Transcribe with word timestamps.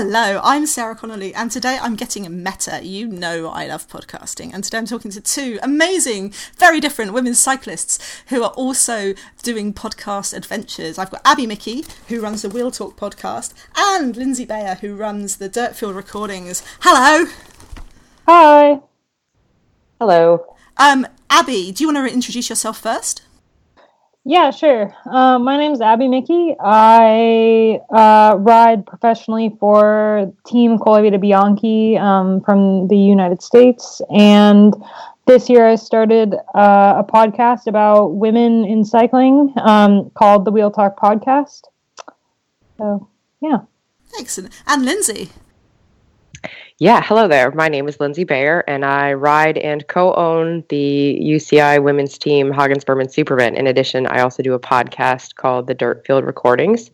Hello, 0.00 0.40
I'm 0.44 0.64
Sarah 0.64 0.94
Connolly, 0.94 1.34
and 1.34 1.50
today 1.50 1.76
I'm 1.82 1.96
getting 1.96 2.44
meta. 2.44 2.78
You 2.84 3.08
know 3.08 3.48
I 3.48 3.66
love 3.66 3.88
podcasting, 3.88 4.54
and 4.54 4.62
today 4.62 4.78
I'm 4.78 4.86
talking 4.86 5.10
to 5.10 5.20
two 5.20 5.58
amazing, 5.60 6.32
very 6.56 6.78
different 6.78 7.12
women 7.12 7.34
cyclists 7.34 8.22
who 8.28 8.44
are 8.44 8.50
also 8.50 9.12
doing 9.42 9.74
podcast 9.74 10.36
adventures. 10.36 10.98
I've 10.98 11.10
got 11.10 11.22
Abby 11.24 11.48
Mickey, 11.48 11.84
who 12.06 12.20
runs 12.20 12.42
the 12.42 12.48
Wheel 12.48 12.70
Talk 12.70 12.96
podcast, 12.96 13.54
and 13.76 14.16
Lindsay 14.16 14.44
Bayer, 14.44 14.76
who 14.76 14.94
runs 14.94 15.38
the 15.38 15.48
Dirtfield 15.48 15.96
Recordings. 15.96 16.62
Hello. 16.82 17.28
Hi. 18.28 18.80
Hello. 19.98 20.56
Um, 20.76 21.08
Abby, 21.28 21.72
do 21.72 21.82
you 21.82 21.92
want 21.92 22.08
to 22.08 22.14
introduce 22.14 22.48
yourself 22.48 22.78
first? 22.78 23.22
Yeah, 24.28 24.50
sure. 24.50 24.94
Uh, 25.10 25.38
my 25.38 25.56
name 25.56 25.72
is 25.72 25.80
Abby 25.80 26.06
Mickey. 26.06 26.54
I 26.60 27.80
uh, 27.88 28.36
ride 28.36 28.84
professionally 28.84 29.56
for 29.58 30.30
Team 30.46 30.76
Colavita 30.78 31.18
Bianchi 31.18 31.96
um, 31.96 32.42
from 32.42 32.88
the 32.88 32.96
United 32.98 33.40
States. 33.40 34.02
And 34.14 34.74
this 35.24 35.48
year 35.48 35.66
I 35.66 35.76
started 35.76 36.34
uh, 36.54 37.02
a 37.02 37.04
podcast 37.10 37.68
about 37.68 38.16
women 38.16 38.66
in 38.66 38.84
cycling 38.84 39.54
um, 39.62 40.10
called 40.10 40.44
the 40.44 40.50
Wheel 40.50 40.70
Talk 40.70 40.98
Podcast. 40.98 41.62
So, 42.76 43.08
yeah. 43.40 43.60
Excellent. 44.20 44.52
And 44.66 44.84
Lindsay. 44.84 45.30
Yeah, 46.80 47.02
hello 47.02 47.26
there. 47.26 47.50
My 47.50 47.68
name 47.68 47.88
is 47.88 47.98
Lindsay 47.98 48.22
Bayer, 48.22 48.62
and 48.68 48.84
I 48.84 49.12
ride 49.12 49.58
and 49.58 49.84
co 49.88 50.14
own 50.14 50.62
the 50.68 51.18
UCI 51.20 51.82
women's 51.82 52.16
team, 52.16 52.52
Hagens 52.52 52.86
Berman 52.86 53.08
Supermint. 53.08 53.56
In 53.56 53.66
addition, 53.66 54.06
I 54.06 54.20
also 54.20 54.44
do 54.44 54.54
a 54.54 54.60
podcast 54.60 55.34
called 55.34 55.66
The 55.66 55.74
Dirt 55.74 56.06
Field 56.06 56.24
Recordings, 56.24 56.92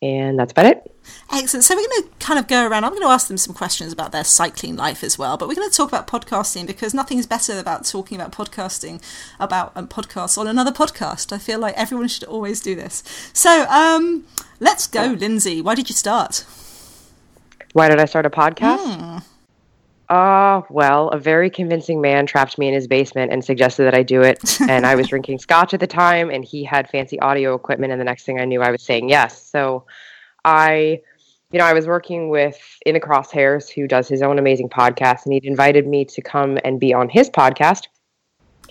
and 0.00 0.38
that's 0.38 0.52
about 0.52 0.66
it. 0.66 0.94
Excellent. 1.32 1.64
So, 1.64 1.74
we're 1.74 1.88
going 1.88 2.02
to 2.04 2.08
kind 2.24 2.38
of 2.38 2.46
go 2.46 2.64
around. 2.64 2.84
I'm 2.84 2.92
going 2.92 3.02
to 3.02 3.08
ask 3.08 3.26
them 3.26 3.36
some 3.36 3.52
questions 3.52 3.92
about 3.92 4.12
their 4.12 4.22
cycling 4.22 4.76
life 4.76 5.02
as 5.02 5.18
well, 5.18 5.36
but 5.36 5.48
we're 5.48 5.56
going 5.56 5.68
to 5.68 5.76
talk 5.76 5.88
about 5.88 6.06
podcasting 6.06 6.68
because 6.68 6.94
nothing's 6.94 7.26
better 7.26 7.58
about 7.58 7.86
talking 7.86 8.20
about 8.20 8.30
podcasting 8.30 9.02
about 9.40 9.72
a 9.74 9.82
podcast 9.82 10.38
on 10.38 10.46
another 10.46 10.70
podcast. 10.70 11.32
I 11.32 11.38
feel 11.38 11.58
like 11.58 11.74
everyone 11.76 12.06
should 12.06 12.22
always 12.22 12.60
do 12.60 12.76
this. 12.76 13.02
So, 13.32 13.64
um, 13.70 14.24
let's 14.60 14.86
go, 14.86 15.16
Lindsay. 15.18 15.60
Why 15.60 15.74
did 15.74 15.88
you 15.88 15.96
start? 15.96 16.44
Why 17.72 17.88
did 17.88 18.00
I 18.00 18.04
start 18.04 18.26
a 18.26 18.30
podcast? 18.30 18.78
Mm. 18.78 19.24
Uh, 20.08 20.62
well, 20.70 21.08
a 21.10 21.18
very 21.18 21.48
convincing 21.48 22.00
man 22.00 22.26
trapped 22.26 22.58
me 22.58 22.66
in 22.66 22.74
his 22.74 22.88
basement 22.88 23.32
and 23.32 23.44
suggested 23.44 23.84
that 23.84 23.94
I 23.94 24.02
do 24.02 24.22
it. 24.22 24.60
and 24.68 24.84
I 24.84 24.96
was 24.96 25.06
drinking 25.12 25.38
scotch 25.38 25.72
at 25.72 25.78
the 25.78 25.86
time, 25.86 26.30
and 26.30 26.44
he 26.44 26.64
had 26.64 26.90
fancy 26.90 27.18
audio 27.20 27.54
equipment. 27.54 27.92
And 27.92 28.00
the 28.00 28.04
next 28.04 28.24
thing 28.24 28.40
I 28.40 28.44
knew, 28.44 28.60
I 28.60 28.72
was 28.72 28.82
saying 28.82 29.08
yes. 29.08 29.40
So 29.40 29.84
I, 30.44 31.00
you 31.52 31.58
know, 31.60 31.64
I 31.64 31.72
was 31.72 31.86
working 31.86 32.28
with 32.28 32.58
In 32.84 32.94
the 32.94 33.00
Crosshairs, 33.00 33.70
who 33.70 33.86
does 33.86 34.08
his 34.08 34.20
own 34.20 34.38
amazing 34.40 34.68
podcast, 34.68 35.26
and 35.26 35.32
he'd 35.32 35.44
invited 35.44 35.86
me 35.86 36.04
to 36.06 36.20
come 36.20 36.58
and 36.64 36.80
be 36.80 36.92
on 36.92 37.08
his 37.08 37.30
podcast. 37.30 37.86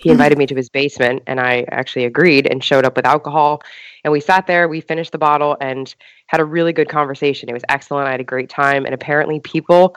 He 0.02 0.09
invited 0.09 0.38
me 0.38 0.45
to 0.47 0.55
his 0.55 0.69
basement, 0.69 1.23
and 1.28 1.39
I 1.39 1.66
actually 1.72 2.05
agreed 2.05 2.47
and 2.50 2.64
showed 2.64 2.86
up 2.86 2.95
with 2.95 3.05
alcohol. 3.05 3.61
And 4.03 4.11
we 4.11 4.19
sat 4.19 4.47
there, 4.47 4.67
we 4.67 4.81
finished 4.81 5.11
the 5.11 5.17
bottle, 5.17 5.58
and 5.59 5.94
had 6.28 6.39
a 6.39 6.45
really 6.45 6.73
good 6.73 6.89
conversation. 6.89 7.50
It 7.50 7.53
was 7.53 7.66
excellent. 7.69 8.08
I 8.08 8.11
had 8.11 8.22
a 8.22 8.25
great 8.25 8.50
time. 8.50 8.86
And 8.86 8.94
apparently, 8.94 9.39
people 9.41 9.95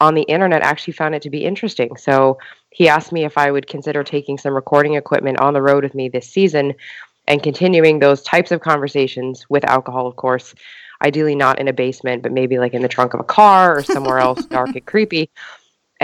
on 0.00 0.14
the 0.14 0.22
internet 0.22 0.62
actually 0.62 0.92
found 0.94 1.14
it 1.14 1.22
to 1.22 1.30
be 1.30 1.44
interesting. 1.44 1.96
So 1.96 2.38
he 2.70 2.88
asked 2.88 3.12
me 3.12 3.24
if 3.24 3.38
I 3.38 3.50
would 3.50 3.68
consider 3.68 4.02
taking 4.02 4.36
some 4.38 4.52
recording 4.52 4.94
equipment 4.94 5.40
on 5.40 5.54
the 5.54 5.62
road 5.62 5.84
with 5.84 5.94
me 5.94 6.08
this 6.08 6.28
season 6.28 6.74
and 7.28 7.42
continuing 7.42 7.98
those 7.98 8.22
types 8.22 8.50
of 8.50 8.60
conversations 8.60 9.46
with 9.48 9.64
alcohol, 9.64 10.06
of 10.06 10.16
course. 10.16 10.54
Ideally, 11.02 11.34
not 11.34 11.58
in 11.58 11.68
a 11.68 11.72
basement, 11.72 12.22
but 12.22 12.32
maybe 12.32 12.58
like 12.58 12.74
in 12.74 12.82
the 12.82 12.88
trunk 12.88 13.14
of 13.14 13.20
a 13.20 13.24
car 13.24 13.78
or 13.78 13.82
somewhere 13.82 14.18
else 14.18 14.44
dark 14.46 14.70
and 14.74 14.86
creepy. 14.86 15.30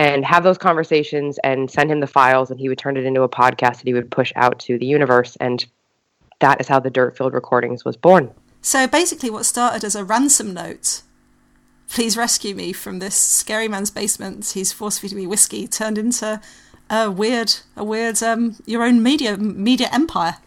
And 0.01 0.25
have 0.25 0.45
those 0.45 0.57
conversations 0.57 1.39
and 1.45 1.71
send 1.71 1.91
him 1.91 2.01
the 2.01 2.07
files, 2.07 2.51
and 2.51 2.59
he 2.59 2.71
would 2.71 2.79
turn 2.79 2.97
it 2.97 3.05
into 3.05 3.21
a 3.21 3.29
podcast 3.29 3.77
that 3.77 3.87
he 3.87 3.93
would 3.93 4.11
push 4.11 4.33
out 4.35 4.59
to 4.61 4.79
the 4.79 4.87
universe. 4.87 5.37
And 5.43 5.63
that 6.39 6.59
is 6.59 6.69
how 6.69 6.81
the 6.81 6.91
Dirtfield 6.91 7.35
Recordings 7.35 7.85
was 7.85 7.99
born. 7.99 8.31
So 8.63 8.87
basically, 8.87 9.29
what 9.29 9.45
started 9.45 9.85
as 9.85 9.95
a 9.95 10.03
ransom 10.03 10.55
note, 10.55 11.03
please 11.91 12.17
rescue 12.17 12.55
me 12.55 12.73
from 12.73 12.99
this 12.99 13.15
scary 13.15 13.69
man's 13.69 13.91
basement. 13.91 14.53
He's 14.55 14.73
force 14.73 14.97
feeding 14.97 15.19
me 15.19 15.27
whiskey. 15.27 15.69
Turned 15.69 15.99
into 15.99 16.41
a 16.89 17.11
weird, 17.11 17.57
a 17.77 17.85
weird, 17.85 18.23
um, 18.23 18.57
your 18.65 18.83
own 18.83 19.03
media 19.03 19.37
media 19.37 19.91
empire. 19.93 20.39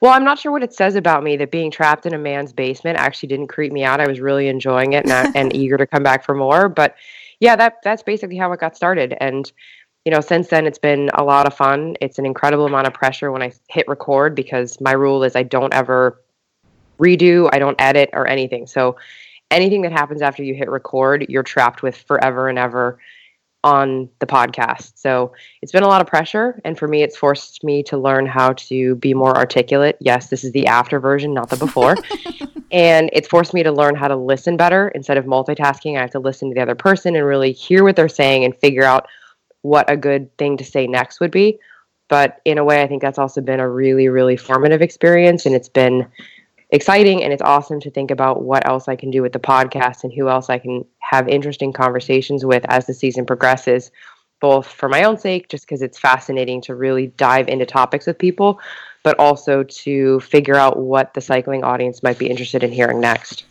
Well, 0.00 0.12
I'm 0.12 0.24
not 0.24 0.38
sure 0.38 0.52
what 0.52 0.62
it 0.62 0.72
says 0.72 0.94
about 0.94 1.24
me 1.24 1.36
that 1.38 1.50
being 1.50 1.72
trapped 1.72 2.06
in 2.06 2.14
a 2.14 2.18
man's 2.18 2.52
basement 2.52 2.98
actually 2.98 3.30
didn't 3.30 3.48
creep 3.48 3.72
me 3.72 3.82
out. 3.82 4.00
I 4.00 4.06
was 4.06 4.20
really 4.20 4.46
enjoying 4.46 4.92
it 4.92 5.04
and, 5.08 5.34
and 5.34 5.56
eager 5.56 5.76
to 5.78 5.86
come 5.86 6.04
back 6.04 6.24
for 6.24 6.34
more. 6.36 6.68
But 6.68 6.94
yeah, 7.42 7.56
that 7.56 7.78
that's 7.82 8.04
basically 8.04 8.36
how 8.36 8.52
it 8.52 8.60
got 8.60 8.76
started. 8.76 9.16
And 9.20 9.50
you 10.04 10.12
know, 10.12 10.20
since 10.20 10.46
then 10.46 10.64
it's 10.64 10.78
been 10.78 11.10
a 11.14 11.24
lot 11.24 11.44
of 11.44 11.52
fun. 11.52 11.96
It's 12.00 12.20
an 12.20 12.24
incredible 12.24 12.66
amount 12.66 12.86
of 12.86 12.94
pressure 12.94 13.32
when 13.32 13.42
I 13.42 13.52
hit 13.68 13.88
record 13.88 14.36
because 14.36 14.80
my 14.80 14.92
rule 14.92 15.24
is 15.24 15.34
I 15.34 15.42
don't 15.42 15.74
ever 15.74 16.22
redo, 17.00 17.50
I 17.52 17.58
don't 17.58 17.80
edit 17.80 18.10
or 18.12 18.28
anything. 18.28 18.68
So 18.68 18.96
anything 19.50 19.82
that 19.82 19.90
happens 19.90 20.22
after 20.22 20.44
you 20.44 20.54
hit 20.54 20.70
record, 20.70 21.26
you're 21.28 21.42
trapped 21.42 21.82
with 21.82 21.96
forever 21.96 22.48
and 22.48 22.60
ever 22.60 23.00
on 23.64 24.08
the 24.18 24.26
podcast. 24.26 24.92
So 24.96 25.32
it's 25.60 25.72
been 25.72 25.82
a 25.82 25.88
lot 25.88 26.00
of 26.00 26.06
pressure. 26.06 26.60
And 26.64 26.76
for 26.78 26.88
me, 26.88 27.02
it's 27.02 27.16
forced 27.16 27.62
me 27.62 27.82
to 27.84 27.96
learn 27.96 28.26
how 28.26 28.54
to 28.54 28.96
be 28.96 29.14
more 29.14 29.36
articulate. 29.36 29.96
Yes, 30.00 30.28
this 30.28 30.44
is 30.44 30.52
the 30.52 30.66
after 30.66 30.98
version, 30.98 31.32
not 31.32 31.48
the 31.48 31.56
before. 31.56 31.96
and 32.72 33.08
it's 33.12 33.28
forced 33.28 33.54
me 33.54 33.62
to 33.62 33.70
learn 33.70 33.94
how 33.94 34.08
to 34.08 34.16
listen 34.16 34.56
better 34.56 34.88
instead 34.88 35.16
of 35.16 35.26
multitasking. 35.26 35.96
I 35.96 36.00
have 36.00 36.10
to 36.10 36.18
listen 36.18 36.48
to 36.48 36.54
the 36.54 36.62
other 36.62 36.74
person 36.74 37.14
and 37.14 37.24
really 37.24 37.52
hear 37.52 37.84
what 37.84 37.94
they're 37.94 38.08
saying 38.08 38.44
and 38.44 38.56
figure 38.56 38.84
out 38.84 39.06
what 39.62 39.88
a 39.90 39.96
good 39.96 40.36
thing 40.38 40.56
to 40.56 40.64
say 40.64 40.86
next 40.86 41.20
would 41.20 41.30
be. 41.30 41.58
But 42.08 42.40
in 42.44 42.58
a 42.58 42.64
way, 42.64 42.82
I 42.82 42.88
think 42.88 43.00
that's 43.00 43.18
also 43.18 43.40
been 43.40 43.60
a 43.60 43.68
really, 43.68 44.08
really 44.08 44.36
formative 44.36 44.82
experience. 44.82 45.46
And 45.46 45.54
it's 45.54 45.68
been 45.68 46.06
exciting 46.72 47.22
and 47.22 47.32
it's 47.32 47.42
awesome 47.42 47.78
to 47.80 47.90
think 47.90 48.10
about 48.10 48.42
what 48.42 48.66
else 48.66 48.88
I 48.88 48.96
can 48.96 49.10
do 49.10 49.22
with 49.22 49.32
the 49.32 49.38
podcast 49.38 50.02
and 50.02 50.12
who 50.12 50.28
else 50.28 50.50
I 50.50 50.58
can 50.58 50.84
have 50.98 51.28
interesting 51.28 51.72
conversations 51.72 52.44
with 52.44 52.64
as 52.68 52.86
the 52.86 52.94
season 52.94 53.26
progresses, 53.26 53.90
both 54.40 54.66
for 54.66 54.88
my 54.88 55.04
own 55.04 55.18
sake, 55.18 55.48
just 55.48 55.66
because 55.66 55.82
it's 55.82 55.98
fascinating 55.98 56.60
to 56.62 56.74
really 56.74 57.08
dive 57.08 57.48
into 57.48 57.66
topics 57.66 58.06
with 58.06 58.18
people, 58.18 58.58
but 59.02 59.18
also 59.18 59.62
to 59.62 60.18
figure 60.20 60.56
out 60.56 60.78
what 60.78 61.14
the 61.14 61.20
cycling 61.20 61.62
audience 61.62 62.02
might 62.02 62.18
be 62.18 62.28
interested 62.28 62.64
in 62.64 62.72
hearing 62.72 63.00
next. 63.00 63.44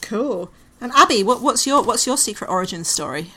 Cool. 0.00 0.50
And 0.80 0.92
Abby, 0.94 1.24
what, 1.24 1.42
what's 1.42 1.66
your 1.66 1.82
what's 1.82 2.06
your 2.06 2.16
secret 2.16 2.48
origin 2.48 2.84
story? 2.84 3.32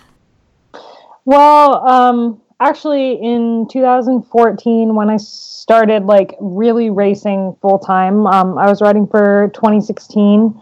Well, 1.26 1.88
um, 1.88 2.42
actually, 2.62 3.14
in 3.14 3.68
2014, 3.70 4.96
when 4.96 5.10
I 5.10 5.18
started 5.62 6.06
like 6.06 6.36
really 6.40 6.90
racing 6.90 7.56
full 7.62 7.78
time. 7.78 8.26
Um, 8.26 8.58
I 8.58 8.68
was 8.68 8.82
riding 8.82 9.08
for 9.08 9.52
2016 9.54 10.60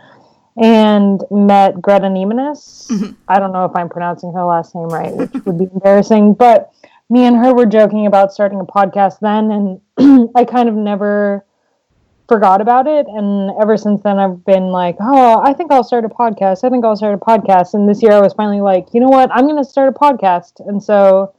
and 0.61 1.23
met 1.31 1.81
Greta 1.81 2.07
Neimanas. 2.07 2.87
Mm-hmm. 2.89 3.13
I 3.27 3.39
don't 3.39 3.53
know 3.53 3.63
if 3.63 3.71
I'm 3.75 3.87
pronouncing 3.87 4.33
her 4.33 4.43
last 4.43 4.75
name 4.75 4.89
right, 4.89 5.15
which 5.15 5.31
would 5.45 5.57
be 5.57 5.67
embarrassing, 5.73 6.33
but 6.39 6.73
me 7.09 7.23
and 7.23 7.37
her 7.37 7.53
were 7.55 7.65
joking 7.65 8.07
about 8.07 8.33
starting 8.33 8.59
a 8.59 8.65
podcast 8.65 9.19
then, 9.21 9.79
and 9.97 10.29
I 10.35 10.43
kind 10.43 10.67
of 10.67 10.75
never 10.75 11.45
forgot 12.27 12.61
about 12.61 12.85
it. 12.85 13.07
And 13.07 13.51
ever 13.59 13.77
since 13.77 14.03
then, 14.03 14.19
I've 14.19 14.45
been 14.45 14.65
like, 14.65 14.97
oh, 14.99 15.41
I 15.41 15.53
think 15.53 15.71
I'll 15.71 15.83
start 15.83 16.05
a 16.05 16.09
podcast. 16.09 16.63
I 16.63 16.69
think 16.69 16.85
I'll 16.85 16.95
start 16.95 17.15
a 17.15 17.17
podcast. 17.17 17.73
And 17.73 17.89
this 17.89 18.03
year, 18.03 18.11
I 18.11 18.19
was 18.19 18.33
finally 18.33 18.61
like, 18.61 18.93
you 18.93 18.99
know 18.99 19.07
what? 19.07 19.31
I'm 19.31 19.47
going 19.47 19.63
to 19.63 19.67
start 19.67 19.89
a 19.89 19.97
podcast. 19.97 20.59
And 20.67 20.83
so 20.83 21.33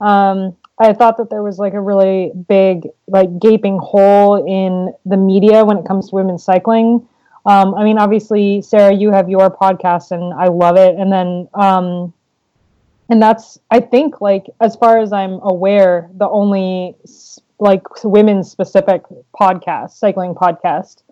um, 0.00 0.56
I 0.78 0.92
thought 0.92 1.16
that 1.18 1.30
there 1.30 1.42
was 1.42 1.58
like 1.58 1.74
a 1.74 1.80
really 1.80 2.32
big, 2.48 2.88
like 3.06 3.38
gaping 3.38 3.78
hole 3.78 4.44
in 4.44 4.92
the 5.04 5.16
media 5.16 5.64
when 5.64 5.78
it 5.78 5.86
comes 5.86 6.08
to 6.10 6.16
women's 6.16 6.42
cycling. 6.42 7.06
Um, 7.44 7.74
I 7.74 7.84
mean, 7.84 7.98
obviously, 7.98 8.62
Sarah, 8.62 8.94
you 8.94 9.10
have 9.10 9.28
your 9.28 9.50
podcast, 9.50 10.10
and 10.12 10.32
I 10.34 10.48
love 10.48 10.76
it. 10.76 10.96
And 10.96 11.12
then, 11.12 11.48
um, 11.54 12.12
and 13.08 13.20
that's, 13.20 13.58
I 13.70 13.80
think, 13.80 14.20
like 14.20 14.46
as 14.60 14.76
far 14.76 14.98
as 14.98 15.12
I'm 15.12 15.40
aware, 15.42 16.10
the 16.14 16.28
only 16.28 16.96
like 17.58 17.82
women's 18.04 18.50
specific 18.50 19.02
podcast, 19.38 19.90
cycling 19.90 20.34
podcast. 20.34 21.02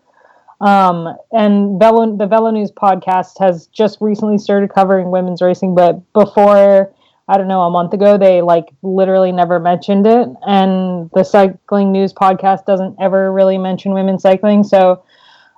Um, 0.60 1.16
and 1.32 1.78
Velo, 1.78 2.16
the 2.16 2.26
Velo 2.26 2.50
News 2.50 2.70
podcast 2.70 3.38
has 3.38 3.66
just 3.68 3.98
recently 4.00 4.36
started 4.36 4.70
covering 4.70 5.10
women's 5.10 5.40
racing, 5.40 5.74
but 5.74 6.12
before 6.12 6.92
I 7.30 7.38
don't 7.38 7.46
know, 7.46 7.62
a 7.62 7.70
month 7.70 7.92
ago, 7.92 8.18
they 8.18 8.42
like 8.42 8.70
literally 8.82 9.30
never 9.30 9.60
mentioned 9.60 10.06
it. 10.06 10.28
And 10.46 11.08
the 11.14 11.22
cycling 11.22 11.92
news 11.92 12.12
podcast 12.12 12.66
doesn't 12.66 12.96
ever 13.00 13.32
really 13.32 13.56
mention 13.56 13.92
women 13.92 14.18
cycling. 14.18 14.64
So 14.64 15.04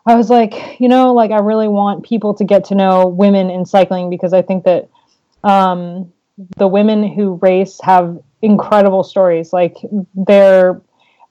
I 0.05 0.15
was 0.17 0.29
like, 0.29 0.79
you 0.79 0.89
know, 0.89 1.15
like 1.15 1.31
I 1.31 1.39
really 1.39 1.69
want 1.69 2.05
people 2.05 2.35
to 2.35 2.45
get 2.45 2.67
to 2.67 2.75
know 2.75 3.07
women 3.07 3.49
in 3.49 3.65
cycling 3.65 4.11
because 4.11 4.35
I 4.35 4.43
think 4.43 4.65
that 4.65 4.91
um, 5.45 6.13
the 6.59 6.69
women 6.69 7.09
who 7.09 7.39
race 7.41 7.81
have 7.83 8.19
incredible 8.43 9.03
stories. 9.03 9.53
Like 9.53 9.79
they're 10.15 10.83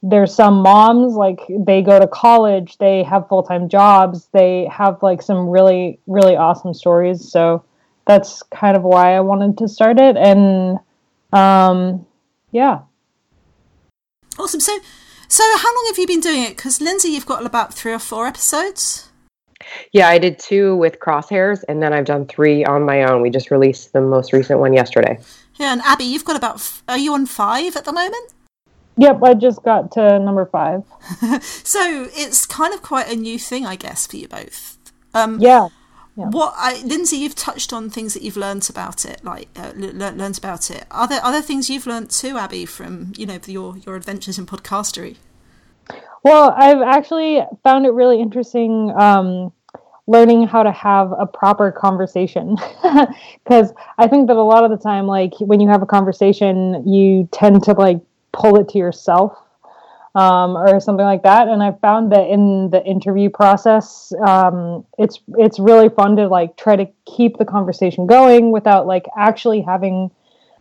there's 0.03 0.33
some 0.33 0.63
moms 0.63 1.13
like 1.13 1.41
they 1.59 1.83
go 1.83 1.99
to 1.99 2.07
college, 2.07 2.79
they 2.79 3.03
have 3.03 3.27
full 3.27 3.43
time 3.43 3.69
jobs, 3.69 4.27
they 4.33 4.67
have 4.71 5.03
like 5.03 5.21
some 5.21 5.49
really 5.49 5.99
really 6.07 6.35
awesome 6.35 6.73
stories. 6.73 7.31
So 7.31 7.63
that's 8.06 8.44
kind 8.44 8.75
of 8.75 8.83
why 8.83 9.15
I 9.15 9.21
wanted 9.21 9.57
to 9.59 9.68
start 9.68 10.00
it. 10.00 10.18
And 10.18 10.80
um, 11.33 12.06
yeah. 12.51 12.81
Awesome. 14.38 14.59
So, 14.59 14.77
so 15.27 15.44
how 15.57 15.75
long 15.75 15.86
have 15.89 15.98
you 15.98 16.07
been 16.07 16.19
doing 16.19 16.44
it? 16.44 16.56
Because 16.56 16.81
Lindsay, 16.81 17.09
you've 17.09 17.25
got 17.25 17.45
about 17.45 17.74
three 17.74 17.94
or 17.94 18.00
four 18.00 18.27
episodes. 18.27 19.09
Yeah, 19.92 20.09
I 20.09 20.18
did 20.18 20.39
two 20.39 20.75
with 20.75 21.00
Crosshairs, 21.00 21.63
and 21.69 21.81
then 21.81 21.94
I've 21.94 22.06
done 22.06 22.25
three 22.25 22.65
on 22.65 22.83
my 22.83 23.03
own. 23.03 23.21
We 23.21 23.30
just 23.30 23.51
released 23.51 23.94
the 23.94 24.01
most 24.01 24.33
recent 24.33 24.59
one 24.59 24.74
yesterday. 24.74 25.19
Yeah, 25.56 25.74
and 25.74 25.81
Abby, 25.83 26.06
you've 26.06 26.25
got 26.25 26.36
about. 26.36 26.56
F- 26.56 26.83
are 26.88 26.98
you 26.98 27.13
on 27.13 27.25
five 27.25 27.75
at 27.75 27.86
the 27.86 27.94
moment? 27.94 28.33
Yep, 28.98 29.24
I 29.24 29.33
just 29.33 29.63
got 29.63 29.92
to 29.94 30.19
number 30.19 30.45
five. 30.45 30.83
so 31.44 32.07
it's 32.13 32.45
kind 32.45 32.74
of 32.74 32.81
quite 32.81 33.12
a 33.12 33.15
new 33.15 33.39
thing, 33.39 33.65
I 33.65 33.75
guess, 33.75 34.07
for 34.07 34.18
you 34.18 34.27
both. 34.27 34.77
Um, 35.13 35.39
yeah. 35.39 35.69
Yeah. 36.16 36.28
What 36.28 36.54
I, 36.58 36.81
Lindsay, 36.84 37.18
you've 37.18 37.36
touched 37.36 37.72
on 37.72 37.90
things 37.90 38.13
that 38.13 38.22
you've 38.22 38.36
learned 38.36 38.69
about 38.69 39.06
it, 39.06 39.24
like 39.24 39.48
uh, 39.56 39.72
le- 39.75 40.12
learned 40.12 40.38
about 40.38 40.69
it. 40.69 40.86
Are 40.92 41.08
there 41.08 41.24
other 41.24 41.42
things 41.42 41.69
you've 41.69 41.88
learned 41.88 42.10
too, 42.10 42.38
Abby, 42.38 42.66
from 42.66 43.13
you 43.16 43.25
know 43.25 43.40
your 43.46 43.78
your 43.78 43.96
adventures 43.96 44.38
in 44.38 44.46
podcastery? 44.46 45.18
Well, 46.24 46.54
I've 46.56 46.81
actually 46.81 47.42
found 47.63 47.86
it 47.86 47.94
really 47.94 48.22
interesting 48.22 48.92
um, 48.92 49.52
learning 50.06 50.48
how 50.48 50.63
to 50.63 50.72
have 50.72 51.13
a 51.18 51.25
proper 51.25 51.72
conversation 51.72 52.58
because 53.44 53.74
I 53.98 54.08
think 54.08 54.28
that 54.28 54.36
a 54.36 54.44
lot 54.44 54.63
of 54.63 54.69
the 54.69 54.78
time, 54.78 55.08
like 55.08 55.34
when 55.40 55.60
you 55.60 55.69
have 55.69 55.81
a 55.81 55.86
conversation, 55.86 56.88
you 56.88 57.28
tend 57.31 57.63
to 57.63 57.74
like 57.74 58.02
pull 58.34 58.60
it 58.60 58.69
to 58.69 58.78
yourself 58.78 59.38
um, 60.16 60.58
or 60.58 60.80
something 60.80 61.06
like 61.06 61.24
that. 61.24 61.48
And 61.48 61.63
I 61.63 61.72
found 61.81 62.12
that 62.12 62.28
in 62.28 62.69
the 62.69 62.84
interview 62.86 63.30
process, 63.30 64.12
um, 64.25 64.86
it's 64.98 65.19
it's 65.38 65.60
really 65.60 65.90
fun 65.90 66.16
to 66.18 66.28
like 66.28 66.58
try 66.58 66.75
to 66.75 66.88
keep 67.06 67.38
the 67.38 67.46
conversation 67.46 68.08
going 68.08 68.52
without 68.52 68.88
like 68.88 69.06
actually 69.18 69.62
having 69.62 70.12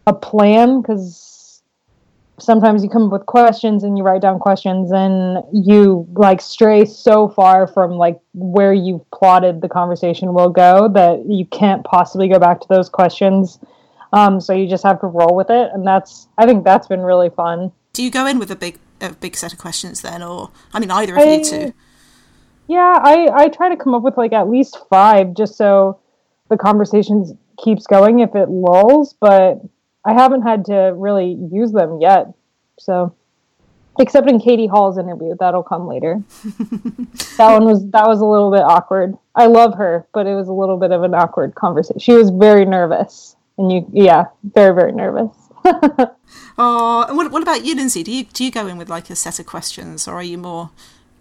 a 0.06 0.12
plan 0.12 0.80
because 0.80 1.62
sometimes 2.38 2.82
you 2.82 2.88
come 2.88 3.06
up 3.06 3.12
with 3.12 3.26
questions 3.26 3.84
and 3.84 3.98
you 3.98 4.04
write 4.04 4.22
down 4.22 4.38
questions 4.38 4.90
and 4.92 5.44
you 5.52 6.06
like 6.12 6.40
stray 6.40 6.84
so 6.84 7.28
far 7.28 7.66
from 7.66 7.92
like 7.92 8.18
where 8.32 8.72
you've 8.72 9.08
plotted 9.10 9.60
the 9.60 9.68
conversation 9.68 10.32
will 10.32 10.48
go 10.48 10.88
that 10.88 11.24
you 11.26 11.44
can't 11.46 11.84
possibly 11.84 12.28
go 12.28 12.38
back 12.38 12.60
to 12.60 12.66
those 12.68 12.88
questions. 12.88 13.58
Um, 14.12 14.40
so 14.40 14.52
you 14.52 14.68
just 14.68 14.82
have 14.84 15.00
to 15.00 15.06
roll 15.06 15.36
with 15.36 15.50
it. 15.50 15.70
And 15.72 15.86
that's 15.86 16.28
i 16.38 16.46
think 16.46 16.64
that's 16.64 16.86
been 16.86 17.00
really 17.00 17.30
fun. 17.30 17.72
Do 17.92 18.02
you 18.02 18.10
go 18.10 18.26
in 18.26 18.38
with 18.38 18.50
a 18.50 18.56
big 18.56 18.78
a 19.00 19.12
big 19.14 19.36
set 19.36 19.52
of 19.52 19.58
questions 19.58 20.02
then, 20.02 20.22
or 20.22 20.50
I 20.72 20.80
mean, 20.80 20.90
either 20.90 21.14
of 21.14 21.20
I, 21.20 21.34
you 21.34 21.44
two? 21.44 21.74
Yeah, 22.68 22.98
I 23.02 23.28
I 23.32 23.48
try 23.48 23.68
to 23.68 23.76
come 23.76 23.94
up 23.94 24.02
with 24.02 24.16
like 24.16 24.32
at 24.32 24.48
least 24.48 24.78
five, 24.88 25.34
just 25.34 25.56
so 25.56 26.00
the 26.48 26.56
conversations 26.56 27.32
keeps 27.62 27.86
going 27.86 28.20
if 28.20 28.34
it 28.34 28.48
lulls. 28.48 29.14
But 29.20 29.60
I 30.04 30.14
haven't 30.14 30.42
had 30.42 30.64
to 30.66 30.92
really 30.96 31.36
use 31.52 31.72
them 31.72 32.00
yet, 32.00 32.32
so 32.78 33.14
except 33.98 34.28
in 34.28 34.40
Katie 34.40 34.66
Hall's 34.66 34.98
interview, 34.98 35.34
that'll 35.38 35.62
come 35.62 35.86
later. 35.86 36.22
that 37.36 37.52
one 37.52 37.64
was 37.64 37.88
that 37.90 38.06
was 38.06 38.20
a 38.20 38.26
little 38.26 38.50
bit 38.50 38.62
awkward. 38.62 39.16
I 39.34 39.46
love 39.46 39.74
her, 39.74 40.06
but 40.12 40.26
it 40.26 40.34
was 40.34 40.48
a 40.48 40.52
little 40.52 40.78
bit 40.78 40.92
of 40.92 41.02
an 41.02 41.14
awkward 41.14 41.54
conversation. 41.54 41.98
She 41.98 42.12
was 42.12 42.30
very 42.30 42.64
nervous, 42.64 43.36
and 43.58 43.70
you, 43.70 43.86
yeah, 43.92 44.26
very 44.42 44.74
very 44.74 44.92
nervous. 44.92 45.36
oh, 46.60 47.04
and 47.08 47.16
what, 47.16 47.30
what 47.32 47.42
about 47.42 47.64
you, 47.64 47.74
Lindsay? 47.74 48.02
Do 48.02 48.12
you 48.12 48.24
do 48.24 48.44
you 48.44 48.50
go 48.50 48.66
in 48.66 48.76
with 48.76 48.88
like 48.88 49.10
a 49.10 49.16
set 49.16 49.38
of 49.38 49.46
questions, 49.46 50.06
or 50.06 50.14
are 50.14 50.22
you 50.22 50.38
more 50.38 50.70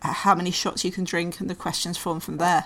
uh, 0.01 0.13
how 0.13 0.35
many 0.35 0.51
shots 0.51 0.83
you 0.83 0.91
can 0.91 1.03
drink 1.03 1.39
and 1.39 1.49
the 1.49 1.55
questions 1.55 1.97
form 1.97 2.19
from 2.19 2.37
there? 2.37 2.65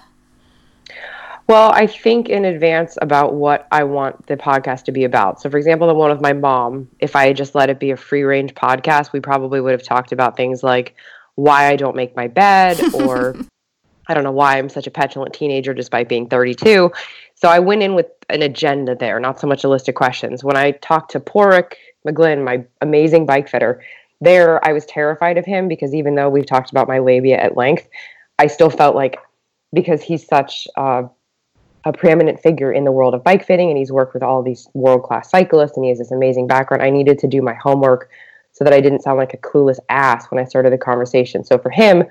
Well, 1.48 1.72
I 1.74 1.88
think 1.88 2.30
in 2.30 2.46
advance 2.46 2.98
about 3.02 3.34
what 3.34 3.68
I 3.70 3.84
want 3.84 4.28
the 4.28 4.38
podcast 4.38 4.86
to 4.86 4.94
be 4.94 5.04
about. 5.04 5.42
So, 5.42 5.50
for 5.50 5.58
example, 5.58 5.88
the 5.88 5.94
one 5.94 6.10
with 6.10 6.22
my 6.22 6.34
mom, 6.34 6.90
if 7.00 7.16
I 7.16 7.28
had 7.28 7.38
just 7.38 7.54
let 7.54 7.70
it 7.70 7.80
be 7.80 7.92
a 7.92 7.98
free 7.98 8.24
range 8.24 8.56
podcast, 8.56 9.12
we 9.12 9.20
probably 9.20 9.60
would 9.60 9.74
have 9.74 9.84
talked 9.84 10.14
about 10.14 10.38
things 10.38 10.64
like 10.64 10.96
why 11.36 11.68
I 11.68 11.76
don't 11.76 11.96
make 11.96 12.16
my 12.16 12.28
bed 12.28 12.80
or 12.94 13.36
I 14.08 14.14
don't 14.14 14.24
know 14.24 14.32
why 14.32 14.58
I'm 14.58 14.70
such 14.70 14.88
a 14.88 14.92
petulant 14.92 15.34
teenager 15.34 15.74
despite 15.74 16.10
being 16.10 16.28
32. 16.28 16.92
So 17.36 17.50
I 17.50 17.60
went 17.60 17.84
in 17.84 17.96
with 17.96 18.08
an 18.30 18.42
agenda 18.42 18.96
there, 18.96 19.20
not 19.20 19.40
so 19.40 19.48
much 19.48 19.64
a 19.64 19.70
list 19.70 19.88
of 19.90 19.96
questions. 19.96 20.44
When 20.44 20.58
I 20.58 20.72
talked 20.72 21.12
to 21.12 21.20
Paraic 21.20 21.76
McGlynn, 22.08 22.44
my 22.44 22.64
amazing 22.82 23.26
bike 23.26 23.50
fitter, 23.50 23.82
there 24.22 24.66
I 24.66 24.74
was 24.74 24.86
terrified 24.86 25.38
of 25.38 25.46
him 25.46 25.68
because 25.68 25.94
even 25.94 26.16
though 26.16 26.30
we've 26.30 26.46
talked 26.46 26.72
about 26.72 26.88
my 26.88 27.00
labia 27.00 27.38
at 27.38 27.58
length, 27.58 27.90
I 28.40 28.48
still 28.48 28.70
felt 28.70 28.96
like 28.96 29.18
because 29.74 30.02
he's 30.02 30.26
such 30.26 30.68
uh, 30.78 31.04
a 31.86 31.94
preeminent 31.94 32.40
figure 32.40 32.72
in 32.72 32.86
the 32.86 32.92
world 32.92 33.14
of 33.14 33.24
bike 33.24 33.46
fitting 33.46 33.70
and 33.70 33.78
he's 33.78 33.92
worked 33.92 34.14
with 34.14 34.24
all 34.24 34.42
these 34.42 34.68
world 34.74 35.04
class 35.04 35.30
cyclists 35.30 35.76
and 35.76 35.84
he 35.84 35.90
has 35.90 36.00
this 36.00 36.12
amazing 36.12 36.48
background, 36.48 36.84
I 36.84 36.90
needed 36.90 37.20
to 37.20 37.28
do 37.28 37.42
my 37.42 37.54
homework 37.54 38.10
so 38.54 38.64
that 38.64 38.74
I 38.74 38.80
didn't 38.80 39.02
sound 39.02 39.18
like 39.18 39.34
a 39.34 39.38
clueless 39.38 39.80
ass 39.90 40.28
when 40.30 40.40
I 40.40 40.46
started 40.48 40.72
the 40.72 40.78
conversation. 40.78 41.44
So 41.44 41.58
for 41.58 41.72
him, 41.72 42.04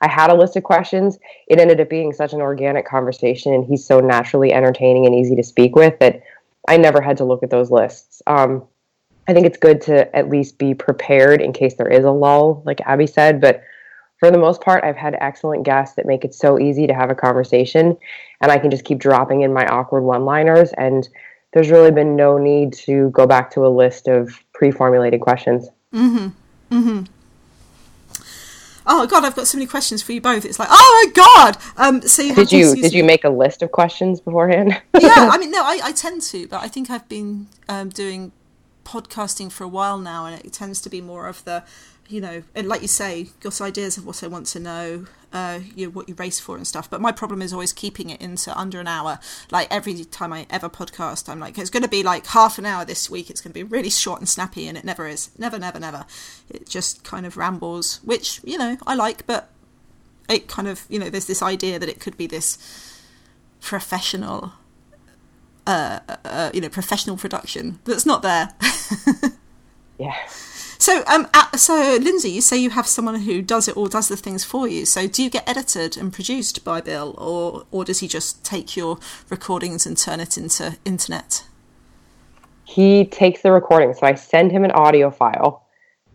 I 0.00 0.08
had 0.08 0.30
a 0.30 0.34
list 0.34 0.56
of 0.56 0.62
questions. 0.62 1.18
It 1.48 1.58
ended 1.58 1.80
up 1.80 1.88
being 1.88 2.12
such 2.12 2.32
an 2.32 2.40
organic 2.40 2.86
conversation, 2.86 3.52
and 3.52 3.64
he's 3.64 3.84
so 3.84 4.00
naturally 4.00 4.52
entertaining 4.52 5.06
and 5.06 5.14
easy 5.14 5.34
to 5.36 5.42
speak 5.42 5.74
with 5.74 5.98
that 5.98 6.22
I 6.68 6.76
never 6.76 7.00
had 7.00 7.16
to 7.18 7.24
look 7.24 7.42
at 7.42 7.50
those 7.50 7.70
lists. 7.70 8.22
Um, 8.26 8.64
I 9.26 9.34
think 9.34 9.46
it's 9.46 9.58
good 9.58 9.80
to 9.82 10.14
at 10.16 10.28
least 10.28 10.58
be 10.58 10.74
prepared 10.74 11.40
in 11.40 11.52
case 11.52 11.74
there 11.74 11.88
is 11.88 12.04
a 12.04 12.10
lull, 12.10 12.62
like 12.64 12.80
Abby 12.82 13.06
said. 13.06 13.40
But 13.40 13.62
for 14.18 14.30
the 14.30 14.38
most 14.38 14.60
part, 14.60 14.84
I've 14.84 14.96
had 14.96 15.16
excellent 15.20 15.64
guests 15.64 15.96
that 15.96 16.06
make 16.06 16.24
it 16.24 16.34
so 16.34 16.58
easy 16.58 16.86
to 16.86 16.94
have 16.94 17.10
a 17.10 17.14
conversation, 17.14 17.96
and 18.40 18.52
I 18.52 18.58
can 18.58 18.70
just 18.70 18.84
keep 18.84 18.98
dropping 18.98 19.42
in 19.42 19.52
my 19.52 19.66
awkward 19.66 20.02
one 20.02 20.24
liners. 20.24 20.72
And 20.78 21.08
there's 21.52 21.70
really 21.70 21.90
been 21.90 22.16
no 22.16 22.38
need 22.38 22.72
to 22.74 23.10
go 23.10 23.26
back 23.26 23.50
to 23.52 23.66
a 23.66 23.68
list 23.68 24.08
of 24.08 24.42
pre 24.52 24.70
formulated 24.70 25.20
questions. 25.20 25.68
Mm 25.92 26.32
hmm. 26.70 26.76
Mm 26.76 26.82
hmm 26.84 27.17
oh 28.88 29.06
god, 29.06 29.24
I've 29.24 29.36
got 29.36 29.46
so 29.46 29.58
many 29.58 29.66
questions 29.66 30.02
for 30.02 30.12
you 30.12 30.20
both. 30.20 30.44
It's 30.44 30.58
like, 30.58 30.68
oh 30.70 31.04
my 31.06 31.12
god. 31.12 31.56
Um, 31.76 32.02
so 32.02 32.22
you 32.22 32.34
did 32.34 32.50
you 32.50 32.74
did 32.74 32.92
you 32.92 33.04
make 33.04 33.24
a 33.24 33.28
list 33.28 33.62
of 33.62 33.70
questions 33.70 34.20
beforehand? 34.20 34.70
yeah, 34.98 35.10
I 35.30 35.38
mean, 35.38 35.50
no, 35.50 35.62
I, 35.62 35.80
I 35.84 35.92
tend 35.92 36.22
to, 36.22 36.48
but 36.48 36.62
I 36.62 36.68
think 36.68 36.90
I've 36.90 37.08
been 37.08 37.46
um, 37.68 37.90
doing 37.90 38.32
podcasting 38.84 39.52
for 39.52 39.64
a 39.64 39.68
while 39.68 39.98
now, 39.98 40.26
and 40.26 40.44
it 40.44 40.52
tends 40.52 40.80
to 40.80 40.88
be 40.88 41.00
more 41.00 41.26
of 41.28 41.44
the 41.44 41.62
you 42.08 42.20
know, 42.22 42.42
and 42.54 42.66
like 42.68 42.80
you 42.80 42.88
say, 42.88 43.28
got 43.40 43.60
ideas 43.60 43.98
of 43.98 44.06
what 44.06 44.24
I 44.24 44.28
want 44.28 44.46
to 44.46 44.60
know, 44.60 45.06
uh, 45.30 45.60
you 45.76 45.86
know, 45.86 45.90
what 45.90 46.08
you 46.08 46.14
race 46.14 46.40
for 46.40 46.56
and 46.56 46.66
stuff. 46.66 46.88
But 46.88 47.02
my 47.02 47.12
problem 47.12 47.42
is 47.42 47.52
always 47.52 47.74
keeping 47.74 48.08
it 48.08 48.20
into 48.20 48.56
under 48.58 48.80
an 48.80 48.88
hour. 48.88 49.18
Like 49.50 49.68
every 49.70 50.04
time 50.04 50.32
I 50.32 50.46
ever 50.48 50.70
podcast, 50.70 51.28
I'm 51.28 51.38
like, 51.38 51.58
it's 51.58 51.68
going 51.68 51.82
to 51.82 51.88
be 51.88 52.02
like 52.02 52.26
half 52.28 52.58
an 52.58 52.64
hour 52.64 52.84
this 52.86 53.10
week. 53.10 53.28
It's 53.28 53.42
going 53.42 53.50
to 53.50 53.54
be 53.54 53.62
really 53.62 53.90
short 53.90 54.20
and 54.20 54.28
snappy, 54.28 54.66
and 54.66 54.78
it 54.78 54.84
never 54.84 55.06
is. 55.06 55.30
Never, 55.36 55.58
never, 55.58 55.78
never. 55.78 56.06
It 56.48 56.66
just 56.66 57.04
kind 57.04 57.26
of 57.26 57.36
rambles, 57.36 58.00
which 58.04 58.40
you 58.42 58.56
know 58.56 58.78
I 58.86 58.94
like, 58.94 59.26
but 59.26 59.50
it 60.30 60.48
kind 60.48 60.66
of 60.66 60.86
you 60.88 60.98
know 60.98 61.10
there's 61.10 61.26
this 61.26 61.42
idea 61.42 61.78
that 61.78 61.90
it 61.90 62.00
could 62.00 62.16
be 62.16 62.26
this 62.26 62.56
professional, 63.60 64.52
uh, 65.66 66.00
uh 66.24 66.50
you 66.54 66.62
know, 66.62 66.70
professional 66.70 67.18
production 67.18 67.80
that's 67.84 68.06
not 68.06 68.22
there. 68.22 68.54
yeah. 69.98 70.16
So, 70.78 71.02
um, 71.06 71.26
so 71.56 71.98
Lindsay, 72.00 72.30
you 72.30 72.40
say 72.40 72.56
you 72.56 72.70
have 72.70 72.86
someone 72.86 73.20
who 73.22 73.42
does 73.42 73.66
it 73.68 73.76
all, 73.76 73.88
does 73.88 74.08
the 74.08 74.16
things 74.16 74.44
for 74.44 74.68
you. 74.68 74.86
So, 74.86 75.08
do 75.08 75.22
you 75.24 75.30
get 75.30 75.48
edited 75.48 75.96
and 75.96 76.12
produced 76.12 76.64
by 76.64 76.80
Bill, 76.80 77.14
or 77.18 77.66
or 77.70 77.84
does 77.84 77.98
he 78.00 78.08
just 78.08 78.44
take 78.44 78.76
your 78.76 78.98
recordings 79.28 79.86
and 79.86 79.98
turn 79.98 80.20
it 80.20 80.38
into 80.38 80.76
internet? 80.84 81.44
He 82.68 83.06
takes 83.06 83.40
the 83.40 83.50
recording. 83.50 83.94
So 83.94 84.06
I 84.06 84.14
send 84.14 84.52
him 84.52 84.62
an 84.62 84.72
audio 84.72 85.10
file 85.10 85.66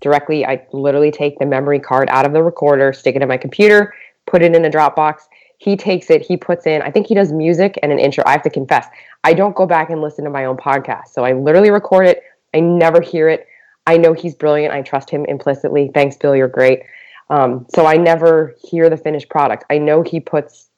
directly. 0.01 0.45
I 0.45 0.63
literally 0.71 1.09
take 1.09 1.39
the 1.39 1.47
memory 1.47 1.79
card 1.79 2.09
out 2.09 2.27
of 2.27 2.33
the 2.33 2.43
recorder, 2.43 2.93
stick 2.93 3.15
it 3.15 3.23
in 3.23 3.27
my 3.27 3.37
computer, 3.37 3.93
put 4.27 4.43
it 4.43 4.55
in 4.55 4.63
a 4.63 4.69
Dropbox. 4.69 5.21
He 5.57 5.75
takes 5.75 6.11
it, 6.11 6.21
he 6.21 6.37
puts 6.37 6.67
in, 6.67 6.81
I 6.83 6.91
think 6.91 7.07
he 7.07 7.15
does 7.15 7.31
music 7.31 7.79
and 7.81 7.91
an 7.91 7.97
intro. 7.97 8.23
I 8.27 8.33
have 8.33 8.43
to 8.43 8.49
confess, 8.51 8.85
I 9.23 9.33
don't 9.33 9.55
go 9.55 9.65
back 9.65 9.89
and 9.89 10.01
listen 10.01 10.25
to 10.25 10.29
my 10.29 10.45
own 10.45 10.57
podcast. 10.57 11.07
So 11.07 11.25
I 11.25 11.33
literally 11.33 11.71
record 11.71 12.05
it. 12.05 12.21
I 12.53 12.59
never 12.59 13.01
hear 13.01 13.29
it. 13.29 13.47
I 13.85 13.97
know 13.97 14.13
he's 14.13 14.35
brilliant. 14.35 14.73
I 14.73 14.81
trust 14.81 15.09
him 15.09 15.25
implicitly. 15.25 15.91
Thanks, 15.93 16.15
Bill. 16.15 16.35
You're 16.35 16.47
great. 16.47 16.83
Um, 17.29 17.65
so 17.73 17.85
I 17.85 17.95
never 17.95 18.55
hear 18.61 18.89
the 18.89 18.97
finished 18.97 19.29
product. 19.29 19.65
I 19.69 19.77
know 19.77 20.01
he 20.01 20.19
puts 20.19 20.69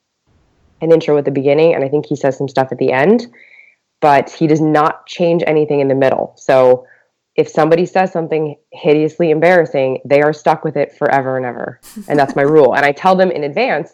an 0.81 0.91
intro 0.91 1.17
at 1.17 1.25
the 1.25 1.31
beginning, 1.31 1.73
and 1.73 1.83
I 1.83 1.89
think 1.89 2.05
he 2.05 2.15
says 2.15 2.37
some 2.37 2.47
stuff 2.47 2.71
at 2.71 2.77
the 2.77 2.91
end, 2.91 3.27
but 4.01 4.29
he 4.29 4.47
does 4.47 4.61
not 4.61 5.05
change 5.05 5.43
anything 5.45 5.79
in 5.79 5.87
the 5.87 5.95
middle. 5.95 6.33
So 6.37 6.85
if 7.35 7.49
somebody 7.49 7.85
says 7.85 8.11
something 8.11 8.55
hideously 8.71 9.29
embarrassing, 9.29 9.99
they 10.05 10.21
are 10.21 10.33
stuck 10.33 10.63
with 10.63 10.77
it 10.77 10.93
forever 10.93 11.37
and 11.37 11.45
ever. 11.45 11.79
And 12.07 12.17
that's 12.17 12.35
my 12.35 12.41
rule. 12.43 12.75
And 12.75 12.85
I 12.85 12.91
tell 12.91 13.15
them 13.15 13.31
in 13.31 13.43
advance, 13.43 13.93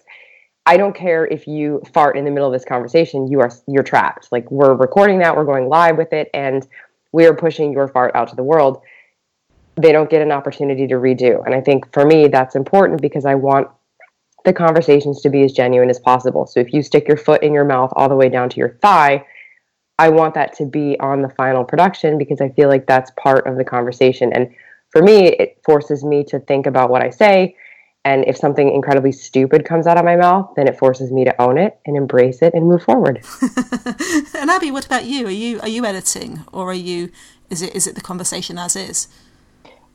I 0.66 0.78
don't 0.78 0.96
care 0.96 1.26
if 1.26 1.48
you 1.48 1.82
fart 1.94 2.18
in 2.18 2.24
the 2.24 2.32
middle 2.32 2.48
of 2.48 2.54
this 2.54 2.66
conversation, 2.66 3.28
you 3.28 3.40
are 3.40 3.52
you're 3.68 3.84
trapped. 3.84 4.32
Like 4.32 4.50
we're 4.52 4.76
recording 4.76 5.20
that, 5.20 5.36
we're 5.36 5.46
going 5.46 5.68
live 5.68 5.98
with 5.98 6.14
it, 6.14 6.30
and 6.36 6.68
we 7.12 7.26
are 7.26 7.34
pushing 7.34 7.74
your 7.74 7.88
fart 7.88 8.16
out 8.16 8.28
to 8.30 8.36
the 8.36 8.44
world 8.44 8.82
they 9.76 9.92
don't 9.92 10.10
get 10.10 10.22
an 10.22 10.32
opportunity 10.32 10.88
to 10.88 10.96
redo. 10.96 11.46
And 11.46 11.56
I 11.56 11.62
think 11.62 11.92
for 11.94 12.06
me, 12.06 12.28
that's 12.28 12.56
important 12.56 13.02
because 13.02 13.26
I 13.26 13.36
want 13.36 13.70
the 14.44 14.54
conversations 14.54 15.22
to 15.22 15.30
be 15.30 15.44
as 15.44 15.54
genuine 15.54 15.90
as 15.90 16.00
possible. 16.00 16.48
So 16.48 16.60
if 16.60 16.74
you 16.74 16.82
stick 16.82 17.08
your 17.08 17.18
foot 17.18 17.44
in 17.44 17.54
your 17.54 17.66
mouth 17.66 17.92
all 17.96 18.10
the 18.10 18.16
way 18.16 18.30
down 18.30 18.50
to 18.50 18.58
your 18.58 18.78
thigh, 18.82 19.26
I 20.00 20.10
want 20.10 20.34
that 20.34 20.54
to 20.58 20.66
be 20.66 21.00
on 21.00 21.22
the 21.22 21.30
final 21.30 21.64
production 21.64 22.18
because 22.18 22.42
I 22.42 22.50
feel 22.50 22.70
like 22.70 22.88
that's 22.88 23.12
part 23.18 23.46
of 23.46 23.58
the 23.58 23.64
conversation. 23.64 24.34
And 24.34 24.50
for 24.90 25.02
me, 25.02 25.28
it 25.28 25.62
forces 25.64 26.04
me 26.04 26.24
to 26.26 26.40
think 26.40 26.66
about 26.66 26.90
what 26.90 27.04
I 27.04 27.12
say. 27.12 27.56
And 28.04 28.26
if 28.26 28.36
something 28.36 28.74
incredibly 28.74 29.12
stupid 29.12 29.64
comes 29.64 29.86
out 29.86 29.98
of 29.98 30.06
my 30.06 30.16
mouth, 30.16 30.54
then 30.56 30.68
it 30.68 30.80
forces 30.80 31.12
me 31.12 31.24
to 31.24 31.40
own 31.40 31.60
it 31.60 31.80
and 31.86 31.96
embrace 31.96 32.42
it 32.42 32.56
and 32.56 32.66
move 32.66 32.82
forward. 32.82 33.24
and 34.34 34.50
Abby, 34.50 34.72
what 34.72 34.88
about 34.88 35.06
you? 35.06 35.28
Are 35.28 35.32
you 35.32 35.62
are 35.62 35.68
you 35.68 35.86
editing, 35.86 36.44
or 36.52 36.72
are 36.72 36.74
you? 36.74 37.12
Is 37.52 37.62
it 37.62 37.76
is 37.76 37.86
it 37.86 37.94
the 37.94 38.02
conversation 38.02 38.58
as 38.58 38.76
is? 38.76 39.08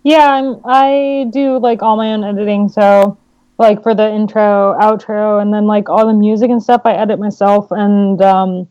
Yeah, 0.07 0.35
I'm, 0.35 0.61
I 0.65 1.27
do 1.31 1.59
like 1.59 1.83
all 1.83 1.97
my 1.97 2.13
own 2.13 2.23
editing. 2.23 2.69
So, 2.69 3.19
like 3.59 3.83
for 3.83 3.93
the 3.93 4.09
intro, 4.09 4.79
outro, 4.81 5.43
and 5.43 5.53
then 5.53 5.67
like 5.67 5.89
all 5.89 6.07
the 6.07 6.13
music 6.13 6.49
and 6.49 6.63
stuff, 6.63 6.83
I 6.85 6.93
edit 6.93 7.19
myself. 7.19 7.73
And 7.73 8.23
um, 8.23 8.69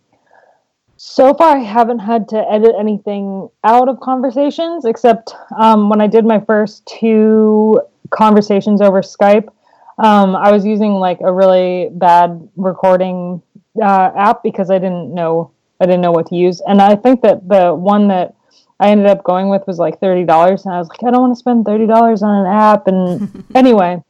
so 0.96 1.34
far, 1.34 1.58
I 1.58 1.60
haven't 1.60 2.00
had 2.00 2.30
to 2.30 2.38
edit 2.50 2.74
anything 2.80 3.50
out 3.66 3.90
of 3.90 4.00
conversations 4.00 4.86
except 4.86 5.36
um, 5.60 5.90
when 5.90 6.00
I 6.00 6.08
did 6.08 6.24
my 6.24 6.40
first 6.40 6.86
two 6.86 7.82
conversations 8.12 8.80
over 8.80 9.02
Skype. 9.02 9.50
Um, 9.98 10.38
I 10.38 10.54
was 10.54 10.66
using 10.66 10.94
like 10.94 11.20
a 11.20 11.34
really 11.34 11.90
bad 11.92 12.48
recording 12.56 13.42
uh, 13.82 14.12
app 14.16 14.42
because 14.42 14.72
I 14.72 14.78
didn't 14.78 15.14
know 15.14 15.52
I 15.82 15.86
didn't 15.86 16.00
know 16.00 16.14
what 16.14 16.28
to 16.28 16.36
use, 16.36 16.62
and 16.66 16.82
I 16.82 16.96
think 16.96 17.24
that 17.24 17.46
the 17.50 17.76
one 17.76 18.08
that 18.08 18.36
I 18.80 18.90
ended 18.90 19.08
up 19.08 19.24
going 19.24 19.50
with 19.50 19.66
was 19.68 19.80
like 19.80 20.00
thirty 20.00 20.26
dollars, 20.26 20.66
and 20.66 20.74
I 20.74 20.80
was 20.80 20.90
like, 20.90 21.04
I 21.04 21.12
don't 21.12 21.22
want 21.22 21.32
to 21.32 21.40
spend 21.40 21.66
thirty 21.66 21.88
dollars 21.88 22.22
on 22.22 22.46
an 22.46 22.52
app. 22.52 22.88
And 22.88 23.46
anyway, 23.56 24.02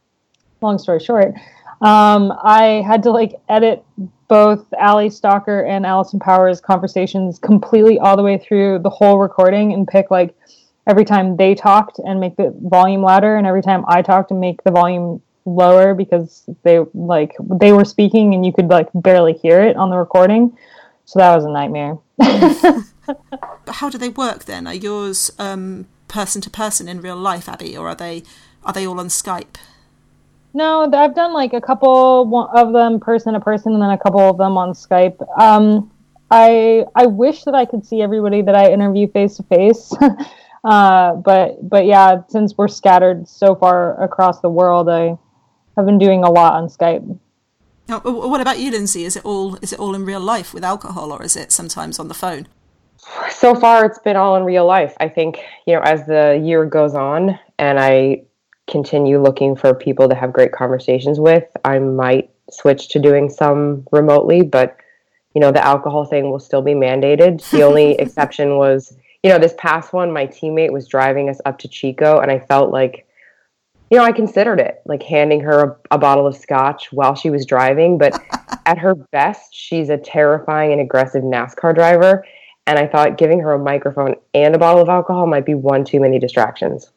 long 0.60 0.78
story 0.78 1.00
short, 1.00 1.34
um, 1.80 2.32
I 2.42 2.82
had 2.86 3.02
to 3.04 3.10
like 3.10 3.34
edit 3.48 3.84
both 4.28 4.66
Ali 4.80 5.08
Stalker 5.10 5.64
and 5.64 5.86
Alison 5.86 6.18
Powers 6.18 6.60
conversations 6.60 7.38
completely 7.38 7.98
all 8.00 8.16
the 8.16 8.24
way 8.24 8.38
through 8.38 8.80
the 8.80 8.90
whole 8.90 9.18
recording 9.18 9.72
and 9.72 9.86
pick 9.86 10.10
like 10.10 10.34
every 10.88 11.04
time 11.04 11.36
they 11.36 11.54
talked 11.54 12.00
and 12.00 12.18
make 12.18 12.36
the 12.36 12.52
volume 12.62 13.02
louder, 13.02 13.36
and 13.36 13.46
every 13.46 13.62
time 13.62 13.84
I 13.86 14.02
talked 14.02 14.32
and 14.32 14.40
make 14.40 14.64
the 14.64 14.72
volume 14.72 15.22
lower 15.44 15.94
because 15.94 16.42
they 16.64 16.80
like 16.92 17.36
they 17.60 17.70
were 17.70 17.84
speaking 17.84 18.34
and 18.34 18.44
you 18.44 18.52
could 18.52 18.66
like 18.66 18.88
barely 18.94 19.34
hear 19.34 19.60
it 19.62 19.76
on 19.76 19.90
the 19.90 19.96
recording. 19.96 20.56
So 21.04 21.20
that 21.20 21.36
was 21.36 21.44
a 21.44 21.50
nightmare. 21.50 21.98
How 23.68 23.90
do 23.90 23.98
they 23.98 24.08
work 24.08 24.44
then? 24.44 24.66
Are 24.66 24.74
yours 24.74 25.30
um, 25.38 25.86
person 26.08 26.40
to 26.42 26.50
person 26.50 26.88
in 26.88 27.00
real 27.00 27.16
life, 27.16 27.48
Abby, 27.48 27.76
or 27.76 27.88
are 27.88 27.94
they 27.94 28.22
are 28.64 28.72
they 28.72 28.86
all 28.86 28.98
on 29.00 29.08
Skype? 29.08 29.56
No, 30.54 30.90
I've 30.90 31.14
done 31.14 31.34
like 31.34 31.52
a 31.52 31.60
couple 31.60 32.48
of 32.54 32.72
them 32.72 32.98
person 32.98 33.34
to 33.34 33.40
person, 33.40 33.74
and 33.74 33.82
then 33.82 33.90
a 33.90 33.98
couple 33.98 34.20
of 34.20 34.38
them 34.38 34.56
on 34.56 34.72
Skype. 34.72 35.20
Um, 35.38 35.90
I 36.30 36.84
I 36.94 37.06
wish 37.06 37.44
that 37.44 37.54
I 37.54 37.64
could 37.66 37.84
see 37.84 38.00
everybody 38.02 38.42
that 38.42 38.54
I 38.54 38.72
interview 38.72 39.06
face 39.06 39.36
to 39.36 39.42
face, 39.44 39.92
but 40.62 41.68
but 41.68 41.86
yeah, 41.86 42.22
since 42.28 42.56
we're 42.56 42.68
scattered 42.68 43.28
so 43.28 43.54
far 43.54 44.02
across 44.02 44.40
the 44.40 44.48
world, 44.48 44.88
I 44.88 45.18
have 45.76 45.86
been 45.86 45.98
doing 45.98 46.24
a 46.24 46.30
lot 46.30 46.54
on 46.54 46.68
Skype. 46.68 47.18
Now, 47.88 48.00
what 48.00 48.40
about 48.40 48.58
you, 48.58 48.70
Lindsay? 48.72 49.04
Is 49.04 49.14
it 49.14 49.24
all 49.24 49.56
is 49.56 49.72
it 49.72 49.78
all 49.78 49.94
in 49.94 50.04
real 50.04 50.20
life 50.20 50.52
with 50.52 50.64
alcohol, 50.64 51.12
or 51.12 51.22
is 51.22 51.36
it 51.36 51.52
sometimes 51.52 51.98
on 51.98 52.08
the 52.08 52.14
phone? 52.14 52.48
So 53.30 53.54
far, 53.54 53.84
it's 53.84 53.98
been 53.98 54.16
all 54.16 54.36
in 54.36 54.44
real 54.44 54.66
life. 54.66 54.94
I 55.00 55.08
think 55.08 55.38
you 55.66 55.74
know, 55.74 55.80
as 55.80 56.06
the 56.06 56.40
year 56.42 56.64
goes 56.64 56.94
on, 56.94 57.38
and 57.58 57.78
I 57.78 58.22
continue 58.68 59.22
looking 59.22 59.54
for 59.54 59.74
people 59.74 60.08
to 60.08 60.14
have 60.14 60.32
great 60.32 60.52
conversations 60.52 61.20
with, 61.20 61.44
I 61.64 61.78
might 61.78 62.30
switch 62.50 62.88
to 62.88 62.98
doing 62.98 63.28
some 63.28 63.86
remotely. 63.92 64.42
But 64.42 64.76
you 65.34 65.40
know, 65.40 65.52
the 65.52 65.64
alcohol 65.64 66.04
thing 66.04 66.30
will 66.30 66.40
still 66.40 66.62
be 66.62 66.72
mandated. 66.72 67.48
The 67.50 67.62
only 67.62 67.92
exception 67.98 68.56
was, 68.56 68.96
you 69.22 69.30
know, 69.30 69.38
this 69.38 69.54
past 69.58 69.92
one, 69.92 70.10
my 70.12 70.26
teammate 70.26 70.72
was 70.72 70.88
driving 70.88 71.28
us 71.28 71.40
up 71.44 71.58
to 71.58 71.68
Chico, 71.68 72.20
and 72.20 72.30
I 72.30 72.38
felt 72.38 72.72
like 72.72 73.06
you 73.90 73.98
know, 73.98 74.04
I 74.04 74.12
considered 74.12 74.58
it, 74.58 74.82
like 74.84 75.02
handing 75.02 75.40
her 75.42 75.62
a, 75.62 75.76
a, 75.92 75.98
bottle 75.98 76.26
of 76.26 76.36
scotch 76.36 76.90
while 76.90 77.14
she 77.14 77.30
was 77.30 77.46
driving. 77.46 77.98
But 77.98 78.20
at 78.66 78.78
her 78.78 78.96
best, 78.96 79.54
she's 79.54 79.90
a 79.90 79.96
terrifying 79.96 80.72
and 80.72 80.80
aggressive 80.80 81.22
NASCAR 81.22 81.74
driver. 81.74 82.24
And 82.66 82.78
I 82.78 82.86
thought 82.86 83.16
giving 83.16 83.40
her 83.40 83.52
a 83.52 83.58
microphone 83.58 84.16
and 84.34 84.54
a 84.54 84.58
bottle 84.58 84.82
of 84.82 84.88
alcohol 84.88 85.26
might 85.26 85.46
be 85.46 85.54
one 85.54 85.84
too 85.84 86.00
many 86.00 86.18
distractions. 86.18 86.90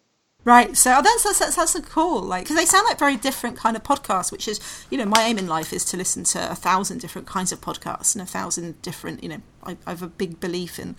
Right, 0.46 0.76
so 0.76 0.96
oh, 0.98 1.02
that's 1.02 1.24
that's, 1.24 1.40
that's, 1.40 1.56
that's 1.56 1.80
cool. 1.90 2.22
Like, 2.22 2.44
because 2.44 2.56
they 2.56 2.66
sound 2.66 2.86
like 2.86 2.98
very 2.98 3.18
different 3.18 3.58
kind 3.58 3.76
of 3.76 3.84
podcasts. 3.84 4.32
Which 4.32 4.48
is, 4.48 4.60
you 4.90 4.98
know, 4.98 5.06
my 5.06 5.24
aim 5.24 5.38
in 5.38 5.48
life 5.48 5.74
is 5.74 5.84
to 5.86 5.98
listen 5.98 6.24
to 6.26 6.52
a 6.52 6.56
thousand 6.56 7.02
different 7.02 7.28
kinds 7.28 7.52
of 7.52 7.62
podcasts 7.62 8.16
and 8.16 8.22
a 8.22 8.26
thousand 8.26 8.82
different. 8.82 9.22
You 9.22 9.30
know, 9.30 9.42
I, 9.64 9.78
I 9.86 9.92
have 9.92 10.02
a 10.02 10.08
big 10.08 10.40
belief 10.40 10.80
in 10.80 10.96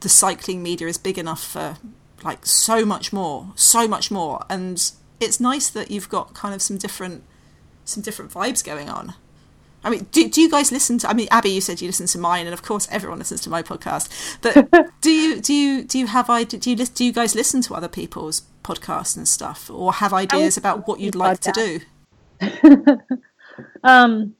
the 0.00 0.08
cycling 0.08 0.62
media 0.62 0.86
is 0.88 0.98
big 0.98 1.18
enough 1.18 1.42
for 1.42 1.78
like 2.22 2.44
so 2.44 2.84
much 2.84 3.12
more, 3.12 3.52
so 3.56 3.88
much 3.88 4.10
more, 4.10 4.44
and 4.50 4.92
it's 5.20 5.40
nice 5.40 5.70
that 5.70 5.90
you've 5.90 6.08
got 6.08 6.34
kind 6.34 6.54
of 6.54 6.60
some 6.60 6.76
different 6.76 7.24
some 7.84 8.02
different 8.02 8.30
vibes 8.30 8.62
going 8.64 8.90
on. 8.90 9.14
I 9.86 9.90
mean, 9.90 10.08
do, 10.10 10.28
do 10.28 10.40
you 10.40 10.50
guys 10.50 10.72
listen 10.72 10.98
to? 10.98 11.08
I 11.08 11.14
mean, 11.14 11.28
Abby, 11.30 11.50
you 11.50 11.60
said 11.60 11.80
you 11.80 11.86
listen 11.86 12.08
to 12.08 12.18
mine, 12.18 12.44
and 12.44 12.52
of 12.52 12.60
course, 12.60 12.88
everyone 12.90 13.20
listens 13.20 13.40
to 13.42 13.50
my 13.50 13.62
podcast. 13.62 14.08
But 14.42 14.90
do 15.00 15.10
you 15.10 15.40
do 15.40 15.54
you 15.54 15.84
do 15.84 15.96
you 15.96 16.08
have 16.08 16.28
ideas? 16.28 16.60
Do 16.60 16.70
you 16.70 16.76
do 16.76 17.04
you 17.04 17.12
guys 17.12 17.36
listen 17.36 17.62
to 17.62 17.74
other 17.74 17.86
people's 17.86 18.42
podcasts 18.64 19.16
and 19.16 19.28
stuff, 19.28 19.70
or 19.70 19.92
have 19.92 20.12
ideas 20.12 20.56
about 20.56 20.88
what 20.88 20.98
you'd 20.98 21.14
like 21.14 21.38
to 21.38 21.52
do? 21.52 21.80
um, 23.84 24.34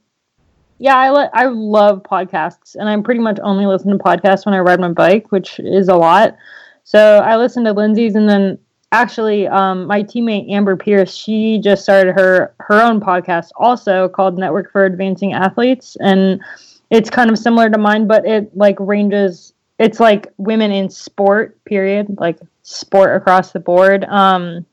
yeah, 0.79 0.97
I 0.97 1.09
le- 1.11 1.31
I 1.33 1.45
love 1.45 2.03
podcasts, 2.03 2.75
and 2.75 2.89
I'm 2.89 3.01
pretty 3.01 3.21
much 3.21 3.39
only 3.41 3.65
listen 3.65 3.91
to 3.91 3.97
podcasts 3.97 4.45
when 4.45 4.53
I 4.53 4.59
ride 4.59 4.81
my 4.81 4.91
bike, 4.91 5.31
which 5.31 5.61
is 5.61 5.87
a 5.87 5.95
lot. 5.95 6.35
So 6.83 7.19
I 7.19 7.37
listen 7.37 7.63
to 7.63 7.71
Lindsay's, 7.71 8.15
and 8.15 8.29
then 8.29 8.59
actually 8.91 9.47
um, 9.47 9.85
my 9.87 10.01
teammate 10.01 10.49
amber 10.51 10.75
pierce 10.75 11.13
she 11.13 11.59
just 11.59 11.83
started 11.83 12.13
her 12.13 12.53
her 12.59 12.81
own 12.81 12.99
podcast 12.99 13.49
also 13.57 14.07
called 14.07 14.37
network 14.37 14.71
for 14.71 14.85
advancing 14.85 15.33
athletes. 15.33 15.97
And 15.99 16.41
it's 16.89 17.09
kind 17.09 17.29
of 17.29 17.37
similar 17.37 17.69
to 17.69 17.77
mine 17.77 18.07
but 18.07 18.25
it 18.25 18.55
like 18.55 18.77
ranges 18.79 19.53
it's 19.79 19.99
like 19.99 20.27
women 20.37 20.71
in 20.71 20.89
sport 20.89 21.63
period 21.65 22.07
like 22.19 22.39
sport 22.63 23.15
across 23.15 23.51
the 23.51 23.59
board. 23.59 24.05
Um 24.05 24.65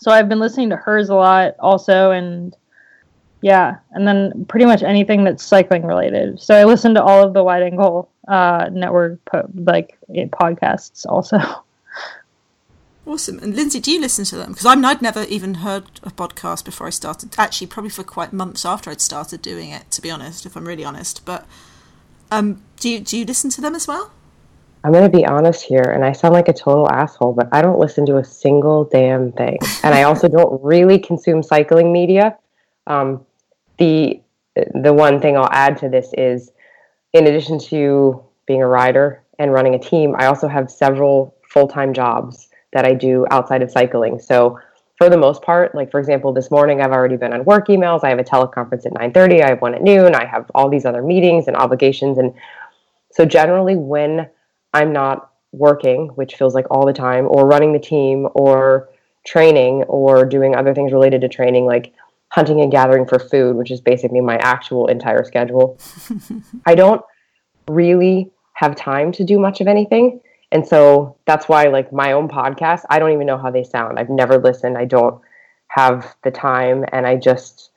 so 0.00 0.12
i've 0.12 0.28
been 0.28 0.38
listening 0.38 0.70
to 0.70 0.76
hers 0.76 1.08
a 1.08 1.14
lot 1.14 1.56
also 1.58 2.12
and 2.12 2.56
yeah 3.42 3.76
and 3.90 4.06
then 4.06 4.44
pretty 4.48 4.66
much 4.66 4.82
anything 4.84 5.24
that's 5.24 5.42
cycling 5.42 5.84
related. 5.84 6.40
So 6.40 6.54
i 6.54 6.64
listen 6.64 6.94
to 6.94 7.02
all 7.02 7.26
of 7.26 7.34
the 7.34 7.42
wide 7.42 7.64
angle 7.64 8.08
uh 8.28 8.70
network 8.72 9.24
po- 9.24 9.50
like 9.54 9.98
podcasts 10.08 11.04
also 11.08 11.38
Awesome. 13.08 13.38
And 13.38 13.56
Lindsay, 13.56 13.80
do 13.80 13.90
you 13.90 14.02
listen 14.02 14.26
to 14.26 14.36
them? 14.36 14.52
Because 14.52 14.66
I'd 14.66 15.00
never 15.00 15.22
even 15.24 15.54
heard 15.54 15.84
a 16.02 16.10
podcast 16.10 16.66
before 16.66 16.88
I 16.88 16.90
started. 16.90 17.34
Actually, 17.38 17.68
probably 17.68 17.88
for 17.88 18.04
quite 18.04 18.34
months 18.34 18.66
after 18.66 18.90
I'd 18.90 19.00
started 19.00 19.40
doing 19.40 19.70
it, 19.70 19.90
to 19.92 20.02
be 20.02 20.10
honest, 20.10 20.44
if 20.44 20.54
I'm 20.54 20.68
really 20.68 20.84
honest. 20.84 21.24
But 21.24 21.46
um, 22.30 22.62
do 22.78 22.90
you 22.90 23.00
do 23.00 23.16
you 23.16 23.24
listen 23.24 23.48
to 23.48 23.62
them 23.62 23.74
as 23.74 23.88
well? 23.88 24.12
I'm 24.84 24.92
going 24.92 25.10
to 25.10 25.16
be 25.16 25.24
honest 25.24 25.64
here, 25.64 25.84
and 25.84 26.04
I 26.04 26.12
sound 26.12 26.34
like 26.34 26.48
a 26.48 26.52
total 26.52 26.86
asshole, 26.90 27.32
but 27.32 27.48
I 27.50 27.62
don't 27.62 27.78
listen 27.78 28.04
to 28.06 28.18
a 28.18 28.24
single 28.24 28.84
damn 28.84 29.32
thing, 29.32 29.56
and 29.82 29.94
I 29.94 30.02
also 30.02 30.28
don't 30.28 30.62
really 30.62 30.98
consume 30.98 31.42
cycling 31.42 31.90
media. 31.90 32.36
Um, 32.86 33.24
the 33.78 34.20
the 34.74 34.92
one 34.92 35.18
thing 35.18 35.38
I'll 35.38 35.48
add 35.50 35.78
to 35.78 35.88
this 35.88 36.12
is, 36.18 36.52
in 37.14 37.26
addition 37.26 37.58
to 37.70 38.22
being 38.44 38.60
a 38.60 38.68
rider 38.68 39.22
and 39.38 39.50
running 39.50 39.74
a 39.74 39.78
team, 39.78 40.14
I 40.18 40.26
also 40.26 40.46
have 40.46 40.70
several 40.70 41.34
full 41.48 41.68
time 41.68 41.94
jobs 41.94 42.47
that 42.72 42.84
I 42.84 42.94
do 42.94 43.26
outside 43.30 43.62
of 43.62 43.70
cycling. 43.70 44.18
So 44.18 44.58
for 44.98 45.08
the 45.08 45.16
most 45.16 45.42
part, 45.42 45.74
like 45.74 45.90
for 45.90 46.00
example, 46.00 46.32
this 46.32 46.50
morning 46.50 46.80
I've 46.80 46.92
already 46.92 47.16
been 47.16 47.32
on 47.32 47.44
work 47.44 47.68
emails. 47.68 48.00
I 48.02 48.10
have 48.10 48.18
a 48.18 48.24
teleconference 48.24 48.84
at 48.84 48.92
9:30. 48.92 49.42
I 49.42 49.48
have 49.50 49.62
one 49.62 49.74
at 49.74 49.82
noon. 49.82 50.14
I 50.14 50.24
have 50.26 50.50
all 50.54 50.68
these 50.68 50.84
other 50.84 51.02
meetings 51.02 51.46
and 51.46 51.56
obligations. 51.56 52.18
And 52.18 52.34
so 53.12 53.24
generally 53.24 53.76
when 53.76 54.28
I'm 54.74 54.92
not 54.92 55.30
working, 55.52 56.08
which 56.08 56.34
feels 56.34 56.54
like 56.54 56.66
all 56.70 56.84
the 56.84 56.92
time, 56.92 57.26
or 57.28 57.46
running 57.46 57.72
the 57.72 57.78
team 57.78 58.28
or 58.34 58.88
training 59.26 59.84
or 59.84 60.24
doing 60.24 60.54
other 60.54 60.74
things 60.74 60.92
related 60.92 61.20
to 61.22 61.28
training, 61.28 61.64
like 61.64 61.92
hunting 62.30 62.60
and 62.60 62.70
gathering 62.70 63.06
for 63.06 63.18
food, 63.18 63.56
which 63.56 63.70
is 63.70 63.80
basically 63.80 64.20
my 64.20 64.36
actual 64.38 64.86
entire 64.86 65.24
schedule. 65.24 65.78
I 66.66 66.74
don't 66.74 67.02
really 67.68 68.30
have 68.54 68.74
time 68.74 69.12
to 69.12 69.24
do 69.24 69.38
much 69.38 69.60
of 69.60 69.66
anything. 69.66 70.20
And 70.50 70.66
so 70.66 71.16
that's 71.26 71.48
why, 71.48 71.64
like 71.64 71.92
my 71.92 72.12
own 72.12 72.28
podcast, 72.28 72.84
I 72.88 72.98
don't 72.98 73.12
even 73.12 73.26
know 73.26 73.36
how 73.36 73.50
they 73.50 73.64
sound. 73.64 73.98
I've 73.98 74.08
never 74.08 74.38
listened. 74.38 74.78
I 74.78 74.86
don't 74.86 75.20
have 75.68 76.16
the 76.24 76.30
time, 76.30 76.84
and 76.92 77.06
I 77.06 77.16
just, 77.16 77.70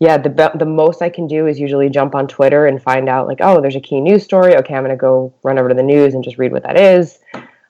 yeah, 0.00 0.18
the 0.18 0.50
the 0.56 0.66
most 0.66 1.00
I 1.00 1.08
can 1.08 1.28
do 1.28 1.46
is 1.46 1.60
usually 1.60 1.88
jump 1.88 2.16
on 2.16 2.26
Twitter 2.26 2.66
and 2.66 2.82
find 2.82 3.08
out 3.08 3.28
like, 3.28 3.38
oh, 3.40 3.60
there's 3.60 3.76
a 3.76 3.80
key 3.80 4.00
news 4.00 4.24
story. 4.24 4.56
Okay, 4.56 4.74
I'm 4.74 4.82
gonna 4.82 4.96
go 4.96 5.32
run 5.44 5.58
over 5.58 5.68
to 5.68 5.74
the 5.74 5.82
news 5.82 6.14
and 6.14 6.24
just 6.24 6.38
read 6.38 6.52
what 6.52 6.64
that 6.64 6.78
is. 6.78 7.18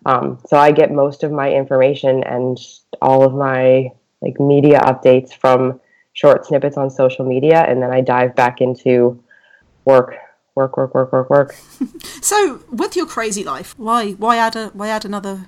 Um, 0.06 0.38
so 0.46 0.56
I 0.56 0.72
get 0.72 0.92
most 0.92 1.22
of 1.22 1.32
my 1.32 1.50
information 1.50 2.22
and 2.24 2.58
all 3.02 3.22
of 3.22 3.34
my 3.34 3.90
like 4.22 4.40
media 4.40 4.80
updates 4.80 5.34
from 5.34 5.78
short 6.14 6.46
snippets 6.46 6.78
on 6.78 6.88
social 6.88 7.26
media, 7.26 7.66
and 7.68 7.82
then 7.82 7.90
I 7.92 8.00
dive 8.00 8.34
back 8.34 8.62
into 8.62 9.22
work 9.84 10.16
work, 10.56 10.76
work, 10.76 10.94
work, 10.94 11.12
work, 11.12 11.30
work. 11.30 11.54
So, 12.22 12.60
with 12.72 12.96
your 12.96 13.06
crazy 13.06 13.44
life, 13.44 13.78
why 13.78 14.12
why 14.12 14.36
add 14.38 14.56
a 14.56 14.68
why 14.68 14.88
add 14.88 15.04
another 15.04 15.46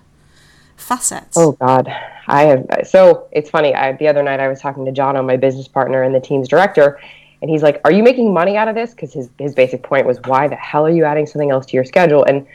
facet? 0.76 1.24
Oh 1.34 1.52
God, 1.52 1.88
I 2.28 2.42
have. 2.42 2.66
So 2.84 3.26
it's 3.32 3.50
funny. 3.50 3.74
I, 3.74 3.92
the 3.92 4.06
other 4.06 4.22
night 4.22 4.38
I 4.38 4.46
was 4.46 4.60
talking 4.60 4.84
to 4.84 4.92
Jono, 4.92 5.26
my 5.26 5.36
business 5.36 5.66
partner 5.66 6.04
and 6.04 6.14
the 6.14 6.20
team's 6.20 6.46
director, 6.46 7.00
and 7.42 7.50
he's 7.50 7.64
like, 7.64 7.80
"Are 7.84 7.90
you 7.90 8.04
making 8.04 8.32
money 8.32 8.56
out 8.56 8.68
of 8.68 8.76
this?" 8.76 8.90
Because 8.90 9.12
his 9.12 9.28
his 9.38 9.54
basic 9.54 9.82
point 9.82 10.06
was, 10.06 10.20
"Why 10.24 10.46
the 10.46 10.56
hell 10.56 10.86
are 10.86 10.90
you 10.90 11.04
adding 11.04 11.26
something 11.26 11.50
else 11.50 11.66
to 11.66 11.74
your 11.74 11.84
schedule?" 11.84 12.22
And 12.24 12.46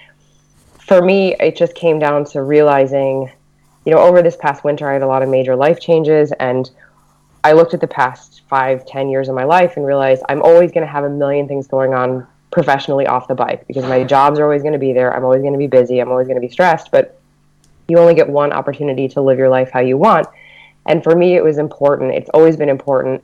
for 0.80 1.02
me, 1.02 1.36
it 1.42 1.58
just 1.58 1.76
came 1.76 2.00
down 2.00 2.24
to 2.26 2.44
realizing, 2.44 3.30
you 3.86 3.94
know, 3.94 4.00
over 4.00 4.22
this 4.22 4.38
past 4.38 4.64
winter, 4.64 4.90
I 4.90 4.94
had 4.94 5.02
a 5.02 5.08
lot 5.08 5.22
of 5.22 5.28
major 5.28 5.56
life 5.56 5.82
changes, 5.82 6.32
and 6.40 6.70
I 7.44 7.52
looked 7.52 7.74
at 7.74 7.82
the 7.82 7.88
past 7.88 8.44
five, 8.48 8.86
ten 8.86 9.10
years 9.10 9.28
of 9.28 9.36
my 9.36 9.44
life 9.44 9.76
and 9.76 9.86
realized 9.86 10.24
I'm 10.30 10.42
always 10.42 10.72
going 10.72 10.86
to 10.86 10.92
have 10.92 11.04
a 11.04 11.10
million 11.10 11.46
things 11.48 11.68
going 11.68 11.94
on 11.94 12.26
professionally 12.54 13.08
off 13.08 13.28
the 13.28 13.34
bike 13.36 13.66
because 13.68 13.84
my 13.84 14.04
jobs 14.04 14.38
are 14.38 14.44
always 14.44 14.62
going 14.62 14.74
to 14.74 14.80
be 14.80 14.94
there. 14.94 15.14
I'm 15.14 15.24
always 15.24 15.42
going 15.42 15.54
to 15.54 15.60
be 15.60 15.68
busy. 15.68 16.00
I'm 16.00 16.10
always 16.10 16.28
going 16.28 16.40
to 16.40 16.48
be 16.48 16.52
stressed, 16.52 16.92
but 16.92 17.20
you 17.88 17.98
only 17.98 18.14
get 18.14 18.30
one 18.30 18.54
opportunity 18.54 19.08
to 19.10 19.22
live 19.22 19.40
your 19.40 19.50
life 19.50 19.72
how 19.72 19.80
you 19.80 19.98
want. 19.98 20.28
And 20.86 21.04
for 21.04 21.16
me, 21.16 21.36
it 21.36 21.44
was 21.44 21.58
important. 21.58 22.14
It's 22.14 22.30
always 22.30 22.56
been 22.56 22.70
important 22.70 23.24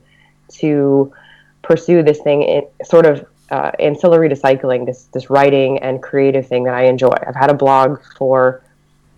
to 0.55 1.13
pursue 1.61 2.01
this 2.01 2.19
thing, 2.19 2.41
in, 2.41 2.63
sort 2.83 3.05
of 3.05 3.25
uh, 3.51 3.71
ancillary 3.79 4.29
to 4.29 4.35
cycling, 4.35 4.85
this 4.85 5.03
this 5.13 5.29
writing 5.29 5.77
and 5.79 6.01
creative 6.01 6.47
thing 6.47 6.63
that 6.63 6.73
I 6.73 6.85
enjoy. 6.85 7.13
I've 7.27 7.35
had 7.35 7.51
a 7.51 7.53
blog 7.53 7.99
for 8.17 8.63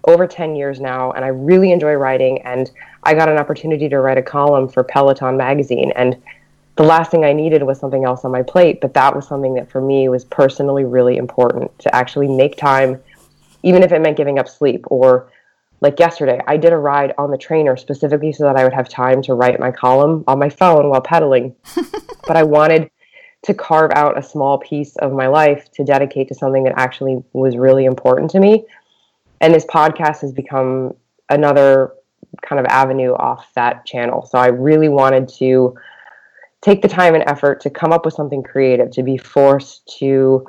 over 0.05 0.27
10 0.27 0.55
years 0.55 0.79
now, 0.79 1.11
and 1.11 1.23
I 1.23 1.29
really 1.29 1.71
enjoy 1.71 1.93
writing. 1.93 2.41
And 2.41 2.69
I 3.03 3.13
got 3.13 3.29
an 3.29 3.37
opportunity 3.37 3.87
to 3.87 3.99
write 3.99 4.17
a 4.17 4.21
column 4.21 4.67
for 4.67 4.83
Peloton 4.83 5.37
magazine, 5.37 5.93
and 5.95 6.21
the 6.77 6.83
last 6.83 7.11
thing 7.11 7.25
I 7.25 7.33
needed 7.33 7.63
was 7.63 7.79
something 7.79 8.05
else 8.05 8.23
on 8.23 8.31
my 8.31 8.43
plate, 8.43 8.79
but 8.81 8.93
that 8.93 9.15
was 9.15 9.27
something 9.27 9.55
that 9.55 9.69
for 9.69 9.81
me 9.81 10.07
was 10.09 10.23
personally 10.25 10.85
really 10.85 11.17
important 11.17 11.77
to 11.79 11.93
actually 11.93 12.27
make 12.27 12.55
time, 12.55 12.99
even 13.63 13.83
if 13.83 13.91
it 13.91 14.01
meant 14.01 14.17
giving 14.17 14.39
up 14.39 14.47
sleep. 14.47 14.85
Or 14.87 15.29
like 15.81 15.99
yesterday, 15.99 16.39
I 16.47 16.57
did 16.57 16.71
a 16.71 16.77
ride 16.77 17.13
on 17.17 17.31
the 17.31 17.37
trainer 17.37 17.75
specifically 17.75 18.31
so 18.31 18.45
that 18.45 18.55
I 18.55 18.63
would 18.63 18.73
have 18.73 18.87
time 18.87 19.21
to 19.23 19.33
write 19.33 19.59
my 19.59 19.71
column 19.71 20.23
on 20.27 20.39
my 20.39 20.49
phone 20.49 20.89
while 20.89 21.01
pedaling. 21.01 21.55
but 22.27 22.37
I 22.37 22.43
wanted 22.43 22.89
to 23.43 23.53
carve 23.53 23.91
out 23.95 24.17
a 24.17 24.23
small 24.23 24.59
piece 24.59 24.95
of 24.97 25.11
my 25.11 25.27
life 25.27 25.69
to 25.71 25.83
dedicate 25.83 26.27
to 26.29 26.35
something 26.35 26.63
that 26.63 26.73
actually 26.77 27.23
was 27.33 27.57
really 27.57 27.85
important 27.85 28.31
to 28.31 28.39
me. 28.39 28.65
And 29.41 29.53
this 29.53 29.65
podcast 29.65 30.21
has 30.21 30.31
become 30.31 30.93
another 31.29 31.93
kind 32.43 32.59
of 32.59 32.65
avenue 32.67 33.13
off 33.13 33.51
that 33.55 33.85
channel. 33.85 34.25
So 34.25 34.37
I 34.37 34.47
really 34.47 34.89
wanted 34.89 35.27
to 35.39 35.75
take 36.61 36.81
the 36.81 36.87
time 36.87 37.15
and 37.15 37.23
effort 37.27 37.61
to 37.61 37.69
come 37.69 37.91
up 37.91 38.05
with 38.05 38.13
something 38.13 38.43
creative, 38.43 38.91
to 38.91 39.03
be 39.03 39.17
forced 39.17 39.97
to 39.99 40.45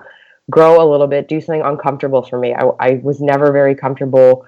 grow 0.51 0.83
a 0.83 0.89
little 0.89 1.07
bit, 1.07 1.29
do 1.29 1.41
something 1.41 1.63
uncomfortable 1.63 2.23
for 2.23 2.39
me. 2.39 2.55
I, 2.55 2.65
I 2.81 3.01
was 3.03 3.21
never 3.21 3.53
very 3.53 3.75
comfortable 3.75 4.47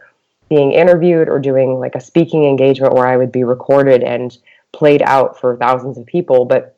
being 0.49 0.73
interviewed 0.73 1.29
or 1.29 1.39
doing 1.39 1.81
like 1.81 1.95
a 1.95 2.01
speaking 2.01 2.45
engagement 2.45 2.95
where 2.95 3.07
I 3.07 3.17
would 3.17 3.33
be 3.33 3.45
recorded 3.45 4.03
and 4.03 4.37
played 4.73 5.03
out 5.03 5.41
for 5.41 5.57
thousands 5.57 5.97
of 5.97 6.05
people, 6.05 6.45
but 6.45 6.77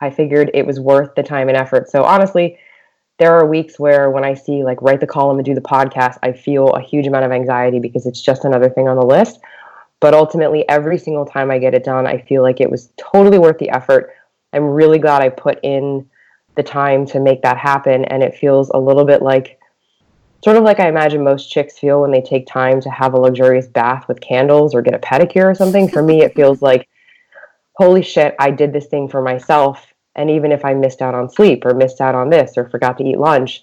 I 0.00 0.10
figured 0.10 0.50
it 0.54 0.66
was 0.66 0.78
worth 0.78 1.14
the 1.14 1.22
time 1.22 1.48
and 1.48 1.56
effort. 1.56 1.90
So 1.90 2.04
honestly, 2.04 2.58
there 3.18 3.32
are 3.32 3.46
weeks 3.46 3.78
where 3.78 4.10
when 4.10 4.24
I 4.24 4.34
see 4.34 4.62
like 4.62 4.82
write 4.82 5.00
the 5.00 5.06
column 5.06 5.38
and 5.38 5.44
do 5.44 5.54
the 5.54 5.60
podcast, 5.60 6.18
I 6.22 6.32
feel 6.32 6.68
a 6.68 6.82
huge 6.82 7.06
amount 7.06 7.24
of 7.24 7.32
anxiety 7.32 7.78
because 7.78 8.06
it's 8.06 8.20
just 8.20 8.44
another 8.44 8.68
thing 8.68 8.88
on 8.88 8.96
the 8.96 9.06
list. 9.06 9.40
But 10.06 10.14
ultimately, 10.14 10.64
every 10.68 10.98
single 10.98 11.26
time 11.26 11.50
I 11.50 11.58
get 11.58 11.74
it 11.74 11.82
done, 11.82 12.06
I 12.06 12.18
feel 12.18 12.40
like 12.40 12.60
it 12.60 12.70
was 12.70 12.92
totally 12.96 13.40
worth 13.40 13.58
the 13.58 13.70
effort. 13.70 14.14
I'm 14.52 14.62
really 14.62 15.00
glad 15.00 15.20
I 15.20 15.30
put 15.30 15.58
in 15.64 16.08
the 16.54 16.62
time 16.62 17.06
to 17.06 17.18
make 17.18 17.42
that 17.42 17.58
happen. 17.58 18.04
And 18.04 18.22
it 18.22 18.36
feels 18.36 18.70
a 18.70 18.78
little 18.78 19.04
bit 19.04 19.20
like, 19.20 19.58
sort 20.44 20.56
of 20.56 20.62
like 20.62 20.78
I 20.78 20.88
imagine 20.88 21.24
most 21.24 21.50
chicks 21.50 21.76
feel 21.76 22.00
when 22.00 22.12
they 22.12 22.20
take 22.20 22.46
time 22.46 22.80
to 22.82 22.88
have 22.88 23.14
a 23.14 23.18
luxurious 23.18 23.66
bath 23.66 24.06
with 24.06 24.20
candles 24.20 24.76
or 24.76 24.80
get 24.80 24.94
a 24.94 24.98
pedicure 25.00 25.50
or 25.50 25.56
something. 25.56 25.88
For 25.88 26.04
me, 26.04 26.22
it 26.22 26.36
feels 26.36 26.62
like, 26.62 26.88
holy 27.72 28.04
shit, 28.04 28.36
I 28.38 28.52
did 28.52 28.72
this 28.72 28.86
thing 28.86 29.08
for 29.08 29.20
myself. 29.20 29.92
And 30.14 30.30
even 30.30 30.52
if 30.52 30.64
I 30.64 30.74
missed 30.74 31.02
out 31.02 31.16
on 31.16 31.28
sleep 31.28 31.64
or 31.64 31.74
missed 31.74 32.00
out 32.00 32.14
on 32.14 32.30
this 32.30 32.56
or 32.56 32.68
forgot 32.68 32.96
to 32.98 33.04
eat 33.04 33.18
lunch, 33.18 33.60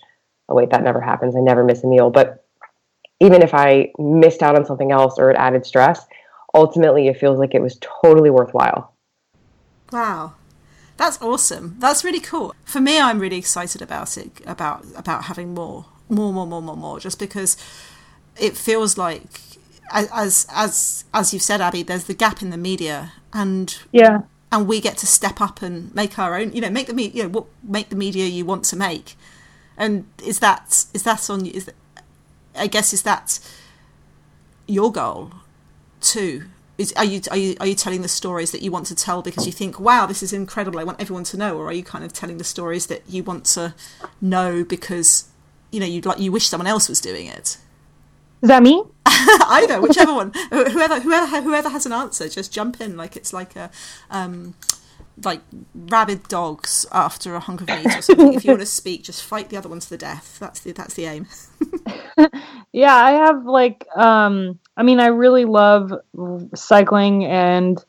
oh, 0.49 0.55
wait, 0.55 0.71
that 0.71 0.83
never 0.83 0.99
happens. 0.99 1.37
I 1.37 1.39
never 1.39 1.63
miss 1.63 1.85
a 1.85 1.87
meal. 1.87 2.09
But 2.09 2.43
even 3.21 3.41
if 3.43 3.53
I 3.53 3.93
missed 3.97 4.43
out 4.43 4.57
on 4.57 4.65
something 4.65 4.91
else 4.91 5.17
or 5.17 5.31
it 5.31 5.37
added 5.37 5.65
stress, 5.65 6.05
ultimately 6.53 7.07
it 7.07 7.17
feels 7.17 7.39
like 7.39 7.53
it 7.53 7.61
was 7.61 7.77
totally 7.81 8.29
worthwhile. 8.29 8.93
Wow. 9.91 10.33
That's 10.97 11.21
awesome. 11.21 11.75
That's 11.79 12.03
really 12.03 12.19
cool. 12.19 12.53
For 12.65 12.79
me, 12.79 12.99
I'm 12.99 13.19
really 13.19 13.37
excited 13.37 13.81
about 13.81 14.17
it, 14.17 14.31
about 14.45 14.85
about 14.95 15.23
having 15.25 15.53
more, 15.53 15.85
more, 16.07 16.31
more, 16.31 16.45
more, 16.45 16.61
more, 16.61 16.77
more. 16.77 16.99
Just 16.99 17.17
because 17.17 17.57
it 18.39 18.55
feels 18.55 18.97
like, 18.97 19.23
as 19.91 20.45
as 20.53 21.05
as 21.13 21.33
you've 21.33 21.41
said, 21.41 21.61
Abby, 21.61 21.83
there's 21.83 22.03
the 22.05 22.13
gap 22.13 22.41
in 22.41 22.51
the 22.51 22.57
media, 22.57 23.13
and 23.33 23.75
yeah, 23.91 24.21
and 24.51 24.67
we 24.67 24.79
get 24.79 24.97
to 24.97 25.07
step 25.07 25.41
up 25.41 25.63
and 25.63 25.93
make 25.95 26.19
our 26.19 26.35
own. 26.35 26.53
You 26.53 26.61
know, 26.61 26.69
make 26.69 26.87
the 26.87 26.93
media, 26.93 27.15
you 27.15 27.23
know, 27.23 27.29
what 27.29 27.45
make 27.63 27.89
the 27.89 27.95
media 27.95 28.25
you 28.25 28.45
want 28.45 28.63
to 28.65 28.75
make. 28.75 29.15
And 29.75 30.05
is 30.23 30.39
that 30.39 30.85
is 30.93 31.03
that 31.03 31.27
on? 31.27 31.47
Is 31.47 31.65
that, 31.65 31.75
I 32.55 32.67
guess 32.67 32.93
is 32.93 33.01
that 33.01 33.39
your 34.67 34.91
goal 34.91 35.31
too? 36.03 36.45
Is, 36.77 36.91
are 36.93 37.05
you 37.05 37.21
are 37.29 37.37
you 37.37 37.55
are 37.59 37.67
you 37.67 37.75
telling 37.75 38.01
the 38.01 38.07
stories 38.07 38.51
that 38.51 38.61
you 38.63 38.71
want 38.71 38.87
to 38.87 38.95
tell 38.95 39.21
because 39.21 39.45
you 39.45 39.51
think, 39.51 39.79
wow, 39.79 40.05
this 40.05 40.23
is 40.23 40.33
incredible, 40.33 40.79
I 40.79 40.83
want 40.83 40.99
everyone 40.99 41.23
to 41.25 41.37
know, 41.37 41.57
or 41.57 41.67
are 41.67 41.73
you 41.73 41.83
kind 41.83 42.03
of 42.03 42.13
telling 42.13 42.37
the 42.37 42.43
stories 42.43 42.87
that 42.87 43.03
you 43.07 43.23
want 43.23 43.45
to 43.45 43.75
know 44.19 44.63
because 44.63 45.25
you 45.71 45.79
know 45.79 45.85
you'd 45.85 46.05
like 46.05 46.19
you 46.19 46.31
wish 46.31 46.47
someone 46.47 46.67
else 46.67 46.89
was 46.89 46.99
doing 46.99 47.27
it? 47.27 47.57
Is 48.41 48.49
that 48.49 48.63
me? 48.63 48.83
Either, 49.05 49.79
whichever 49.79 50.13
one, 50.13 50.33
whoever 50.49 50.99
whoever 50.99 51.41
whoever 51.41 51.69
has 51.69 51.85
an 51.85 51.93
answer, 51.93 52.27
just 52.27 52.51
jump 52.51 52.81
in 52.81 52.97
like 52.97 53.15
it's 53.15 53.33
like 53.33 53.55
a. 53.55 53.69
Um, 54.09 54.55
like 55.23 55.41
rabid 55.75 56.27
dogs 56.27 56.85
after 56.91 57.35
a 57.35 57.39
hunk 57.39 57.61
of 57.61 57.67
meat 57.67 57.85
or 57.85 58.01
something. 58.01 58.33
if 58.33 58.45
you 58.45 58.51
want 58.51 58.61
to 58.61 58.65
speak, 58.81 59.03
just 59.03 59.23
fight 59.23 59.49
the 59.49 59.57
other 59.57 59.69
one 59.69 59.79
to 59.79 59.89
the 59.89 59.97
death. 59.97 60.37
That's 60.39 60.59
the 60.59 60.71
that's 60.71 60.93
the 60.95 61.05
aim. 61.05 61.27
yeah, 62.71 62.95
I 62.95 63.11
have 63.11 63.45
like 63.45 63.85
um 63.95 64.59
I 64.75 64.83
mean 64.83 64.99
I 64.99 65.07
really 65.07 65.45
love 65.45 65.93
cycling 66.55 67.25
and 67.25 67.83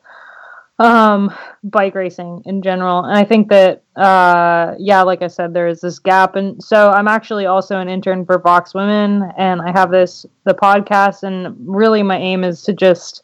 um 0.79 1.35
bike 1.63 1.95
racing 1.95 2.43
in 2.45 2.61
general. 2.61 3.05
And 3.05 3.17
I 3.17 3.25
think 3.25 3.49
that 3.49 3.83
uh 3.97 4.75
yeah, 4.79 5.03
like 5.03 5.23
I 5.23 5.29
said 5.29 5.55
there 5.55 5.69
is 5.69 5.81
this 5.81 5.99
gap 5.99 6.37
and 6.37 6.63
so 6.63 6.91
I'm 6.91 7.09
actually 7.09 7.47
also 7.47 7.79
an 7.79 7.89
intern 7.89 8.27
for 8.27 8.39
Vox 8.39 8.75
Women 8.75 9.31
and 9.39 9.63
I 9.63 9.73
have 9.73 9.91
this 9.91 10.27
the 10.45 10.55
podcast 10.55 11.23
and 11.23 11.57
really 11.59 12.03
my 12.03 12.19
aim 12.19 12.45
is 12.45 12.63
to 12.63 12.73
just 12.73 13.23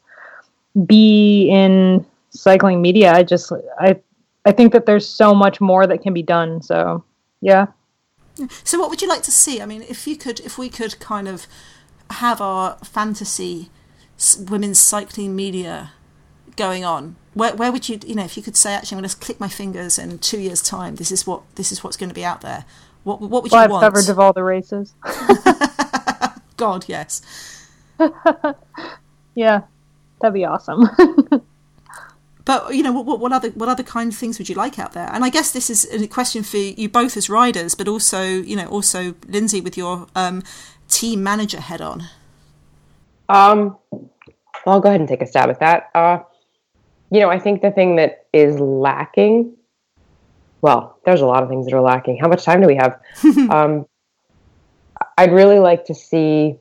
be 0.85 1.49
in 1.49 2.05
cycling 2.31 2.81
media. 2.81 3.13
I 3.13 3.23
just 3.23 3.51
I 3.79 3.99
I 4.45 4.51
think 4.51 4.73
that 4.73 4.85
there's 4.85 5.07
so 5.07 5.35
much 5.35 5.61
more 5.61 5.85
that 5.85 6.01
can 6.01 6.13
be 6.13 6.23
done. 6.23 6.61
So 6.61 7.03
yeah. 7.41 7.67
So 8.63 8.79
what 8.79 8.89
would 8.89 9.01
you 9.01 9.07
like 9.09 9.23
to 9.23 9.31
see? 9.31 9.61
I 9.61 9.65
mean, 9.65 9.83
if 9.83 10.07
you 10.07 10.15
could, 10.15 10.39
if 10.39 10.57
we 10.57 10.69
could 10.69 10.99
kind 10.99 11.27
of 11.27 11.45
have 12.11 12.41
our 12.41 12.77
fantasy 12.83 13.69
women's 14.49 14.79
cycling 14.79 15.35
media 15.35 15.91
going 16.55 16.83
on, 16.83 17.17
where 17.33 17.55
where 17.55 17.71
would 17.71 17.87
you 17.89 17.99
you 18.05 18.15
know 18.15 18.23
if 18.23 18.37
you 18.37 18.43
could 18.43 18.57
say 18.57 18.73
actually 18.73 18.97
I'm 18.97 19.01
going 19.01 19.09
to 19.09 19.17
click 19.17 19.39
my 19.39 19.47
fingers 19.47 19.99
in 19.99 20.19
two 20.19 20.39
years 20.39 20.61
time 20.61 20.95
this 20.95 21.11
is 21.11 21.25
what 21.25 21.43
this 21.55 21.71
is 21.71 21.83
what's 21.83 21.97
going 21.97 22.09
to 22.09 22.15
be 22.15 22.25
out 22.25 22.41
there. 22.41 22.65
What 23.03 23.21
what 23.21 23.43
would 23.43 23.51
Live 23.51 23.69
you 23.69 23.73
want? 23.73 23.83
coverage 23.83 24.09
of 24.09 24.19
all 24.19 24.33
the 24.33 24.43
races. 24.43 24.93
God, 26.57 26.85
yes. 26.87 27.21
yeah, 29.35 29.61
that'd 30.21 30.33
be 30.33 30.45
awesome. 30.45 30.87
But 32.45 32.73
you 32.73 32.83
know, 32.83 32.91
what, 32.91 33.19
what 33.19 33.31
other 33.31 33.49
what 33.51 33.69
other 33.69 33.83
kind 33.83 34.11
of 34.11 34.17
things 34.17 34.39
would 34.39 34.49
you 34.49 34.55
like 34.55 34.79
out 34.79 34.93
there? 34.93 35.09
And 35.11 35.23
I 35.23 35.29
guess 35.29 35.51
this 35.51 35.69
is 35.69 35.85
a 35.85 36.07
question 36.07 36.43
for 36.43 36.57
you 36.57 36.89
both 36.89 37.15
as 37.15 37.29
riders, 37.29 37.75
but 37.75 37.87
also 37.87 38.23
you 38.23 38.55
know, 38.55 38.67
also 38.67 39.13
Lindsay 39.27 39.61
with 39.61 39.77
your 39.77 40.07
um, 40.15 40.43
team 40.87 41.23
manager 41.23 41.59
head 41.59 41.81
on. 41.81 42.03
Um, 43.29 43.77
I'll 44.65 44.81
go 44.81 44.89
ahead 44.89 44.99
and 44.99 45.07
take 45.07 45.21
a 45.21 45.27
stab 45.27 45.49
at 45.49 45.59
that. 45.59 45.89
Uh, 45.95 46.19
you 47.09 47.19
know, 47.19 47.29
I 47.29 47.39
think 47.39 47.61
the 47.61 47.71
thing 47.71 47.97
that 47.97 48.27
is 48.33 48.59
lacking. 48.59 49.55
Well, 50.61 50.99
there's 51.05 51.21
a 51.21 51.25
lot 51.25 51.43
of 51.43 51.49
things 51.49 51.65
that 51.65 51.73
are 51.73 51.81
lacking. 51.81 52.17
How 52.19 52.27
much 52.27 52.43
time 52.43 52.61
do 52.61 52.67
we 52.67 52.75
have? 52.75 52.99
um, 53.49 53.87
I'd 55.17 55.31
really 55.31 55.59
like 55.59 55.85
to 55.85 55.95
see 55.95 56.57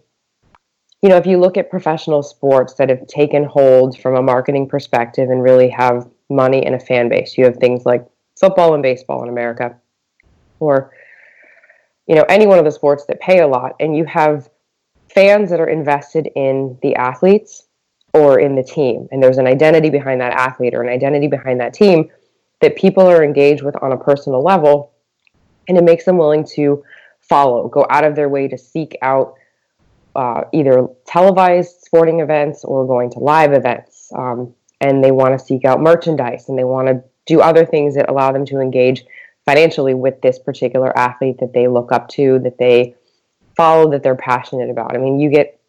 you 1.03 1.09
know, 1.09 1.17
if 1.17 1.27
you 1.27 1.39
look 1.39 1.57
at 1.57 1.71
professional 1.71 2.23
sports 2.23 2.75
that 2.75 2.91
have 2.91 3.07
taken 3.07 3.45
hold 3.45 3.99
from 3.99 4.17
a 4.17 4.23
marketing 4.23 4.69
perspective 4.69 5.31
and 5.31 5.43
really 5.43 5.69
have 5.71 6.07
money 6.29 6.65
and 6.65 6.75
a 6.75 6.81
fan 6.81 7.09
base, 7.09 7.39
you 7.39 7.45
have 7.45 7.57
things 7.57 7.87
like 7.87 8.07
football 8.39 8.75
and 8.75 8.83
baseball 8.83 9.23
in 9.23 9.29
America, 9.29 9.77
or, 10.61 10.93
you 12.07 12.15
know, 12.15 12.25
any 12.29 12.47
one 12.47 12.59
of 12.59 12.65
the 12.65 12.71
sports 12.71 13.07
that 13.07 13.21
pay 13.21 13.41
a 13.41 13.47
lot, 13.47 13.75
and 13.81 13.97
you 13.97 14.05
have 14.05 14.51
fans 15.09 15.51
that 15.51 15.61
are 15.61 15.69
invested 15.69 16.29
in 16.37 16.79
the 16.83 16.95
athletes 16.97 17.67
or 18.13 18.39
in 18.39 18.55
the 18.55 18.63
team, 18.63 19.09
and 19.11 19.23
there's 19.23 19.39
an 19.39 19.47
identity 19.47 19.89
behind 19.89 20.21
that 20.21 20.33
athlete 20.33 20.75
or 20.75 20.83
an 20.83 20.89
identity 20.89 21.29
behind 21.29 21.61
that 21.61 21.73
team 21.73 22.11
that 22.61 22.77
people 22.77 23.07
are 23.07 23.25
engaged 23.25 23.63
with 23.63 23.75
on 23.83 23.93
a 23.93 23.97
personal 23.97 24.43
level. 24.43 24.93
and 25.69 25.79
it 25.79 25.85
makes 25.85 26.05
them 26.05 26.19
willing 26.19 26.45
to 26.45 26.83
follow, 27.21 27.69
go 27.69 27.87
out 27.91 28.03
of 28.03 28.17
their 28.17 28.29
way 28.29 28.49
to 28.49 28.59
seek 28.59 28.97
out 29.03 29.35
uh, 30.15 30.43
either 30.53 30.87
televised 31.07 31.83
sporting 31.83 32.21
events 32.21 32.65
or 32.65 32.87
going 32.87 33.11
to 33.11 33.19
live 33.19 33.53
events. 33.53 34.13
Um, 34.17 34.55
and 34.81 35.05
they 35.05 35.11
want 35.11 35.39
to 35.39 35.45
seek 35.45 35.65
out 35.65 35.81
merchandise 35.81 36.49
and 36.49 36.59
they 36.59 36.65
want 36.65 36.89
to 36.89 37.03
do 37.27 37.41
other 37.41 37.65
things 37.65 37.95
that 37.95 38.09
allow 38.09 38.33
them 38.33 38.47
to 38.47 38.61
engage 38.61 39.05
financially 39.45 39.95
with 39.95 40.21
this 40.21 40.39
particular 40.39 40.97
athlete 40.99 41.39
that 41.41 41.53
they 41.53 41.69
look 41.69 41.93
up 41.93 42.09
to, 42.09 42.39
that 42.41 42.59
they 42.59 42.95
follow, 43.57 43.91
that 43.91 44.03
they're 44.03 44.17
passionate 44.17 44.71
about. 44.71 44.95
I 44.95 44.99
mean, 44.99 45.21
you 45.21 45.31
get, 45.31 45.61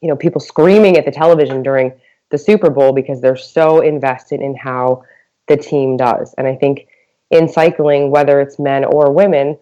you 0.00 0.08
know, 0.08 0.16
people 0.16 0.40
screaming 0.40 0.96
at 0.96 1.04
the 1.04 1.10
television 1.10 1.62
during 1.62 1.92
the 2.30 2.38
Super 2.38 2.70
Bowl 2.70 2.92
because 2.92 3.20
they're 3.20 3.36
so 3.36 3.80
invested 3.80 4.40
in 4.40 4.54
how 4.54 5.04
the 5.48 5.56
team 5.56 5.96
does. 5.96 6.34
And 6.38 6.46
I 6.46 6.56
think 6.56 6.88
in 7.30 7.48
cycling, 7.48 8.10
whether 8.10 8.40
it's 8.40 8.58
men 8.58 8.84
or 8.84 9.12
women, 9.12 9.58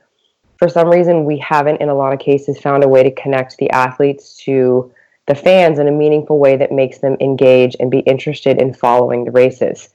for 0.58 0.68
some 0.68 0.88
reason 0.88 1.24
we 1.24 1.38
haven't 1.38 1.80
in 1.80 1.88
a 1.88 1.94
lot 1.94 2.12
of 2.12 2.18
cases 2.18 2.58
found 2.58 2.84
a 2.84 2.88
way 2.88 3.02
to 3.02 3.10
connect 3.10 3.56
the 3.58 3.70
athletes 3.70 4.36
to 4.44 4.92
the 5.26 5.34
fans 5.34 5.78
in 5.78 5.88
a 5.88 5.92
meaningful 5.92 6.38
way 6.38 6.56
that 6.56 6.70
makes 6.70 6.98
them 6.98 7.16
engage 7.20 7.76
and 7.80 7.90
be 7.90 8.00
interested 8.00 8.60
in 8.60 8.74
following 8.74 9.24
the 9.24 9.30
races. 9.30 9.88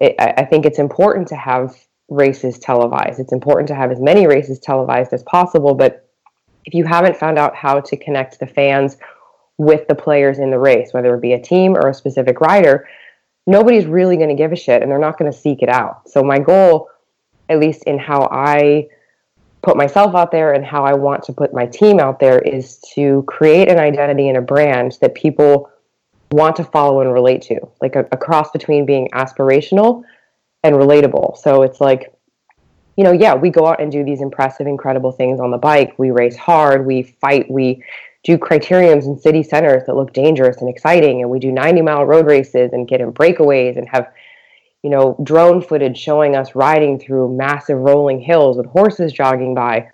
It, 0.00 0.14
I 0.18 0.44
think 0.44 0.66
it's 0.66 0.78
important 0.78 1.28
to 1.28 1.36
have 1.36 1.74
races 2.08 2.58
televised. 2.58 3.20
It's 3.20 3.32
important 3.32 3.68
to 3.68 3.74
have 3.74 3.90
as 3.90 4.00
many 4.00 4.26
races 4.26 4.58
televised 4.58 5.12
as 5.12 5.22
possible, 5.22 5.74
but 5.74 6.08
if 6.66 6.74
you 6.74 6.84
haven't 6.84 7.16
found 7.16 7.38
out 7.38 7.54
how 7.54 7.80
to 7.80 7.96
connect 7.96 8.38
the 8.38 8.46
fans 8.46 8.96
with 9.56 9.86
the 9.88 9.94
players 9.94 10.38
in 10.38 10.50
the 10.50 10.58
race, 10.58 10.92
whether 10.92 11.14
it 11.14 11.20
be 11.20 11.32
a 11.32 11.40
team 11.40 11.76
or 11.76 11.88
a 11.88 11.94
specific 11.94 12.40
rider, 12.40 12.86
nobody's 13.46 13.86
really 13.86 14.16
going 14.16 14.28
to 14.28 14.34
give 14.34 14.52
a 14.52 14.56
shit 14.56 14.82
and 14.82 14.90
they're 14.90 14.98
not 14.98 15.18
going 15.18 15.30
to 15.30 15.36
seek 15.36 15.62
it 15.62 15.68
out. 15.68 16.08
So, 16.08 16.22
my 16.22 16.38
goal, 16.38 16.88
at 17.48 17.60
least 17.60 17.84
in 17.84 17.98
how 17.98 18.28
I 18.30 18.88
put 19.64 19.76
myself 19.76 20.14
out 20.14 20.30
there 20.30 20.52
and 20.52 20.64
how 20.64 20.84
I 20.84 20.92
want 20.92 21.22
to 21.24 21.32
put 21.32 21.54
my 21.54 21.66
team 21.66 21.98
out 21.98 22.20
there, 22.20 22.38
is 22.38 22.78
to 22.94 23.24
create 23.26 23.68
an 23.68 23.78
identity 23.78 24.28
and 24.28 24.36
a 24.36 24.42
brand 24.42 24.98
that 25.00 25.14
people 25.14 25.70
want 26.30 26.56
to 26.56 26.64
follow 26.64 27.00
and 27.00 27.12
relate 27.12 27.42
to, 27.42 27.60
like 27.80 27.96
a, 27.96 28.06
a 28.12 28.16
cross 28.16 28.50
between 28.50 28.84
being 28.84 29.08
aspirational 29.14 30.02
and 30.62 30.76
relatable. 30.76 31.38
So, 31.38 31.62
it's 31.62 31.80
like, 31.80 32.12
you 32.96 33.04
know, 33.04 33.12
yeah, 33.12 33.34
we 33.34 33.50
go 33.50 33.66
out 33.66 33.80
and 33.80 33.90
do 33.90 34.04
these 34.04 34.20
impressive, 34.20 34.66
incredible 34.66 35.12
things 35.12 35.40
on 35.40 35.50
the 35.50 35.58
bike. 35.58 35.98
We 35.98 36.10
race 36.10 36.36
hard, 36.36 36.86
we 36.86 37.02
fight, 37.02 37.50
we 37.50 37.82
do 38.24 38.38
criteriums 38.38 39.04
in 39.04 39.18
city 39.18 39.42
centers 39.42 39.84
that 39.86 39.94
look 39.94 40.12
dangerous 40.12 40.56
and 40.58 40.68
exciting 40.68 41.20
and 41.20 41.30
we 41.30 41.38
do 41.38 41.52
90 41.52 41.82
mile 41.82 42.06
road 42.06 42.26
races 42.26 42.72
and 42.72 42.88
get 42.88 43.02
in 43.02 43.12
breakaways 43.12 43.76
and 43.76 43.86
have 43.86 44.10
you 44.84 44.90
know 44.90 45.16
drone 45.24 45.62
footage 45.62 45.98
showing 45.98 46.36
us 46.36 46.54
riding 46.54 46.98
through 46.98 47.34
massive 47.34 47.78
rolling 47.78 48.20
hills 48.20 48.58
with 48.58 48.66
horses 48.66 49.12
jogging 49.12 49.54
by. 49.54 49.90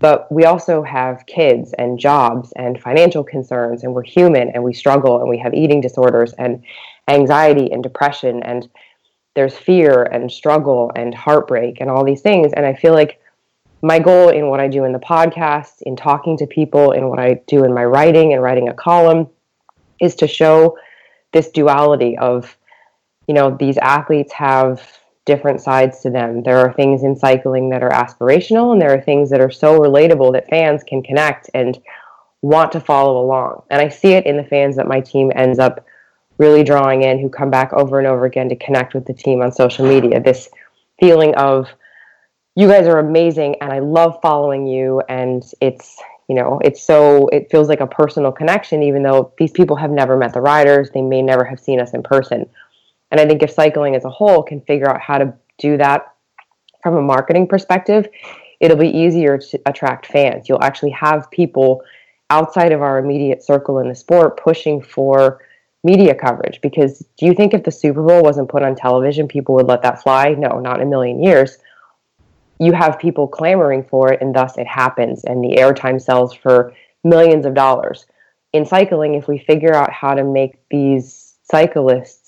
But 0.00 0.30
we 0.30 0.44
also 0.44 0.82
have 0.82 1.24
kids 1.26 1.72
and 1.78 1.98
jobs 1.98 2.52
and 2.56 2.82
financial 2.82 3.24
concerns 3.24 3.84
and 3.84 3.94
we're 3.94 4.02
human 4.02 4.50
and 4.50 4.62
we 4.62 4.74
struggle 4.74 5.20
and 5.20 5.30
we 5.30 5.38
have 5.38 5.54
eating 5.54 5.80
disorders 5.80 6.34
and 6.34 6.62
anxiety 7.08 7.70
and 7.72 7.82
depression 7.82 8.42
and 8.42 8.68
there's 9.34 9.56
fear 9.56 10.02
and 10.02 10.30
struggle 10.30 10.90
and 10.96 11.14
heartbreak 11.14 11.80
and 11.80 11.88
all 11.88 12.04
these 12.04 12.20
things. 12.20 12.52
And 12.52 12.66
i 12.66 12.74
feel 12.74 12.92
like 12.92 13.20
my 13.82 13.98
goal 13.98 14.30
in 14.30 14.48
what 14.48 14.60
I 14.60 14.68
do 14.68 14.84
in 14.84 14.92
the 14.92 14.98
podcast, 14.98 15.82
in 15.82 15.94
talking 15.94 16.36
to 16.38 16.46
people, 16.46 16.92
in 16.92 17.08
what 17.08 17.18
I 17.18 17.40
do 17.46 17.64
in 17.64 17.72
my 17.72 17.84
writing 17.84 18.32
and 18.32 18.42
writing 18.42 18.68
a 18.68 18.74
column 18.74 19.28
is 20.00 20.16
to 20.16 20.26
show 20.26 20.76
this 21.32 21.50
duality 21.50 22.16
of, 22.18 22.56
you 23.26 23.34
know, 23.34 23.56
these 23.58 23.78
athletes 23.78 24.32
have 24.32 24.82
different 25.24 25.60
sides 25.60 26.00
to 26.00 26.10
them. 26.10 26.42
There 26.42 26.58
are 26.58 26.72
things 26.72 27.02
in 27.02 27.16
cycling 27.16 27.70
that 27.70 27.82
are 27.82 27.90
aspirational, 27.90 28.72
and 28.72 28.80
there 28.80 28.94
are 28.94 29.00
things 29.00 29.30
that 29.30 29.40
are 29.40 29.50
so 29.50 29.78
relatable 29.78 30.32
that 30.32 30.48
fans 30.48 30.82
can 30.82 31.02
connect 31.02 31.48
and 31.54 31.80
want 32.42 32.72
to 32.72 32.80
follow 32.80 33.24
along. 33.24 33.62
And 33.70 33.80
I 33.80 33.88
see 33.88 34.12
it 34.12 34.26
in 34.26 34.36
the 34.36 34.44
fans 34.44 34.76
that 34.76 34.86
my 34.86 35.00
team 35.00 35.32
ends 35.34 35.58
up 35.58 35.86
really 36.36 36.62
drawing 36.62 37.02
in 37.02 37.18
who 37.18 37.28
come 37.28 37.50
back 37.50 37.72
over 37.72 37.98
and 37.98 38.06
over 38.06 38.26
again 38.26 38.48
to 38.50 38.56
connect 38.56 38.92
with 38.92 39.06
the 39.06 39.14
team 39.14 39.40
on 39.40 39.52
social 39.52 39.86
media. 39.86 40.20
This 40.20 40.50
feeling 41.00 41.34
of, 41.36 41.68
you 42.54 42.68
guys 42.68 42.86
are 42.86 42.98
amazing 42.98 43.56
and 43.60 43.72
I 43.72 43.78
love 43.78 44.18
following 44.22 44.66
you 44.66 45.02
and 45.08 45.42
it's 45.60 46.00
you 46.28 46.34
know 46.34 46.60
it's 46.64 46.82
so 46.82 47.28
it 47.28 47.50
feels 47.50 47.68
like 47.68 47.80
a 47.80 47.86
personal 47.86 48.32
connection 48.32 48.82
even 48.82 49.02
though 49.02 49.32
these 49.38 49.50
people 49.50 49.76
have 49.76 49.90
never 49.90 50.16
met 50.16 50.32
the 50.32 50.40
riders 50.40 50.88
they 50.90 51.02
may 51.02 51.20
never 51.20 51.44
have 51.44 51.60
seen 51.60 51.80
us 51.80 51.92
in 51.92 52.02
person 52.02 52.48
and 53.14 53.20
I 53.20 53.28
think 53.28 53.44
if 53.44 53.50
cycling 53.50 53.94
as 53.94 54.04
a 54.04 54.10
whole 54.10 54.42
can 54.42 54.60
figure 54.62 54.90
out 54.90 55.00
how 55.00 55.18
to 55.18 55.32
do 55.58 55.76
that 55.76 56.14
from 56.82 56.96
a 56.96 57.02
marketing 57.02 57.46
perspective 57.46 58.08
it'll 58.60 58.78
be 58.78 58.88
easier 58.88 59.36
to 59.36 59.60
attract 59.66 60.06
fans. 60.06 60.48
You'll 60.48 60.62
actually 60.62 60.92
have 60.92 61.30
people 61.30 61.82
outside 62.30 62.72
of 62.72 62.80
our 62.80 62.98
immediate 62.98 63.42
circle 63.42 63.78
in 63.78 63.88
the 63.88 63.94
sport 63.94 64.42
pushing 64.42 64.80
for 64.80 65.42
media 65.82 66.14
coverage. 66.14 66.60
Because 66.62 67.04
do 67.18 67.26
you 67.26 67.34
think 67.34 67.52
if 67.52 67.64
the 67.64 67.70
Super 67.70 68.02
Bowl 68.02 68.22
wasn't 68.22 68.48
put 68.48 68.62
on 68.62 68.74
television 68.74 69.28
people 69.28 69.54
would 69.54 69.66
let 69.66 69.82
that 69.82 70.02
fly? 70.02 70.30
No 70.30 70.58
not 70.60 70.80
in 70.80 70.86
a 70.86 70.90
million 70.90 71.22
years. 71.22 71.58
You 72.58 72.72
have 72.72 72.98
people 72.98 73.28
clamoring 73.28 73.84
for 73.84 74.12
it, 74.12 74.22
and 74.22 74.34
thus 74.34 74.56
it 74.56 74.66
happens, 74.66 75.24
and 75.24 75.42
the 75.42 75.56
airtime 75.56 76.00
sells 76.00 76.32
for 76.32 76.72
millions 77.02 77.44
of 77.44 77.52
dollars. 77.52 78.06
In 78.52 78.64
cycling, 78.64 79.14
if 79.14 79.26
we 79.26 79.38
figure 79.38 79.74
out 79.74 79.92
how 79.92 80.14
to 80.14 80.24
make 80.24 80.56
these 80.70 81.34
cyclists 81.50 82.23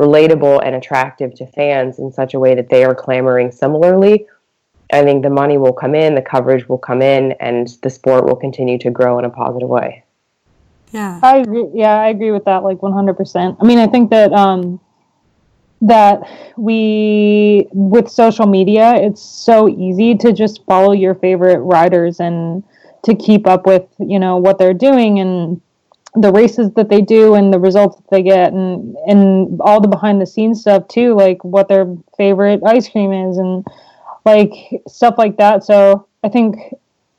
relatable 0.00 0.62
and 0.64 0.74
attractive 0.74 1.34
to 1.34 1.46
fans 1.46 1.98
in 1.98 2.10
such 2.10 2.32
a 2.32 2.38
way 2.40 2.54
that 2.54 2.70
they 2.70 2.84
are 2.84 2.94
clamoring 2.94 3.52
similarly, 3.52 4.26
I 4.92 5.02
think 5.04 5.22
the 5.22 5.30
money 5.30 5.58
will 5.58 5.74
come 5.74 5.94
in, 5.94 6.14
the 6.14 6.22
coverage 6.22 6.68
will 6.68 6.78
come 6.78 7.02
in, 7.02 7.32
and 7.32 7.68
the 7.82 7.90
sport 7.90 8.24
will 8.24 8.36
continue 8.36 8.78
to 8.78 8.90
grow 8.90 9.18
in 9.18 9.24
a 9.24 9.30
positive 9.30 9.68
way. 9.68 10.04
Yeah, 10.90 11.20
I 11.22 11.36
agree. 11.36 11.68
Yeah, 11.74 11.94
I 11.94 12.08
agree 12.08 12.32
with 12.32 12.46
that. 12.46 12.64
Like 12.64 12.82
one 12.82 12.92
hundred 12.92 13.14
percent. 13.14 13.58
I 13.60 13.64
mean, 13.64 13.78
I 13.78 13.86
think 13.86 14.10
that 14.10 14.32
um, 14.32 14.80
that 15.82 16.28
we 16.56 17.68
with 17.72 18.08
social 18.10 18.46
media 18.46 18.94
it's 18.96 19.22
so 19.22 19.68
easy 19.68 20.14
to 20.14 20.32
just 20.32 20.64
follow 20.64 20.92
your 20.92 21.14
favorite 21.14 21.60
riders 21.60 22.20
and 22.20 22.62
to 23.02 23.14
keep 23.14 23.46
up 23.46 23.66
with 23.66 23.86
you 23.98 24.18
know 24.18 24.36
what 24.36 24.58
they're 24.58 24.74
doing 24.74 25.20
and 25.20 25.60
the 26.14 26.32
races 26.32 26.72
that 26.72 26.88
they 26.88 27.00
do 27.00 27.34
and 27.34 27.52
the 27.52 27.58
results 27.58 27.96
that 27.96 28.10
they 28.10 28.22
get 28.22 28.52
and 28.52 28.96
and 29.06 29.60
all 29.60 29.80
the 29.80 29.88
behind 29.88 30.20
the 30.20 30.26
scenes 30.26 30.60
stuff 30.60 30.86
too 30.88 31.14
like 31.14 31.42
what 31.44 31.68
their 31.68 31.86
favorite 32.16 32.60
ice 32.66 32.88
cream 32.88 33.12
is 33.12 33.38
and 33.38 33.64
like 34.24 34.52
stuff 34.88 35.14
like 35.18 35.36
that. 35.36 35.64
So 35.64 36.06
i 36.22 36.28
think 36.28 36.56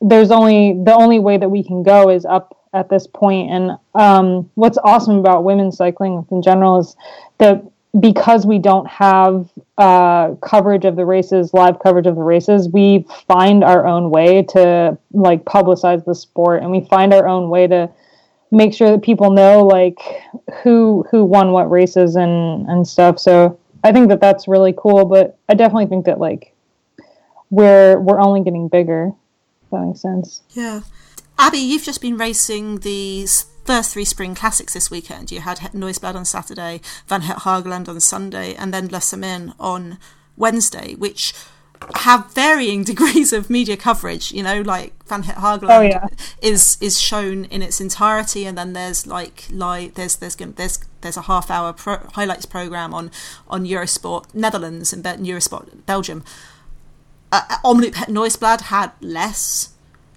there's 0.02 0.32
only 0.32 0.74
the 0.84 0.94
only 0.94 1.20
way 1.20 1.38
that 1.38 1.50
we 1.50 1.64
can 1.64 1.84
go 1.84 2.10
is 2.10 2.26
up 2.26 2.58
at 2.74 2.90
this 2.90 3.08
point. 3.08 3.52
And 3.52 3.78
um, 3.96 4.50
what's 4.56 4.78
awesome 4.84 5.18
about 5.18 5.44
women's 5.44 5.78
cycling 5.78 6.26
in 6.32 6.42
general 6.42 6.80
is 6.80 6.96
that 7.38 7.64
because 8.00 8.46
we 8.46 8.58
don't 8.58 8.88
have 8.88 9.50
uh, 9.78 10.36
coverage 10.36 10.86
of 10.86 10.96
the 10.96 11.06
races, 11.06 11.54
live 11.54 11.80
coverage 11.80 12.08
of 12.08 12.16
the 12.16 12.24
races, 12.24 12.70
we 12.70 13.06
find 13.28 13.64
our 13.64 13.86
own 13.86 14.10
way 14.10 14.44
to 14.44 14.98
like 15.12 15.44
publicize 15.44 16.04
the 16.06 16.16
sport, 16.16 16.62
and 16.62 16.72
we 16.72 16.82
find 16.86 17.14
our 17.14 17.28
own 17.28 17.50
way 17.50 17.68
to 17.68 17.90
make 18.52 18.74
sure 18.74 18.92
that 18.92 19.02
people 19.02 19.32
know 19.32 19.66
like 19.66 20.00
who 20.62 21.06
who 21.10 21.24
won 21.24 21.52
what 21.52 21.72
races 21.72 22.16
and 22.16 22.68
and 22.68 22.88
stuff. 22.88 23.20
So 23.20 23.58
I 23.84 23.92
think 23.92 24.10
that 24.10 24.22
that's 24.22 24.48
really 24.48 24.74
cool. 24.78 25.06
But 25.06 25.38
I 25.50 25.54
definitely 25.54 25.88
think 25.88 26.06
that 26.06 26.20
like 26.20 26.54
we're 27.50 28.00
we're 28.00 28.20
only 28.20 28.44
getting 28.44 28.68
bigger. 28.68 29.14
If 29.64 29.70
that 29.72 29.82
makes 29.82 30.02
sense. 30.02 30.42
Yeah. 30.52 30.82
Abby, 31.40 31.58
you've 31.58 31.84
just 31.84 32.02
been 32.02 32.18
racing 32.18 32.80
these 32.80 33.46
first 33.66 33.94
three 33.94 34.06
spring 34.06 34.36
classics 34.36 34.74
this 34.74 34.92
weekend. 34.92 35.32
You 35.32 35.42
had 35.42 35.58
Nieuwsblad 35.74 36.16
on 36.16 36.26
Saturday, 36.26 36.82
Van 37.08 37.22
Het 37.22 37.38
Hageland 37.38 37.88
on 37.88 38.00
Sunday, 38.00 38.54
and 38.56 38.74
then 38.74 38.90
Samyn 38.90 39.54
on 39.60 39.98
Wednesday, 40.38 40.94
which 40.96 41.34
have 41.96 42.32
varying 42.34 42.84
degrees 42.91 43.34
of 43.34 43.50
media 43.50 43.78
coverage. 43.78 44.32
You 44.32 44.44
know, 44.44 44.62
like 44.62 44.94
Van 45.06 45.24
Het 45.24 45.36
Hageland 45.36 45.78
oh, 45.78 45.82
yeah. 45.82 46.08
is 46.41 46.78
is 46.80 47.00
shown 47.00 47.46
in 47.46 47.62
its 47.62 47.80
entirety, 47.80 48.46
and 48.46 48.58
then 48.58 48.74
there's 48.74 49.06
like 49.06 49.48
live 49.52 49.94
there's 49.94 50.15
there's 50.15 50.36
there's 50.36 50.80
there's 51.02 51.17
a 51.17 51.22
half 51.22 51.50
hour 51.50 51.74
pro, 51.74 51.98
highlights 52.13 52.46
program 52.46 52.94
on 52.94 53.12
on 53.48 53.65
Eurosport 53.65 54.34
Netherlands 54.34 54.94
and 54.94 55.04
Eurosport 55.04 55.86
Belgium. 55.86 56.24
Uh, 57.32 57.41
Omloop 57.63 57.96
Het 57.96 58.10
Nieuwsblad 58.10 58.62
had 58.62 58.91
less 59.00 59.70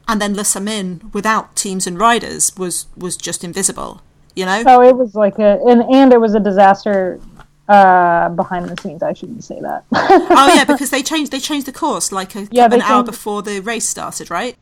and 0.06 0.20
then 0.20 0.34
Le 0.34 0.42
Samyn 0.42 1.12
without 1.12 1.54
teams 1.56 1.86
and 1.86 1.98
riders 1.98 2.52
was 2.56 2.86
was 2.96 3.16
just 3.16 3.44
invisible. 3.44 4.00
You 4.34 4.46
know? 4.46 4.64
Oh, 4.66 4.82
it 4.82 4.96
was 4.96 5.14
like 5.14 5.38
a 5.38 5.60
and 5.66 5.82
and 5.82 6.12
it 6.12 6.20
was 6.20 6.34
a 6.34 6.40
disaster 6.40 7.20
uh, 7.68 8.28
behind 8.30 8.68
the 8.68 8.80
scenes. 8.80 9.02
I 9.02 9.12
shouldn't 9.12 9.44
say 9.44 9.60
that. 9.60 9.84
oh 9.92 10.52
yeah, 10.54 10.64
because 10.64 10.90
they 10.94 11.02
changed 11.02 11.32
they 11.32 11.40
changed 11.40 11.66
the 11.66 11.72
course 11.72 12.12
like 12.12 12.34
a, 12.34 12.48
yeah, 12.50 12.66
an 12.72 12.82
hour 12.82 13.02
before 13.02 13.42
the 13.42 13.60
race 13.60 13.88
started, 13.88 14.30
right? 14.30 14.56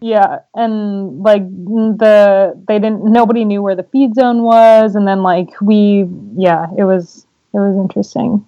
Yeah, 0.00 0.40
and 0.54 1.22
like 1.22 1.42
the 1.44 2.60
they 2.66 2.78
didn't 2.78 3.04
nobody 3.04 3.44
knew 3.44 3.62
where 3.62 3.76
the 3.76 3.84
feed 3.84 4.14
zone 4.14 4.42
was, 4.42 4.96
and 4.96 5.06
then 5.06 5.22
like 5.22 5.48
we 5.60 6.08
yeah, 6.36 6.66
it 6.76 6.84
was 6.84 7.26
it 7.54 7.58
was 7.58 7.76
interesting. 7.76 8.44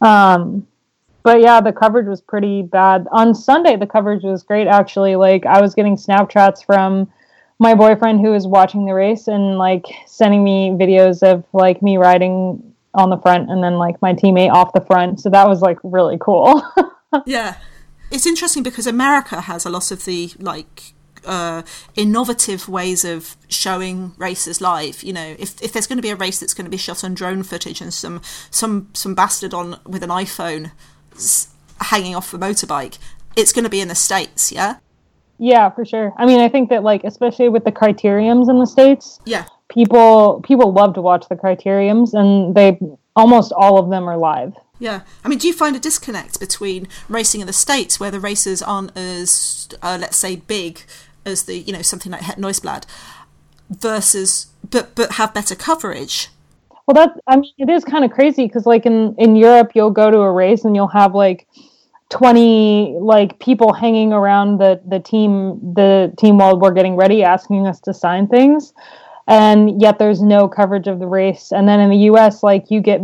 Um, 0.00 0.66
but 1.24 1.40
yeah, 1.40 1.60
the 1.60 1.72
coverage 1.72 2.06
was 2.06 2.20
pretty 2.20 2.62
bad. 2.62 3.06
On 3.10 3.34
Sunday, 3.34 3.76
the 3.76 3.86
coverage 3.86 4.22
was 4.22 4.42
great 4.42 4.68
actually. 4.68 5.16
Like 5.16 5.44
I 5.44 5.60
was 5.60 5.74
getting 5.74 5.96
Snapchats 5.96 6.64
from 6.64 7.10
my 7.58 7.74
boyfriend 7.74 8.20
who 8.20 8.30
was 8.30 8.46
watching 8.46 8.86
the 8.86 8.94
race 8.94 9.26
and 9.26 9.58
like 9.58 9.84
sending 10.06 10.44
me 10.44 10.70
videos 10.70 11.22
of 11.22 11.44
like 11.52 11.82
me 11.82 11.96
riding 11.96 12.62
on 12.98 13.10
the 13.10 13.18
front 13.18 13.50
and 13.50 13.62
then 13.62 13.74
like 13.74 14.00
my 14.02 14.12
teammate 14.12 14.52
off 14.52 14.72
the 14.72 14.80
front. 14.80 15.20
So 15.20 15.30
that 15.30 15.48
was 15.48 15.62
like 15.62 15.78
really 15.82 16.18
cool. 16.20 16.62
yeah. 17.26 17.56
It's 18.10 18.26
interesting 18.26 18.62
because 18.62 18.86
America 18.86 19.40
has 19.42 19.64
a 19.64 19.70
lot 19.70 19.90
of 19.90 20.04
the 20.04 20.32
like 20.38 20.94
uh, 21.24 21.62
innovative 21.94 22.68
ways 22.68 23.04
of 23.04 23.36
showing 23.48 24.14
races 24.16 24.60
live. 24.60 25.02
You 25.02 25.12
know, 25.12 25.36
if, 25.38 25.60
if 25.62 25.72
there's 25.72 25.86
going 25.86 25.98
to 25.98 26.02
be 26.02 26.10
a 26.10 26.16
race 26.16 26.40
that's 26.40 26.54
going 26.54 26.64
to 26.64 26.70
be 26.70 26.76
shot 26.76 27.04
on 27.04 27.14
drone 27.14 27.42
footage 27.42 27.80
and 27.80 27.92
some 27.92 28.20
some 28.50 28.88
some 28.94 29.14
bastard 29.14 29.54
on 29.54 29.78
with 29.84 30.02
an 30.02 30.10
iPhone 30.10 30.72
hanging 31.80 32.16
off 32.16 32.34
a 32.34 32.38
motorbike, 32.38 32.98
it's 33.36 33.52
going 33.52 33.64
to 33.64 33.70
be 33.70 33.80
in 33.80 33.88
the 33.88 33.94
states. 33.94 34.50
Yeah. 34.50 34.76
Yeah, 35.40 35.70
for 35.70 35.84
sure. 35.84 36.12
I 36.16 36.26
mean, 36.26 36.40
I 36.40 36.48
think 36.48 36.70
that 36.70 36.82
like 36.82 37.04
especially 37.04 37.48
with 37.48 37.64
the 37.64 37.72
criteriums 37.72 38.50
in 38.50 38.58
the 38.58 38.66
states, 38.66 39.20
yeah, 39.24 39.44
people 39.68 40.40
people 40.42 40.72
love 40.72 40.94
to 40.94 41.02
watch 41.02 41.28
the 41.28 41.36
criteriums, 41.36 42.14
and 42.14 42.54
they 42.54 42.78
almost 43.14 43.52
all 43.52 43.78
of 43.78 43.90
them 43.90 44.08
are 44.08 44.16
live. 44.16 44.54
Yeah, 44.80 45.00
I 45.24 45.28
mean, 45.28 45.38
do 45.38 45.48
you 45.48 45.52
find 45.52 45.74
a 45.74 45.80
disconnect 45.80 46.38
between 46.38 46.86
racing 47.08 47.40
in 47.40 47.46
the 47.46 47.52
states, 47.52 47.98
where 47.98 48.12
the 48.12 48.20
races 48.20 48.62
aren't 48.62 48.96
as, 48.96 49.68
uh, 49.82 49.98
let's 50.00 50.16
say, 50.16 50.36
big 50.36 50.82
as 51.26 51.44
the 51.44 51.58
you 51.58 51.72
know 51.72 51.82
something 51.82 52.12
like 52.12 52.22
Het 52.22 52.38
Nieuwsblad, 52.38 52.84
versus 53.70 54.46
but 54.68 54.94
but 54.94 55.12
have 55.12 55.34
better 55.34 55.54
coverage? 55.54 56.28
Well, 56.86 56.94
that 56.94 57.20
I 57.26 57.36
mean, 57.36 57.52
it 57.58 57.68
is 57.68 57.84
kind 57.84 58.04
of 58.04 58.12
crazy 58.12 58.46
because 58.46 58.66
like 58.66 58.86
in 58.86 59.14
in 59.18 59.36
Europe, 59.36 59.72
you'll 59.74 59.90
go 59.90 60.10
to 60.10 60.18
a 60.18 60.32
race 60.32 60.64
and 60.64 60.74
you'll 60.74 60.88
have 60.88 61.14
like 61.14 61.46
20 62.10 62.96
like 63.00 63.38
people 63.38 63.72
hanging 63.72 64.12
around 64.12 64.58
the 64.58 64.80
the 64.86 64.98
team 64.98 65.74
the 65.74 66.12
team 66.16 66.38
while 66.38 66.58
we're 66.58 66.72
getting 66.72 66.96
ready 66.96 67.22
asking 67.22 67.66
us 67.66 67.80
to 67.80 67.92
sign 67.92 68.26
things 68.26 68.72
and 69.28 69.80
yet 69.80 69.98
there's 69.98 70.22
no 70.22 70.48
coverage 70.48 70.88
of 70.88 70.98
the 70.98 71.06
race. 71.06 71.52
And 71.52 71.68
then 71.68 71.78
in 71.78 71.90
the 71.90 72.10
US 72.10 72.42
like 72.42 72.70
you 72.70 72.80
get 72.80 73.00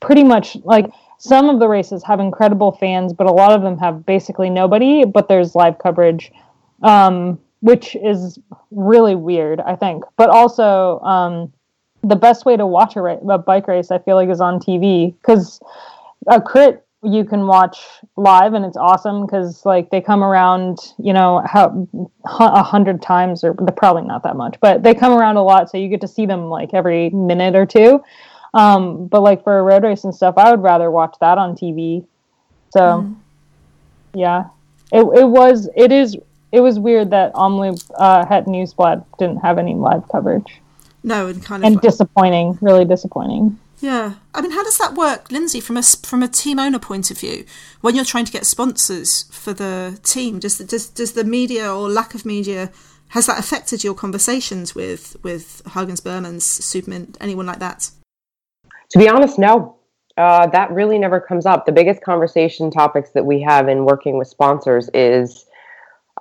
pretty 0.00 0.24
much 0.24 0.56
like 0.64 0.90
some 1.18 1.48
of 1.48 1.60
the 1.60 1.68
races 1.68 2.02
have 2.02 2.18
incredible 2.18 2.72
fans 2.72 3.12
but 3.12 3.28
a 3.28 3.32
lot 3.32 3.52
of 3.52 3.62
them 3.62 3.78
have 3.78 4.04
basically 4.04 4.50
nobody 4.50 5.04
but 5.04 5.28
there's 5.28 5.54
live 5.54 5.78
coverage 5.78 6.32
um, 6.82 7.38
which 7.60 7.94
is 7.94 8.38
really 8.72 9.14
weird 9.14 9.60
I 9.60 9.76
think. 9.76 10.04
But 10.16 10.28
also 10.28 10.98
um, 11.00 11.52
the 12.02 12.16
best 12.16 12.44
way 12.44 12.56
to 12.56 12.66
watch 12.66 12.96
a, 12.96 13.00
ra- 13.00 13.20
a 13.30 13.38
bike 13.38 13.68
race 13.68 13.92
I 13.92 13.98
feel 14.00 14.16
like 14.16 14.28
is 14.28 14.40
on 14.40 14.58
TV 14.58 15.14
cuz 15.22 15.60
a 16.26 16.40
crit 16.40 16.84
you 17.04 17.24
can 17.24 17.46
watch 17.46 17.80
live 18.16 18.54
and 18.54 18.64
it's 18.64 18.76
awesome 18.76 19.26
because 19.26 19.64
like 19.66 19.90
they 19.90 20.00
come 20.00 20.22
around 20.22 20.78
you 20.98 21.12
know 21.12 21.42
how 21.44 21.86
a 22.38 22.62
hundred 22.62 23.02
times 23.02 23.42
or 23.42 23.54
probably 23.54 24.02
not 24.02 24.22
that 24.22 24.36
much 24.36 24.56
but 24.60 24.82
they 24.82 24.94
come 24.94 25.12
around 25.12 25.36
a 25.36 25.42
lot 25.42 25.68
so 25.68 25.76
you 25.76 25.88
get 25.88 26.00
to 26.00 26.08
see 26.08 26.26
them 26.26 26.48
like 26.48 26.72
every 26.72 27.10
minute 27.10 27.56
or 27.56 27.66
two. 27.66 28.02
Um, 28.54 29.06
but 29.06 29.22
like 29.22 29.42
for 29.42 29.58
a 29.58 29.62
road 29.62 29.82
race 29.82 30.04
and 30.04 30.14
stuff 30.14 30.34
i 30.36 30.50
would 30.50 30.62
rather 30.62 30.90
watch 30.90 31.16
that 31.20 31.38
on 31.38 31.56
tv 31.56 32.06
so 32.72 32.80
mm. 32.80 33.16
yeah. 34.14 34.44
It, 34.92 35.02
it 35.20 35.28
was 35.28 35.68
it 35.76 35.92
is 35.92 36.16
it 36.52 36.60
was 36.60 36.78
weird 36.78 37.10
that 37.10 37.32
Omloop 37.34 37.90
uh, 37.96 38.26
Het 38.26 38.46
Nieuwsblad 38.46 39.04
didn't 39.18 39.38
have 39.38 39.58
any 39.58 39.74
live 39.74 40.06
coverage. 40.08 40.60
No 41.02 41.28
and 41.28 41.42
kind 41.42 41.64
of 41.64 41.66
and 41.66 41.80
disappointing 41.80 42.58
really 42.60 42.84
disappointing 42.84 43.58
yeah, 43.82 44.14
I 44.32 44.40
mean, 44.40 44.52
how 44.52 44.62
does 44.62 44.78
that 44.78 44.94
work, 44.94 45.32
Lindsay, 45.32 45.60
from 45.60 45.76
a 45.76 45.82
from 45.82 46.22
a 46.22 46.28
team 46.28 46.60
owner 46.60 46.78
point 46.78 47.10
of 47.10 47.18
view? 47.18 47.44
When 47.80 47.96
you're 47.96 48.04
trying 48.04 48.24
to 48.26 48.32
get 48.32 48.46
sponsors 48.46 49.24
for 49.32 49.52
the 49.52 49.98
team, 50.04 50.38
does 50.38 50.58
the, 50.58 50.64
does 50.64 50.88
does 50.88 51.12
the 51.12 51.24
media 51.24 51.74
or 51.74 51.88
lack 51.88 52.14
of 52.14 52.24
media 52.24 52.70
has 53.08 53.26
that 53.26 53.40
affected 53.40 53.82
your 53.82 53.94
conversations 53.94 54.74
with 54.74 55.16
with 55.24 55.62
Hagens 55.66 56.00
Bermans, 56.00 56.42
Supermint, 56.42 57.16
anyone 57.20 57.44
like 57.44 57.58
that? 57.58 57.90
To 58.90 58.98
be 58.98 59.08
honest, 59.08 59.38
no. 59.38 59.76
Uh, 60.16 60.46
that 60.46 60.70
really 60.70 60.98
never 60.98 61.18
comes 61.18 61.44
up. 61.44 61.66
The 61.66 61.72
biggest 61.72 62.02
conversation 62.02 62.70
topics 62.70 63.10
that 63.10 63.24
we 63.24 63.40
have 63.40 63.68
in 63.68 63.84
working 63.84 64.16
with 64.16 64.28
sponsors 64.28 64.88
is 64.94 65.46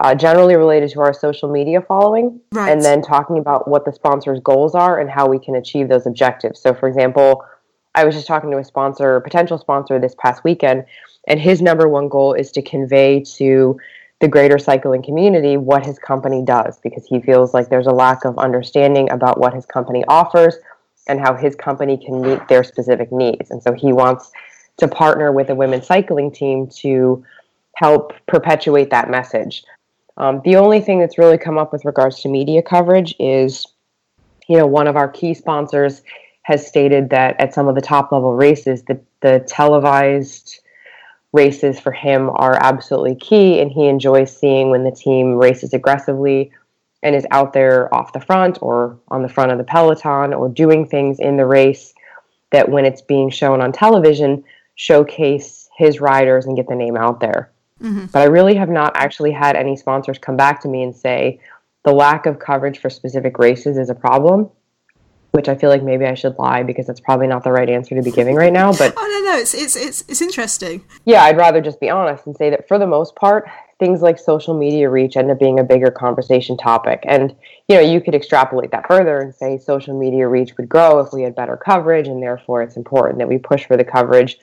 uh, 0.02 0.16
generally 0.16 0.56
related 0.56 0.90
to 0.90 1.00
our 1.00 1.14
social 1.14 1.50
media 1.50 1.80
following, 1.80 2.42
right. 2.54 2.72
and 2.72 2.82
then 2.82 3.04
talking 3.04 3.38
about 3.38 3.68
what 3.68 3.86
the 3.86 3.94
sponsor's 3.94 4.40
goals 4.40 4.74
are 4.74 5.00
and 5.00 5.10
how 5.10 5.28
we 5.28 5.38
can 5.38 5.56
achieve 5.56 5.90
those 5.90 6.08
objectives. 6.08 6.60
So, 6.60 6.74
for 6.74 6.88
example, 6.88 7.46
I 7.94 8.04
was 8.04 8.16
just 8.16 8.26
talking 8.26 8.50
to 8.52 8.58
a 8.58 8.64
sponsor, 8.64 9.16
a 9.16 9.22
potential 9.22 9.60
sponsor 9.60 10.00
this 10.00 10.16
past 10.18 10.44
weekend, 10.44 10.86
and 11.28 11.40
his 11.40 11.62
number 11.62 11.88
one 11.88 12.10
goal 12.10 12.34
is 12.34 12.52
to 12.54 12.64
convey 12.64 13.20
to 13.38 13.80
the 14.22 14.28
greater 14.28 14.58
cycling 14.58 15.04
community 15.04 15.58
what 15.58 15.86
his 15.86 16.00
company 16.00 16.44
does 16.44 16.80
because 16.80 17.06
he 17.06 17.22
feels 17.22 17.54
like 17.54 17.70
there's 17.70 17.88
a 17.88 17.92
lack 17.92 18.26
of 18.26 18.38
understanding 18.40 19.10
about 19.12 19.40
what 19.40 19.54
his 19.54 19.66
company 19.66 20.04
offers 20.08 20.56
and 21.08 21.20
how 21.20 21.36
his 21.36 21.56
company 21.56 21.98
can 21.98 22.22
meet 22.22 22.48
their 22.48 22.64
specific 22.64 23.12
needs. 23.12 23.52
And 23.52 23.62
so 23.62 23.74
he 23.74 23.94
wants 23.94 24.32
to 24.78 24.88
partner 24.88 25.32
with 25.32 25.50
a 25.50 25.56
women's 25.56 25.86
cycling 25.86 26.32
team 26.32 26.68
to 26.78 27.24
help 27.76 28.14
perpetuate 28.28 28.90
that 28.92 29.10
message. 29.10 29.64
Um, 30.22 30.40
the 30.46 30.56
only 30.56 30.82
thing 30.82 31.00
that's 31.00 31.18
really 31.18 31.40
come 31.40 31.58
up 31.58 31.74
with 31.74 31.84
regards 31.84 32.20
to 32.22 32.30
media 32.30 32.62
coverage 32.62 33.16
is, 33.20 33.66
you 34.48 34.56
know, 34.56 34.68
one 34.68 34.86
of 34.86 34.96
our 34.96 35.10
key 35.10 35.34
sponsors 35.34 36.04
has 36.44 36.66
stated 36.66 37.10
that 37.10 37.40
at 37.42 37.56
some 37.56 37.68
of 37.68 37.74
the 37.74 37.82
top 37.82 38.12
level 38.12 38.36
races, 38.36 38.84
the, 38.84 39.02
the 39.22 39.44
televised 39.48 40.60
races 41.34 41.80
for 41.80 41.92
him 41.92 42.30
are 42.36 42.56
absolutely 42.62 43.16
key, 43.16 43.60
and 43.62 43.72
he 43.72 43.88
enjoys 43.88 44.36
seeing 44.36 44.70
when 44.70 44.84
the 44.84 44.92
team 44.92 45.34
races 45.34 45.74
aggressively 45.74 46.52
and 47.02 47.16
is 47.16 47.26
out 47.32 47.54
there 47.54 47.92
off 47.94 48.14
the 48.14 48.20
front 48.20 48.60
or 48.62 49.00
on 49.08 49.24
the 49.24 49.30
front 49.30 49.52
of 49.52 49.58
the 49.58 49.64
peloton 49.64 50.36
or 50.36 50.50
doing 50.50 50.88
things 50.88 51.20
in 51.20 51.36
the 51.36 51.48
race 51.48 51.96
that 52.52 52.70
when 52.70 52.86
it's 52.86 53.02
being 53.02 53.32
shown 53.32 53.60
on 53.60 53.72
television 53.72 54.44
showcase 54.76 55.68
his 55.76 56.00
riders 56.00 56.46
and 56.46 56.56
get 56.56 56.68
the 56.68 56.76
name 56.76 56.96
out 56.96 57.20
there. 57.20 57.51
Mm-hmm. 57.82 58.06
But 58.08 58.22
I 58.22 58.26
really 58.26 58.56
have 58.56 58.70
not 58.70 58.94
actually 58.96 59.32
had 59.32 59.56
any 59.56 59.76
sponsors 59.76 60.18
come 60.18 60.38
back 60.38 60.62
to 60.62 60.68
me 60.68 60.84
and 60.84 60.96
say 60.96 61.40
the 61.84 61.92
lack 61.92 62.26
of 62.26 62.40
coverage 62.40 62.80
for 62.80 62.90
specific 62.90 63.40
races 63.40 63.78
is 63.78 63.90
a 63.90 63.96
problem 63.96 64.50
which 65.32 65.48
I 65.48 65.56
feel 65.56 65.70
like 65.70 65.82
maybe 65.82 66.06
I 66.06 66.14
should 66.14 66.38
lie 66.38 66.64
because 66.64 66.88
that's 66.88 67.00
probably 67.00 67.28
not 67.28 67.44
the 67.44 67.52
right 67.52 67.70
answer 67.70 67.96
to 67.96 68.02
be 68.02 68.12
giving 68.12 68.36
right 68.36 68.52
now. 68.52 68.74
But 68.74 68.94
oh 68.98 69.22
no, 69.24 69.32
no, 69.32 69.40
it's 69.40 69.54
it's 69.54 69.76
it's 69.76 70.04
it's 70.08 70.22
interesting. 70.22 70.84
Yeah, 71.06 71.24
I'd 71.24 71.38
rather 71.38 71.62
just 71.62 71.80
be 71.80 71.90
honest 71.90 72.28
and 72.28 72.36
say 72.36 72.50
that 72.50 72.68
for 72.68 72.78
the 72.78 72.88
most 72.88 73.16
part, 73.16 73.50
things 73.80 74.02
like 74.02 74.20
social 74.20 74.58
media 74.58 74.90
reach 74.90 75.16
end 75.16 75.32
up 75.32 75.40
being 75.40 75.60
a 75.60 75.64
bigger 75.64 75.90
conversation 75.90 76.58
topic. 76.58 77.04
And 77.06 77.34
you 77.70 77.76
know, 77.76 77.82
you 77.82 78.02
could 78.02 78.14
extrapolate 78.14 78.72
that 78.72 78.88
further 78.88 79.20
and 79.20 79.34
say 79.34 79.58
social 79.58 79.98
media 79.98 80.28
reach 80.28 80.58
would 80.58 80.68
grow 80.68 81.00
if 81.00 81.14
we 81.14 81.24
had 81.24 81.36
better 81.36 81.56
coverage, 81.56 82.08
and 82.08 82.22
therefore 82.22 82.62
it's 82.62 82.76
important 82.76 83.20
that 83.20 83.30
we 83.30 83.38
push 83.38 83.66
for 83.66 83.78
the 83.78 83.86
coverage. 83.86 84.38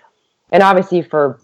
And 0.50 0.62
obviously, 0.62 1.02
for 1.02 1.38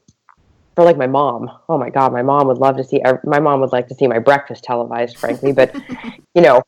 for 0.75 0.85
like 0.85 0.97
my 0.97 1.07
mom, 1.07 1.51
oh 1.69 1.79
my 1.79 1.91
god, 1.91 2.13
my 2.13 2.23
mom 2.23 2.49
would 2.49 2.59
love 2.59 2.77
to 2.77 2.85
see. 2.85 3.01
My 3.25 3.41
mom 3.41 3.61
would 3.61 3.73
like 3.73 3.89
to 3.89 3.95
see 3.95 4.07
my 4.07 4.19
breakfast 4.19 4.65
televised, 4.65 5.17
frankly. 5.19 5.53
But 5.53 5.75
you 6.35 6.43
know, 6.43 6.63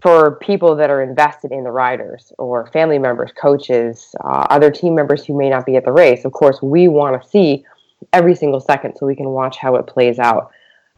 for 0.00 0.36
people 0.36 0.76
that 0.76 0.90
are 0.90 1.02
invested 1.02 1.52
in 1.52 1.64
the 1.64 1.70
riders 1.70 2.32
or 2.38 2.66
family 2.68 2.98
members, 2.98 3.32
coaches, 3.32 4.14
uh, 4.22 4.46
other 4.50 4.70
team 4.70 4.94
members 4.94 5.24
who 5.24 5.36
may 5.36 5.50
not 5.50 5.66
be 5.66 5.76
at 5.76 5.84
the 5.84 5.92
race. 5.92 6.24
Of 6.24 6.32
course, 6.32 6.62
we 6.62 6.88
want 6.88 7.20
to 7.20 7.28
see 7.28 7.64
every 8.12 8.34
single 8.34 8.60
second 8.60 8.94
so 8.96 9.06
we 9.06 9.16
can 9.16 9.30
watch 9.30 9.56
how 9.56 9.76
it 9.76 9.86
plays 9.86 10.18
out. 10.18 10.50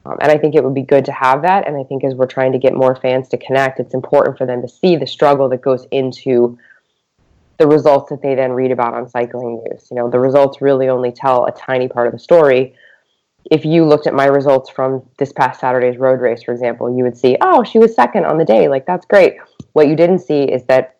Um, 0.05 0.16
and 0.20 0.31
I 0.31 0.38
think 0.38 0.55
it 0.55 0.64
would 0.64 0.74
be 0.74 0.83
good 0.83 1.05
to 1.07 1.12
have 1.12 1.42
that. 1.42 1.66
And 1.66 1.77
I 1.77 1.85
think 1.85 2.05
as 2.05 2.14
we're 2.14 2.27
trying 2.27 2.53
to 2.53 2.59
get 2.59 2.74
more 2.74 2.96
fans 2.96 3.29
to 3.29 3.37
connect, 3.37 3.81
it's 3.81 3.94
important 3.94 4.38
for 4.38 4.46
them 4.46 4.62
to 4.62 4.68
see 4.68 4.96
the 4.96 5.07
struggle 5.07 5.48
that 5.48 5.62
goes 5.62 5.87
into 5.90 6.59
the 7.58 7.66
results 7.66 8.10
that 8.10 8.22
they 8.22 8.34
then 8.34 8.52
read 8.52 8.70
about 8.70 8.94
on 8.94 9.08
cycling 9.08 9.62
news. 9.64 9.88
You 9.90 9.96
know, 9.96 10.08
the 10.10 10.20
results 10.20 10.60
really 10.60 10.88
only 10.88 11.12
tell 11.12 11.44
a 11.46 11.52
tiny 11.52 11.88
part 11.88 12.06
of 12.06 12.12
the 12.12 12.18
story 12.18 12.74
if 13.50 13.64
you 13.64 13.84
looked 13.84 14.06
at 14.06 14.14
my 14.14 14.26
results 14.26 14.68
from 14.68 15.02
this 15.18 15.32
past 15.32 15.60
Saturday's 15.60 15.98
road 15.98 16.20
race, 16.20 16.42
for 16.42 16.52
example, 16.52 16.94
you 16.94 17.04
would 17.04 17.16
see, 17.16 17.36
oh, 17.40 17.64
she 17.64 17.78
was 17.78 17.94
second 17.94 18.26
on 18.26 18.38
the 18.38 18.44
day. 18.44 18.68
Like, 18.68 18.86
that's 18.86 19.06
great. 19.06 19.36
What 19.72 19.88
you 19.88 19.96
didn't 19.96 20.20
see 20.20 20.42
is 20.42 20.64
that 20.64 20.96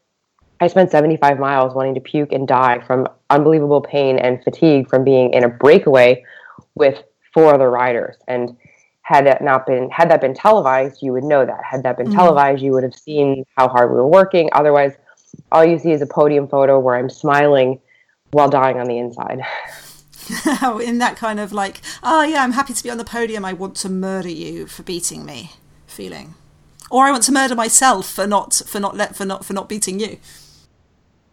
I 0.61 0.67
spent 0.67 0.91
75 0.91 1.39
miles 1.39 1.75
wanting 1.75 1.95
to 1.95 2.01
puke 2.01 2.33
and 2.33 2.49
die 2.49 2.81
from 2.87 3.07
unbelievable 3.31 3.81
pain 3.81 4.19
and 4.19 4.43
fatigue 4.43 4.89
from 4.89 5.05
being 5.05 5.33
in 5.33 5.45
a 5.45 5.49
breakaway 5.49 6.25
with 6.75 7.03
four 7.35 7.55
other 7.55 7.71
riders. 7.71 8.17
And 8.27 8.57
had 9.03 9.27
that 9.27 9.43
not 9.43 9.67
been 9.67 9.89
had 9.91 10.11
that 10.11 10.21
been 10.21 10.35
televised, 10.35 11.03
you 11.03 11.13
would 11.13 11.25
know 11.25 11.47
that. 11.47 11.61
Had 11.65 11.83
that 11.85 11.97
been 11.97 12.09
mm-hmm. 12.09 12.17
televised, 12.17 12.63
you 12.63 12.73
would 12.73 12.83
have 12.83 12.95
seen 12.95 13.45
how 13.57 13.69
hard 13.69 13.91
we 13.91 13.97
were 13.97 14.09
working. 14.09 14.49
Otherwise, 14.53 14.95
all 15.51 15.65
you 15.65 15.79
see 15.79 15.93
is 15.93 16.03
a 16.03 16.07
podium 16.07 16.49
photo 16.49 16.79
where 16.79 16.97
I'm 16.97 17.11
smiling 17.11 17.81
while 18.31 18.49
dying 18.49 18.79
on 18.79 18.87
the 18.87 18.99
inside. 18.99 19.41
in 20.83 20.99
that 20.99 21.17
kind 21.17 21.41
of 21.41 21.53
like, 21.53 21.81
oh 22.03 22.23
yeah, 22.23 22.43
I'm 22.43 22.53
happy 22.53 22.75
to 22.75 22.83
be 22.83 22.91
on 22.91 22.99
the 22.99 23.05
podium. 23.05 23.45
I 23.45 23.53
want 23.53 23.75
to 23.77 23.89
murder 23.89 24.29
you 24.29 24.67
for 24.67 24.83
beating 24.83 25.25
me 25.25 25.53
feeling, 25.87 26.35
or 26.91 27.05
I 27.05 27.11
want 27.11 27.23
to 27.25 27.33
murder 27.33 27.55
myself 27.55 28.11
for 28.11 28.27
not 28.27 28.55
for 28.67 28.79
not 28.79 28.97
let 28.97 29.17
for 29.17 29.25
not 29.25 29.45
for 29.45 29.55
not 29.55 29.69
beating 29.69 30.01
you. 30.01 30.19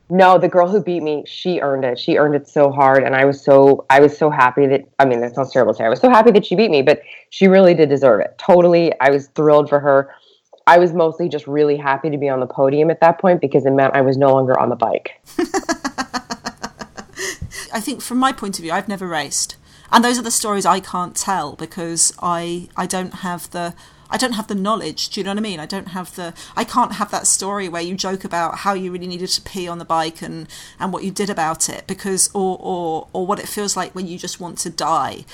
No, 0.07 0.37
the 0.37 0.47
girl 0.47 0.67
who 0.67 0.83
beat 0.83 1.01
me, 1.01 1.23
she 1.25 1.59
earned 1.61 1.83
it. 1.83 1.97
She 1.97 2.17
earned 2.17 2.35
it 2.35 2.47
so 2.47 2.71
hard, 2.71 3.03
and 3.03 3.15
I 3.15 3.25
was 3.25 3.41
so 3.41 3.85
I 3.89 3.99
was 3.99 4.17
so 4.17 4.29
happy 4.29 4.67
that 4.67 4.87
I 4.99 5.05
mean 5.05 5.19
that 5.21 5.35
sounds 5.35 5.51
terrible 5.51 5.73
to 5.73 5.77
say. 5.77 5.85
I 5.85 5.89
was 5.89 5.99
so 5.99 6.09
happy 6.09 6.31
that 6.31 6.45
she 6.45 6.55
beat 6.55 6.71
me, 6.71 6.81
but 6.81 7.01
she 7.31 7.47
really 7.47 7.73
did 7.73 7.89
deserve 7.89 8.21
it. 8.21 8.37
Totally, 8.37 8.93
I 9.01 9.09
was 9.09 9.27
thrilled 9.27 9.67
for 9.67 9.79
her. 9.79 10.09
I 10.67 10.79
was 10.79 10.93
mostly 10.93 11.29
just 11.29 11.45
really 11.45 11.77
happy 11.77 12.09
to 12.09 12.17
be 12.17 12.27
on 12.27 12.39
the 12.39 12.47
podium 12.47 12.89
at 12.89 12.99
that 13.01 13.19
point 13.19 13.39
because 13.39 13.65
it 13.65 13.71
meant 13.71 13.93
I 13.93 14.01
was 14.01 14.17
no 14.17 14.33
longer 14.33 14.59
on 14.59 14.69
the 14.69 14.75
bike. 14.75 15.21
I 17.71 17.79
think 17.79 18.01
from 18.01 18.17
my 18.17 18.31
point 18.31 18.57
of 18.57 18.63
view, 18.63 18.71
I've 18.71 18.87
never 18.87 19.07
raced, 19.07 19.57
and 19.91 20.03
those 20.03 20.17
are 20.17 20.23
the 20.23 20.31
stories 20.31 20.65
I 20.65 20.79
can't 20.79 21.15
tell 21.15 21.55
because 21.55 22.13
I 22.19 22.69
I 22.75 22.87
don't 22.87 23.15
have 23.15 23.51
the 23.51 23.75
I 24.09 24.17
don't 24.17 24.33
have 24.33 24.47
the 24.47 24.55
knowledge. 24.55 25.09
Do 25.09 25.19
you 25.19 25.23
know 25.23 25.31
what 25.31 25.39
I 25.39 25.41
mean? 25.41 25.59
I 25.59 25.65
don't 25.65 25.89
have 25.89 26.15
the. 26.15 26.33
I 26.55 26.63
can't 26.63 26.93
have 26.93 27.11
that 27.11 27.27
story 27.27 27.67
where 27.67 27.81
you 27.81 27.95
joke 27.95 28.23
about 28.23 28.59
how 28.59 28.73
you 28.73 28.91
really 28.91 29.07
needed 29.07 29.29
to 29.29 29.41
pee 29.41 29.67
on 29.67 29.79
the 29.79 29.85
bike 29.85 30.21
and 30.21 30.47
and 30.79 30.93
what 30.93 31.03
you 31.03 31.11
did 31.11 31.29
about 31.29 31.69
it 31.69 31.85
because 31.87 32.29
or 32.33 32.57
or 32.59 33.07
or 33.13 33.25
what 33.25 33.39
it 33.39 33.47
feels 33.47 33.75
like 33.75 33.93
when 33.93 34.07
you 34.07 34.17
just 34.17 34.39
want 34.39 34.57
to 34.59 34.69
die. 34.69 35.25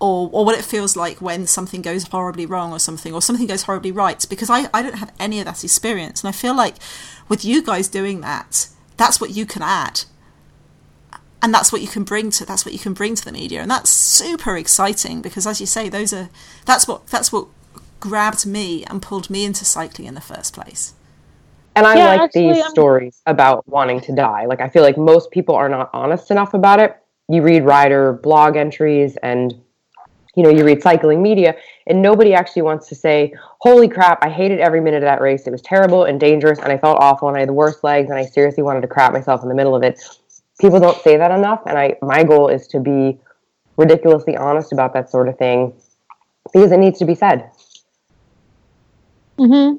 Or, 0.00 0.30
or 0.32 0.44
what 0.44 0.56
it 0.56 0.64
feels 0.64 0.94
like 0.94 1.20
when 1.20 1.48
something 1.48 1.82
goes 1.82 2.04
horribly 2.04 2.46
wrong 2.46 2.72
or 2.72 2.78
something 2.78 3.12
or 3.12 3.20
something 3.20 3.48
goes 3.48 3.62
horribly 3.64 3.90
right 3.90 4.24
because 4.30 4.48
I, 4.48 4.68
I 4.72 4.80
don't 4.80 4.98
have 4.98 5.12
any 5.18 5.40
of 5.40 5.46
that 5.46 5.64
experience 5.64 6.22
and 6.22 6.28
I 6.28 6.32
feel 6.32 6.54
like 6.56 6.76
with 7.28 7.44
you 7.44 7.64
guys 7.64 7.88
doing 7.88 8.20
that 8.20 8.68
that's 8.96 9.20
what 9.20 9.30
you 9.30 9.44
can 9.44 9.60
add 9.60 10.02
and 11.42 11.52
that's 11.52 11.72
what 11.72 11.82
you 11.82 11.88
can 11.88 12.04
bring 12.04 12.30
to 12.30 12.46
that's 12.46 12.64
what 12.64 12.72
you 12.72 12.78
can 12.78 12.92
bring 12.92 13.16
to 13.16 13.24
the 13.24 13.32
media 13.32 13.60
and 13.60 13.68
that's 13.68 13.90
super 13.90 14.56
exciting 14.56 15.20
because 15.20 15.48
as 15.48 15.58
you 15.58 15.66
say 15.66 15.88
those 15.88 16.12
are 16.12 16.28
that's 16.64 16.86
what 16.86 17.08
that's 17.08 17.32
what 17.32 17.48
grabbed 18.00 18.46
me 18.46 18.84
and 18.84 19.02
pulled 19.02 19.30
me 19.30 19.44
into 19.44 19.64
cycling 19.64 20.06
in 20.06 20.14
the 20.14 20.20
first 20.20 20.54
place. 20.54 20.94
And 21.74 21.86
I 21.86 21.96
yeah, 21.96 22.06
like 22.06 22.20
actually, 22.22 22.52
these 22.52 22.64
I'm... 22.64 22.70
stories 22.70 23.22
about 23.26 23.66
wanting 23.68 24.00
to 24.02 24.14
die. 24.14 24.46
Like 24.46 24.60
I 24.60 24.68
feel 24.68 24.82
like 24.82 24.98
most 24.98 25.30
people 25.30 25.54
are 25.54 25.68
not 25.68 25.90
honest 25.92 26.30
enough 26.30 26.54
about 26.54 26.80
it. 26.80 26.96
You 27.28 27.42
read 27.42 27.64
rider 27.64 28.14
blog 28.14 28.56
entries 28.56 29.16
and 29.22 29.54
you 30.38 30.44
know, 30.44 30.50
you 30.50 30.64
read 30.64 30.80
cycling 30.80 31.20
media 31.20 31.56
and 31.88 32.00
nobody 32.00 32.32
actually 32.32 32.62
wants 32.62 32.86
to 32.88 32.94
say, 32.94 33.34
"Holy 33.58 33.88
crap, 33.88 34.24
I 34.24 34.28
hated 34.28 34.60
every 34.60 34.80
minute 34.80 34.98
of 34.98 35.08
that 35.08 35.20
race. 35.20 35.48
It 35.48 35.50
was 35.50 35.62
terrible 35.62 36.04
and 36.04 36.20
dangerous 36.20 36.60
and 36.60 36.70
I 36.70 36.78
felt 36.78 36.98
awful 37.00 37.26
and 37.26 37.36
I 37.36 37.40
had 37.40 37.48
the 37.48 37.54
worst 37.54 37.82
legs 37.82 38.08
and 38.08 38.16
I 38.16 38.24
seriously 38.24 38.62
wanted 38.62 38.82
to 38.82 38.86
crap 38.86 39.12
myself 39.12 39.42
in 39.42 39.48
the 39.48 39.54
middle 39.56 39.74
of 39.74 39.82
it." 39.82 40.00
People 40.60 40.78
don't 40.78 40.96
say 41.02 41.16
that 41.16 41.32
enough 41.32 41.62
and 41.66 41.76
I 41.76 41.96
my 42.02 42.22
goal 42.22 42.46
is 42.46 42.68
to 42.68 42.78
be 42.78 43.18
ridiculously 43.76 44.36
honest 44.36 44.72
about 44.72 44.92
that 44.94 45.10
sort 45.10 45.28
of 45.28 45.36
thing 45.38 45.72
because 46.52 46.70
it 46.70 46.78
needs 46.78 47.00
to 47.00 47.04
be 47.04 47.16
said. 47.16 47.50
hmm 49.38 49.78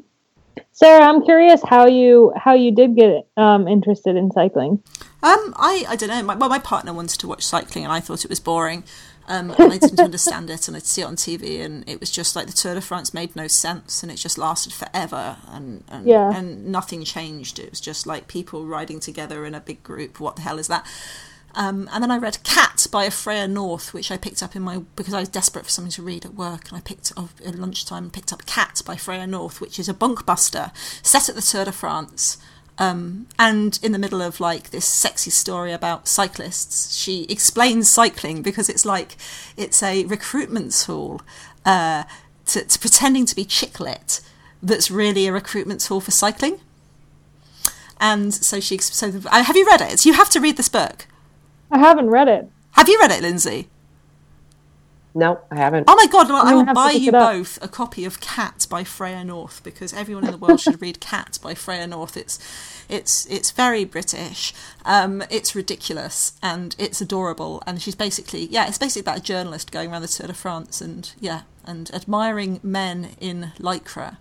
Sarah, 0.71 1.05
I'm 1.05 1.23
curious 1.23 1.61
how 1.63 1.87
you 1.87 2.33
how 2.35 2.53
you 2.53 2.71
did 2.73 2.95
get 2.95 3.27
um, 3.37 3.67
interested 3.67 4.15
in 4.17 4.31
cycling. 4.31 4.83
Um, 5.21 5.53
I 5.57 5.85
I 5.87 5.95
don't 5.97 6.09
know. 6.09 6.23
My, 6.23 6.35
well, 6.35 6.49
my 6.49 6.59
partner 6.59 6.93
wanted 6.93 7.19
to 7.19 7.27
watch 7.27 7.45
cycling, 7.45 7.83
and 7.83 7.91
I 7.91 7.99
thought 7.99 8.23
it 8.23 8.29
was 8.29 8.39
boring. 8.39 8.83
Um, 9.29 9.51
and 9.51 9.71
I 9.71 9.77
didn't 9.77 9.99
understand 9.99 10.49
it, 10.49 10.67
and 10.67 10.75
I'd 10.75 10.87
see 10.87 11.03
it 11.03 11.05
on 11.05 11.15
TV, 11.15 11.63
and 11.63 11.87
it 11.87 11.99
was 11.99 12.09
just 12.09 12.35
like 12.35 12.47
the 12.47 12.51
Tour 12.51 12.73
de 12.73 12.81
France 12.81 13.13
made 13.13 13.35
no 13.35 13.47
sense, 13.47 14.01
and 14.01 14.11
it 14.11 14.15
just 14.15 14.39
lasted 14.39 14.73
forever, 14.73 15.37
and 15.47 15.83
and, 15.87 16.07
yeah. 16.07 16.35
and 16.35 16.65
nothing 16.65 17.03
changed. 17.03 17.59
It 17.59 17.69
was 17.69 17.79
just 17.79 18.07
like 18.07 18.27
people 18.27 18.65
riding 18.65 18.99
together 18.99 19.45
in 19.45 19.53
a 19.53 19.59
big 19.59 19.83
group. 19.83 20.19
What 20.19 20.35
the 20.35 20.41
hell 20.41 20.57
is 20.57 20.67
that? 20.67 20.83
Um, 21.53 21.89
and 21.91 22.03
then 22.03 22.09
I 22.09 22.17
read 22.17 22.43
Cat 22.43 22.87
by 22.91 23.09
Freya 23.11 23.47
North, 23.47 23.93
which 23.93 24.11
I 24.11 24.17
picked 24.17 24.41
up 24.41 24.55
in 24.55 24.63
my 24.63 24.79
because 24.95 25.13
I 25.13 25.19
was 25.19 25.29
desperate 25.29 25.65
for 25.65 25.71
something 25.71 25.91
to 25.91 26.01
read 26.01 26.25
at 26.25 26.33
work, 26.33 26.69
and 26.69 26.77
I 26.77 26.81
picked 26.81 27.13
up 27.15 27.29
at 27.45 27.53
lunchtime 27.53 28.05
and 28.05 28.13
picked 28.13 28.33
up 28.33 28.47
Cat 28.47 28.81
by 28.83 28.95
Freya 28.95 29.27
North, 29.27 29.61
which 29.61 29.77
is 29.77 29.87
a 29.87 29.93
bonkbuster 29.93 30.71
set 31.03 31.29
at 31.29 31.35
the 31.35 31.41
Tour 31.43 31.65
de 31.65 31.71
France. 31.71 32.39
Um, 32.79 33.27
and 33.37 33.77
in 33.83 33.91
the 33.91 33.99
middle 33.99 34.21
of 34.21 34.39
like 34.39 34.69
this 34.69 34.85
sexy 34.85 35.29
story 35.29 35.73
about 35.73 36.07
cyclists, 36.07 36.95
she 36.95 37.25
explains 37.25 37.89
cycling 37.89 38.41
because 38.41 38.69
it's 38.69 38.85
like 38.85 39.17
it's 39.57 39.83
a 39.83 40.05
recruitment 40.05 40.71
tool 40.71 41.21
uh, 41.65 42.05
to, 42.45 42.63
to 42.63 42.79
pretending 42.79 43.25
to 43.25 43.35
be 43.35 43.43
chicklit 43.43 44.21
that's 44.63 44.89
really 44.89 45.27
a 45.27 45.33
recruitment 45.33 45.81
tool 45.81 45.99
for 46.01 46.11
cycling. 46.11 46.59
And 47.99 48.33
so 48.33 48.61
she, 48.61 48.77
so 48.77 49.11
have 49.29 49.57
you 49.57 49.65
read 49.65 49.81
it? 49.81 50.05
You 50.05 50.13
have 50.13 50.29
to 50.29 50.39
read 50.39 50.55
this 50.55 50.69
book. 50.69 51.05
I 51.69 51.79
haven't 51.79 52.09
read 52.09 52.29
it. 52.29 52.49
Have 52.71 52.87
you 52.87 52.97
read 52.99 53.11
it, 53.11 53.21
Lindsay? 53.21 53.67
No, 55.15 55.41
I 55.49 55.55
haven't. 55.55 55.85
Oh 55.87 55.95
my 55.95 56.05
god! 56.05 56.29
Well, 56.29 56.45
I 56.45 56.53
will 56.53 56.65
buy 56.73 56.91
you 56.91 57.11
both 57.11 57.57
a 57.63 57.67
copy 57.67 58.05
of 58.05 58.21
Cat 58.21 58.67
by 58.69 58.83
Freya 58.83 59.23
North 59.23 59.63
because 59.63 59.91
everyone 59.91 60.25
in 60.25 60.31
the 60.31 60.37
world 60.37 60.59
should 60.59 60.81
read 60.81 60.99
Cat 60.99 61.39
by 61.41 61.55
Freya 61.55 61.87
North. 61.87 62.15
It's 62.15 62.37
it's 62.87 63.25
it's 63.25 63.49
very 63.49 63.85
British. 63.85 64.53
Um, 64.85 65.23
it's 65.31 65.55
ridiculous 65.55 66.33
and 66.43 66.75
it's 66.77 67.01
adorable. 67.01 67.63
And 67.65 67.81
she's 67.81 67.95
basically 67.95 68.45
yeah, 68.45 68.67
it's 68.67 68.77
basically 68.77 69.01
about 69.01 69.19
a 69.19 69.23
journalist 69.23 69.71
going 69.71 69.91
around 69.91 70.03
the 70.03 70.07
Tour 70.07 70.27
de 70.27 70.33
France 70.33 70.79
and 70.79 71.11
yeah, 71.19 71.41
and 71.65 71.89
admiring 71.91 72.59
men 72.61 73.15
in 73.19 73.53
lycra 73.57 74.17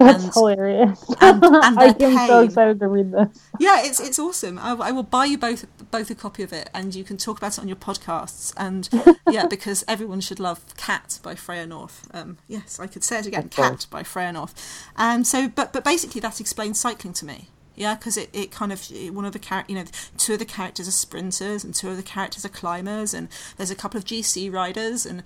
that's 0.00 0.24
and, 0.24 0.34
hilarious. 0.34 1.04
And, 1.20 1.44
and 1.44 1.56
I 1.78 1.94
am 2.00 2.26
so 2.26 2.40
excited 2.40 2.80
to 2.80 2.88
read 2.88 3.12
this. 3.12 3.28
Yeah, 3.58 3.84
it's 3.84 4.00
it's 4.00 4.18
awesome. 4.18 4.58
I, 4.58 4.72
I, 4.72 4.92
will 4.92 5.02
buy 5.02 5.26
you 5.26 5.36
both 5.36 5.66
both 5.90 6.10
a 6.10 6.14
copy 6.14 6.42
of 6.42 6.52
it, 6.52 6.70
and 6.72 6.94
you 6.94 7.04
can 7.04 7.18
talk 7.18 7.36
about 7.38 7.58
it 7.58 7.60
on 7.60 7.68
your 7.68 7.76
podcasts. 7.76 8.54
And 8.56 8.88
yeah, 9.30 9.46
because 9.46 9.84
everyone 9.86 10.20
should 10.20 10.40
love 10.40 10.64
"Cat" 10.76 11.20
by 11.22 11.34
Freya 11.34 11.66
North. 11.66 12.08
Um, 12.14 12.38
yes, 12.48 12.80
I 12.80 12.86
could 12.86 13.04
say 13.04 13.18
it 13.18 13.26
again, 13.26 13.50
"Cat" 13.50 13.86
by 13.90 14.02
Freya 14.02 14.32
North. 14.32 14.88
And 14.96 15.26
so, 15.26 15.48
but 15.48 15.72
but 15.72 15.84
basically, 15.84 16.20
that 16.22 16.40
explains 16.40 16.80
cycling 16.80 17.12
to 17.14 17.26
me. 17.26 17.48
Yeah, 17.76 17.94
because 17.94 18.16
it, 18.16 18.30
it 18.32 18.50
kind 18.50 18.72
of 18.72 18.86
one 19.12 19.24
of 19.24 19.32
the 19.32 19.38
char- 19.38 19.64
you 19.68 19.74
know 19.74 19.84
two 20.16 20.34
of 20.34 20.38
the 20.38 20.44
characters 20.44 20.88
are 20.88 20.92
sprinters 20.92 21.62
and 21.62 21.74
two 21.74 21.90
of 21.90 21.96
the 21.96 22.02
characters 22.02 22.44
are 22.44 22.50
climbers 22.50 23.14
and 23.14 23.28
there's 23.56 23.70
a 23.70 23.74
couple 23.74 23.96
of 23.96 24.04
GC 24.04 24.52
riders 24.52 25.06
and 25.06 25.22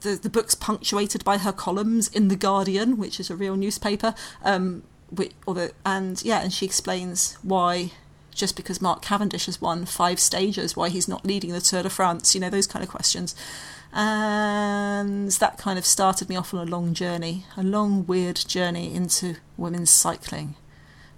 the 0.00 0.16
the 0.16 0.30
book's 0.30 0.54
punctuated 0.54 1.24
by 1.24 1.38
her 1.38 1.52
columns 1.52 2.08
in 2.08 2.28
the 2.28 2.36
Guardian, 2.36 2.96
which 2.96 3.20
is 3.20 3.30
a 3.30 3.36
real 3.36 3.56
newspaper. 3.56 4.14
Um, 4.44 4.82
which, 5.10 5.32
the 5.46 5.72
and 5.84 6.22
yeah, 6.24 6.42
and 6.42 6.52
she 6.52 6.66
explains 6.66 7.38
why 7.42 7.92
just 8.34 8.54
because 8.54 8.82
Mark 8.82 9.02
Cavendish 9.02 9.46
has 9.46 9.60
won 9.60 9.86
five 9.86 10.20
stages, 10.20 10.76
why 10.76 10.90
he's 10.90 11.08
not 11.08 11.24
leading 11.24 11.52
the 11.52 11.60
Tour 11.60 11.82
de 11.82 11.90
France. 11.90 12.34
You 12.34 12.40
know 12.40 12.50
those 12.50 12.66
kind 12.66 12.82
of 12.82 12.90
questions. 12.90 13.34
And 13.92 15.30
that 15.32 15.56
kind 15.56 15.78
of 15.78 15.86
started 15.86 16.28
me 16.28 16.36
off 16.36 16.52
on 16.52 16.66
a 16.66 16.70
long 16.70 16.92
journey, 16.92 17.46
a 17.56 17.62
long, 17.62 18.04
weird 18.06 18.36
journey 18.36 18.94
into 18.94 19.36
women's 19.56 19.90
cycling. 19.90 20.54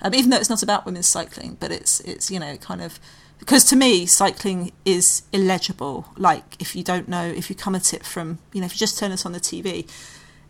Um, 0.01 0.15
even 0.15 0.31
though 0.31 0.37
it's 0.37 0.51
not 0.51 0.63
about 0.63 0.87
women's 0.87 1.09
cycling, 1.09 1.57
but 1.59 1.73
it's 1.73 2.01
it's 2.01 2.31
you 2.31 2.39
know 2.39 2.57
kind 2.57 2.81
of 2.81 3.01
because 3.39 3.65
to 3.65 3.77
me 3.77 4.07
cycling 4.07 4.73
is 4.85 5.23
illegible. 5.33 6.07
Like 6.17 6.61
if 6.61 6.75
you 6.77 6.83
don't 6.83 7.09
know 7.09 7.25
if 7.25 7.49
you 7.49 7.57
come 7.57 7.75
at 7.75 7.95
it 7.95 8.05
from 8.05 8.39
you 8.53 8.61
know 8.61 8.67
if 8.67 8.73
you 8.75 8.79
just 8.79 8.99
turn 8.99 9.13
it 9.13 9.25
on 9.25 9.33
the 9.33 9.41
tv 9.41 9.89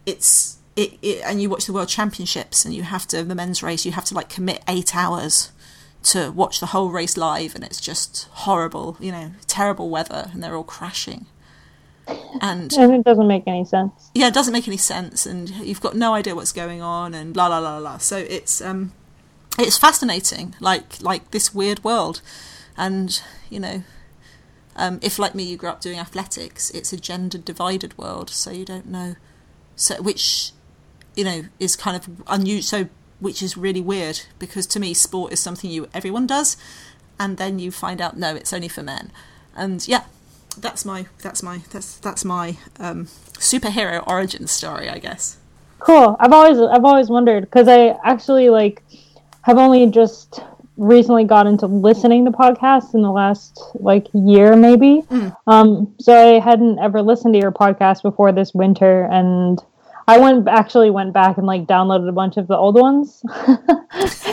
it's 0.09 0.59
it, 0.74 0.96
it, 1.03 1.22
and 1.24 1.42
you 1.42 1.51
watch 1.51 1.66
the 1.66 1.72
world 1.72 1.88
championships 1.88 2.64
and 2.64 2.72
you 2.74 2.83
have 2.83 3.07
to 3.09 3.22
the 3.22 3.35
men's 3.35 3.62
race 3.62 3.85
you 3.85 3.92
have 3.92 4.05
to 4.07 4.14
like 4.14 4.29
commit 4.29 4.62
eight 4.68 4.96
hours 4.96 5.53
to 6.03 6.31
watch 6.31 6.61
the 6.61 6.66
whole 6.66 6.88
race 6.90 7.16
live 7.16 7.55
and 7.55 7.64
it's 7.64 7.81
just 7.81 8.29
horrible 8.31 8.96
you 9.01 9.12
know 9.12 9.33
terrible 9.46 9.90
weather 9.90 10.31
and 10.33 10.42
they're 10.42 10.57
all 10.57 10.64
crashing. 10.64 11.27
And, 12.40 12.72
and 12.72 12.94
it 12.94 13.05
doesn't 13.05 13.27
make 13.27 13.42
any 13.46 13.66
sense. 13.66 14.11
Yeah 14.14 14.29
it 14.29 14.35
doesn't 14.35 14.53
make 14.53 14.66
any 14.66 14.79
sense 14.79 15.27
and 15.27 15.51
you've 15.51 15.81
got 15.83 15.94
no 15.94 16.14
idea 16.14 16.35
what's 16.35 16.53
going 16.53 16.81
on 16.81 17.12
and 17.12 17.37
la 17.37 17.48
la 17.48 17.59
la 17.59 17.77
la. 17.79 17.98
So 17.98 18.16
it's 18.16 18.62
um 18.62 18.92
it's 19.59 19.77
fascinating 19.77 20.55
like 20.61 21.03
like 21.03 21.33
this 21.33 21.53
weird 21.53 21.85
world 21.85 22.22
and, 22.78 23.20
you 23.50 23.60
know, 23.60 23.82
um, 24.76 25.00
if 25.02 25.18
like 25.18 25.34
me 25.34 25.42
you 25.42 25.56
grew 25.56 25.68
up 25.68 25.80
doing 25.80 25.98
athletics, 25.98 26.70
it's 26.70 26.92
a 26.92 26.96
gender 26.96 27.36
divided 27.36 27.98
world, 27.98 28.30
so 28.30 28.52
you 28.52 28.64
don't 28.64 28.86
know, 28.86 29.16
so 29.74 30.00
which, 30.00 30.52
you 31.16 31.24
know, 31.24 31.42
is 31.58 31.74
kind 31.74 31.96
of 31.96 32.08
unusual. 32.28 32.62
So 32.62 32.88
which 33.18 33.42
is 33.42 33.56
really 33.56 33.80
weird 33.80 34.20
because 34.38 34.64
to 34.68 34.78
me 34.78 34.94
sport 34.94 35.32
is 35.32 35.40
something 35.40 35.68
you 35.68 35.88
everyone 35.92 36.28
does, 36.28 36.56
and 37.18 37.36
then 37.36 37.58
you 37.58 37.72
find 37.72 38.00
out 38.00 38.16
no, 38.16 38.36
it's 38.36 38.53
only 38.53 38.68
for 38.68 38.84
men, 38.84 39.11
and 39.57 39.86
yeah, 39.88 40.05
that's 40.57 40.84
my 40.84 41.07
that's 41.22 41.42
my 41.42 41.62
that's 41.70 41.98
that's 41.98 42.24
my 42.24 42.57
um, 42.78 43.07
superhero 43.34 44.07
origin 44.07 44.46
story, 44.46 44.88
I 44.88 44.98
guess. 44.98 45.38
Cool. 45.80 46.16
I've 46.20 46.32
always 46.32 46.59
I've 46.61 46.84
always 46.84 47.09
wondered 47.09 47.44
because 47.44 47.66
I 47.66 47.98
actually 48.05 48.48
like 48.48 48.82
have 49.42 49.59
only 49.59 49.90
just 49.90 50.40
recently 50.79 51.24
got 51.24 51.47
into 51.47 51.66
listening 51.66 52.24
to 52.24 52.31
podcasts 52.31 52.95
in 52.95 53.03
the 53.03 53.11
last 53.11 53.61
like 53.74 54.07
year 54.14 54.57
maybe. 54.57 55.03
Mm. 55.11 55.37
um 55.47 55.95
so 55.99 56.37
i 56.37 56.39
hadn't 56.39 56.79
ever 56.79 57.03
listened 57.03 57.35
to 57.35 57.41
your 57.41 57.53
podcast 57.53 58.03
before 58.03 58.33
this 58.33 58.55
winter 58.55 59.09
and 59.11 59.61
i 60.07 60.16
went 60.16 60.47
actually 60.49 60.91
went 60.91 61.12
back 61.12 61.37
and 61.37 61.47
like 61.47 61.66
downloaded 61.66 62.09
a 62.09 62.12
bunch 62.12 62.37
of 62.37 62.47
the 62.47 62.57
old 62.57 62.76
ones. 62.76 63.22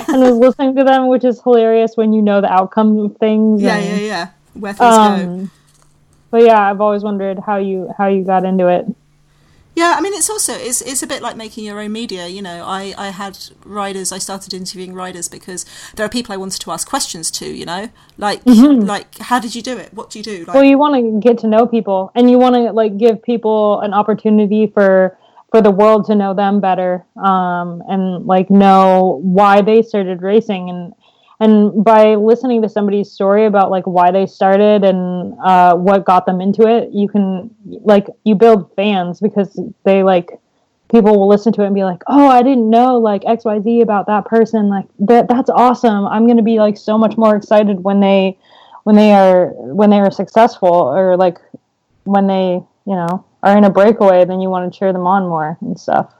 And 0.07 0.21
was 0.21 0.37
listening 0.37 0.75
to 0.75 0.83
them 0.83 1.07
which 1.07 1.23
is 1.23 1.41
hilarious 1.41 1.97
when 1.97 2.13
you 2.13 2.21
know 2.21 2.39
the 2.39 2.51
outcome 2.51 2.99
of 2.99 3.17
things 3.17 3.61
yeah 3.61 3.77
and, 3.77 4.01
yeah 4.01 4.05
yeah. 4.05 4.29
Where 4.53 4.73
things 4.73 4.95
um, 4.95 5.45
go 5.45 5.49
but 6.29 6.41
yeah 6.43 6.69
i've 6.69 6.79
always 6.79 7.03
wondered 7.03 7.39
how 7.39 7.57
you 7.57 7.91
how 7.97 8.07
you 8.07 8.23
got 8.23 8.45
into 8.45 8.67
it 8.67 8.85
Yeah, 9.75 9.95
I 9.97 10.01
mean, 10.01 10.13
it's 10.13 10.29
also 10.29 10.53
it's 10.53 10.81
it's 10.81 11.03
a 11.03 11.07
bit 11.07 11.21
like 11.21 11.35
making 11.35 11.65
your 11.65 11.79
own 11.81 11.91
media. 11.91 12.27
You 12.27 12.41
know, 12.41 12.63
I 12.63 12.93
I 12.97 13.09
had 13.09 13.37
riders. 13.65 14.11
I 14.13 14.19
started 14.19 14.53
interviewing 14.53 14.93
riders 14.93 15.27
because 15.27 15.65
there 15.95 16.05
are 16.05 16.09
people 16.09 16.33
I 16.33 16.37
wanted 16.37 16.61
to 16.61 16.71
ask 16.71 16.87
questions 16.87 17.29
to. 17.31 17.45
You 17.45 17.65
know, 17.65 17.89
like 18.17 18.43
mm-hmm. 18.45 18.85
like 18.85 19.17
how 19.17 19.39
did 19.39 19.53
you 19.53 19.61
do 19.61 19.77
it? 19.77 19.93
What 19.93 20.09
do 20.09 20.19
you 20.19 20.23
do? 20.23 20.45
Like, 20.45 20.55
well, 20.55 20.63
you 20.63 20.77
want 20.77 20.95
to 20.95 21.19
get 21.19 21.39
to 21.39 21.47
know 21.47 21.67
people, 21.67 22.11
and 22.15 22.31
you 22.31 22.39
want 22.39 22.55
to 22.55 22.71
like 22.71 22.97
give 22.97 23.21
people 23.21 23.81
an 23.81 23.93
opportunity 23.93 24.67
for 24.67 25.17
for 25.51 25.61
the 25.61 25.71
world 25.71 26.05
to 26.05 26.15
know 26.15 26.33
them 26.33 26.61
better, 26.61 27.05
um, 27.17 27.83
and 27.89 28.25
like 28.25 28.49
know 28.49 29.19
why 29.23 29.61
they 29.61 29.81
started 29.81 30.21
racing 30.21 30.69
and 30.69 30.93
and 31.39 31.83
by 31.83 32.15
listening 32.15 32.61
to 32.61 32.69
somebody's 32.69 33.11
story 33.11 33.45
about 33.45 33.69
like 33.71 33.85
why 33.85 34.11
they 34.11 34.25
started 34.25 34.83
and 34.83 35.33
uh, 35.43 35.75
what 35.75 36.05
got 36.05 36.25
them 36.25 36.41
into 36.41 36.67
it 36.67 36.89
you 36.91 37.07
can 37.07 37.53
like 37.83 38.07
you 38.23 38.35
build 38.35 38.73
fans 38.75 39.19
because 39.19 39.59
they 39.83 40.03
like 40.03 40.39
people 40.89 41.17
will 41.19 41.27
listen 41.27 41.51
to 41.51 41.61
it 41.63 41.65
and 41.65 41.75
be 41.75 41.83
like 41.83 42.01
oh 42.07 42.27
i 42.27 42.41
didn't 42.41 42.69
know 42.69 42.97
like 42.97 43.23
xyz 43.23 43.81
about 43.81 44.07
that 44.07 44.25
person 44.25 44.69
like 44.69 44.85
that 44.99 45.27
that's 45.27 45.49
awesome. 45.49 46.05
I'm 46.05 46.25
going 46.25 46.37
to 46.37 46.43
be 46.43 46.59
like 46.59 46.77
so 46.77 46.97
much 46.97 47.17
more 47.17 47.35
excited 47.35 47.83
when 47.83 47.99
they 47.99 48.37
when 48.83 48.95
they 48.95 49.11
are 49.11 49.47
when 49.55 49.89
they 49.89 49.99
are 49.99 50.11
successful 50.11 50.73
or 50.73 51.17
like 51.17 51.39
when 52.03 52.27
they 52.27 52.61
you 52.85 52.95
know 52.95 53.25
are 53.43 53.57
in 53.57 53.63
a 53.63 53.69
breakaway 53.69 54.25
then 54.25 54.39
you 54.39 54.49
want 54.49 54.71
to 54.71 54.77
cheer 54.77 54.93
them 54.93 55.07
on 55.07 55.23
more 55.23 55.57
and 55.61 55.79
stuff 55.79 56.13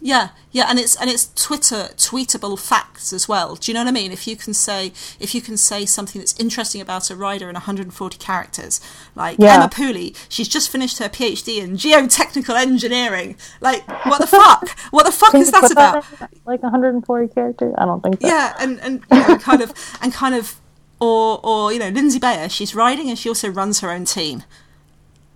yeah, 0.00 0.28
yeah, 0.52 0.66
and 0.68 0.78
it's 0.78 0.94
and 0.96 1.10
it's 1.10 1.32
Twitter 1.34 1.88
tweetable 1.96 2.58
facts 2.58 3.12
as 3.12 3.28
well. 3.28 3.56
Do 3.56 3.70
you 3.70 3.74
know 3.74 3.80
what 3.80 3.88
I 3.88 3.92
mean? 3.92 4.12
If 4.12 4.26
you 4.26 4.36
can 4.36 4.54
say 4.54 4.92
if 5.18 5.34
you 5.34 5.40
can 5.40 5.56
say 5.56 5.86
something 5.86 6.20
that's 6.20 6.38
interesting 6.38 6.80
about 6.80 7.10
a 7.10 7.16
rider 7.16 7.48
in 7.48 7.54
140 7.54 8.18
characters, 8.18 8.80
like 9.16 9.38
yeah. 9.38 9.54
Emma 9.54 9.68
Pooley, 9.68 10.16
she's 10.28 10.48
just 10.48 10.70
finished 10.70 10.98
her 10.98 11.08
PhD 11.08 11.58
in 11.58 11.72
geotechnical 11.72 12.54
engineering. 12.54 13.36
Like, 13.60 13.86
what 14.06 14.20
the 14.20 14.26
fuck? 14.26 14.78
What 14.90 15.04
the 15.04 15.12
fuck 15.12 15.34
is 15.34 15.50
that 15.50 15.70
about? 15.70 16.04
Like 16.44 16.62
140 16.62 17.34
characters? 17.34 17.74
I 17.76 17.84
don't 17.84 18.02
think 18.02 18.20
so. 18.20 18.28
Yeah, 18.28 18.54
and 18.58 18.80
and 18.80 19.02
you 19.10 19.28
know, 19.28 19.38
kind 19.38 19.60
of 19.60 19.72
and 20.00 20.12
kind 20.12 20.34
of 20.34 20.54
or 21.00 21.40
or 21.42 21.72
you 21.72 21.78
know, 21.78 21.88
Lindsay 21.88 22.18
Bayer, 22.18 22.48
she's 22.48 22.74
riding 22.74 23.08
and 23.08 23.18
she 23.18 23.28
also 23.28 23.48
runs 23.48 23.80
her 23.80 23.90
own 23.90 24.04
team. 24.04 24.44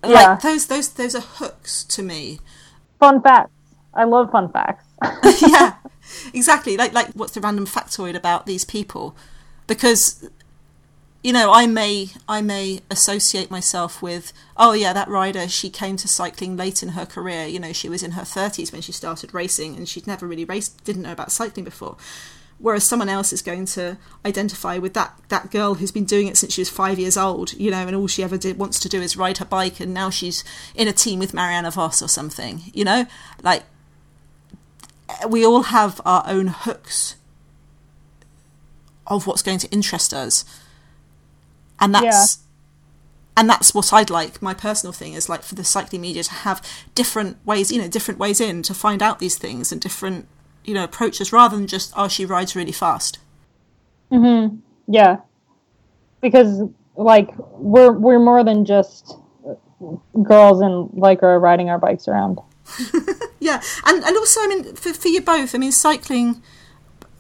Like 0.03 0.13
yeah. 0.13 0.35
those 0.37 0.67
those 0.67 0.89
those 0.91 1.15
are 1.15 1.21
hooks 1.21 1.85
to 1.85 2.03
me. 2.03 2.41
Fun 2.99 3.21
fact 3.21 3.51
I 3.95 4.05
love 4.05 4.31
fun 4.31 4.51
facts. 4.51 4.85
yeah, 5.43 5.75
exactly. 6.33 6.77
Like, 6.77 6.93
like, 6.93 7.09
what's 7.15 7.33
the 7.33 7.41
random 7.41 7.67
factoid 7.67 8.15
about 8.15 8.47
these 8.47 8.65
people? 8.65 9.15
Because, 9.67 10.29
you 11.23 11.33
know, 11.33 11.53
I 11.53 11.67
may, 11.67 12.09
I 12.29 12.41
may 12.41 12.81
associate 12.91 13.51
myself 13.51 14.01
with, 14.01 14.33
oh 14.57 14.73
yeah, 14.73 14.93
that 14.93 15.09
rider. 15.09 15.49
She 15.49 15.69
came 15.69 15.97
to 15.99 16.09
cycling 16.09 16.57
late 16.57 16.83
in 16.83 16.91
her 16.91 17.07
career. 17.07 17.47
You 17.47 17.61
know, 17.61 17.73
she 17.73 17.89
was 17.89 18.03
in 18.03 18.13
her 18.13 18.25
thirties 18.25 18.73
when 18.73 18.83
she 18.83 18.93
started 18.93 19.35
racing, 19.35 19.77
and 19.77 19.89
she'd 19.89 20.07
never 20.07 20.27
really 20.27 20.45
raced, 20.45 20.83
didn't 20.85 21.03
know 21.03 21.13
about 21.13 21.33
cycling 21.33 21.65
before. 21.65 21.97
Whereas 22.59 22.85
someone 22.85 23.09
else 23.09 23.33
is 23.33 23.43
going 23.43 23.67
to 23.67 23.99
identify 24.25 24.79
with 24.79 24.95
that 24.95 25.19
that 25.31 25.51
girl 25.51 25.75
who's 25.75 25.91
been 25.91 26.05
doing 26.05 26.29
it 26.29 26.37
since 26.37 26.55
she 26.55 26.61
was 26.61 26.71
five 26.71 26.97
years 26.97 27.17
old, 27.17 27.55
you 27.55 27.73
know, 27.73 27.87
and 27.89 27.97
all 27.97 28.07
she 28.07 28.23
ever 28.23 28.39
did 28.39 28.57
wants 28.57 28.79
to 28.81 28.89
do 28.89 29.03
is 29.03 29.17
ride 29.17 29.39
her 29.39 29.45
bike, 29.45 29.81
and 29.81 29.93
now 29.93 30.11
she's 30.11 30.45
in 30.75 30.87
a 30.87 30.93
team 30.93 31.19
with 31.19 31.35
Mariana 31.35 31.73
Vos 31.73 32.01
or 32.01 32.09
something, 32.09 32.63
you 32.73 32.85
know, 32.85 33.07
like 33.43 33.65
we 35.29 35.45
all 35.45 35.63
have 35.65 36.01
our 36.05 36.25
own 36.27 36.49
hooks 36.49 37.17
of 39.07 39.27
what's 39.27 39.43
going 39.43 39.59
to 39.59 39.69
interest 39.71 40.13
us. 40.15 40.45
And 41.81 41.95
that's 41.95 42.39
yeah. 42.39 43.41
and 43.41 43.51
that's 43.51 43.75
what 43.75 43.93
i'd 43.93 44.11
like. 44.11 44.41
My 44.41 44.55
personal 44.55 44.93
thing 44.93 45.15
is 45.15 45.29
like 45.29 45.43
for 45.43 45.55
the 45.55 45.65
cycling 45.65 46.03
media 46.03 46.23
to 46.23 46.33
have 46.33 46.67
different 46.95 47.39
ways 47.45 47.73
you 47.73 47.81
know 47.81 47.89
different 47.89 48.21
ways 48.21 48.41
in 48.41 48.63
to 48.63 48.75
find 48.75 49.03
out 49.03 49.19
these 49.19 49.37
things 49.37 49.73
and 49.73 49.81
different 49.81 50.29
you 50.65 50.75
know 50.75 50.85
approaches 50.85 51.33
rather 51.33 51.57
than 51.57 51.67
just 51.67 51.93
oh 51.97 52.09
she 52.09 52.25
rides 52.25 52.55
really 52.55 52.73
fast. 52.73 53.19
Mhm 54.13 54.61
yeah. 54.87 55.19
Because 56.21 56.63
like 56.97 57.31
we're 57.53 57.93
we're 57.93 58.19
more 58.19 58.45
than 58.45 58.65
just 58.65 59.17
girls 60.23 60.61
and 60.61 60.91
like 60.93 61.23
are 61.23 61.41
riding 61.41 61.71
our 61.71 61.79
bikes 61.79 62.07
around 62.07 62.39
yeah, 63.41 63.61
and 63.87 64.05
and 64.05 64.17
also, 64.17 64.41
I 64.41 64.47
mean, 64.49 64.75
for 64.75 64.93
for 64.93 65.09
you 65.09 65.21
both, 65.21 65.55
I 65.55 65.59
mean, 65.59 65.73
cycling. 65.73 66.43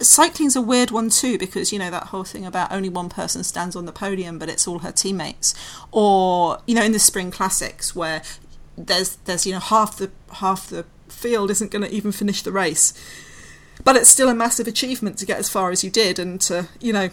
Cycling's 0.00 0.57
a 0.57 0.61
weird 0.61 0.90
one 0.90 1.11
too 1.11 1.38
because 1.38 1.72
you 1.72 1.78
know 1.78 1.90
that 1.90 2.09
whole 2.09 2.24
thing 2.24 2.44
about 2.44 2.72
only 2.72 2.88
one 2.88 3.09
person 3.09 3.44
stands 3.44 3.76
on 3.76 3.86
the 3.86 3.92
podium, 3.92 4.36
but 4.36 4.48
it's 4.48 4.66
all 4.66 4.80
her 4.80 4.90
teammates. 4.90 5.55
Or 5.92 6.59
you 6.66 6.74
know, 6.74 6.82
in 6.82 6.90
the 6.90 6.98
spring 6.98 7.30
classics 7.30 7.94
where 7.94 8.22
there's 8.76 9.16
there's 9.26 9.46
you 9.46 9.53
know 9.53 9.61
half 9.61 9.96
the 9.98 10.11
half 10.34 10.68
the 10.68 10.84
field 11.09 11.50
isn't 11.53 11.70
going 11.70 11.84
to 11.84 11.90
even 11.90 12.11
finish 12.11 12.42
the 12.42 12.50
race, 12.50 12.94
but 13.84 13.94
it's 13.94 14.11
still 14.11 14.28
a 14.28 14.34
massive 14.34 14.66
achievement 14.66 15.18
to 15.18 15.26
get 15.26 15.38
as 15.38 15.48
far 15.48 15.70
as 15.70 15.84
you 15.84 15.90
did 15.90 16.18
and 16.18 16.40
to 16.40 16.68
you 16.80 16.92
know 16.92 17.11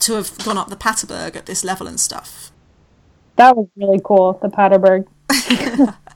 to 0.00 0.14
have 0.14 0.36
gone 0.44 0.58
up 0.58 0.68
the 0.68 0.76
Paterberg 0.76 1.36
at 1.36 1.46
this 1.46 1.64
level 1.64 1.86
and 1.86 1.98
stuff. 1.98 2.52
That 3.36 3.56
was 3.56 3.68
really 3.76 4.00
cool, 4.04 4.38
the 4.42 4.48
Paterberg. 4.48 5.06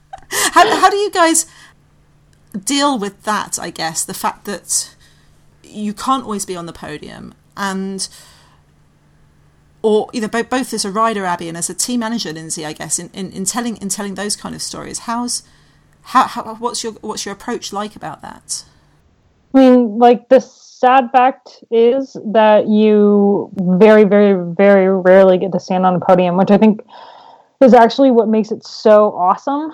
how, 0.54 0.80
how 0.80 0.88
do 0.88 0.96
you 0.96 1.10
guys 1.10 1.46
deal 2.64 2.96
with 2.96 3.24
that? 3.24 3.58
I 3.60 3.70
guess 3.70 4.04
the 4.04 4.14
fact 4.14 4.44
that 4.44 4.94
you 5.64 5.92
can't 5.92 6.22
always 6.22 6.46
be 6.46 6.54
on 6.54 6.66
the 6.66 6.72
podium 6.72 7.34
and 7.56 8.08
or 9.82 10.08
you 10.12 10.20
know 10.20 10.28
both 10.28 10.72
as 10.72 10.84
a 10.84 10.90
rider 10.92 11.24
abby 11.24 11.48
and 11.48 11.56
as 11.56 11.68
a 11.68 11.74
team 11.74 12.00
manager 12.00 12.32
lindsay 12.32 12.64
i 12.64 12.72
guess 12.72 12.98
in, 12.98 13.10
in, 13.12 13.32
in 13.32 13.44
telling 13.44 13.76
in 13.78 13.88
telling 13.88 14.14
those 14.14 14.36
kind 14.36 14.54
of 14.54 14.62
stories 14.62 15.00
how's 15.00 15.42
how, 16.02 16.24
how 16.26 16.54
what's 16.56 16.84
your 16.84 16.92
what's 16.94 17.24
your 17.24 17.32
approach 17.32 17.72
like 17.72 17.96
about 17.96 18.22
that 18.22 18.64
i 19.54 19.58
mean 19.58 19.98
like 19.98 20.28
the 20.28 20.40
sad 20.40 21.10
fact 21.10 21.64
is 21.70 22.16
that 22.24 22.68
you 22.68 23.50
very 23.58 24.04
very 24.04 24.54
very 24.54 24.88
rarely 24.88 25.38
get 25.38 25.50
to 25.52 25.60
stand 25.60 25.84
on 25.84 25.94
a 25.94 26.00
podium 26.00 26.36
which 26.36 26.50
i 26.50 26.58
think 26.58 26.80
is 27.60 27.74
actually 27.74 28.10
what 28.10 28.28
makes 28.28 28.50
it 28.52 28.64
so 28.64 29.12
awesome 29.14 29.72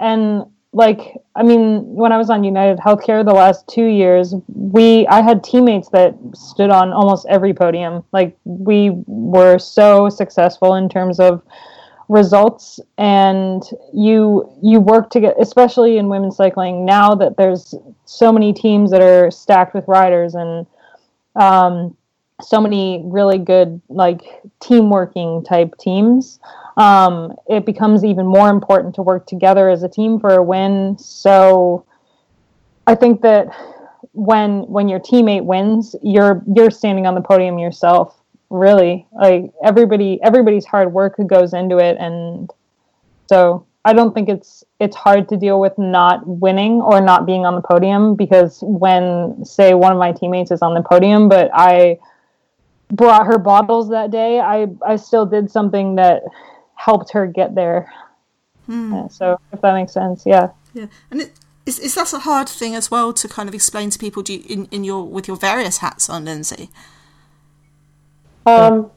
and 0.00 0.44
like 0.72 1.16
i 1.34 1.42
mean 1.42 1.84
when 1.94 2.12
i 2.12 2.18
was 2.18 2.30
on 2.30 2.44
united 2.44 2.78
healthcare 2.78 3.24
the 3.24 3.32
last 3.32 3.66
two 3.68 3.86
years 3.86 4.34
we 4.48 5.06
i 5.08 5.20
had 5.20 5.42
teammates 5.42 5.88
that 5.88 6.14
stood 6.34 6.70
on 6.70 6.92
almost 6.92 7.26
every 7.28 7.52
podium. 7.52 8.04
Like 8.12 8.36
we 8.44 8.90
were 9.06 9.58
so 9.58 10.08
successful 10.08 10.74
in 10.74 10.88
terms 10.88 11.18
of 11.18 11.42
results. 12.08 12.80
And 12.98 13.62
you 13.92 14.50
you 14.62 14.80
work 14.80 15.10
to 15.10 15.20
get 15.20 15.36
especially 15.40 15.96
in 15.96 16.08
women's 16.08 16.36
cycling 16.36 16.84
now 16.84 17.14
that 17.14 17.36
there's 17.36 17.74
so 18.04 18.32
many 18.32 18.52
teams 18.52 18.90
that 18.90 19.00
are 19.00 19.30
stacked 19.30 19.74
with 19.74 19.86
riders 19.86 20.34
and 20.34 20.66
um, 21.36 21.96
so 22.42 22.60
many 22.60 23.02
really 23.04 23.38
good 23.38 23.80
like 23.88 24.22
team 24.60 24.90
working 24.90 25.44
type 25.44 25.76
teams 25.78 26.40
um, 26.76 27.34
it 27.48 27.66
becomes 27.66 28.04
even 28.04 28.26
more 28.26 28.48
important 28.48 28.94
to 28.96 29.02
work 29.02 29.26
together 29.26 29.68
as 29.68 29.82
a 29.82 29.88
team 29.88 30.20
for 30.20 30.34
a 30.34 30.42
win. 30.42 30.96
So 30.98 31.84
I 32.86 32.94
think 32.94 33.22
that 33.22 33.48
when 34.12 34.62
when 34.62 34.88
your 34.88 35.00
teammate 35.00 35.44
wins, 35.44 35.94
you're 36.02 36.42
you're 36.54 36.70
standing 36.70 37.06
on 37.06 37.14
the 37.14 37.20
podium 37.20 37.58
yourself. 37.58 38.16
Really, 38.48 39.06
like 39.12 39.52
everybody 39.64 40.18
everybody's 40.22 40.66
hard 40.66 40.92
work 40.92 41.16
goes 41.26 41.54
into 41.54 41.78
it, 41.78 41.96
and 42.00 42.50
so 43.28 43.66
I 43.84 43.92
don't 43.92 44.12
think 44.12 44.28
it's 44.28 44.64
it's 44.80 44.96
hard 44.96 45.28
to 45.28 45.36
deal 45.36 45.60
with 45.60 45.78
not 45.78 46.26
winning 46.26 46.80
or 46.82 47.00
not 47.00 47.26
being 47.26 47.46
on 47.46 47.54
the 47.54 47.62
podium 47.62 48.16
because 48.16 48.58
when 48.62 49.44
say 49.44 49.74
one 49.74 49.92
of 49.92 49.98
my 49.98 50.12
teammates 50.12 50.50
is 50.50 50.62
on 50.62 50.74
the 50.74 50.82
podium, 50.82 51.28
but 51.28 51.50
I 51.54 51.98
brought 52.90 53.26
her 53.26 53.38
bottles 53.38 53.88
that 53.90 54.10
day, 54.10 54.40
I 54.40 54.66
I 54.84 54.96
still 54.96 55.26
did 55.26 55.50
something 55.50 55.94
that 55.94 56.22
helped 56.80 57.12
her 57.12 57.26
get 57.26 57.54
there. 57.54 57.92
Hmm. 58.66 58.94
Yeah, 58.94 59.08
so 59.08 59.40
if 59.52 59.60
that 59.60 59.74
makes 59.74 59.92
sense, 59.92 60.24
yeah. 60.24 60.50
Yeah, 60.72 60.86
and 61.10 61.20
it, 61.20 61.32
is 61.66 61.78
is 61.78 61.94
that 61.94 62.12
a 62.12 62.20
hard 62.20 62.48
thing 62.48 62.74
as 62.74 62.90
well 62.90 63.12
to 63.12 63.28
kind 63.28 63.48
of 63.48 63.54
explain 63.54 63.90
to 63.90 63.98
people? 63.98 64.22
Do 64.22 64.32
you, 64.32 64.42
in 64.48 64.66
in 64.70 64.84
your 64.84 65.04
with 65.04 65.28
your 65.28 65.36
various 65.36 65.78
hats 65.78 66.08
on, 66.08 66.24
Lindsay? 66.24 66.70
Um. 68.46 68.90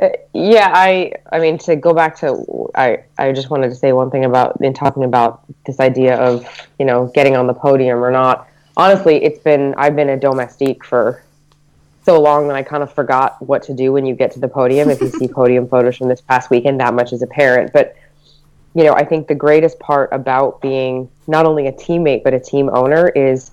Uh, 0.00 0.10
yeah, 0.32 0.70
I 0.72 1.12
I 1.32 1.40
mean 1.40 1.58
to 1.58 1.74
go 1.74 1.92
back 1.92 2.16
to 2.20 2.28
I 2.74 3.02
I 3.18 3.32
just 3.32 3.50
wanted 3.50 3.70
to 3.70 3.74
say 3.74 3.92
one 3.92 4.10
thing 4.10 4.24
about 4.24 4.60
in 4.60 4.72
talking 4.72 5.02
about 5.02 5.42
this 5.66 5.80
idea 5.80 6.16
of 6.16 6.46
you 6.78 6.86
know 6.86 7.10
getting 7.14 7.34
on 7.36 7.48
the 7.48 7.54
podium 7.54 8.04
or 8.04 8.12
not. 8.12 8.46
Honestly, 8.76 9.24
it's 9.24 9.42
been 9.42 9.74
I've 9.76 9.96
been 9.96 10.10
a 10.10 10.16
domestique 10.16 10.84
for 10.84 11.24
so 12.08 12.18
long 12.18 12.48
that 12.48 12.56
I 12.56 12.62
kind 12.62 12.82
of 12.82 12.90
forgot 12.90 13.36
what 13.46 13.62
to 13.64 13.74
do 13.74 13.92
when 13.92 14.06
you 14.06 14.14
get 14.14 14.30
to 14.30 14.40
the 14.40 14.48
podium. 14.48 14.88
If 14.88 15.02
you 15.02 15.10
see 15.10 15.28
podium 15.40 15.68
photos 15.68 15.98
from 15.98 16.08
this 16.08 16.22
past 16.22 16.48
weekend, 16.48 16.80
that 16.80 16.94
much 16.94 17.12
is 17.12 17.20
apparent. 17.20 17.70
But 17.74 17.96
you 18.74 18.84
know, 18.84 18.94
I 18.94 19.04
think 19.04 19.28
the 19.28 19.34
greatest 19.34 19.78
part 19.78 20.08
about 20.10 20.62
being 20.62 21.10
not 21.26 21.44
only 21.44 21.66
a 21.66 21.72
teammate 21.72 22.24
but 22.24 22.32
a 22.32 22.40
team 22.40 22.70
owner 22.72 23.08
is 23.10 23.50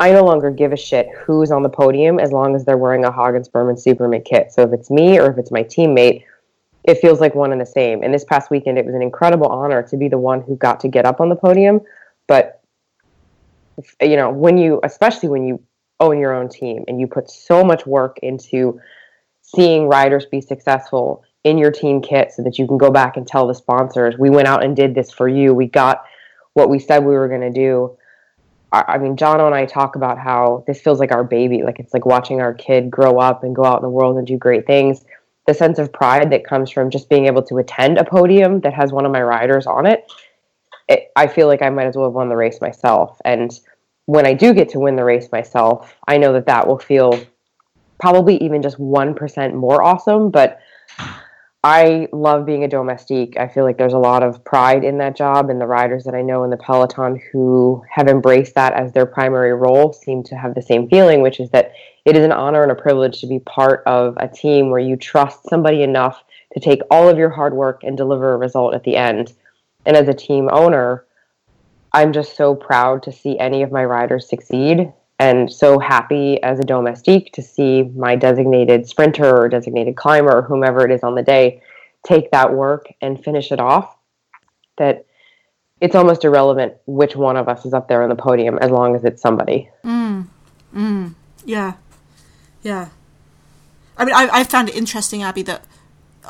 I 0.00 0.12
no 0.12 0.22
longer 0.22 0.50
give 0.50 0.72
a 0.72 0.76
shit 0.76 1.08
who's 1.16 1.50
on 1.50 1.62
the 1.62 1.70
podium 1.70 2.20
as 2.20 2.30
long 2.30 2.54
as 2.54 2.66
they're 2.66 2.76
wearing 2.76 3.06
a 3.06 3.10
Hagens 3.10 3.50
Berman 3.50 3.76
Supermint 3.76 4.26
kit. 4.26 4.52
So 4.52 4.62
if 4.64 4.72
it's 4.74 4.90
me 4.90 5.18
or 5.18 5.30
if 5.30 5.38
it's 5.38 5.50
my 5.50 5.62
teammate, 5.62 6.24
it 6.82 6.98
feels 6.98 7.20
like 7.20 7.34
one 7.34 7.52
and 7.52 7.60
the 7.60 7.66
same. 7.66 8.02
And 8.02 8.12
this 8.12 8.24
past 8.24 8.50
weekend, 8.50 8.76
it 8.76 8.84
was 8.84 8.94
an 8.94 9.00
incredible 9.00 9.46
honor 9.46 9.82
to 9.82 9.96
be 9.96 10.08
the 10.08 10.18
one 10.18 10.42
who 10.42 10.56
got 10.56 10.78
to 10.80 10.88
get 10.88 11.06
up 11.06 11.22
on 11.22 11.30
the 11.30 11.36
podium. 11.36 11.80
But 12.26 12.60
you 14.02 14.16
know, 14.16 14.30
when 14.30 14.58
you, 14.58 14.80
especially 14.82 15.30
when 15.30 15.46
you 15.46 15.62
own 16.00 16.18
your 16.18 16.34
own 16.34 16.48
team 16.48 16.84
and 16.88 17.00
you 17.00 17.06
put 17.06 17.30
so 17.30 17.64
much 17.64 17.86
work 17.86 18.18
into 18.22 18.80
seeing 19.42 19.86
riders 19.86 20.26
be 20.26 20.40
successful 20.40 21.22
in 21.44 21.58
your 21.58 21.70
team 21.70 22.00
kit 22.00 22.32
so 22.32 22.42
that 22.42 22.58
you 22.58 22.66
can 22.66 22.78
go 22.78 22.90
back 22.90 23.16
and 23.16 23.26
tell 23.26 23.46
the 23.46 23.54
sponsors, 23.54 24.16
we 24.18 24.30
went 24.30 24.48
out 24.48 24.64
and 24.64 24.74
did 24.74 24.94
this 24.94 25.10
for 25.10 25.28
you. 25.28 25.52
We 25.54 25.66
got 25.66 26.04
what 26.54 26.70
we 26.70 26.78
said 26.78 27.00
we 27.00 27.14
were 27.14 27.28
going 27.28 27.42
to 27.42 27.50
do. 27.52 27.96
I 28.72 28.98
mean, 28.98 29.16
john 29.16 29.40
and 29.40 29.54
I 29.54 29.66
talk 29.66 29.94
about 29.94 30.18
how 30.18 30.64
this 30.66 30.80
feels 30.80 30.98
like 30.98 31.12
our 31.12 31.22
baby. 31.22 31.62
Like 31.62 31.78
it's 31.78 31.94
like 31.94 32.06
watching 32.06 32.40
our 32.40 32.52
kid 32.52 32.90
grow 32.90 33.18
up 33.18 33.44
and 33.44 33.54
go 33.54 33.64
out 33.64 33.78
in 33.78 33.82
the 33.82 33.90
world 33.90 34.16
and 34.16 34.26
do 34.26 34.36
great 34.36 34.66
things. 34.66 35.04
The 35.46 35.54
sense 35.54 35.78
of 35.78 35.92
pride 35.92 36.30
that 36.32 36.44
comes 36.44 36.70
from 36.70 36.90
just 36.90 37.08
being 37.08 37.26
able 37.26 37.42
to 37.44 37.58
attend 37.58 37.98
a 37.98 38.04
podium 38.04 38.60
that 38.60 38.74
has 38.74 38.90
one 38.90 39.06
of 39.06 39.12
my 39.12 39.22
riders 39.22 39.66
on 39.66 39.86
it, 39.86 40.10
it 40.88 41.12
I 41.14 41.28
feel 41.28 41.46
like 41.46 41.62
I 41.62 41.70
might 41.70 41.86
as 41.86 41.96
well 41.96 42.06
have 42.06 42.14
won 42.14 42.28
the 42.28 42.36
race 42.36 42.60
myself. 42.60 43.20
And 43.24 43.56
when 44.06 44.26
I 44.26 44.34
do 44.34 44.52
get 44.52 44.68
to 44.70 44.80
win 44.80 44.96
the 44.96 45.04
race 45.04 45.28
myself, 45.32 45.94
I 46.06 46.18
know 46.18 46.32
that 46.34 46.46
that 46.46 46.66
will 46.66 46.78
feel 46.78 47.18
probably 47.98 48.36
even 48.42 48.62
just 48.62 48.78
1% 48.78 49.54
more 49.54 49.82
awesome. 49.82 50.30
But 50.30 50.60
I 51.62 52.08
love 52.12 52.44
being 52.44 52.64
a 52.64 52.68
domestique. 52.68 53.38
I 53.38 53.48
feel 53.48 53.64
like 53.64 53.78
there's 53.78 53.94
a 53.94 53.98
lot 53.98 54.22
of 54.22 54.44
pride 54.44 54.84
in 54.84 54.98
that 54.98 55.16
job, 55.16 55.48
and 55.48 55.58
the 55.58 55.66
riders 55.66 56.04
that 56.04 56.14
I 56.14 56.20
know 56.20 56.44
in 56.44 56.50
the 56.50 56.58
peloton 56.58 57.18
who 57.32 57.82
have 57.90 58.06
embraced 58.06 58.54
that 58.56 58.74
as 58.74 58.92
their 58.92 59.06
primary 59.06 59.54
role 59.54 59.94
seem 59.94 60.22
to 60.24 60.36
have 60.36 60.54
the 60.54 60.60
same 60.60 60.90
feeling, 60.90 61.22
which 61.22 61.40
is 61.40 61.48
that 61.50 61.72
it 62.04 62.18
is 62.18 62.24
an 62.24 62.32
honor 62.32 62.62
and 62.62 62.70
a 62.70 62.74
privilege 62.74 63.18
to 63.22 63.26
be 63.26 63.38
part 63.38 63.82
of 63.86 64.14
a 64.18 64.28
team 64.28 64.68
where 64.68 64.80
you 64.80 64.94
trust 64.94 65.48
somebody 65.48 65.82
enough 65.82 66.22
to 66.52 66.60
take 66.60 66.82
all 66.90 67.08
of 67.08 67.16
your 67.16 67.30
hard 67.30 67.54
work 67.54 67.82
and 67.82 67.96
deliver 67.96 68.34
a 68.34 68.36
result 68.36 68.74
at 68.74 68.84
the 68.84 68.96
end. 68.96 69.32
And 69.86 69.96
as 69.96 70.06
a 70.06 70.12
team 70.12 70.50
owner, 70.52 71.06
I'm 71.94 72.12
just 72.12 72.36
so 72.36 72.56
proud 72.56 73.04
to 73.04 73.12
see 73.12 73.38
any 73.38 73.62
of 73.62 73.70
my 73.70 73.84
riders 73.84 74.28
succeed 74.28 74.92
and 75.20 75.50
so 75.50 75.78
happy 75.78 76.42
as 76.42 76.58
a 76.58 76.64
domestique 76.64 77.32
to 77.34 77.40
see 77.40 77.84
my 77.94 78.16
designated 78.16 78.88
sprinter 78.88 79.42
or 79.42 79.48
designated 79.48 79.94
climber 79.94 80.38
or 80.38 80.42
whomever 80.42 80.84
it 80.84 80.90
is 80.90 81.04
on 81.04 81.14
the 81.14 81.22
day 81.22 81.62
take 82.04 82.32
that 82.32 82.52
work 82.52 82.86
and 83.00 83.22
finish 83.22 83.52
it 83.52 83.60
off 83.60 83.96
that 84.76 85.06
it's 85.80 85.94
almost 85.94 86.24
irrelevant 86.24 86.74
which 86.86 87.14
one 87.14 87.36
of 87.36 87.48
us 87.48 87.64
is 87.64 87.72
up 87.72 87.86
there 87.86 88.02
on 88.02 88.08
the 88.08 88.16
podium 88.16 88.58
as 88.58 88.70
long 88.70 88.96
as 88.96 89.04
it's 89.04 89.22
somebody. 89.22 89.70
Mm, 89.84 90.26
mm, 90.74 91.14
yeah 91.44 91.74
yeah. 92.62 92.88
I 93.96 94.04
mean 94.04 94.14
I, 94.16 94.28
I 94.32 94.44
found 94.44 94.68
it 94.68 94.74
interesting 94.74 95.22
abby 95.22 95.42
that 95.42 95.64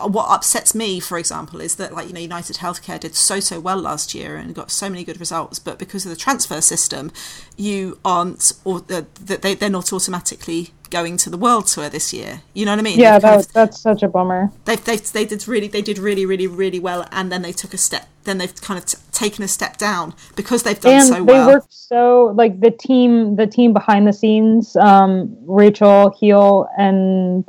what 0.03 0.27
upsets 0.31 0.75
me, 0.75 1.01
for 1.01 1.19
example, 1.19 1.61
is 1.61 1.77
that 1.77 1.93
like 1.93 2.09
you 2.09 2.15
know 2.15 2.21
United 2.21 2.57
Healthcare 2.57 2.99
did 2.99 3.15
so 3.15 3.41
so 3.41 3.61
well 3.61 3.79
last 3.79 4.15
year 4.15 4.37
and 4.37 4.55
got 4.55 4.71
so 4.71 4.89
many 4.89 5.05
good 5.05 5.21
results, 5.21 5.59
but 5.59 5.79
because 5.79 6.05
of 6.05 6.11
the 6.11 6.17
transfer 6.17 6.61
system, 6.61 7.13
you 7.57 7.99
aren't 8.05 8.53
or 8.65 8.79
uh, 8.91 9.03
that 9.21 9.43
they 9.43 9.55
they're 9.55 9.71
not 9.71 9.93
automatically 9.93 10.71
going 10.99 11.17
to 11.25 11.29
the 11.35 11.41
world 11.47 11.67
tour 11.67 11.89
this 11.89 12.09
year. 12.13 12.33
You 12.55 12.65
know 12.65 12.73
what 12.73 12.79
I 12.79 12.83
mean? 12.89 12.99
Yeah, 12.99 13.19
that, 13.19 13.39
of, 13.41 13.53
that's 13.53 13.79
such 13.89 14.03
a 14.03 14.09
bummer. 14.09 14.43
They, 14.65 14.77
they 14.77 14.97
they 15.17 15.25
did 15.33 15.47
really 15.53 15.69
they 15.75 15.83
did 15.91 15.99
really 15.99 16.25
really 16.33 16.49
really 16.63 16.81
well, 16.89 17.01
and 17.11 17.31
then 17.31 17.43
they 17.43 17.53
took 17.53 17.75
a 17.75 17.79
step. 17.89 18.07
Then 18.27 18.39
they've 18.39 18.59
kind 18.69 18.79
of 18.81 18.87
t- 18.87 18.99
taken 19.13 19.45
a 19.45 19.49
step 19.49 19.77
down 19.77 20.15
because 20.41 20.63
they've 20.63 20.81
done 20.81 21.01
and 21.01 21.09
so 21.09 21.25
well. 21.25 21.47
They 21.47 21.53
worked 21.55 21.73
so 21.73 22.33
like 22.43 22.61
the 22.61 22.71
team 22.71 23.37
the 23.37 23.49
team 23.57 23.73
behind 23.73 24.07
the 24.07 24.13
scenes, 24.13 24.77
um, 24.77 25.37
Rachel 25.47 26.17
Heal 26.19 26.69
and 26.79 27.45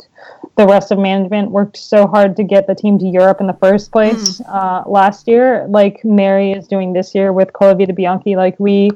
the 0.56 0.66
rest 0.66 0.91
of 0.91 0.98
management 0.98 1.52
worked 1.52 1.78
so 1.78 2.08
hard 2.08 2.36
to 2.38 2.43
get 2.43 2.66
the 2.66 2.76
team 2.76 2.98
to 3.00 3.06
Europe 3.06 3.41
in 3.41 3.48
the 3.48 3.58
first 3.66 3.91
place 3.91 4.39
mm. 4.39 4.46
uh, 4.48 4.89
last 4.89 5.28
year, 5.28 5.66
like 5.68 6.04
Mary 6.06 6.54
is 6.54 6.68
doing 6.68 6.93
this 6.93 7.14
year 7.14 7.34
with 7.34 7.52
Colavita 7.52 7.93
Bianchi. 7.93 8.36
Like 8.36 8.58
we, 8.58 8.91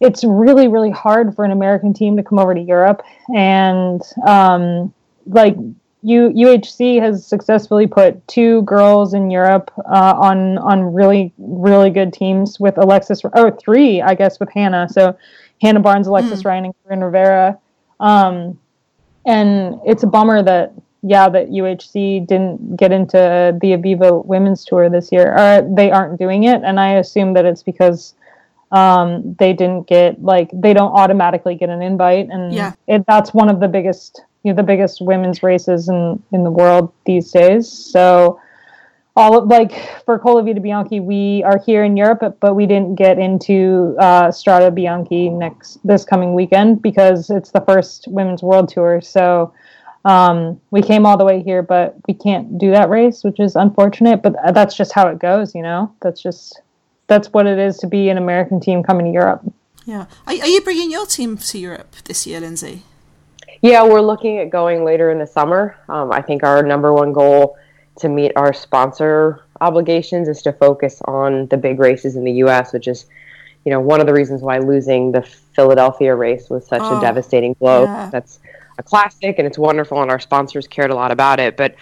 it's 0.00 0.24
really 0.24 0.68
really 0.68 0.90
hard 0.90 1.34
for 1.34 1.44
an 1.44 1.50
American 1.50 1.92
team 1.94 2.16
to 2.16 2.22
come 2.22 2.38
over 2.38 2.54
to 2.54 2.60
Europe, 2.60 3.02
and 3.34 4.02
um, 4.26 4.92
like 5.26 5.56
U, 6.02 6.30
UHC 6.30 7.00
has 7.00 7.26
successfully 7.26 7.86
put 7.86 8.26
two 8.28 8.62
girls 8.62 9.14
in 9.14 9.30
Europe 9.30 9.72
uh, 9.78 10.14
on 10.16 10.58
on 10.58 10.92
really 10.94 11.32
really 11.38 11.90
good 11.90 12.12
teams 12.12 12.60
with 12.60 12.78
Alexis 12.78 13.22
or 13.24 13.50
three 13.50 14.02
I 14.02 14.14
guess 14.14 14.38
with 14.38 14.50
Hannah. 14.52 14.88
So 14.88 15.16
Hannah 15.60 15.80
Barnes, 15.80 16.06
Alexis 16.06 16.42
mm. 16.42 16.44
Ryan, 16.44 16.64
and 16.66 16.74
Coryn 16.84 17.02
Rivera. 17.02 17.58
Um, 17.98 18.58
and 19.24 19.80
it's 19.84 20.02
a 20.02 20.06
bummer 20.06 20.42
that 20.42 20.72
yeah 21.02 21.28
that 21.28 21.48
UHC 21.48 22.26
didn't 22.26 22.76
get 22.76 22.92
into 22.92 23.16
the 23.60 23.72
Aviva 23.72 24.24
Women's 24.24 24.64
Tour 24.64 24.88
this 24.88 25.10
year. 25.10 25.32
Or 25.36 25.68
they 25.74 25.90
aren't 25.90 26.18
doing 26.18 26.44
it, 26.44 26.62
and 26.62 26.78
I 26.78 26.94
assume 26.94 27.32
that 27.34 27.44
it's 27.44 27.62
because 27.62 28.14
um, 28.72 29.36
they 29.38 29.52
didn't 29.52 29.88
get 29.88 30.22
like 30.22 30.50
they 30.52 30.74
don't 30.74 30.92
automatically 30.92 31.54
get 31.54 31.68
an 31.68 31.82
invite, 31.82 32.28
and 32.30 32.52
yeah. 32.52 32.72
it, 32.86 33.04
that's 33.06 33.32
one 33.32 33.48
of 33.48 33.60
the 33.60 33.68
biggest 33.68 34.22
you 34.42 34.52
know, 34.52 34.56
the 34.56 34.62
biggest 34.62 35.00
women's 35.00 35.42
races 35.42 35.88
in 35.88 36.22
in 36.32 36.44
the 36.44 36.50
world 36.50 36.92
these 37.04 37.30
days. 37.30 37.68
So 37.68 38.40
all 39.16 39.38
of, 39.38 39.48
like 39.48 39.72
for 40.04 40.18
Colavita 40.18 40.62
Bianchi, 40.62 41.00
we 41.00 41.42
are 41.42 41.58
here 41.58 41.84
in 41.84 41.96
Europe, 41.96 42.18
but, 42.20 42.38
but 42.38 42.54
we 42.54 42.66
didn't 42.66 42.96
get 42.96 43.18
into 43.18 43.96
uh, 43.98 44.28
Strade 44.28 44.76
Bianche 44.76 45.32
next 45.32 45.78
this 45.84 46.04
coming 46.04 46.34
weekend 46.34 46.82
because 46.82 47.30
it's 47.30 47.50
the 47.50 47.62
first 47.62 48.06
women's 48.08 48.42
world 48.42 48.68
tour. 48.68 49.00
So 49.00 49.54
um, 50.04 50.60
we 50.70 50.82
came 50.82 51.06
all 51.06 51.16
the 51.16 51.24
way 51.24 51.42
here, 51.42 51.62
but 51.62 51.96
we 52.06 52.14
can't 52.14 52.58
do 52.58 52.70
that 52.72 52.90
race, 52.90 53.24
which 53.24 53.40
is 53.40 53.56
unfortunate. 53.56 54.22
But 54.22 54.36
that's 54.52 54.76
just 54.76 54.92
how 54.92 55.08
it 55.08 55.18
goes, 55.18 55.54
you 55.54 55.62
know. 55.62 55.92
That's 56.02 56.22
just 56.22 56.60
that's 57.06 57.32
what 57.32 57.46
it 57.46 57.58
is 57.58 57.78
to 57.78 57.86
be 57.86 58.08
an 58.08 58.18
American 58.18 58.60
team 58.60 58.82
coming 58.82 59.06
to 59.06 59.12
Europe. 59.12 59.42
Yeah, 59.84 60.06
are, 60.26 60.34
are 60.34 60.48
you 60.48 60.60
bringing 60.62 60.90
your 60.90 61.06
team 61.06 61.36
to 61.36 61.58
Europe 61.58 61.94
this 62.04 62.26
year, 62.26 62.40
Lindsay? 62.40 62.82
Yeah, 63.62 63.84
we're 63.84 64.00
looking 64.00 64.38
at 64.38 64.50
going 64.50 64.84
later 64.84 65.10
in 65.10 65.18
the 65.18 65.26
summer. 65.26 65.76
Um, 65.88 66.12
I 66.12 66.20
think 66.22 66.42
our 66.42 66.62
number 66.62 66.92
one 66.92 67.12
goal 67.12 67.56
to 67.98 68.08
meet 68.08 68.32
our 68.36 68.52
sponsor 68.52 69.42
obligations 69.60 70.28
is 70.28 70.42
to 70.42 70.52
focus 70.52 71.00
on 71.06 71.46
the 71.46 71.56
big 71.56 71.78
races 71.78 72.16
in 72.16 72.24
the 72.24 72.32
U.S., 72.32 72.72
which 72.72 72.88
is, 72.88 73.06
you 73.64 73.70
know, 73.70 73.80
one 73.80 74.00
of 74.00 74.06
the 74.06 74.12
reasons 74.12 74.42
why 74.42 74.58
losing 74.58 75.12
the 75.12 75.22
Philadelphia 75.22 76.14
race 76.14 76.50
was 76.50 76.66
such 76.66 76.82
oh, 76.82 76.98
a 76.98 77.00
devastating 77.00 77.54
blow. 77.54 77.84
Yeah. 77.84 78.10
That's 78.10 78.40
a 78.78 78.82
classic, 78.82 79.36
and 79.38 79.46
it's 79.46 79.58
wonderful, 79.58 80.02
and 80.02 80.10
our 80.10 80.20
sponsors 80.20 80.66
cared 80.66 80.90
a 80.90 80.94
lot 80.94 81.10
about 81.10 81.40
it. 81.40 81.56
But 81.56 81.74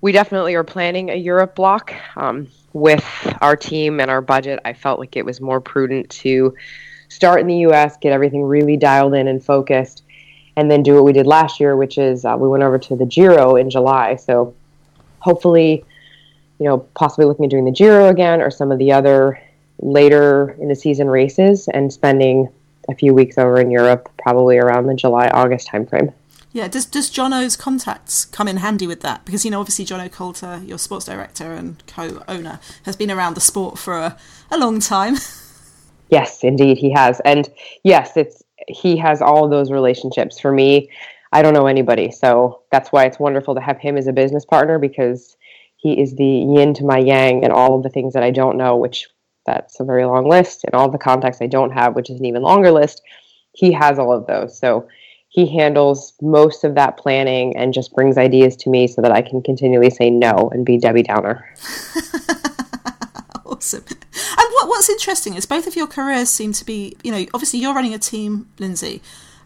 we 0.00 0.12
definitely 0.12 0.54
are 0.54 0.64
planning 0.64 1.10
a 1.10 1.14
Europe 1.14 1.54
block 1.54 1.92
um, 2.16 2.48
with 2.72 3.04
our 3.40 3.56
team 3.56 4.00
and 4.00 4.10
our 4.10 4.20
budget. 4.20 4.60
I 4.64 4.72
felt 4.72 5.00
like 5.00 5.16
it 5.16 5.24
was 5.24 5.40
more 5.40 5.60
prudent 5.60 6.08
to 6.10 6.54
start 7.08 7.40
in 7.40 7.46
the 7.46 7.56
U.S., 7.58 7.96
get 7.96 8.12
everything 8.12 8.42
really 8.42 8.76
dialed 8.76 9.14
in 9.14 9.28
and 9.28 9.42
focused, 9.42 10.02
and 10.56 10.70
then 10.70 10.82
do 10.82 10.94
what 10.94 11.04
we 11.04 11.12
did 11.12 11.26
last 11.26 11.58
year, 11.58 11.76
which 11.76 11.98
is 11.98 12.24
uh, 12.24 12.36
we 12.38 12.48
went 12.48 12.62
over 12.62 12.78
to 12.78 12.96
the 12.96 13.06
Giro 13.06 13.56
in 13.56 13.70
July. 13.70 14.16
So 14.16 14.54
hopefully, 15.18 15.84
you 16.58 16.66
know, 16.66 16.78
possibly 16.94 17.24
looking 17.26 17.44
at 17.44 17.50
doing 17.50 17.64
the 17.64 17.72
Giro 17.72 18.08
again 18.08 18.40
or 18.40 18.50
some 18.50 18.70
of 18.70 18.78
the 18.78 18.92
other 18.92 19.40
later 19.80 20.56
in 20.60 20.68
the 20.68 20.74
season 20.74 21.08
races 21.08 21.68
and 21.68 21.92
spending 21.92 22.48
a 22.88 22.94
few 22.94 23.14
weeks 23.14 23.38
over 23.38 23.60
in 23.60 23.70
Europe, 23.70 24.10
probably 24.18 24.58
around 24.58 24.86
the 24.86 24.94
July 24.94 25.28
August 25.28 25.68
timeframe. 25.68 26.12
Yeah, 26.58 26.66
does 26.66 26.86
does 26.86 27.08
Jono's 27.08 27.54
contacts 27.54 28.24
come 28.24 28.48
in 28.48 28.56
handy 28.56 28.88
with 28.88 29.00
that? 29.02 29.24
Because 29.24 29.44
you 29.44 29.50
know, 29.52 29.60
obviously, 29.60 29.84
Jono 29.84 30.10
Coulter, 30.10 30.60
your 30.66 30.76
sports 30.76 31.04
director 31.04 31.52
and 31.52 31.80
co-owner, 31.86 32.58
has 32.82 32.96
been 32.96 33.12
around 33.12 33.34
the 33.34 33.40
sport 33.40 33.78
for 33.78 33.96
a, 33.96 34.16
a 34.50 34.58
long 34.58 34.80
time. 34.80 35.18
yes, 36.10 36.42
indeed, 36.42 36.76
he 36.76 36.90
has, 36.90 37.20
and 37.20 37.48
yes, 37.84 38.16
it's 38.16 38.42
he 38.66 38.96
has 38.96 39.22
all 39.22 39.48
those 39.48 39.70
relationships. 39.70 40.40
For 40.40 40.50
me, 40.50 40.90
I 41.32 41.42
don't 41.42 41.54
know 41.54 41.68
anybody. 41.68 42.10
So 42.10 42.62
that's 42.72 42.90
why 42.90 43.04
it's 43.04 43.20
wonderful 43.20 43.54
to 43.54 43.60
have 43.60 43.78
him 43.78 43.96
as 43.96 44.08
a 44.08 44.12
business 44.12 44.44
partner 44.44 44.80
because 44.80 45.36
he 45.76 46.00
is 46.00 46.16
the 46.16 46.26
yin 46.26 46.74
to 46.74 46.84
my 46.84 46.98
yang 46.98 47.44
and 47.44 47.52
all 47.52 47.76
of 47.76 47.84
the 47.84 47.88
things 47.88 48.14
that 48.14 48.24
I 48.24 48.32
don't 48.32 48.56
know, 48.56 48.76
which 48.76 49.06
that's 49.46 49.78
a 49.78 49.84
very 49.84 50.06
long 50.06 50.28
list, 50.28 50.64
and 50.64 50.74
all 50.74 50.90
the 50.90 50.98
contacts 50.98 51.40
I 51.40 51.46
don't 51.46 51.70
have, 51.70 51.94
which 51.94 52.10
is 52.10 52.18
an 52.18 52.26
even 52.26 52.42
longer 52.42 52.72
list. 52.72 53.00
He 53.52 53.70
has 53.74 54.00
all 54.00 54.12
of 54.12 54.26
those. 54.26 54.58
So 54.58 54.88
he 55.28 55.46
handles 55.46 56.14
most 56.22 56.64
of 56.64 56.74
that 56.74 56.96
planning 56.96 57.56
and 57.56 57.74
just 57.74 57.94
brings 57.94 58.16
ideas 58.16 58.56
to 58.56 58.70
me 58.70 58.86
so 58.86 59.02
that 59.02 59.12
I 59.12 59.22
can 59.22 59.42
continually 59.42 59.90
say 59.90 60.10
no 60.10 60.50
and 60.52 60.64
be 60.64 60.78
Debbie 60.78 61.02
Downer. 61.02 61.54
awesome. 63.44 63.84
And 63.88 64.48
what, 64.52 64.68
what's 64.68 64.88
interesting 64.88 65.34
is 65.34 65.44
both 65.44 65.66
of 65.66 65.76
your 65.76 65.86
careers 65.86 66.30
seem 66.30 66.52
to 66.54 66.64
be, 66.64 66.96
you 67.04 67.12
know, 67.12 67.26
obviously 67.34 67.60
you're 67.60 67.74
running 67.74 67.92
a 67.92 67.98
team, 67.98 68.48
Lindsay, 68.58 69.02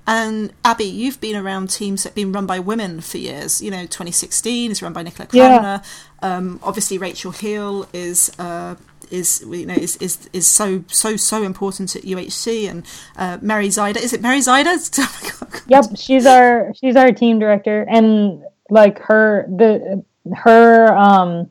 and 0.06 0.52
Abby, 0.64 0.84
you've 0.84 1.20
been 1.20 1.36
around 1.36 1.70
teams 1.70 2.02
that 2.02 2.10
have 2.10 2.16
been 2.16 2.32
run 2.32 2.46
by 2.46 2.58
women 2.58 3.00
for 3.00 3.18
years. 3.18 3.62
You 3.62 3.70
know, 3.70 3.82
2016 3.82 4.70
is 4.70 4.82
run 4.82 4.92
by 4.92 5.02
Nicola 5.02 5.28
Cranmer. 5.28 5.82
Yeah. 6.22 6.36
Um, 6.36 6.58
obviously, 6.62 6.98
Rachel 6.98 7.32
Heal 7.32 7.88
is. 7.92 8.30
Uh, 8.38 8.76
is 9.12 9.44
you 9.46 9.66
know 9.66 9.74
is, 9.74 9.96
is 9.96 10.28
is 10.32 10.46
so 10.48 10.84
so 10.88 11.16
so 11.16 11.42
important 11.42 11.94
at 11.94 12.02
UHC 12.02 12.68
and 12.68 12.86
uh, 13.16 13.38
Mary 13.40 13.68
Zider 13.68 14.02
is 14.02 14.12
it 14.12 14.20
Mary 14.22 14.38
Zider? 14.38 14.72
Oh 15.44 15.60
yep, 15.68 15.84
she's 15.96 16.26
our 16.26 16.72
she's 16.74 16.96
our 16.96 17.12
team 17.12 17.38
director 17.38 17.86
and 17.88 18.42
like 18.70 18.98
her 19.00 19.46
the 19.48 20.04
her 20.34 20.94
um, 20.96 21.50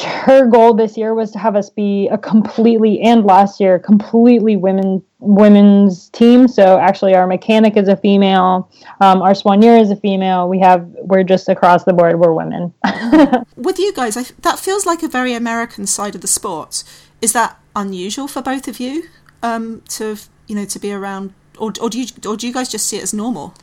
her 0.00 0.46
goal 0.46 0.74
this 0.74 0.96
year 0.96 1.14
was 1.14 1.30
to 1.32 1.38
have 1.38 1.56
us 1.56 1.70
be 1.70 2.08
a 2.08 2.18
completely 2.18 3.00
and 3.00 3.24
last 3.24 3.60
year 3.60 3.78
completely 3.78 4.56
women 4.56 5.02
women's 5.22 6.08
team. 6.10 6.48
So 6.48 6.78
actually 6.78 7.14
our 7.14 7.26
mechanic 7.26 7.76
is 7.76 7.88
a 7.88 7.96
female. 7.96 8.70
Um, 9.00 9.22
our 9.22 9.32
soigneur 9.32 9.80
is 9.80 9.90
a 9.90 9.96
female. 9.96 10.48
We 10.48 10.58
have 10.60 10.84
we're 11.02 11.22
just 11.22 11.48
across 11.48 11.84
the 11.84 11.92
board 11.92 12.18
we're 12.18 12.32
women. 12.32 12.74
With 13.56 13.78
you 13.78 13.92
guys 13.92 14.16
I, 14.16 14.24
that 14.40 14.58
feels 14.58 14.84
like 14.84 15.02
a 15.02 15.08
very 15.08 15.32
american 15.34 15.86
side 15.86 16.14
of 16.14 16.20
the 16.20 16.26
sport. 16.26 16.82
Is 17.20 17.32
that 17.32 17.58
unusual 17.76 18.26
for 18.26 18.42
both 18.42 18.66
of 18.66 18.80
you 18.80 19.04
um, 19.42 19.82
to 19.90 20.18
you 20.48 20.56
know 20.56 20.64
to 20.64 20.78
be 20.78 20.92
around 20.92 21.32
or, 21.58 21.72
or 21.80 21.88
do 21.88 22.00
you 22.00 22.06
or 22.26 22.36
do 22.36 22.46
you 22.46 22.52
guys 22.52 22.68
just 22.68 22.88
see 22.88 22.96
it 22.96 23.02
as 23.02 23.14
normal? 23.14 23.54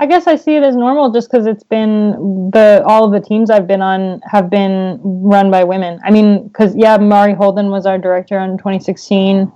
I 0.00 0.06
guess 0.06 0.26
I 0.26 0.34
see 0.34 0.56
it 0.56 0.64
as 0.64 0.74
normal 0.74 1.12
just 1.12 1.30
because 1.30 1.46
it's 1.46 1.62
been 1.62 2.50
the 2.50 2.82
all 2.84 3.04
of 3.04 3.12
the 3.12 3.20
teams 3.26 3.48
I've 3.48 3.68
been 3.68 3.80
on 3.80 4.20
have 4.28 4.50
been 4.50 4.98
run 5.02 5.52
by 5.52 5.62
women. 5.62 6.00
I 6.04 6.10
mean, 6.10 6.48
because 6.48 6.74
yeah, 6.74 6.96
Mari 6.96 7.34
Holden 7.34 7.70
was 7.70 7.86
our 7.86 7.96
director 7.96 8.38
in 8.40 8.58
2016, 8.58 9.50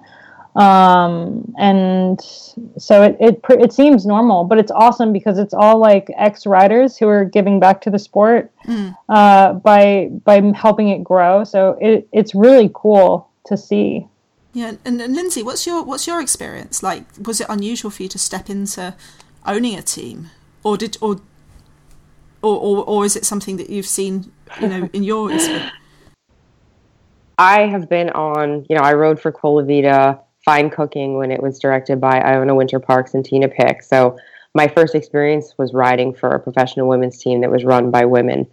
um, 0.59 1.55
and 1.57 2.21
so 2.21 3.03
it, 3.05 3.17
it 3.21 3.41
it 3.49 3.73
seems 3.73 4.05
normal, 4.05 4.43
but 4.43 4.59
it's 4.59 4.73
awesome 4.73 5.13
because 5.13 5.39
it's 5.39 5.55
all 5.55 5.79
like 5.79 6.11
ex 6.17 6.47
riders 6.47 6.97
who 6.97 7.07
are 7.07 7.25
giving 7.25 7.61
back 7.61 7.81
to 7.83 7.91
the 7.91 7.99
sport 7.99 8.51
mm. 8.67 8.97
uh, 9.09 9.53
by 9.53 10.09
by 10.25 10.41
helping 10.57 10.89
it 10.89 11.05
grow. 11.05 11.45
So 11.45 11.79
it 11.81 12.09
it's 12.13 12.35
really 12.35 12.71
cool 12.75 13.31
to 13.47 13.57
see. 13.57 14.09
Yeah, 14.53 14.73
and, 14.85 15.01
and 15.01 15.15
Lindsay, 15.15 15.45
what's 15.45 15.65
your 15.65 15.85
what's 15.85 16.09
your 16.09 16.21
experience 16.21 16.83
like? 16.83 17.05
Was 17.25 17.41
it 17.41 17.47
unusual 17.49 17.93
for 17.93 18.03
you 18.03 18.09
to 18.09 18.19
step 18.19 18.51
into 18.51 18.97
owning 19.47 19.79
a 19.79 19.83
team, 19.83 20.31
or 20.65 20.77
did 20.77 20.99
or 21.01 21.21
or 22.43 22.57
or, 22.57 22.85
or 22.85 23.05
is 23.05 23.15
it 23.15 23.25
something 23.25 23.59
that 23.59 23.71
you've 23.71 23.87
seen, 23.87 24.33
you 24.61 24.67
know, 24.67 24.91
in 24.93 25.05
your 25.05 25.33
experience? 25.33 25.71
I 27.39 27.69
have 27.69 27.89
been 27.89 28.11
on, 28.11 28.67
you 28.69 28.75
know, 28.75 28.83
I 28.83 28.95
rode 28.95 29.21
for 29.21 29.31
Colavita 29.31 30.19
Fine 30.49 30.71
Cooking 30.71 31.19
when 31.19 31.31
it 31.31 31.43
was 31.43 31.59
directed 31.59 32.01
by 32.01 32.21
Iona 32.21 32.55
Wynter-Parks 32.55 33.13
and 33.13 33.23
Tina 33.23 33.49
Pic. 33.49 33.83
So 33.83 34.17
my 34.55 34.67
first 34.67 34.95
experience 34.95 35.53
was 35.59 35.75
riding 35.75 36.15
for 36.15 36.31
a 36.31 36.41
professional 36.41 36.89
women's 36.89 37.19
team 37.19 37.43
that 37.43 37.51
was 37.51 37.65
run 37.65 37.91
by 37.91 38.07
women. 38.07 38.47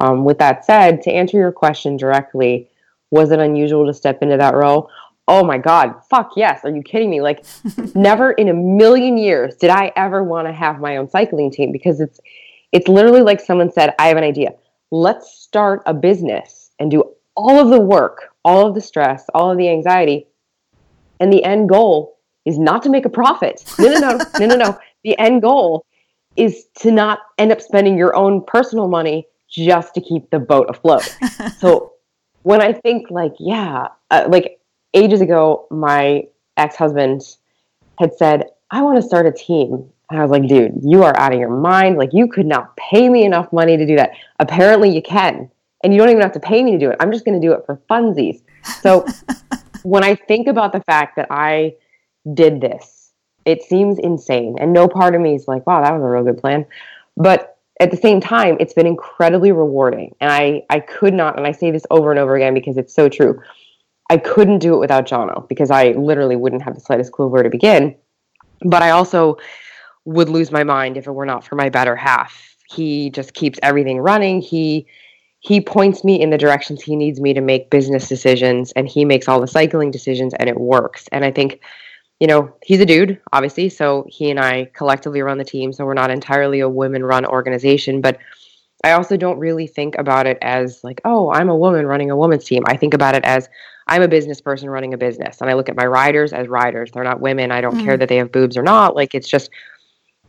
Um, 0.00 0.24
with 0.24 0.38
that 0.38 0.64
said, 0.64 1.02
to 1.02 1.12
answer 1.12 1.36
your 1.36 1.52
question 1.52 1.98
directly, 1.98 2.70
was 3.10 3.32
it 3.32 3.38
unusual 3.38 3.84
to 3.84 3.92
step 3.92 4.22
into 4.22 4.38
that 4.38 4.54
role? 4.54 4.88
oh 5.28 5.44
my 5.44 5.56
god 5.56 5.94
fuck 6.10 6.32
yes 6.34 6.64
are 6.64 6.74
you 6.74 6.82
kidding 6.82 7.08
me 7.08 7.20
like 7.20 7.44
never 7.94 8.32
in 8.32 8.48
a 8.48 8.52
million 8.52 9.16
years 9.16 9.54
did 9.54 9.70
i 9.70 9.92
ever 9.94 10.24
want 10.24 10.48
to 10.48 10.52
have 10.52 10.80
my 10.80 10.96
own 10.96 11.08
cycling 11.08 11.48
team 11.48 11.70
because 11.70 12.00
it's 12.00 12.18
it's 12.72 12.88
literally 12.88 13.22
like 13.22 13.38
someone 13.38 13.70
said 13.70 13.94
i 14.00 14.08
have 14.08 14.16
an 14.16 14.24
idea 14.24 14.50
let's 14.90 15.30
start 15.30 15.80
a 15.86 15.94
business 15.94 16.72
and 16.80 16.90
do 16.90 17.04
all 17.36 17.60
of 17.60 17.68
the 17.68 17.80
work 17.80 18.34
all 18.44 18.66
of 18.66 18.74
the 18.74 18.80
stress 18.80 19.26
all 19.32 19.48
of 19.48 19.58
the 19.58 19.68
anxiety 19.68 20.26
and 21.22 21.32
the 21.32 21.42
end 21.44 21.68
goal 21.68 22.18
is 22.44 22.58
not 22.58 22.82
to 22.82 22.90
make 22.90 23.06
a 23.06 23.10
profit 23.10 23.64
no 23.78 23.86
no 23.86 23.98
no 23.98 24.18
no 24.38 24.46
no 24.46 24.56
no 24.56 24.78
the 25.04 25.18
end 25.18 25.40
goal 25.40 25.86
is 26.36 26.66
to 26.74 26.90
not 26.90 27.20
end 27.38 27.52
up 27.52 27.60
spending 27.60 27.96
your 27.96 28.14
own 28.14 28.42
personal 28.44 28.88
money 28.88 29.26
just 29.48 29.94
to 29.94 30.00
keep 30.00 30.28
the 30.30 30.38
boat 30.38 30.66
afloat 30.68 31.16
so 31.58 31.92
when 32.42 32.60
i 32.60 32.72
think 32.72 33.10
like 33.10 33.32
yeah 33.38 33.86
uh, 34.10 34.26
like 34.28 34.58
ages 34.94 35.20
ago, 35.20 35.66
my 35.70 36.26
ex 36.56 36.76
husband 36.76 37.22
had 37.98 38.14
said, 38.14 38.44
I 38.70 38.82
want 38.82 38.96
to 38.96 39.02
start 39.02 39.26
a 39.26 39.32
team. 39.32 39.88
And 40.10 40.20
I 40.20 40.22
was 40.22 40.30
like, 40.30 40.46
dude, 40.46 40.80
you 40.82 41.02
are 41.04 41.16
out 41.18 41.32
of 41.32 41.40
your 41.40 41.50
mind. 41.50 41.96
Like, 41.96 42.10
you 42.12 42.28
could 42.28 42.46
not 42.46 42.76
pay 42.76 43.08
me 43.08 43.24
enough 43.24 43.52
money 43.52 43.76
to 43.76 43.86
do 43.86 43.96
that. 43.96 44.10
Apparently, 44.38 44.90
you 44.90 45.02
can. 45.02 45.50
And 45.82 45.92
you 45.92 45.98
don't 45.98 46.10
even 46.10 46.22
have 46.22 46.32
to 46.32 46.40
pay 46.40 46.62
me 46.62 46.72
to 46.72 46.78
do 46.78 46.90
it. 46.90 46.96
I'm 47.00 47.10
just 47.10 47.24
going 47.24 47.40
to 47.40 47.46
do 47.46 47.52
it 47.52 47.64
for 47.66 47.80
funsies. 47.90 48.42
So, 48.82 49.06
when 49.82 50.04
I 50.04 50.14
think 50.14 50.46
about 50.46 50.72
the 50.72 50.80
fact 50.80 51.16
that 51.16 51.28
I 51.30 51.74
did 52.34 52.60
this, 52.60 53.12
it 53.44 53.62
seems 53.62 53.98
insane. 53.98 54.56
And 54.60 54.72
no 54.72 54.88
part 54.88 55.14
of 55.14 55.20
me 55.20 55.34
is 55.34 55.48
like, 55.48 55.66
wow, 55.66 55.82
that 55.82 55.92
was 55.92 56.02
a 56.02 56.06
real 56.06 56.24
good 56.24 56.38
plan. 56.38 56.66
But 57.16 57.58
at 57.80 57.90
the 57.90 57.96
same 57.96 58.20
time, 58.20 58.56
it's 58.60 58.72
been 58.72 58.86
incredibly 58.86 59.50
rewarding. 59.50 60.14
And 60.20 60.30
I, 60.30 60.62
I 60.70 60.80
could 60.80 61.14
not, 61.14 61.36
and 61.36 61.46
I 61.46 61.52
say 61.52 61.70
this 61.70 61.84
over 61.90 62.10
and 62.10 62.18
over 62.18 62.36
again 62.36 62.54
because 62.54 62.76
it's 62.76 62.94
so 62.94 63.08
true. 63.08 63.40
I 64.10 64.18
couldn't 64.18 64.58
do 64.58 64.74
it 64.74 64.78
without 64.78 65.06
Jono 65.06 65.48
because 65.48 65.70
I 65.70 65.92
literally 65.92 66.36
wouldn't 66.36 66.62
have 66.62 66.74
the 66.74 66.80
slightest 66.80 67.12
clue 67.12 67.28
where 67.28 67.42
to 67.42 67.50
begin. 67.50 67.96
But 68.64 68.82
I 68.82 68.90
also 68.90 69.38
would 70.04 70.28
lose 70.28 70.52
my 70.52 70.64
mind 70.64 70.96
if 70.96 71.06
it 71.06 71.12
were 71.12 71.26
not 71.26 71.44
for 71.44 71.56
my 71.56 71.70
better 71.70 71.96
half. 71.96 72.56
He 72.68 73.10
just 73.10 73.34
keeps 73.34 73.58
everything 73.62 73.98
running. 73.98 74.40
He 74.40 74.86
he 75.42 75.60
points 75.60 76.02
me 76.02 76.20
in 76.20 76.30
the 76.30 76.38
directions 76.38 76.82
he 76.82 76.96
needs 76.96 77.20
me 77.20 77.34
to 77.34 77.40
make 77.40 77.70
business 77.70 78.08
decisions 78.08 78.72
and 78.72 78.88
he 78.88 79.04
makes 79.04 79.28
all 79.28 79.40
the 79.40 79.46
cycling 79.46 79.90
decisions 79.90 80.32
and 80.34 80.48
it 80.48 80.58
works. 80.58 81.08
And 81.12 81.24
I 81.24 81.30
think 81.30 81.60
you 82.22 82.28
know, 82.28 82.54
he's 82.62 82.78
a 82.78 82.86
dude, 82.86 83.20
obviously, 83.32 83.68
so 83.68 84.06
he 84.08 84.30
and 84.30 84.38
I 84.38 84.70
collectively 84.74 85.22
run 85.22 85.38
the 85.38 85.44
team, 85.44 85.72
so 85.72 85.84
we're 85.84 85.92
not 85.92 86.08
entirely 86.08 86.60
a 86.60 86.68
women 86.68 87.04
run 87.04 87.26
organization, 87.26 88.00
but 88.00 88.16
I 88.84 88.92
also 88.92 89.16
don't 89.16 89.40
really 89.40 89.66
think 89.66 89.96
about 89.98 90.28
it 90.28 90.38
as 90.40 90.84
like, 90.84 91.00
oh, 91.04 91.32
I'm 91.32 91.48
a 91.48 91.56
woman 91.56 91.84
running 91.84 92.12
a 92.12 92.16
women's 92.16 92.44
team. 92.44 92.62
I 92.66 92.76
think 92.76 92.94
about 92.94 93.16
it 93.16 93.24
as 93.24 93.48
I'm 93.88 94.02
a 94.02 94.08
business 94.08 94.40
person 94.40 94.70
running 94.70 94.94
a 94.94 94.98
business, 94.98 95.40
and 95.40 95.50
I 95.50 95.54
look 95.54 95.68
at 95.68 95.74
my 95.74 95.84
riders 95.84 96.32
as 96.32 96.46
riders. 96.46 96.92
They're 96.92 97.02
not 97.02 97.20
women. 97.20 97.50
I 97.50 97.60
don't 97.60 97.78
mm. 97.78 97.84
care 97.84 97.96
that 97.96 98.08
they 98.08 98.18
have 98.18 98.30
boobs 98.30 98.56
or 98.56 98.62
not. 98.62 98.94
Like 98.94 99.16
it's 99.16 99.28
just 99.28 99.50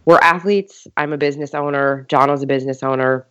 we're 0.06 0.18
athletes. 0.18 0.88
I'm 0.98 1.14
a 1.14 1.18
business 1.18 1.54
owner. 1.54 2.08
Jono's 2.10 2.42
a 2.42 2.48
business 2.48 2.82
owner. 2.82 3.28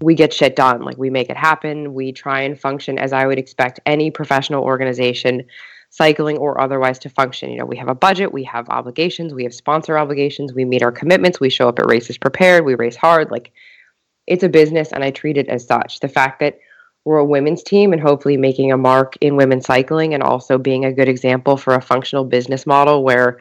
We 0.00 0.14
get 0.14 0.32
shit 0.32 0.56
done. 0.56 0.82
Like 0.82 0.98
we 0.98 1.10
make 1.10 1.30
it 1.30 1.36
happen. 1.36 1.94
We 1.94 2.12
try 2.12 2.42
and 2.42 2.58
function 2.58 2.98
as 2.98 3.12
I 3.12 3.26
would 3.26 3.38
expect 3.38 3.80
any 3.86 4.10
professional 4.10 4.62
organization, 4.62 5.44
cycling 5.90 6.38
or 6.38 6.60
otherwise, 6.60 6.98
to 7.00 7.08
function. 7.08 7.50
You 7.50 7.58
know, 7.58 7.64
we 7.64 7.76
have 7.76 7.88
a 7.88 7.94
budget, 7.94 8.32
we 8.32 8.44
have 8.44 8.68
obligations, 8.68 9.32
we 9.32 9.44
have 9.44 9.54
sponsor 9.54 9.96
obligations, 9.96 10.52
we 10.52 10.64
meet 10.64 10.82
our 10.82 10.92
commitments, 10.92 11.40
we 11.40 11.48
show 11.48 11.68
up 11.68 11.78
at 11.78 11.86
races 11.86 12.18
prepared, 12.18 12.64
we 12.64 12.74
race 12.74 12.96
hard. 12.96 13.30
Like 13.30 13.52
it's 14.26 14.44
a 14.44 14.48
business 14.48 14.92
and 14.92 15.02
I 15.02 15.10
treat 15.10 15.36
it 15.36 15.48
as 15.48 15.66
such. 15.66 16.00
The 16.00 16.08
fact 16.08 16.40
that 16.40 16.58
we're 17.06 17.18
a 17.18 17.24
women's 17.24 17.62
team 17.62 17.92
and 17.92 18.02
hopefully 18.02 18.36
making 18.36 18.72
a 18.72 18.76
mark 18.76 19.16
in 19.20 19.36
women's 19.36 19.66
cycling 19.66 20.12
and 20.12 20.24
also 20.24 20.58
being 20.58 20.84
a 20.84 20.92
good 20.92 21.08
example 21.08 21.56
for 21.56 21.74
a 21.74 21.80
functional 21.80 22.24
business 22.24 22.66
model 22.66 23.04
where 23.04 23.38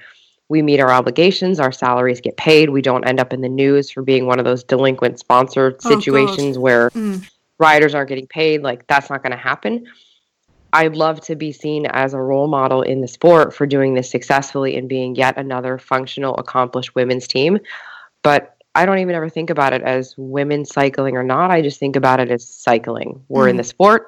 we 0.49 0.61
meet 0.61 0.79
our 0.79 0.91
obligations, 0.91 1.59
our 1.59 1.71
salaries 1.71 2.21
get 2.21 2.37
paid, 2.37 2.69
we 2.69 2.81
don't 2.81 3.07
end 3.07 3.19
up 3.19 3.33
in 3.33 3.41
the 3.41 3.49
news 3.49 3.89
for 3.89 4.03
being 4.03 4.27
one 4.27 4.39
of 4.39 4.45
those 4.45 4.63
delinquent 4.63 5.19
sponsored 5.19 5.77
oh, 5.83 5.89
situations 5.89 6.57
where 6.57 6.89
mm. 6.91 7.27
riders 7.59 7.95
aren't 7.95 8.09
getting 8.09 8.27
paid. 8.27 8.61
Like 8.61 8.85
that's 8.87 9.09
not 9.09 9.23
going 9.23 9.31
to 9.31 9.37
happen. 9.37 9.85
I'd 10.71 10.95
love 10.95 11.21
to 11.21 11.35
be 11.35 11.51
seen 11.51 11.85
as 11.85 12.13
a 12.13 12.19
role 12.19 12.47
model 12.47 12.81
in 12.81 12.99
the 13.01 13.07
sport 13.07 13.53
for 13.53 13.65
doing 13.65 13.93
this 13.93 14.11
successfully 14.11 14.75
and 14.75 14.89
being 14.89 15.15
yet 15.15 15.37
another 15.37 15.77
functional, 15.77 16.35
accomplished 16.35 16.95
women's 16.95 17.27
team. 17.27 17.59
But 18.23 18.57
I 18.75 18.85
don't 18.85 18.99
even 18.99 19.15
ever 19.15 19.29
think 19.29 19.49
about 19.49 19.71
it 19.71 19.81
as 19.83 20.13
women 20.17 20.65
cycling 20.65 21.15
or 21.15 21.23
not. 21.23 21.49
I 21.49 21.61
just 21.61 21.79
think 21.79 21.95
about 21.95 22.19
it 22.19 22.29
as 22.29 22.45
cycling. 22.45 23.23
We're 23.29 23.45
mm. 23.47 23.51
in 23.51 23.57
the 23.57 23.63
sport, 23.63 24.07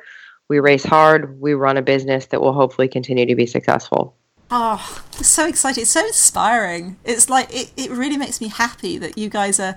we 0.50 0.60
race 0.60 0.84
hard, 0.84 1.40
we 1.40 1.54
run 1.54 1.78
a 1.78 1.82
business 1.82 2.28
that 2.28 2.42
will 2.42 2.54
hopefully 2.54 2.90
continue 2.90 3.26
to 3.26 3.36
be 3.36 3.46
successful. 3.46 4.14
Oh, 4.50 5.04
so 5.14 5.48
exciting. 5.48 5.82
It's 5.82 5.92
so 5.92 6.06
inspiring. 6.06 6.98
It's 7.04 7.30
like, 7.30 7.54
it, 7.54 7.74
it 7.76 7.92
really 7.92 8.18
makes 8.18 8.40
me 8.40 8.48
happy 8.48 8.98
that 8.98 9.18
you 9.18 9.30
guys 9.30 9.60
are. 9.60 9.76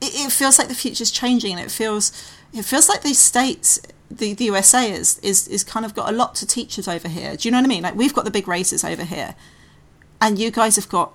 It, 0.00 0.14
it 0.14 0.32
feels 0.32 0.58
like 0.58 0.68
the 0.68 0.74
future's 0.74 1.10
changing 1.10 1.52
and 1.52 1.60
it 1.60 1.70
feels 1.70 2.12
it 2.52 2.64
feels 2.64 2.88
like 2.88 3.02
these 3.02 3.18
states 3.18 3.80
the, 4.10 4.34
the 4.34 4.44
USA 4.46 4.90
is, 4.90 5.18
is 5.20 5.46
is 5.46 5.62
kind 5.62 5.86
of 5.86 5.94
got 5.94 6.08
a 6.08 6.12
lot 6.12 6.34
to 6.36 6.46
teach 6.46 6.78
us 6.78 6.88
over 6.88 7.08
here. 7.08 7.36
Do 7.36 7.46
you 7.46 7.52
know 7.52 7.58
what 7.58 7.66
I 7.66 7.68
mean? 7.68 7.82
Like 7.82 7.94
we've 7.94 8.14
got 8.14 8.24
the 8.24 8.30
big 8.30 8.48
races 8.48 8.82
over 8.82 9.04
here, 9.04 9.34
and 10.20 10.38
you 10.38 10.50
guys 10.50 10.76
have 10.76 10.88
got 10.88 11.12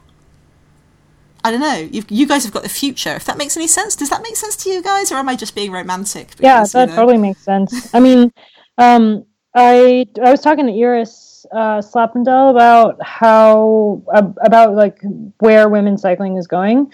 I 1.43 1.51
don't 1.51 1.59
know. 1.59 1.75
You 1.75 2.03
you 2.09 2.25
guys 2.25 2.43
have 2.43 2.53
got 2.53 2.63
the 2.63 2.69
future. 2.69 3.13
If 3.15 3.25
that 3.25 3.37
makes 3.37 3.57
any 3.57 3.67
sense, 3.67 3.95
does 3.95 4.09
that 4.09 4.21
make 4.23 4.35
sense 4.35 4.55
to 4.57 4.69
you 4.69 4.81
guys, 4.81 5.11
or 5.11 5.15
am 5.15 5.27
I 5.27 5.35
just 5.35 5.55
being 5.55 5.71
romantic? 5.71 6.29
Because, 6.37 6.41
yeah, 6.41 6.63
that 6.63 6.89
you 6.89 6.95
know... 6.95 7.01
totally 7.01 7.17
makes 7.17 7.41
sense. 7.41 7.93
I 7.93 7.99
mean, 7.99 8.31
um, 8.77 9.25
I 9.53 10.07
I 10.23 10.31
was 10.31 10.41
talking 10.41 10.65
to 10.67 10.73
Iris 10.73 11.34
uh, 11.51 11.81
Slappendel 11.81 12.49
about 12.51 13.01
how 13.01 14.01
about 14.43 14.75
like 14.75 14.99
where 15.39 15.69
women's 15.69 16.01
cycling 16.01 16.37
is 16.37 16.47
going, 16.47 16.91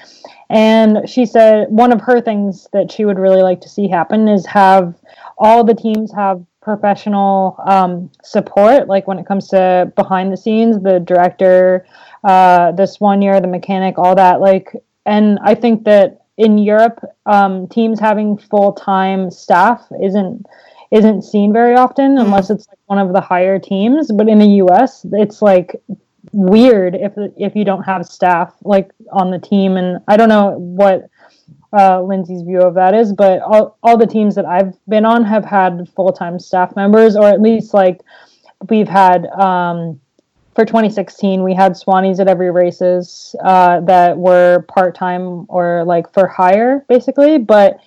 and 0.49 1.09
she 1.09 1.25
said 1.25 1.67
one 1.69 1.91
of 1.91 2.01
her 2.01 2.21
things 2.21 2.67
that 2.73 2.91
she 2.91 3.05
would 3.05 3.19
really 3.19 3.41
like 3.41 3.61
to 3.61 3.69
see 3.69 3.87
happen 3.87 4.27
is 4.27 4.45
have 4.45 4.95
all 5.37 5.63
the 5.63 5.73
teams 5.73 6.13
have 6.13 6.45
professional 6.61 7.55
um, 7.65 8.09
support, 8.23 8.87
like 8.87 9.07
when 9.07 9.17
it 9.17 9.25
comes 9.25 9.47
to 9.49 9.91
behind 9.95 10.31
the 10.31 10.37
scenes, 10.37 10.81
the 10.83 10.99
director 10.99 11.85
uh, 12.23 12.71
this 12.73 12.97
year, 13.01 13.41
the 13.41 13.47
mechanic, 13.47 13.97
all 13.97 14.15
that. 14.15 14.39
Like, 14.39 14.71
and 15.05 15.39
I 15.43 15.55
think 15.55 15.83
that 15.85 16.21
in 16.37 16.57
Europe, 16.57 17.03
um, 17.25 17.67
teams 17.67 17.99
having 17.99 18.37
full 18.37 18.73
time 18.73 19.31
staff 19.31 19.87
isn't 20.01 20.45
isn't 20.91 21.21
seen 21.21 21.53
very 21.53 21.73
often 21.75 22.17
mm. 22.17 22.21
unless 22.21 22.49
it's 22.49 22.67
like 22.67 22.77
one 22.91 22.99
of 22.99 23.13
the 23.13 23.21
higher 23.21 23.57
teams. 23.57 24.11
But 24.11 24.27
in 24.27 24.37
the 24.37 24.53
U.S., 24.65 25.05
it's 25.13 25.41
like 25.41 25.81
weird 26.33 26.93
if 26.95 27.13
if 27.37 27.55
you 27.55 27.63
don't 27.63 27.83
have 27.83 28.05
staff 28.05 28.53
like 28.63 28.91
on 29.13 29.31
the 29.31 29.39
team, 29.39 29.77
and 29.77 29.99
I 30.09 30.17
don't 30.17 30.27
know 30.27 30.57
what 30.57 31.09
uh, 31.71 32.01
Lindsay's 32.01 32.41
view 32.41 32.61
of 32.61 32.73
that 32.73 32.93
is, 32.93 33.13
but 33.13 33.39
all, 33.43 33.77
all 33.81 33.97
the 33.97 34.05
teams 34.05 34.35
that 34.35 34.45
I've 34.45 34.73
been 34.89 35.05
on 35.05 35.23
have 35.23 35.45
had 35.45 35.87
full 35.95 36.11
time 36.11 36.37
staff 36.37 36.75
members, 36.75 37.15
or 37.15 37.29
at 37.29 37.41
least 37.41 37.73
like 37.73 38.01
we've 38.69 38.89
had 38.89 39.25
um, 39.27 40.01
for 40.53 40.65
2016, 40.65 41.43
we 41.43 41.53
had 41.53 41.71
Swannies 41.73 42.19
at 42.19 42.27
every 42.27 42.51
races 42.51 43.37
uh, 43.41 43.79
that 43.81 44.17
were 44.17 44.65
part 44.67 44.95
time 44.95 45.45
or 45.47 45.85
like 45.85 46.11
for 46.13 46.27
hire, 46.27 46.85
basically, 46.89 47.37
but 47.37 47.79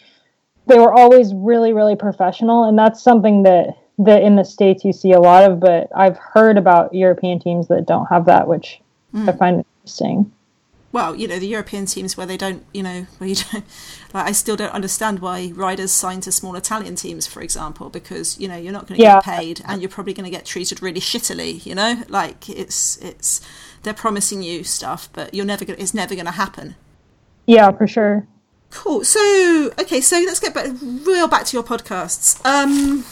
they 0.67 0.79
were 0.79 0.95
always 0.95 1.35
really, 1.35 1.75
really 1.75 1.95
professional, 1.95 2.65
and 2.65 2.79
that's 2.79 3.03
something 3.03 3.43
that 3.43 3.77
that 3.99 4.23
in 4.23 4.37
the 4.37 4.45
states 4.45 4.85
you 4.85 4.93
see 4.93 5.13
a 5.13 5.21
lot 5.21 5.51
of. 5.51 5.61
But 5.61 5.89
I've 5.95 6.19
heard 6.19 6.59
about 6.59 6.95
European 6.95 7.39
teams 7.39 7.69
that 7.69 7.87
don't 7.87 8.07
have 8.07 8.27
that, 8.27 8.49
which 8.49 8.81
mm. 9.15 9.29
I 9.29 9.33
find 9.33 9.65
interesting 9.83 10.33
well, 10.95 11.17
you 11.17 11.27
know, 11.27 11.41
the 11.41 11.49
European 11.49 11.87
teams 11.87 12.17
where 12.17 12.25
they 12.25 12.37
don't, 12.37 12.65
you 12.73 12.81
know, 12.81 13.09
where 13.19 13.29
you 13.29 13.35
don't, 13.53 13.65
like, 14.15 14.29
I 14.29 14.31
still 14.31 14.55
don't 14.55 14.71
understand 14.71 15.19
why 15.19 15.51
riders 15.53 15.91
sign 15.91 16.21
to 16.21 16.31
small 16.31 16.55
Italian 16.55 16.95
teams, 16.95 17.27
for 17.27 17.43
example, 17.43 17.91
because 17.91 18.39
you 18.39 18.47
know 18.47 18.57
you're 18.57 18.73
not 18.73 18.87
going 18.87 18.99
to 18.99 19.03
yeah. 19.03 19.17
get 19.17 19.25
paid 19.25 19.61
and 19.67 19.83
you're 19.83 19.91
probably 19.91 20.15
going 20.15 20.25
to 20.25 20.31
get 20.31 20.47
treated 20.47 20.81
really 20.81 21.01
shittily. 21.01 21.67
You 21.67 21.75
know, 21.75 22.05
like 22.09 22.49
it's 22.49 22.97
it's 22.99 23.41
they're 23.83 23.93
promising 23.93 24.43
you 24.43 24.63
stuff, 24.63 25.09
but 25.13 25.35
you're 25.35 25.45
never 25.45 25.65
gonna, 25.65 25.81
it's 25.81 25.95
never 25.95 26.15
going 26.15 26.27
to 26.27 26.31
happen. 26.33 26.77
Yeah, 27.45 27.73
for 27.73 27.89
sure. 27.89 28.29
Cool. 28.71 29.03
So 29.03 29.73
okay, 29.81 30.01
so 30.01 30.17
let's 30.19 30.39
get 30.39 30.55
back 30.55 30.69
real 30.81 31.27
back 31.27 31.45
to 31.47 31.57
your 31.57 31.65
podcasts. 31.65 32.41
Um, 32.47 33.05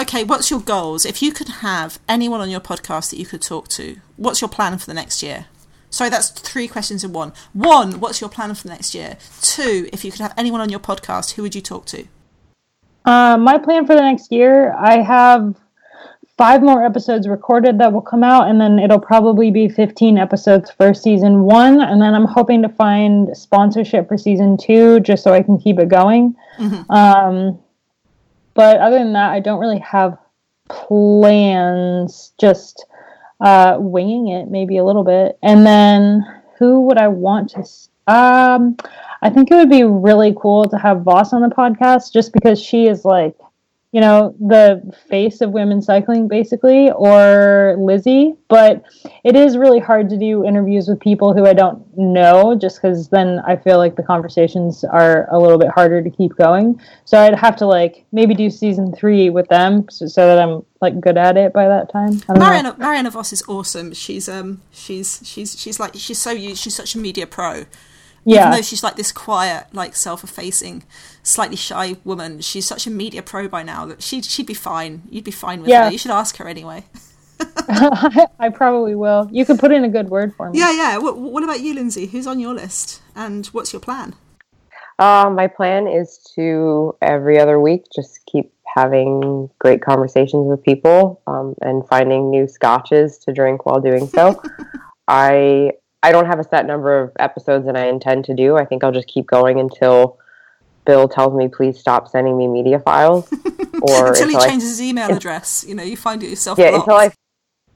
okay, 0.00 0.24
what's 0.24 0.50
your 0.50 0.60
goals? 0.60 1.04
If 1.04 1.22
you 1.22 1.32
could 1.32 1.48
have 1.48 1.98
anyone 2.08 2.40
on 2.40 2.50
your 2.50 2.60
podcast 2.60 3.10
that 3.10 3.18
you 3.18 3.26
could 3.26 3.42
talk 3.42 3.68
to, 3.68 3.96
what's 4.16 4.40
your 4.40 4.48
plan 4.48 4.78
for 4.78 4.86
the 4.86 4.94
next 4.94 5.22
year? 5.22 5.46
Sorry, 5.90 6.08
that's 6.08 6.30
three 6.30 6.68
questions 6.68 7.04
in 7.04 7.12
one. 7.12 7.32
One, 7.52 8.00
what's 8.00 8.20
your 8.20 8.30
plan 8.30 8.54
for 8.54 8.62
the 8.62 8.70
next 8.70 8.94
year? 8.94 9.18
Two, 9.42 9.88
if 9.92 10.04
you 10.04 10.10
could 10.10 10.22
have 10.22 10.34
anyone 10.38 10.60
on 10.60 10.70
your 10.70 10.80
podcast, 10.80 11.32
who 11.32 11.42
would 11.42 11.54
you 11.54 11.60
talk 11.60 11.84
to? 11.86 12.06
Uh, 13.04 13.36
my 13.36 13.58
plan 13.58 13.86
for 13.86 13.94
the 13.94 14.00
next 14.00 14.32
year, 14.32 14.74
I 14.74 15.02
have 15.02 15.54
five 16.38 16.62
more 16.62 16.84
episodes 16.84 17.28
recorded 17.28 17.78
that 17.78 17.92
will 17.92 18.00
come 18.00 18.24
out, 18.24 18.48
and 18.48 18.60
then 18.60 18.78
it'll 18.78 19.00
probably 19.00 19.50
be 19.50 19.68
15 19.68 20.18
episodes 20.18 20.70
for 20.70 20.94
season 20.94 21.42
one. 21.42 21.80
And 21.80 22.00
then 22.00 22.14
I'm 22.14 22.24
hoping 22.24 22.62
to 22.62 22.68
find 22.68 23.36
sponsorship 23.36 24.08
for 24.08 24.16
season 24.16 24.56
two 24.56 25.00
just 25.00 25.22
so 25.22 25.32
I 25.32 25.42
can 25.42 25.58
keep 25.58 25.78
it 25.78 25.88
going. 25.88 26.34
Mm-hmm. 26.58 26.90
Um, 26.90 27.61
but 28.54 28.78
other 28.78 28.98
than 28.98 29.12
that, 29.14 29.30
I 29.30 29.40
don't 29.40 29.60
really 29.60 29.80
have 29.80 30.18
plans. 30.68 32.32
Just 32.38 32.86
uh, 33.40 33.76
winging 33.78 34.28
it 34.28 34.48
maybe 34.48 34.78
a 34.78 34.84
little 34.84 35.04
bit. 35.04 35.38
And 35.42 35.66
then 35.66 36.24
who 36.58 36.82
would 36.86 36.98
I 36.98 37.08
want 37.08 37.50
to? 37.50 37.60
Um, 38.06 38.76
I 39.20 39.30
think 39.30 39.50
it 39.50 39.54
would 39.54 39.70
be 39.70 39.84
really 39.84 40.34
cool 40.40 40.68
to 40.68 40.78
have 40.78 41.02
Vos 41.02 41.32
on 41.32 41.42
the 41.42 41.54
podcast, 41.54 42.12
just 42.12 42.32
because 42.32 42.60
she 42.60 42.88
is 42.88 43.04
like 43.04 43.36
you 43.92 44.00
know, 44.00 44.34
the 44.40 44.82
face 45.10 45.42
of 45.42 45.50
women's 45.50 45.84
cycling, 45.84 46.26
basically, 46.26 46.90
or 46.92 47.76
Lizzie. 47.78 48.34
But 48.48 48.82
it 49.22 49.36
is 49.36 49.58
really 49.58 49.80
hard 49.80 50.08
to 50.08 50.16
do 50.16 50.46
interviews 50.46 50.88
with 50.88 50.98
people 50.98 51.34
who 51.34 51.46
I 51.46 51.52
don't 51.52 51.86
know, 51.96 52.54
just 52.54 52.80
because 52.80 53.10
then 53.10 53.40
I 53.46 53.56
feel 53.56 53.76
like 53.76 53.96
the 53.96 54.02
conversations 54.02 54.82
are 54.82 55.28
a 55.30 55.38
little 55.38 55.58
bit 55.58 55.68
harder 55.68 56.02
to 56.02 56.08
keep 56.08 56.34
going. 56.36 56.80
So 57.04 57.18
I'd 57.18 57.38
have 57.38 57.54
to 57.56 57.66
like 57.66 58.06
maybe 58.12 58.34
do 58.34 58.48
season 58.48 58.94
three 58.94 59.28
with 59.28 59.48
them, 59.48 59.86
so, 59.90 60.06
so 60.06 60.26
that 60.26 60.38
I'm 60.38 60.64
like 60.80 60.98
good 60.98 61.18
at 61.18 61.36
it 61.36 61.52
by 61.52 61.68
that 61.68 61.92
time. 61.92 62.22
Marianne, 62.30 62.74
Marianne 62.78 63.10
Vos 63.10 63.30
is 63.32 63.42
awesome. 63.46 63.92
She's 63.92 64.26
um 64.26 64.62
she's 64.70 65.20
she's 65.22 65.60
she's 65.60 65.78
like 65.78 65.92
she's 65.96 66.18
so 66.18 66.30
used. 66.30 66.62
She's 66.62 66.74
such 66.74 66.94
a 66.94 66.98
media 66.98 67.26
pro 67.26 67.66
yeah. 68.24 68.40
Even 68.40 68.50
though 68.52 68.62
she's 68.62 68.82
like 68.82 68.96
this 68.96 69.12
quiet, 69.12 69.66
like 69.72 69.96
self-effacing, 69.96 70.84
slightly 71.22 71.56
shy 71.56 71.96
woman, 72.04 72.40
she's 72.40 72.66
such 72.66 72.86
a 72.86 72.90
media 72.90 73.22
pro 73.22 73.48
by 73.48 73.62
now 73.62 73.86
that 73.86 74.02
she'd 74.02 74.24
she'd 74.24 74.46
be 74.46 74.54
fine. 74.54 75.02
You'd 75.10 75.24
be 75.24 75.30
fine 75.30 75.60
with 75.60 75.70
yeah. 75.70 75.86
her. 75.86 75.92
You 75.92 75.98
should 75.98 76.12
ask 76.12 76.36
her 76.36 76.46
anyway. 76.48 76.84
I 78.38 78.50
probably 78.54 78.94
will. 78.94 79.28
You 79.32 79.44
can 79.44 79.58
put 79.58 79.72
in 79.72 79.84
a 79.84 79.88
good 79.88 80.08
word 80.08 80.34
for 80.36 80.50
me. 80.50 80.58
Yeah, 80.58 80.72
yeah. 80.72 80.98
What, 80.98 81.18
what 81.18 81.42
about 81.42 81.60
you, 81.60 81.74
Lindsay? 81.74 82.06
Who's 82.06 82.26
on 82.26 82.38
your 82.38 82.54
list, 82.54 83.02
and 83.16 83.46
what's 83.46 83.72
your 83.72 83.80
plan? 83.80 84.14
Uh, 84.98 85.30
my 85.34 85.48
plan 85.48 85.88
is 85.88 86.18
to 86.36 86.94
every 87.02 87.38
other 87.38 87.58
week 87.58 87.86
just 87.94 88.24
keep 88.26 88.52
having 88.74 89.50
great 89.58 89.82
conversations 89.82 90.46
with 90.46 90.62
people 90.62 91.20
um, 91.26 91.54
and 91.60 91.86
finding 91.88 92.30
new 92.30 92.46
scotches 92.46 93.18
to 93.18 93.32
drink 93.32 93.66
while 93.66 93.80
doing 93.80 94.06
so. 94.14 94.40
I 95.08 95.72
I 96.02 96.12
don't 96.12 96.26
have 96.26 96.38
a 96.38 96.44
set 96.44 96.66
number 96.66 97.00
of 97.00 97.12
episodes 97.18 97.66
that 97.66 97.76
I 97.76 97.86
intend 97.86 98.24
to 98.26 98.34
do. 98.34 98.56
I 98.56 98.64
think 98.64 98.82
I'll 98.82 98.92
just 98.92 99.08
keep 99.08 99.26
going 99.26 99.60
until 99.60 100.18
Bill 100.84 101.08
tells 101.08 101.34
me 101.34 101.48
please 101.48 101.78
stop 101.78 102.08
sending 102.08 102.36
me 102.36 102.48
media 102.48 102.80
files, 102.80 103.32
or 103.82 104.08
until, 104.08 104.08
until 104.08 104.28
he 104.28 104.38
changes 104.46 104.70
his 104.70 104.82
email 104.82 105.14
address. 105.14 105.64
You 105.66 105.74
know, 105.74 105.82
you 105.82 105.96
find 105.96 106.22
it 106.22 106.30
yourself. 106.30 106.58
Yeah, 106.58 106.70
blocked. 106.70 106.88
until 106.88 107.00
I 107.00 107.10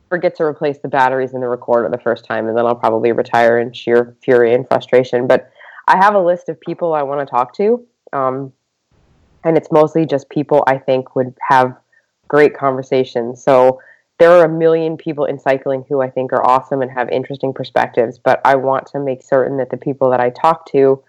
forget 0.08 0.36
to 0.36 0.44
replace 0.44 0.78
the 0.78 0.88
batteries 0.88 1.34
in 1.34 1.40
the 1.40 1.48
recorder 1.48 1.88
the 1.88 1.98
first 1.98 2.24
time, 2.24 2.48
and 2.48 2.56
then 2.56 2.66
I'll 2.66 2.74
probably 2.74 3.12
retire 3.12 3.58
in 3.58 3.72
sheer 3.72 4.16
fury 4.22 4.54
and 4.54 4.66
frustration. 4.66 5.26
But 5.26 5.50
I 5.86 5.96
have 5.96 6.14
a 6.14 6.20
list 6.20 6.48
of 6.48 6.60
people 6.60 6.94
I 6.94 7.02
want 7.02 7.20
to 7.20 7.30
talk 7.30 7.54
to, 7.56 7.86
um, 8.12 8.52
and 9.44 9.56
it's 9.56 9.70
mostly 9.70 10.04
just 10.04 10.28
people 10.28 10.64
I 10.66 10.78
think 10.78 11.14
would 11.14 11.32
have 11.48 11.76
great 12.26 12.56
conversations. 12.56 13.42
So 13.42 13.80
there 14.18 14.30
are 14.32 14.44
a 14.44 14.48
million 14.48 14.96
people 14.96 15.26
in 15.26 15.38
cycling 15.38 15.84
who 15.88 16.00
I 16.00 16.10
think 16.10 16.32
are 16.32 16.44
awesome 16.44 16.82
and 16.82 16.90
have 16.90 17.08
interesting 17.10 17.52
perspectives, 17.52 18.18
but 18.18 18.40
I 18.44 18.56
want 18.56 18.86
to 18.88 18.98
make 18.98 19.22
certain 19.22 19.58
that 19.58 19.70
the 19.70 19.76
people 19.76 20.10
that 20.10 20.20
I 20.20 20.30
talk 20.30 20.66
to 20.72 21.02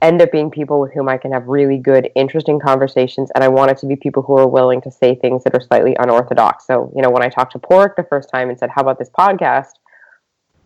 end 0.00 0.20
up 0.20 0.30
being 0.30 0.50
people 0.50 0.80
with 0.80 0.92
whom 0.92 1.08
I 1.08 1.16
can 1.16 1.32
have 1.32 1.48
really 1.48 1.78
good, 1.78 2.10
interesting 2.14 2.60
conversations. 2.60 3.30
And 3.34 3.42
I 3.42 3.48
want 3.48 3.70
it 3.70 3.78
to 3.78 3.86
be 3.86 3.96
people 3.96 4.22
who 4.22 4.36
are 4.36 4.46
willing 4.46 4.80
to 4.82 4.90
say 4.90 5.14
things 5.14 5.42
that 5.44 5.54
are 5.54 5.60
slightly 5.60 5.96
unorthodox. 5.98 6.66
So, 6.66 6.92
you 6.94 7.02
know, 7.02 7.10
when 7.10 7.22
I 7.22 7.28
talked 7.28 7.52
to 7.52 7.58
Pork 7.58 7.96
the 7.96 8.04
first 8.04 8.28
time 8.28 8.50
and 8.50 8.58
said, 8.58 8.70
How 8.70 8.82
about 8.82 8.98
this 8.98 9.10
podcast? 9.10 9.72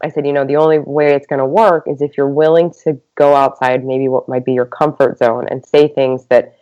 I 0.02 0.08
said, 0.10 0.26
you 0.26 0.32
know, 0.32 0.44
the 0.44 0.56
only 0.56 0.78
way 0.78 1.14
it's 1.14 1.26
going 1.26 1.40
to 1.40 1.46
work 1.46 1.84
is 1.88 2.00
if 2.00 2.16
you're 2.16 2.28
willing 2.28 2.72
to 2.84 3.00
go 3.16 3.34
outside 3.34 3.84
maybe 3.84 4.08
what 4.08 4.28
might 4.28 4.44
be 4.44 4.52
your 4.52 4.66
comfort 4.66 5.18
zone 5.18 5.46
and 5.50 5.64
say 5.64 5.88
things 5.88 6.26
that 6.26 6.54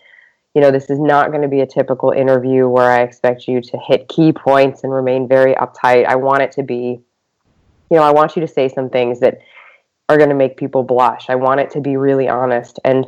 you 0.57 0.63
know, 0.63 0.71
this 0.71 0.89
is 0.89 0.99
not 0.99 1.33
going 1.33 1.43
to 1.43 1.49
be 1.49 1.61
a 1.61 1.67
typical 1.67 2.13
interview 2.13 2.67
where 2.67 2.91
I 2.91 3.03
expect 3.03 3.47
you 3.47 3.61
to 3.61 3.77
hit 3.77 4.09
key 4.09 4.33
points 4.33 4.85
and 4.85 4.91
remain 4.91 5.29
very 5.29 5.55
uptight. 5.57 6.07
I 6.07 6.17
want 6.17 6.45
it 6.45 6.53
to 6.53 6.63
be, 6.63 6.99
you 7.91 7.97
know, 7.99 8.03
I 8.03 8.11
want 8.11 8.37
you 8.37 8.41
to 8.41 8.49
say 8.49 8.71
some 8.71 8.89
things 8.89 9.21
that 9.21 9.41
are 10.09 10.17
going 10.17 10.31
to 10.31 10.35
make 10.35 10.57
people 10.57 10.83
blush. 10.83 11.29
I 11.29 11.35
want 11.35 11.61
it 11.61 11.69
to 11.73 11.83
be 11.83 11.99
really 11.99 12.27
honest. 12.27 12.81
And 12.87 13.07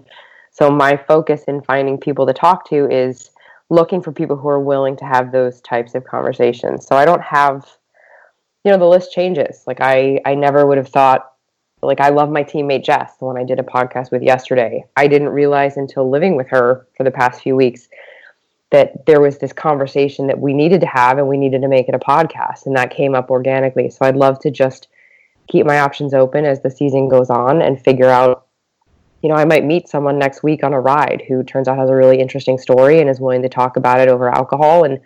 so 0.51 0.71
my 0.71 0.99
focus 1.09 1.45
in 1.45 1.63
finding 1.63 1.97
people 1.97 2.27
to 2.27 2.35
talk 2.35 2.69
to 2.69 2.87
is 2.91 3.31
looking 3.71 4.03
for 4.03 4.13
people 4.13 4.37
who 4.37 4.49
are 4.51 4.61
willing 4.61 4.99
to 4.99 5.07
have 5.07 5.33
those 5.33 5.63
types 5.63 5.95
of 5.95 6.05
conversations. 6.05 6.87
So 6.87 6.97
I 6.97 7.07
don't 7.07 7.23
have 7.23 7.67
you 8.63 8.73
know 8.73 8.79
the 8.79 8.85
list 8.85 9.11
changes. 9.11 9.63
Like 9.67 9.79
I 9.81 10.21
I 10.27 10.35
never 10.35 10.67
would 10.67 10.77
have 10.77 10.89
thought 10.89 11.33
like 11.83 12.01
I 12.01 12.09
love 12.09 12.31
my 12.31 12.43
teammate 12.43 12.85
Jess, 12.85 13.17
the 13.17 13.25
one 13.25 13.39
I 13.39 13.45
did 13.45 13.61
a 13.61 13.63
podcast 13.63 14.11
with 14.11 14.23
yesterday. 14.23 14.85
I 14.97 15.07
didn't 15.07 15.29
realize 15.29 15.77
until 15.77 16.11
living 16.11 16.37
with 16.37 16.49
her 16.49 16.87
for 16.97 17.05
the 17.05 17.11
past 17.11 17.43
few 17.43 17.55
weeks 17.55 17.89
that 18.71 19.07
there 19.07 19.21
was 19.21 19.39
this 19.39 19.53
conversation 19.53 20.27
that 20.27 20.39
we 20.39 20.53
needed 20.53 20.81
to 20.81 20.87
have 20.87 21.19
and 21.19 21.29
we 21.29 21.39
needed 21.39 21.63
to 21.63 21.69
make 21.69 21.89
it 21.89 21.95
a 21.95 21.99
podcast 21.99 22.67
and 22.67 22.77
that 22.77 22.91
came 22.91 23.15
up 23.15 23.31
organically. 23.31 23.91
So 23.91 24.05
I'd 24.05 24.17
love 24.17 24.39
to 24.41 24.51
just 24.51 24.89
keep 25.49 25.65
my 25.65 25.81
options 25.81 26.13
open 26.13 26.45
as 26.45 26.61
the 26.61 26.71
season 26.71 27.09
goes 27.09 27.31
on 27.31 27.63
and 27.63 27.81
figure 27.83 28.09
out 28.09 28.45
you 29.21 29.29
know, 29.29 29.35
I 29.35 29.47
might 29.47 29.65
meet 29.65 29.89
someone 29.89 30.17
next 30.17 30.45
week 30.45 30.63
on 30.63 30.73
a 30.73 30.81
ride 30.81 31.25
who 31.27 31.43
turns 31.43 31.67
out 31.67 31.77
has 31.77 31.91
a 31.91 31.95
really 31.95 32.21
interesting 32.21 32.57
story 32.57 33.01
and 33.01 33.11
is 33.11 33.19
willing 33.19 33.43
to 33.43 33.49
talk 33.49 33.77
about 33.77 33.99
it 33.99 34.09
over 34.09 34.33
alcohol 34.33 34.85
and 34.85 35.01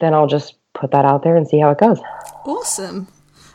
then 0.00 0.14
I'll 0.14 0.26
just 0.26 0.54
put 0.72 0.90
that 0.92 1.04
out 1.04 1.22
there 1.22 1.36
and 1.36 1.46
see 1.46 1.58
how 1.58 1.70
it 1.70 1.78
goes. 1.78 2.00
Awesome 2.46 3.08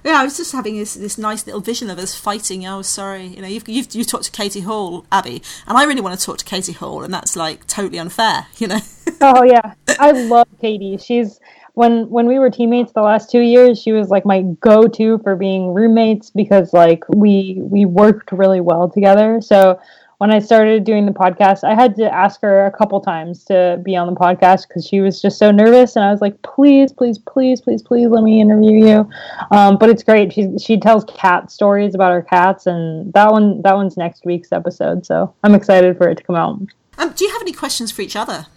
yeah, 0.05 0.21
I 0.21 0.23
was 0.23 0.37
just 0.37 0.51
having 0.51 0.77
this 0.77 0.93
this 0.93 1.17
nice 1.17 1.47
little 1.47 1.61
vision 1.61 1.89
of 1.89 1.97
us 1.97 2.13
fighting. 2.13 2.65
Oh, 2.67 2.83
sorry, 2.83 3.25
you 3.25 3.41
know, 3.41 3.47
you've 3.47 3.67
you've, 3.67 3.93
you've 3.95 4.05
talked 4.05 4.25
to 4.25 4.31
Katie 4.31 4.61
Hall, 4.61 5.03
Abby, 5.11 5.41
and 5.67 5.75
I 5.75 5.83
really 5.85 6.01
want 6.01 6.17
to 6.17 6.23
talk 6.23 6.37
to 6.37 6.45
Katie 6.45 6.73
Hall, 6.73 7.03
and 7.03 7.11
that's 7.11 7.35
like 7.35 7.65
totally 7.65 7.97
unfair, 7.97 8.45
you 8.57 8.67
know. 8.67 8.79
oh 9.21 9.43
yeah, 9.43 9.73
I 9.99 10.11
love 10.11 10.47
Katie. 10.61 10.97
She's 10.97 11.39
when 11.73 12.07
when 12.11 12.27
we 12.27 12.37
were 12.37 12.51
teammates 12.51 12.91
the 12.91 13.01
last 13.01 13.31
two 13.31 13.41
years, 13.41 13.81
she 13.81 13.93
was 13.93 14.09
like 14.09 14.27
my 14.27 14.43
go 14.59 14.87
to 14.87 15.17
for 15.23 15.35
being 15.35 15.73
roommates 15.73 16.29
because 16.29 16.71
like 16.71 17.03
we 17.09 17.57
we 17.59 17.85
worked 17.85 18.31
really 18.31 18.61
well 18.61 18.87
together. 18.87 19.41
So 19.41 19.79
when 20.17 20.31
I 20.31 20.39
started 20.39 20.83
doing 20.83 21.05
the 21.05 21.11
podcast, 21.11 21.63
I 21.63 21.73
had 21.73 21.95
to 21.97 22.13
ask 22.13 22.41
her 22.41 22.65
a 22.65 22.71
couple 22.71 23.01
times 23.01 23.43
to 23.45 23.81
be 23.83 23.95
on 23.95 24.07
the 24.07 24.17
podcast 24.17 24.67
because 24.67 24.87
she 24.87 25.01
was 25.01 25.21
just 25.21 25.37
so 25.37 25.51
nervous. 25.51 25.95
And 25.95 26.05
I 26.05 26.11
was 26.11 26.21
like, 26.21 26.41
please, 26.41 26.91
please, 26.91 27.17
please, 27.17 27.59
please, 27.59 27.81
please 27.81 28.07
let 28.07 28.23
me 28.23 28.39
interview 28.39 28.85
you. 28.85 29.09
Um, 29.51 29.77
but 29.77 29.89
it's 29.89 30.03
great. 30.03 30.31
She 30.31 30.57
she 30.57 30.79
tells 30.79 31.03
cat 31.05 31.51
stories 31.51 31.95
about 31.95 32.13
her 32.13 32.21
cats, 32.21 32.65
and 32.65 33.11
that 33.13 33.31
one 33.31 33.61
that 33.63 33.75
one's 33.75 33.97
next 33.97 34.25
week's 34.25 34.51
episode. 34.51 35.05
So 35.05 35.33
I'm 35.43 35.53
excited 35.53 35.97
for 35.97 36.07
it 36.09 36.15
to 36.15 36.23
come 36.23 36.35
out. 36.35 36.59
Um, 36.97 37.11
do 37.13 37.25
you 37.25 37.31
have 37.31 37.41
any 37.41 37.51
questions 37.51 37.91
for 37.91 38.01
each 38.01 38.15
other? 38.15 38.47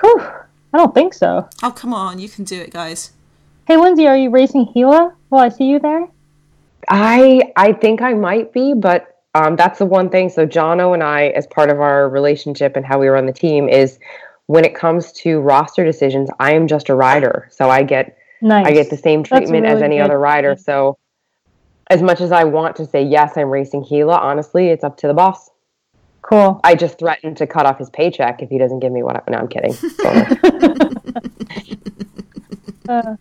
Whew, 0.00 0.20
I 0.20 0.78
don't 0.78 0.94
think 0.94 1.14
so. 1.14 1.48
Oh 1.62 1.72
come 1.72 1.92
on, 1.92 2.18
you 2.18 2.28
can 2.28 2.44
do 2.44 2.60
it, 2.60 2.70
guys. 2.70 3.12
Hey 3.66 3.76
Lindsay, 3.76 4.06
are 4.06 4.16
you 4.16 4.30
racing 4.30 4.70
Gila? 4.72 5.12
Will 5.30 5.38
I 5.38 5.48
see 5.48 5.64
you 5.64 5.80
there? 5.80 6.06
I 6.88 7.52
I 7.56 7.72
think 7.72 8.00
I 8.00 8.14
might 8.14 8.52
be, 8.52 8.74
but 8.74 9.15
Um, 9.36 9.56
that's 9.56 9.78
the 9.78 9.86
one 9.86 10.08
thing. 10.08 10.28
So 10.30 10.46
Jono 10.46 10.94
and 10.94 11.02
I, 11.02 11.28
as 11.28 11.46
part 11.46 11.68
of 11.70 11.80
our 11.80 12.08
relationship 12.08 12.76
and 12.76 12.84
how 12.86 12.98
we 12.98 13.08
run 13.08 13.26
the 13.26 13.32
team, 13.32 13.68
is 13.68 13.98
when 14.46 14.64
it 14.64 14.74
comes 14.74 15.12
to 15.12 15.40
roster 15.40 15.84
decisions, 15.84 16.30
I 16.38 16.52
am 16.54 16.66
just 16.66 16.88
a 16.88 16.94
rider. 16.94 17.48
So 17.50 17.68
I 17.70 17.82
get 17.82 18.16
Nice. 18.42 18.66
I 18.66 18.72
get 18.72 18.90
the 18.90 18.96
same 18.98 19.22
treatment 19.24 19.64
as 19.66 19.80
any 19.82 19.96
good. 19.96 20.02
other 20.04 20.18
rider. 20.18 20.56
So 20.56 20.98
as 21.88 22.02
much 22.02 22.20
as 22.20 22.32
I 22.32 22.44
want 22.44 22.76
to 22.76 22.86
say 22.86 23.02
yes, 23.02 23.32
I'm 23.36 23.48
racing 23.50 23.84
Gila, 23.88 24.14
honestly, 24.16 24.68
it's 24.68 24.84
up 24.84 24.96
to 24.98 25.06
the 25.06 25.14
boss. 25.14 25.50
Cool. 26.22 26.60
I 26.64 26.74
just 26.74 26.98
threatened 26.98 27.36
to 27.38 27.46
cut 27.46 27.66
off 27.66 27.78
his 27.78 27.88
paycheck 27.90 28.42
if 28.42 28.50
he 28.50 28.58
doesn't 28.58 28.80
give 28.80 28.92
me 28.92 29.02
what 29.02 29.16
I 29.16 29.22
no, 29.30 29.38
I'm 29.38 29.48
kidding. 29.48 29.74
Uh, 32.88 33.16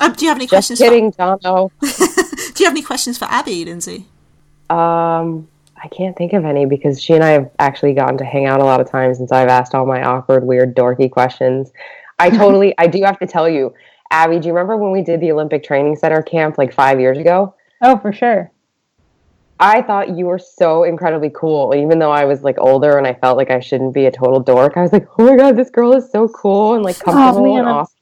Um, 0.00 0.12
do 0.14 0.24
you 0.24 0.28
have 0.30 0.38
any 0.38 0.46
just 0.46 0.50
questions? 0.50 0.80
kidding, 0.80 1.12
Jono. 1.12 1.70
Do 1.80 2.64
you 2.64 2.66
have 2.66 2.72
any 2.74 2.82
questions 2.82 3.16
for 3.16 3.26
Abby, 3.26 3.64
Lindsay? 3.64 4.08
Um, 4.72 5.48
I 5.76 5.88
can't 5.88 6.16
think 6.16 6.32
of 6.32 6.44
any 6.44 6.64
because 6.64 7.02
she 7.02 7.12
and 7.12 7.22
I 7.22 7.30
have 7.30 7.50
actually 7.58 7.92
gotten 7.92 8.16
to 8.18 8.24
hang 8.24 8.46
out 8.46 8.60
a 8.60 8.64
lot 8.64 8.80
of 8.80 8.90
times 8.90 9.18
since 9.18 9.30
I've 9.30 9.48
asked 9.48 9.74
all 9.74 9.84
my 9.84 10.02
awkward, 10.02 10.44
weird, 10.44 10.74
dorky 10.74 11.10
questions. 11.10 11.72
I 12.18 12.30
totally, 12.42 12.74
I 12.78 12.86
do 12.86 13.02
have 13.02 13.18
to 13.18 13.26
tell 13.26 13.48
you, 13.48 13.74
Abby, 14.10 14.38
do 14.38 14.46
you 14.46 14.54
remember 14.54 14.76
when 14.76 14.92
we 14.92 15.02
did 15.02 15.20
the 15.20 15.32
Olympic 15.32 15.62
Training 15.62 15.96
Center 15.96 16.22
camp 16.22 16.56
like 16.56 16.72
five 16.72 17.00
years 17.00 17.18
ago? 17.18 17.54
oh, 17.82 17.98
for 17.98 18.12
sure. 18.12 18.50
I 19.60 19.82
thought 19.82 20.16
you 20.16 20.26
were 20.26 20.38
so 20.38 20.84
incredibly 20.84 21.30
cool, 21.30 21.74
even 21.74 21.98
though 21.98 22.10
I 22.10 22.24
was 22.24 22.42
like 22.42 22.56
older 22.58 22.96
and 22.96 23.06
I 23.06 23.14
felt 23.14 23.36
like 23.36 23.50
I 23.50 23.60
shouldn't 23.60 23.92
be 23.92 24.06
a 24.06 24.10
total 24.10 24.40
dork. 24.40 24.76
I 24.76 24.82
was 24.82 24.92
like, 24.92 25.06
oh 25.18 25.26
my 25.26 25.36
god, 25.36 25.56
this 25.56 25.70
girl 25.70 25.92
is 25.92 26.10
so 26.10 26.28
cool 26.28 26.74
and 26.74 26.82
like 26.82 26.98
comfortable 26.98 27.44
man, 27.44 27.60
and 27.60 27.68
awesome. 27.68 27.96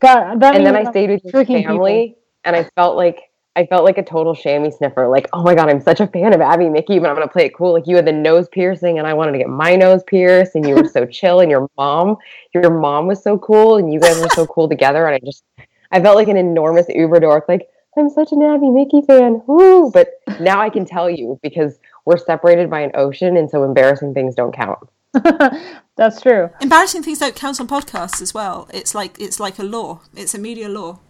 God, 0.00 0.42
And 0.42 0.66
then 0.66 0.76
I 0.76 0.90
stayed 0.90 1.10
with 1.10 1.24
your 1.24 1.44
family, 1.44 2.16
and 2.44 2.54
I 2.54 2.68
felt 2.74 2.96
like 2.96 3.31
I 3.54 3.66
felt 3.66 3.84
like 3.84 3.98
a 3.98 4.02
total 4.02 4.34
chamois 4.34 4.70
sniffer. 4.70 5.08
Like, 5.08 5.28
oh 5.32 5.42
my 5.42 5.54
god, 5.54 5.68
I'm 5.68 5.80
such 5.80 6.00
a 6.00 6.06
fan 6.06 6.32
of 6.32 6.40
Abby 6.40 6.68
Mickey, 6.68 6.98
but 6.98 7.10
I'm 7.10 7.16
gonna 7.16 7.28
play 7.28 7.46
it 7.46 7.54
cool. 7.54 7.72
Like 7.72 7.86
you 7.86 7.96
had 7.96 8.06
the 8.06 8.12
nose 8.12 8.48
piercing, 8.50 8.98
and 8.98 9.06
I 9.06 9.12
wanted 9.12 9.32
to 9.32 9.38
get 9.38 9.48
my 9.48 9.76
nose 9.76 10.02
pierced, 10.06 10.54
and 10.54 10.66
you 10.66 10.74
were 10.74 10.88
so 10.88 11.04
chill, 11.10 11.40
and 11.40 11.50
your 11.50 11.68
mom, 11.76 12.16
your 12.54 12.70
mom 12.70 13.06
was 13.06 13.22
so 13.22 13.38
cool, 13.38 13.76
and 13.76 13.92
you 13.92 14.00
guys 14.00 14.18
were 14.20 14.30
so 14.30 14.46
cool 14.46 14.68
together, 14.68 15.06
and 15.06 15.14
I 15.14 15.20
just, 15.24 15.44
I 15.90 16.00
felt 16.00 16.16
like 16.16 16.28
an 16.28 16.38
enormous 16.38 16.86
Uber 16.88 17.20
dork. 17.20 17.44
Like 17.46 17.68
I'm 17.96 18.08
such 18.08 18.32
an 18.32 18.42
Abby 18.42 18.70
Mickey 18.70 19.02
fan, 19.02 19.42
woo! 19.46 19.90
But 19.90 20.14
now 20.40 20.60
I 20.60 20.70
can 20.70 20.86
tell 20.86 21.10
you 21.10 21.38
because 21.42 21.78
we're 22.06 22.16
separated 22.16 22.70
by 22.70 22.80
an 22.80 22.92
ocean, 22.94 23.36
and 23.36 23.50
so 23.50 23.64
embarrassing 23.64 24.14
things 24.14 24.34
don't 24.34 24.54
count. 24.54 24.78
That's 25.96 26.22
true. 26.22 26.48
Embarrassing 26.62 27.02
things 27.02 27.18
don't 27.18 27.36
count 27.36 27.60
on 27.60 27.68
podcasts 27.68 28.22
as 28.22 28.32
well. 28.32 28.66
It's 28.72 28.94
like 28.94 29.20
it's 29.20 29.38
like 29.38 29.58
a 29.58 29.62
law. 29.62 30.00
It's 30.16 30.34
a 30.34 30.38
media 30.38 30.70
law. 30.70 31.00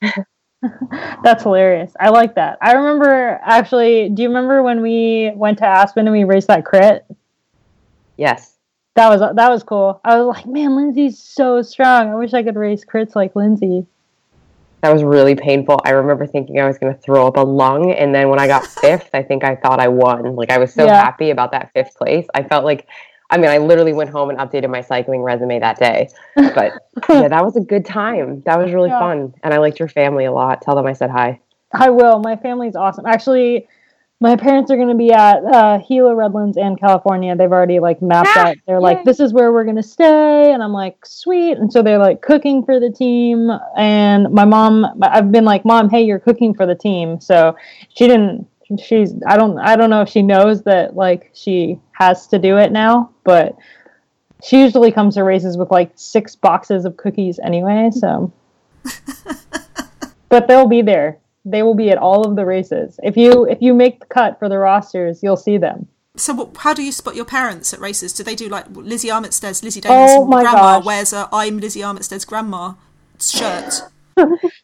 That's 1.22 1.42
hilarious. 1.42 1.92
I 1.98 2.10
like 2.10 2.34
that. 2.34 2.58
I 2.60 2.72
remember 2.72 3.40
actually. 3.42 4.10
Do 4.10 4.22
you 4.22 4.28
remember 4.28 4.62
when 4.62 4.82
we 4.82 5.32
went 5.34 5.58
to 5.58 5.66
Aspen 5.66 6.06
and 6.06 6.16
we 6.16 6.24
raced 6.24 6.48
that 6.48 6.64
crit? 6.64 7.04
Yes. 8.16 8.56
That 8.96 9.08
was 9.08 9.20
that 9.20 9.50
was 9.50 9.62
cool. 9.62 10.00
I 10.04 10.20
was 10.20 10.36
like, 10.36 10.46
man, 10.46 10.76
Lindsay's 10.76 11.18
so 11.18 11.62
strong. 11.62 12.10
I 12.10 12.14
wish 12.16 12.34
I 12.34 12.42
could 12.42 12.56
race 12.56 12.84
crits 12.84 13.14
like 13.14 13.34
Lindsay. 13.36 13.86
That 14.82 14.92
was 14.92 15.02
really 15.04 15.34
painful. 15.34 15.78
I 15.84 15.90
remember 15.90 16.26
thinking 16.26 16.58
I 16.58 16.66
was 16.66 16.78
going 16.78 16.94
to 16.94 16.98
throw 17.00 17.26
up 17.26 17.36
a 17.36 17.42
lung. 17.42 17.92
And 17.92 18.14
then 18.14 18.30
when 18.30 18.38
I 18.38 18.46
got 18.46 18.66
fifth, 18.80 19.10
I 19.12 19.22
think 19.22 19.44
I 19.44 19.54
thought 19.56 19.78
I 19.78 19.88
won. 19.88 20.34
Like, 20.36 20.50
I 20.50 20.56
was 20.58 20.72
so 20.72 20.86
Yeah. 20.86 20.96
happy 20.96 21.30
about 21.30 21.52
that 21.52 21.70
fifth 21.74 21.94
place. 21.96 22.26
I 22.34 22.42
felt 22.44 22.64
like, 22.64 22.88
I 23.30 23.38
mean, 23.38 23.48
I 23.50 23.58
literally 23.58 23.92
went 23.92 24.10
home 24.10 24.30
and 24.30 24.38
updated 24.38 24.70
my 24.70 24.80
cycling 24.80 25.22
resume 25.22 25.58
that 25.60 25.78
day. 25.78 26.08
But 26.36 26.72
yeah, 27.08 27.28
that 27.28 27.44
was 27.44 27.56
a 27.56 27.60
good 27.60 27.84
time. 27.84 28.42
That 28.46 28.58
was 28.58 28.72
really 28.72 28.88
Yeah. 28.90 28.98
fun. 28.98 29.34
And 29.42 29.54
I 29.54 29.58
liked 29.58 29.78
your 29.78 29.88
family 29.88 30.24
a 30.24 30.32
lot. 30.32 30.62
Tell 30.62 30.74
them 30.74 30.86
I 30.86 30.92
said 30.92 31.10
hi. 31.10 31.40
I 31.72 31.90
will. 31.90 32.18
My 32.18 32.36
family's 32.36 32.74
awesome. 32.74 33.06
Actually, 33.06 33.68
my 34.20 34.36
parents 34.36 34.70
are 34.70 34.76
going 34.76 34.88
to 34.88 34.94
be 34.94 35.12
at 35.12 35.42
uh, 35.44 35.78
Gila, 35.78 36.14
Redlands, 36.14 36.56
and 36.58 36.78
California. 36.78 37.34
They've 37.36 37.50
already 37.50 37.78
like 37.80 38.02
mapped 38.02 38.28
Ah, 38.34 38.48
out. 38.48 38.56
They're 38.66 38.80
like, 38.80 39.04
this 39.04 39.18
is 39.20 39.32
where 39.32 39.50
we're 39.52 39.64
going 39.64 39.76
to 39.76 39.82
stay, 39.82 40.52
and 40.52 40.62
I'm 40.62 40.72
like, 40.72 41.06
sweet. 41.06 41.56
And 41.56 41.72
so 41.72 41.82
they're 41.82 41.98
like 41.98 42.20
cooking 42.20 42.64
for 42.64 42.78
the 42.80 42.90
team. 42.90 43.50
And 43.78 44.30
my 44.32 44.44
mom, 44.44 44.84
I've 45.00 45.32
been 45.32 45.44
like, 45.46 45.64
mom, 45.64 45.88
hey, 45.88 46.02
you're 46.02 46.18
cooking 46.18 46.52
for 46.52 46.66
the 46.66 46.74
team. 46.74 47.20
So 47.20 47.56
she 47.96 48.06
didn't. 48.08 48.46
She's. 48.78 49.14
I 49.26 49.36
don't. 49.36 49.58
I 49.58 49.76
don't 49.76 49.90
know 49.90 50.02
if 50.02 50.08
she 50.08 50.22
knows 50.22 50.62
that 50.62 50.94
like 50.94 51.30
she 51.34 51.78
has 51.92 52.26
to 52.28 52.38
do 52.38 52.56
it 52.56 52.70
now, 52.72 53.10
but 53.24 53.56
she 54.42 54.60
usually 54.60 54.92
comes 54.92 55.14
to 55.14 55.24
races 55.24 55.56
with 55.56 55.70
like 55.70 55.92
six 55.96 56.36
boxes 56.36 56.84
of 56.84 56.96
cookies 56.96 57.38
anyway. 57.40 57.90
So 57.92 58.32
but 60.28 60.48
they'll 60.48 60.68
be 60.68 60.82
there. 60.82 61.18
They 61.44 61.62
will 61.62 61.74
be 61.74 61.90
at 61.90 61.98
all 61.98 62.26
of 62.26 62.36
the 62.36 62.44
races. 62.44 62.98
If 63.02 63.16
you 63.16 63.46
if 63.46 63.60
you 63.60 63.74
make 63.74 64.00
the 64.00 64.06
cut 64.06 64.38
for 64.38 64.48
the 64.48 64.58
rosters, 64.58 65.22
you'll 65.22 65.36
see 65.36 65.58
them. 65.58 65.88
So, 66.16 66.34
what, 66.34 66.56
how 66.58 66.74
do 66.74 66.82
you 66.82 66.92
spot 66.92 67.14
your 67.14 67.24
parents 67.24 67.72
at 67.72 67.80
races? 67.80 68.12
Do 68.12 68.22
they 68.22 68.34
do 68.34 68.48
like 68.48 68.66
Lizzie 68.70 69.08
Armitstead's 69.08 69.62
Lizzie 69.62 69.80
oh 69.84 69.88
Davis 69.88 70.10
Oh 70.12 70.26
my 70.26 70.42
grandma 70.42 70.78
gosh. 70.78 70.84
wears 70.84 71.12
a 71.12 71.28
"I'm 71.32 71.58
Lizzie 71.58 71.80
Armitstead's 71.80 72.24
grandma" 72.24 72.74
shirt? 73.18 73.82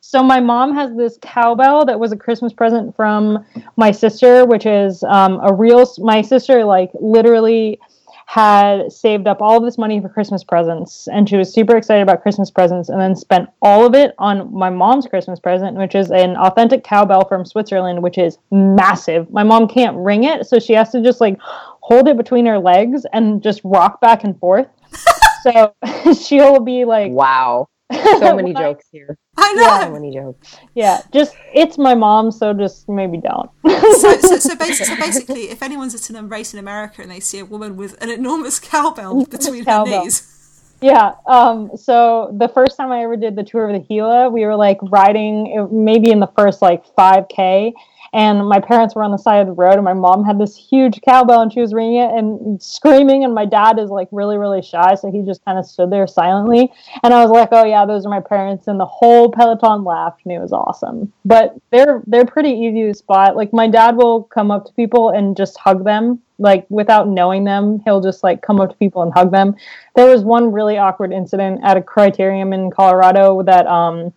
So 0.01 0.23
my 0.23 0.41
mom 0.41 0.75
has 0.75 0.95
this 0.97 1.19
cowbell 1.21 1.85
that 1.87 1.99
was 1.99 2.13
a 2.13 2.17
Christmas 2.17 2.53
present 2.53 2.95
from 2.95 3.45
my 3.77 3.91
sister, 3.91 4.47
which 4.47 4.65
is 4.67 5.03
um, 5.03 5.41
a 5.43 5.53
real. 5.53 5.85
My 5.99 6.23
sister 6.23 6.65
like 6.65 6.91
literally 6.95 7.81
had 8.27 8.91
saved 8.91 9.29
up 9.29 9.41
all 9.41 9.57
of 9.57 9.65
this 9.65 9.79
money 9.79 10.01
for 10.01 10.09
Christmas 10.09 10.43
presents, 10.43 11.07
and 11.09 11.29
she 11.29 11.37
was 11.37 11.53
super 11.53 11.77
excited 11.77 12.03
about 12.03 12.23
Christmas 12.23 12.51
presents, 12.51 12.89
and 12.89 13.01
then 13.01 13.15
spent 13.15 13.49
all 13.63 13.87
of 13.87 13.95
it 13.95 14.15
on 14.19 14.53
my 14.53 14.69
mom's 14.69 15.07
Christmas 15.07 15.39
present, 15.39 15.77
which 15.77 15.95
is 15.95 16.11
an 16.11 16.37
authentic 16.37 16.83
cowbell 16.83 17.27
from 17.29 17.45
Switzerland, 17.45 18.03
which 18.03 18.19
is 18.19 18.39
massive. 18.51 19.31
My 19.31 19.45
mom 19.45 19.69
can't 19.69 19.97
ring 19.97 20.25
it, 20.25 20.47
so 20.47 20.59
she 20.59 20.73
has 20.73 20.91
to 20.91 21.03
just 21.03 21.21
like 21.21 21.39
hold 21.41 22.09
it 22.09 22.17
between 22.17 22.47
her 22.47 22.59
legs 22.59 23.07
and 23.13 23.43
just 23.43 23.61
rock 23.63 24.01
back 24.01 24.25
and 24.25 24.39
forth. 24.41 24.67
so 25.43 25.75
she'll 26.21 26.61
be 26.61 26.85
like, 26.85 27.13
Wow. 27.13 27.69
So 27.93 28.35
many 28.37 28.53
jokes 28.53 28.87
here. 28.91 29.17
I 29.37 29.53
know. 29.53 29.81
So 29.81 29.93
many 29.93 30.13
jokes. 30.13 30.57
Yeah, 30.75 31.03
just 31.13 31.37
it's 31.55 31.79
my 31.79 31.95
mom, 31.95 32.31
so 32.33 32.53
just 32.53 32.89
maybe 32.89 33.19
don't. 33.19 33.51
so, 33.65 34.19
so, 34.19 34.39
so, 34.39 34.55
basi- 34.57 34.85
so 34.85 34.97
basically, 34.97 35.51
if 35.51 35.63
anyone's 35.63 35.95
at 35.95 36.17
a 36.17 36.23
race 36.23 36.53
in 36.53 36.59
America 36.59 37.03
and 37.03 37.11
they 37.11 37.21
see 37.21 37.39
a 37.39 37.45
woman 37.45 37.77
with 37.77 38.01
an 38.03 38.11
enormous 38.11 38.59
cowbell 38.59 39.25
between 39.27 39.65
her 39.65 39.85
knees, 39.85 40.73
yeah. 40.81 41.13
Um. 41.27 41.71
So 41.77 42.35
the 42.37 42.49
first 42.49 42.77
time 42.77 42.91
I 42.91 43.05
ever 43.05 43.17
did 43.17 43.37
the 43.37 43.45
tour 43.45 43.69
of 43.69 43.81
the 43.81 43.87
Gila, 43.87 44.31
we 44.31 44.45
were 44.45 44.57
like 44.57 44.79
riding, 44.83 45.69
maybe 45.71 46.11
in 46.11 46.21
the 46.21 46.31
first 46.37 46.63
like 46.63 46.85
five 46.95 47.29
k, 47.29 47.73
and 48.13 48.47
my 48.49 48.61
parents 48.61 48.95
were 48.95 49.03
on 49.03 49.11
the 49.11 49.19
side 49.19 49.41
of 49.41 49.47
the 49.47 49.53
road, 49.53 49.75
and 49.75 49.85
my 49.85 49.93
mom 49.93 50.25
had 50.25 50.39
this 50.39 50.57
huge 50.57 51.01
cowbell, 51.03 51.41
and 51.43 51.53
she 51.53 51.61
was 51.61 51.73
ringing 51.73 52.03
it 52.03 52.11
and 52.13 52.63
screaming, 52.63 53.25
and 53.25 53.35
my 53.35 53.45
dad 53.45 53.79
is 53.79 53.91
like 53.91 54.09
really 54.13 54.39
really 54.39 54.63
shy, 54.63 54.95
so 54.95 55.11
he 55.11 55.23
just 55.23 55.45
kind 55.45 55.59
of 55.59 55.67
stood 55.67 55.91
there 55.91 56.07
silently, 56.07 56.73
and 57.03 57.13
I 57.13 57.23
was 57.23 57.31
like, 57.31 57.49
oh 57.53 57.65
yeah, 57.65 57.85
those 57.87 58.07
are 58.07 58.11
my 58.11 58.21
parents, 58.21 58.69
and 58.69 58.79
the 58.79 58.87
whole 58.87 59.31
peloton 59.31 59.85
laughed, 59.85 60.23
and 60.25 60.33
it 60.33 60.41
was 60.41 60.53
awesome. 60.53 61.13
But 61.25 61.55
they're 61.71 62.03
they're 62.07 62.27
pretty 62.27 62.51
easy 62.51 62.85
to 62.87 62.95
spot. 62.95 63.37
Like 63.37 63.53
my 63.53 63.69
dad 63.69 63.97
will 63.97 64.25
come 64.25 64.51
up 64.51 64.65
to 64.67 64.73
people 64.73 65.11
and 65.11 65.37
just 65.37 65.57
hug 65.59 65.85
them, 65.85 66.21
like 66.39 66.67
without 66.69 67.09
knowing 67.09 67.45
them. 67.45 67.81
He'll 67.85 68.01
just 68.01 68.23
like 68.23 68.43
come 68.43 68.61
up 68.61 68.71
to 68.71 68.77
people 68.77 69.03
and 69.03 69.13
hug 69.13 69.31
them. 69.31 69.57
There 69.95 70.07
was 70.07 70.25
one 70.25 70.53
really 70.53 70.79
awkward 70.79 71.13
incident 71.13 71.61
at 71.63 71.77
a 71.77 71.81
criterium 71.81 72.55
in 72.55 72.71
Colorado 72.71 73.43
that 73.43 73.67
um 73.67 74.13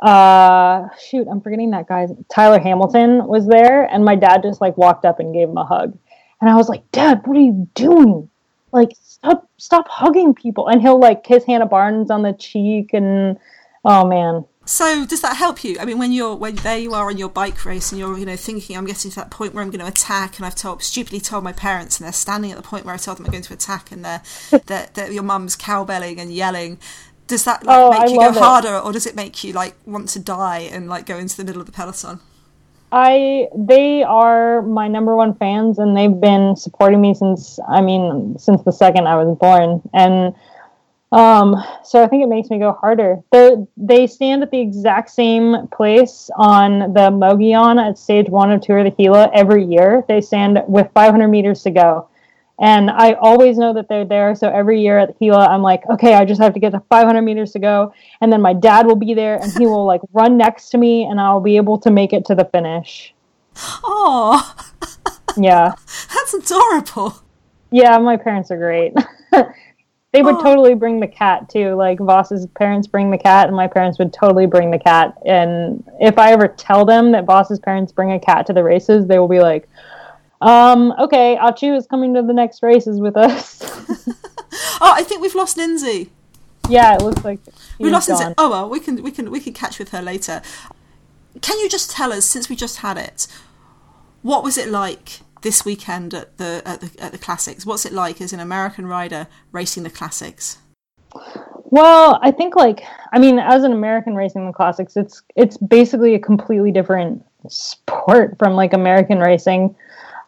uh 0.00 0.88
shoot, 0.98 1.26
I'm 1.30 1.40
forgetting 1.40 1.70
that 1.70 1.88
guy's 1.88 2.10
Tyler 2.28 2.58
Hamilton 2.58 3.26
was 3.26 3.46
there 3.46 3.84
and 3.84 4.04
my 4.04 4.14
dad 4.14 4.42
just 4.42 4.60
like 4.60 4.76
walked 4.76 5.04
up 5.06 5.20
and 5.20 5.32
gave 5.32 5.48
him 5.48 5.56
a 5.56 5.64
hug. 5.64 5.96
And 6.40 6.50
I 6.50 6.54
was 6.56 6.68
like, 6.68 6.90
"Dad, 6.92 7.22
what 7.24 7.36
are 7.36 7.40
you 7.40 7.66
doing? 7.74 8.28
Like 8.72 8.90
stop 9.02 9.48
stop 9.56 9.88
hugging 9.88 10.34
people." 10.34 10.68
And 10.68 10.82
he'll 10.82 11.00
like 11.00 11.24
kiss 11.24 11.44
Hannah 11.44 11.66
Barnes 11.66 12.10
on 12.10 12.22
the 12.22 12.34
cheek 12.34 12.90
and 12.92 13.38
oh 13.84 14.06
man. 14.06 14.44
so 14.66 15.06
does 15.06 15.22
that 15.22 15.36
help 15.36 15.64
you? 15.64 15.78
I 15.80 15.86
mean, 15.86 15.98
when 15.98 16.12
you're 16.12 16.34
when 16.34 16.56
there 16.56 16.76
you 16.76 16.92
are 16.92 17.08
on 17.08 17.16
your 17.16 17.30
bike 17.30 17.64
race 17.64 17.90
and 17.90 17.98
you're 17.98 18.18
you 18.18 18.26
know 18.26 18.36
thinking 18.36 18.76
I'm 18.76 18.84
getting 18.84 19.10
to 19.12 19.16
that 19.16 19.30
point 19.30 19.54
where 19.54 19.62
I'm 19.64 19.70
going 19.70 19.80
to 19.80 19.86
attack, 19.86 20.36
and 20.36 20.44
I've 20.44 20.56
told 20.56 20.82
stupidly 20.82 21.20
told 21.20 21.42
my 21.42 21.52
parents, 21.52 21.98
and 21.98 22.04
they're 22.04 22.12
standing 22.12 22.50
at 22.50 22.58
the 22.58 22.62
point 22.62 22.84
where 22.84 22.94
I 22.94 22.98
told 22.98 23.16
them 23.16 23.24
I'm 23.26 23.32
going 23.32 23.44
to 23.44 23.54
attack, 23.54 23.90
and 23.90 24.04
they're 24.04 24.22
that 24.66 24.94
that 24.94 25.12
your 25.12 25.22
mum's 25.22 25.56
cowbelling 25.56 26.20
and 26.20 26.30
yelling. 26.32 26.78
Does 27.26 27.44
that 27.44 27.64
like 27.64 27.76
Oh, 27.78 27.90
make 27.90 28.00
I 28.00 28.06
you 28.06 28.18
go 28.18 28.28
it. 28.28 28.36
harder, 28.36 28.78
or 28.78 28.92
does 28.92 29.06
it 29.06 29.16
make 29.16 29.42
you 29.42 29.52
like 29.52 29.74
want 29.84 30.08
to 30.10 30.18
die 30.20 30.60
and 30.60 30.88
like 30.88 31.06
go 31.06 31.16
into 31.18 31.36
the 31.36 31.44
middle 31.44 31.60
of 31.60 31.66
the 31.66 31.72
peloton? 31.72 32.20
I 32.92 33.48
they 33.56 34.04
are 34.04 34.62
my 34.62 34.86
number 34.86 35.16
one 35.16 35.34
fans 35.34 35.78
and 35.78 35.96
they've 35.96 36.20
been 36.20 36.54
supporting 36.56 37.00
me 37.00 37.14
since 37.14 37.58
I 37.68 37.80
mean 37.80 38.38
since 38.38 38.62
the 38.62 38.70
second 38.72 39.08
I 39.08 39.16
was 39.22 39.36
born 39.38 39.82
and 39.92 40.34
um 41.10 41.56
so 41.82 42.02
I 42.02 42.06
think 42.06 42.22
it 42.22 42.28
makes 42.28 42.48
me 42.48 42.58
go 42.60 42.72
harder. 42.72 43.18
They 43.32 43.56
they 43.76 44.06
stand 44.06 44.42
at 44.44 44.52
the 44.52 44.60
exact 44.60 45.10
same 45.10 45.66
place 45.72 46.30
on 46.36 46.92
the 46.92 47.10
Mogollon 47.10 47.78
at 47.78 47.98
stage 47.98 48.28
one 48.28 48.52
of 48.52 48.60
Tour 48.60 48.78
of 48.78 48.84
the 48.84 48.90
Gila 48.92 49.30
every 49.34 49.64
year. 49.64 50.04
They 50.06 50.20
stand 50.20 50.62
with 50.68 50.88
500 50.94 51.26
meters 51.28 51.62
to 51.64 51.70
go. 51.70 52.08
And 52.58 52.90
I 52.90 53.12
always 53.14 53.58
know 53.58 53.74
that 53.74 53.88
they're 53.88 54.06
there. 54.06 54.34
So 54.34 54.48
every 54.48 54.80
year 54.80 54.98
at 54.98 55.08
the 55.08 55.14
Gila, 55.14 55.46
I'm 55.46 55.60
like, 55.62 55.82
okay, 55.90 56.14
I 56.14 56.24
just 56.24 56.40
have 56.40 56.54
to 56.54 56.60
get 56.60 56.70
to 56.72 56.80
500 56.88 57.20
meters 57.22 57.52
to 57.52 57.58
go. 57.58 57.92
And 58.22 58.32
then 58.32 58.40
my 58.40 58.54
dad 58.54 58.86
will 58.86 58.96
be 58.96 59.12
there 59.12 59.36
and 59.42 59.52
he 59.58 59.66
will 59.66 59.84
like 59.84 60.00
run 60.12 60.36
next 60.38 60.70
to 60.70 60.78
me 60.78 61.04
and 61.04 61.20
I'll 61.20 61.40
be 61.40 61.56
able 61.56 61.78
to 61.80 61.90
make 61.90 62.12
it 62.14 62.24
to 62.26 62.34
the 62.34 62.46
finish. 62.46 63.14
Oh, 63.84 64.54
Yeah. 65.36 65.72
That's 66.14 66.34
adorable. 66.34 67.22
Yeah, 67.70 67.98
my 67.98 68.16
parents 68.16 68.50
are 68.50 68.56
great. 68.56 68.94
they 70.12 70.22
would 70.22 70.36
Oh. 70.36 70.42
totally 70.42 70.74
bring 70.74 71.00
the 71.00 71.06
cat 71.06 71.48
too. 71.50 71.74
Like 71.74 71.98
Vos's 71.98 72.46
parents 72.56 72.86
bring 72.86 73.10
the 73.10 73.18
cat, 73.18 73.48
and 73.48 73.56
my 73.56 73.66
parents 73.66 73.98
would 73.98 74.12
totally 74.14 74.46
bring 74.46 74.70
the 74.70 74.78
cat. 74.78 75.14
And 75.26 75.84
if 76.00 76.16
I 76.18 76.32
ever 76.32 76.48
tell 76.48 76.84
them 76.86 77.12
that 77.12 77.24
Vos's 77.26 77.58
parents 77.58 77.92
bring 77.92 78.12
a 78.12 78.20
cat 78.20 78.46
to 78.46 78.52
the 78.54 78.62
races, 78.64 79.06
they 79.06 79.18
will 79.18 79.28
be 79.28 79.40
like, 79.40 79.68
um, 80.40 80.92
okay, 80.98 81.36
Achu 81.40 81.76
is 81.76 81.86
coming 81.86 82.14
to 82.14 82.22
the 82.22 82.32
next 82.32 82.62
races 82.62 83.00
with 83.00 83.16
us. 83.16 83.62
Oh, 84.80 84.92
I 84.94 85.02
think 85.02 85.20
we've 85.22 85.34
lost 85.34 85.56
Lindsay. 85.56 86.10
yeah, 86.68 86.94
it 86.94 87.02
looks 87.02 87.24
like 87.24 87.40
We 87.78 87.90
lost 87.90 88.08
Lindsay. 88.08 88.34
Oh 88.38 88.50
well, 88.50 88.68
we 88.68 88.80
can 88.80 89.02
we 89.02 89.10
can 89.10 89.30
we 89.30 89.40
can 89.40 89.52
catch 89.52 89.78
with 89.78 89.90
her 89.90 90.00
later. 90.00 90.40
Can 91.42 91.58
you 91.58 91.68
just 91.68 91.90
tell 91.90 92.12
us, 92.12 92.24
since 92.24 92.48
we 92.48 92.56
just 92.56 92.78
had 92.78 92.96
it, 92.96 93.26
what 94.22 94.42
was 94.42 94.56
it 94.56 94.68
like 94.68 95.20
this 95.42 95.64
weekend 95.64 96.14
at 96.14 96.38
the 96.38 96.62
at 96.64 96.80
the 96.80 96.90
at 97.02 97.12
the 97.12 97.18
classics? 97.18 97.66
What's 97.66 97.84
it 97.84 97.92
like 97.92 98.20
as 98.20 98.32
an 98.32 98.40
American 98.40 98.86
rider 98.86 99.26
racing 99.52 99.82
the 99.82 99.90
classics? 99.90 100.58
Well, 101.64 102.18
I 102.22 102.30
think 102.30 102.54
like 102.56 102.82
I 103.12 103.18
mean, 103.18 103.38
as 103.38 103.62
an 103.64 103.72
American 103.72 104.14
racing 104.14 104.46
the 104.46 104.52
classics, 104.52 104.96
it's 104.96 105.22
it's 105.36 105.56
basically 105.56 106.14
a 106.14 106.18
completely 106.18 106.70
different 106.70 107.24
sport 107.48 108.36
from 108.38 108.54
like 108.54 108.72
American 108.72 109.18
racing. 109.18 109.74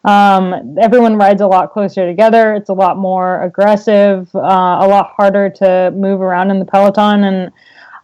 Um, 0.05 0.77
everyone 0.79 1.15
rides 1.17 1.41
a 1.41 1.47
lot 1.47 1.71
closer 1.71 2.07
together. 2.07 2.53
It's 2.53 2.69
a 2.69 2.73
lot 2.73 2.97
more 2.97 3.43
aggressive, 3.43 4.33
uh, 4.33 4.39
a 4.39 4.87
lot 4.87 5.13
harder 5.15 5.49
to 5.49 5.91
move 5.95 6.21
around 6.21 6.51
in 6.51 6.59
the 6.59 6.65
peloton, 6.65 7.23
and 7.25 7.51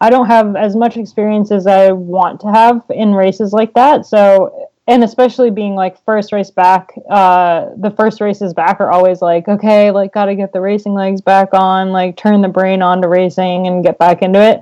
I 0.02 0.10
don't 0.10 0.28
have 0.28 0.56
as 0.56 0.76
much 0.76 0.98
experience 0.98 1.52
as 1.52 1.68
I 1.68 1.92
want 1.92 2.42
to 2.42 2.52
have 2.52 2.84
in 2.90 3.14
races 3.14 3.54
like 3.54 3.74
that. 3.76 4.06
So, 4.06 4.70
and 4.88 5.04
especially 5.04 5.50
being 5.50 5.74
like 5.74 6.04
first 6.04 6.34
race 6.34 6.52
back, 6.52 6.94
uh, 7.10 7.70
the 7.78 7.92
first 7.92 8.20
races 8.22 8.54
back 8.54 8.82
are 8.82 8.92
always 8.92 9.22
like, 9.22 9.48
okay, 9.48 9.92
like 9.92 10.14
got 10.14 10.26
to 10.26 10.36
get 10.36 10.52
the 10.52 10.62
racing 10.62 10.94
legs 10.94 11.22
back 11.22 11.50
on, 11.54 11.92
like 11.92 12.18
turn 12.18 12.42
the 12.42 12.50
brain 12.50 12.82
on 12.82 13.02
to 13.02 13.08
racing 13.08 13.68
and 13.68 13.84
get 13.84 13.98
back 13.98 14.22
into 14.22 14.42
it. 14.42 14.60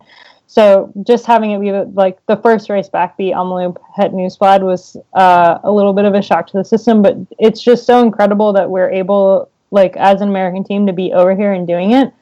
So 0.54 0.92
just 1.02 1.26
having 1.26 1.50
it 1.50 1.60
be 1.60 1.72
the- 1.72 1.90
like 1.96 2.24
the 2.28 2.38
first 2.38 2.70
race 2.70 2.88
back 2.88 3.18
the 3.18 3.34
loop 3.34 3.80
Het 3.96 4.14
Nieuwsblad 4.14 4.62
was 4.62 4.96
uh, 5.16 5.58
a 5.64 5.72
little 5.72 5.94
bit 5.94 6.06
of 6.06 6.14
a 6.14 6.22
shock 6.22 6.46
to 6.48 6.58
the 6.58 6.64
system, 6.64 7.02
but 7.02 7.18
it's 7.40 7.60
just 7.60 7.88
so 7.88 8.04
incredible 8.04 8.54
that 8.54 8.70
we're 8.70 8.92
able, 8.92 9.50
like 9.72 9.98
as 9.98 10.22
an 10.22 10.30
American 10.30 10.64
team, 10.64 10.86
to 10.86 10.94
be 10.94 11.12
over 11.12 11.34
here 11.36 11.54
and 11.54 11.66
doing 11.66 11.94
it. 11.94 12.14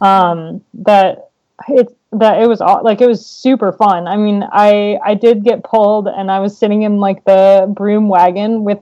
Um, 0.00 0.62
that 0.74 1.30
it 1.66 1.88
that 2.12 2.40
it 2.40 2.46
was 2.46 2.60
all 2.60 2.84
like 2.84 3.00
it 3.00 3.08
was 3.08 3.26
super 3.26 3.72
fun. 3.72 4.06
I 4.06 4.16
mean, 4.16 4.46
I 4.52 5.00
I 5.04 5.14
did 5.14 5.42
get 5.42 5.64
pulled, 5.64 6.06
and 6.06 6.30
I 6.30 6.38
was 6.38 6.56
sitting 6.56 6.82
in 6.82 7.00
like 7.00 7.24
the 7.24 7.66
broom 7.68 8.08
wagon 8.08 8.62
with 8.62 8.78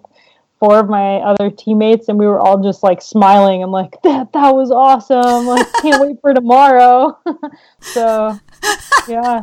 four 0.61 0.79
of 0.79 0.89
my 0.89 1.17
other 1.17 1.51
teammates, 1.51 2.09
and 2.09 2.19
we 2.19 2.27
were 2.27 2.39
all 2.39 2.63
just 2.63 2.83
like 2.83 3.03
smiling 3.03 3.63
and 3.63 3.73
like 3.73 4.01
that 4.03 4.33
that 4.33 4.51
was 4.55 4.71
awesome. 4.71 5.47
Like 5.47 5.67
can't 5.83 6.01
wait 6.01 6.21
for 6.21 6.33
tomorrow. 6.33 7.19
so 7.81 8.39
yeah. 9.09 9.43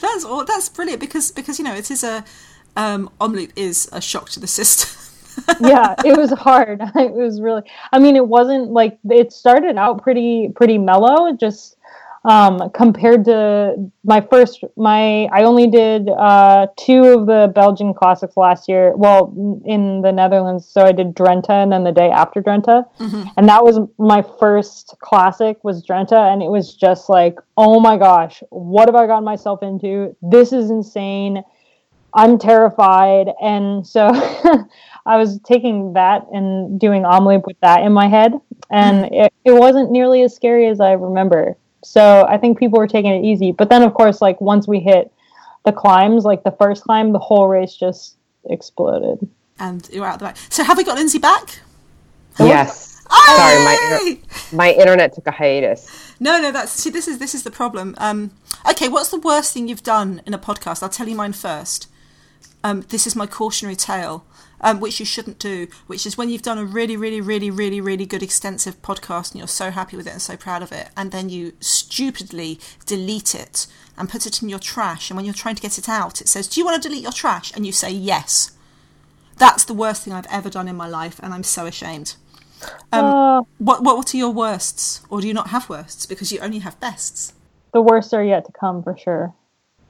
That's 0.00 0.24
all. 0.24 0.44
That's 0.44 0.68
brilliant 0.68 1.00
because 1.00 1.32
because 1.32 1.58
you 1.58 1.64
know 1.64 1.74
it 1.74 1.90
is 1.90 2.04
a 2.04 2.24
um, 2.76 3.10
Omloop 3.20 3.50
is 3.56 3.88
a 3.92 4.00
shock 4.00 4.30
to 4.30 4.40
the 4.40 4.46
system. 4.46 5.00
yeah, 5.60 5.94
it 6.04 6.16
was 6.16 6.30
hard. 6.30 6.80
It 6.96 7.12
was 7.12 7.40
really. 7.40 7.62
I 7.92 7.98
mean, 7.98 8.16
it 8.16 8.26
wasn't 8.26 8.70
like 8.70 8.98
it 9.10 9.32
started 9.32 9.76
out 9.76 10.02
pretty 10.02 10.50
pretty 10.54 10.78
mellow. 10.78 11.32
Just 11.32 11.76
um, 12.24 12.70
compared 12.70 13.24
to 13.26 13.90
my 14.02 14.20
first, 14.20 14.64
my 14.76 15.24
I 15.26 15.42
only 15.42 15.66
did 15.66 16.08
uh, 16.08 16.68
two 16.78 17.04
of 17.04 17.26
the 17.26 17.52
Belgian 17.54 17.92
classics 17.92 18.36
last 18.36 18.66
year. 18.66 18.96
Well, 18.96 19.34
in 19.66 20.00
the 20.00 20.10
Netherlands, 20.10 20.66
so 20.66 20.82
I 20.82 20.92
did 20.92 21.14
Drenthe 21.14 21.50
and 21.50 21.70
then 21.70 21.84
the 21.84 21.92
day 21.92 22.10
after 22.10 22.42
Drenthe, 22.42 22.84
and 23.36 23.48
that 23.48 23.62
was 23.62 23.78
my 23.98 24.22
first 24.38 24.96
classic 25.00 25.62
was 25.62 25.84
Drenthe 25.84 26.12
and 26.12 26.42
it 26.42 26.48
was 26.48 26.74
just 26.74 27.10
like, 27.10 27.38
oh 27.58 27.78
my 27.78 27.98
gosh, 27.98 28.42
what 28.48 28.88
have 28.88 28.94
I 28.94 29.06
gotten 29.06 29.24
myself 29.24 29.62
into? 29.62 30.16
This 30.22 30.52
is 30.52 30.70
insane. 30.70 31.42
I'm 32.14 32.38
terrified. 32.38 33.28
And 33.42 33.86
so 33.86 34.08
I 35.06 35.16
was 35.16 35.40
taking 35.40 35.92
that 35.94 36.26
and 36.32 36.78
doing 36.78 37.02
Omloop 37.02 37.44
with 37.46 37.58
that 37.60 37.82
in 37.82 37.92
my 37.92 38.08
head. 38.08 38.32
And 38.70 39.12
it, 39.12 39.32
it 39.44 39.52
wasn't 39.52 39.90
nearly 39.90 40.22
as 40.22 40.34
scary 40.34 40.68
as 40.68 40.80
I 40.80 40.92
remember. 40.92 41.56
So 41.84 42.26
I 42.28 42.38
think 42.38 42.58
people 42.58 42.78
were 42.78 42.88
taking 42.88 43.12
it 43.12 43.24
easy. 43.24 43.52
But 43.52 43.68
then, 43.68 43.82
of 43.82 43.94
course, 43.94 44.20
like 44.22 44.40
once 44.40 44.66
we 44.66 44.80
hit 44.80 45.12
the 45.64 45.72
climbs, 45.72 46.24
like 46.24 46.42
the 46.42 46.50
first 46.52 46.82
climb, 46.84 47.12
the 47.12 47.18
whole 47.18 47.46
race 47.46 47.76
just 47.76 48.16
exploded. 48.48 49.28
and 49.58 49.88
you're 49.92 50.06
out 50.06 50.18
the 50.18 50.24
back. 50.26 50.36
So 50.48 50.64
have 50.64 50.76
we 50.76 50.84
got 50.84 50.96
Lindsay 50.96 51.18
back? 51.18 51.60
Yes. 52.38 53.02
Oh, 53.10 53.34
Sorry, 53.36 53.64
my 53.64 53.98
yay! 54.00 54.10
inter- 54.12 54.56
my 54.56 54.72
internet 54.72 55.14
took 55.14 55.26
a 55.26 55.30
hiatus. 55.30 55.86
No, 56.18 56.40
no, 56.40 56.50
that's 56.50 56.72
see. 56.72 56.90
This 56.90 57.06
is 57.06 57.18
this 57.18 57.34
is 57.34 57.42
the 57.42 57.50
problem. 57.50 57.94
Um, 57.98 58.30
okay, 58.68 58.88
what's 58.88 59.10
the 59.10 59.20
worst 59.20 59.52
thing 59.52 59.68
you've 59.68 59.82
done 59.82 60.22
in 60.26 60.32
a 60.34 60.38
podcast? 60.38 60.82
I'll 60.82 60.88
tell 60.88 61.06
you 61.06 61.14
mine 61.14 61.34
first. 61.34 61.86
Um, 62.64 62.80
this 62.88 63.06
is 63.06 63.14
my 63.14 63.26
cautionary 63.26 63.76
tale, 63.76 64.24
um, 64.64 64.80
which 64.80 64.98
you 64.98 65.06
shouldn't 65.06 65.38
do. 65.38 65.68
Which 65.86 66.04
is 66.06 66.18
when 66.18 66.28
you've 66.30 66.42
done 66.42 66.58
a 66.58 66.64
really, 66.64 66.96
really, 66.96 67.20
really, 67.20 67.50
really, 67.50 67.80
really 67.80 68.06
good 68.06 68.22
extensive 68.22 68.82
podcast 68.82 69.30
and 69.30 69.38
you're 69.38 69.46
so 69.46 69.70
happy 69.70 69.96
with 69.96 70.08
it 70.08 70.12
and 70.14 70.22
so 70.22 70.36
proud 70.36 70.62
of 70.62 70.72
it, 70.72 70.88
and 70.96 71.12
then 71.12 71.28
you 71.28 71.52
stupidly 71.60 72.58
delete 72.86 73.34
it 73.34 73.68
and 73.96 74.08
put 74.08 74.26
it 74.26 74.42
in 74.42 74.48
your 74.48 74.58
trash. 74.58 75.10
And 75.10 75.16
when 75.16 75.24
you're 75.24 75.34
trying 75.42 75.54
to 75.54 75.62
get 75.62 75.78
it 75.78 75.88
out, 75.88 76.20
it 76.20 76.28
says, 76.28 76.48
"Do 76.48 76.60
you 76.60 76.64
want 76.66 76.82
to 76.82 76.88
delete 76.88 77.04
your 77.04 77.12
trash?" 77.12 77.52
And 77.54 77.64
you 77.64 77.72
say 77.72 77.90
yes. 77.90 78.50
That's 79.36 79.64
the 79.64 79.74
worst 79.74 80.02
thing 80.02 80.12
I've 80.12 80.26
ever 80.30 80.50
done 80.50 80.68
in 80.68 80.76
my 80.76 80.88
life, 80.88 81.20
and 81.22 81.34
I'm 81.34 81.42
so 81.42 81.66
ashamed. 81.66 82.16
Um, 82.92 83.04
Uh, 83.04 83.42
What, 83.58 83.82
what 83.82 83.96
what 83.98 84.14
are 84.14 84.16
your 84.16 84.32
worsts, 84.32 85.02
or 85.10 85.20
do 85.20 85.26
you 85.28 85.34
not 85.34 85.48
have 85.48 85.68
worsts 85.68 86.06
because 86.06 86.32
you 86.32 86.40
only 86.40 86.60
have 86.60 86.78
bests? 86.80 87.32
the 87.74 87.82
worst 87.82 88.14
are 88.14 88.24
yet 88.24 88.46
to 88.46 88.52
come 88.52 88.82
for 88.82 88.96
sure. 88.96 89.34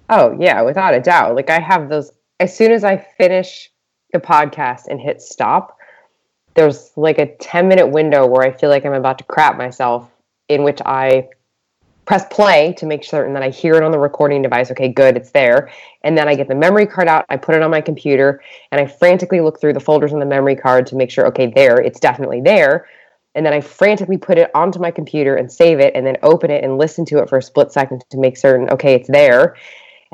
Oh 0.08 0.36
yeah, 0.40 0.62
without 0.62 0.94
a 0.94 1.00
doubt. 1.00 1.36
Like 1.36 1.50
I 1.50 1.60
have 1.60 1.88
those 1.88 2.10
as 2.40 2.56
soon 2.56 2.72
as 2.72 2.82
I 2.82 2.96
finish 2.96 3.70
the 4.14 4.20
podcast 4.20 4.86
and 4.88 4.98
hit 4.98 5.20
stop, 5.20 5.78
there's 6.54 6.92
like 6.96 7.18
a 7.18 7.36
10 7.36 7.68
minute 7.68 7.88
window 7.88 8.26
where 8.26 8.42
I 8.42 8.50
feel 8.50 8.70
like 8.70 8.86
I'm 8.86 8.94
about 8.94 9.18
to 9.18 9.24
crap 9.24 9.58
myself 9.58 10.10
in 10.48 10.62
which 10.62 10.80
I 10.86 11.28
press 12.06 12.24
play 12.30 12.74
to 12.74 12.86
make 12.86 13.04
certain 13.04 13.32
that 13.34 13.42
I 13.42 13.48
hear 13.48 13.74
it 13.74 13.82
on 13.82 13.90
the 13.90 13.98
recording 13.98 14.42
device. 14.42 14.70
Okay, 14.70 14.88
good, 14.88 15.16
it's 15.16 15.30
there. 15.30 15.70
And 16.02 16.16
then 16.16 16.28
I 16.28 16.34
get 16.34 16.48
the 16.48 16.54
memory 16.54 16.86
card 16.86 17.08
out, 17.08 17.24
I 17.28 17.36
put 17.36 17.54
it 17.54 17.62
on 17.62 17.70
my 17.70 17.80
computer, 17.80 18.42
and 18.70 18.80
I 18.80 18.86
frantically 18.86 19.40
look 19.40 19.60
through 19.60 19.72
the 19.72 19.80
folders 19.80 20.12
on 20.12 20.20
the 20.20 20.26
memory 20.26 20.56
card 20.56 20.86
to 20.88 20.96
make 20.96 21.10
sure, 21.10 21.26
okay, 21.28 21.46
there, 21.46 21.80
it's 21.80 22.00
definitely 22.00 22.40
there. 22.40 22.86
And 23.34 23.44
then 23.44 23.52
I 23.52 23.60
frantically 23.60 24.18
put 24.18 24.38
it 24.38 24.50
onto 24.54 24.78
my 24.78 24.90
computer 24.90 25.34
and 25.34 25.50
save 25.50 25.80
it, 25.80 25.94
and 25.96 26.06
then 26.06 26.18
open 26.22 26.50
it 26.50 26.62
and 26.62 26.78
listen 26.78 27.04
to 27.06 27.18
it 27.18 27.28
for 27.28 27.38
a 27.38 27.42
split 27.42 27.72
second 27.72 28.04
to 28.10 28.18
make 28.18 28.36
certain, 28.36 28.68
okay, 28.70 28.94
it's 28.94 29.08
there. 29.08 29.56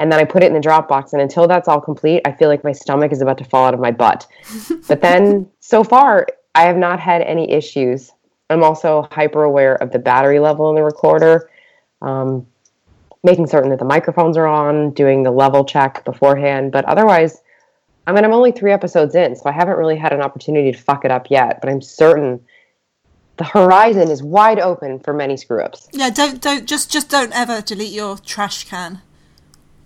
And 0.01 0.11
then 0.11 0.19
I 0.19 0.25
put 0.25 0.43
it 0.43 0.47
in 0.47 0.55
the 0.55 0.67
Dropbox, 0.67 1.13
and 1.13 1.21
until 1.21 1.47
that's 1.47 1.69
all 1.69 1.79
complete, 1.79 2.23
I 2.25 2.33
feel 2.33 2.49
like 2.49 2.65
my 2.65 2.73
stomach 2.73 3.13
is 3.13 3.21
about 3.21 3.37
to 3.37 3.45
fall 3.45 3.67
out 3.67 3.75
of 3.75 3.81
my 3.81 3.91
butt. 3.91 4.27
but 4.89 5.03
then 5.03 5.47
so 5.61 5.85
far, 5.85 6.27
I 6.55 6.63
have 6.63 6.79
not 6.79 6.99
had 6.99 7.21
any 7.21 7.51
issues. 7.53 8.11
I'm 8.49 8.65
also 8.65 9.07
hyper 9.13 9.45
aware 9.45 9.75
of 9.75 9.93
the 9.93 9.99
battery 9.99 10.41
level 10.41 10.71
in 10.71 10.77
the 10.77 10.83
recorder, 10.83 11.51
um, 12.01 12.47
making 13.23 13.47
certain 13.47 13.69
that 13.71 13.79
the 13.79 13.85
microphones 13.85 14.39
are 14.39 14.47
on, 14.47 14.93
doing 14.93 15.23
the 15.23 15.31
level 15.31 15.67
check 15.67 16.03
beforehand. 16.07 16.73
But 16.73 16.87
otherwise, 16.87 17.43
I 18.07 18.13
mean, 18.13 18.25
I'm 18.25 18.33
only 18.33 18.53
three 18.53 18.73
episodes 18.73 19.15
in, 19.15 19.37
so 19.37 19.43
I 19.51 19.53
haven't 19.53 19.77
really 19.77 19.99
had 19.99 20.15
an 20.15 20.23
opportunity 20.23 20.73
to 20.73 20.79
fuck 20.79 21.05
it 21.05 21.11
up 21.11 21.31
yet. 21.31 21.61
But 21.61 21.69
I'm 21.69 21.83
certain 21.83 22.41
the 23.37 23.45
horizon 23.45 24.11
is 24.11 24.23
wide 24.23 24.59
open 24.61 24.99
for 24.99 25.13
many 25.13 25.37
screw 25.37 25.63
ups. 25.63 25.89
Yeah, 25.93 26.09
don't 26.09 26.41
don't 26.41 26.67
just 26.67 26.91
just 26.91 27.11
don't 27.11 27.33
ever 27.35 27.61
delete 27.61 27.93
your 27.93 28.17
trash 28.17 28.65
can. 28.65 29.03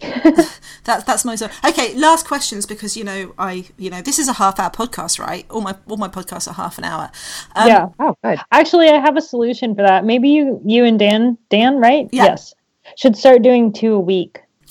That's 0.01 1.05
that's 1.05 1.25
my. 1.25 1.37
Okay, 1.67 1.95
last 1.95 2.27
questions 2.27 2.67
because 2.67 2.97
you 2.97 3.05
know 3.05 3.35
I 3.39 3.67
you 3.79 3.91
know 3.91 4.03
this 4.03 4.19
is 4.19 4.29
a 4.29 4.35
half 4.35 4.59
hour 4.59 4.71
podcast, 4.71 5.19
right? 5.19 5.47
All 5.51 5.61
my 5.61 5.77
all 5.89 5.97
my 5.97 6.09
podcasts 6.09 6.49
are 6.49 6.55
half 6.55 6.79
an 6.79 6.85
hour. 6.85 7.11
Um, 7.55 7.69
yeah. 7.69 7.89
Oh, 7.99 8.17
good. 8.23 8.39
Actually, 8.51 8.89
I 8.89 8.99
have 8.99 9.17
a 9.17 9.23
solution 9.23 9.75
for 9.75 9.83
that. 9.83 10.05
Maybe 10.05 10.31
you, 10.31 10.61
you 10.65 10.85
and 10.85 10.99
Dan, 10.99 11.39
Dan, 11.49 11.77
right? 11.77 12.09
Yeah. 12.13 12.25
Yes, 12.25 12.55
should 12.97 13.17
start 13.17 13.43
doing 13.43 13.73
two 13.73 13.95
a 13.95 14.01
week. 14.01 14.41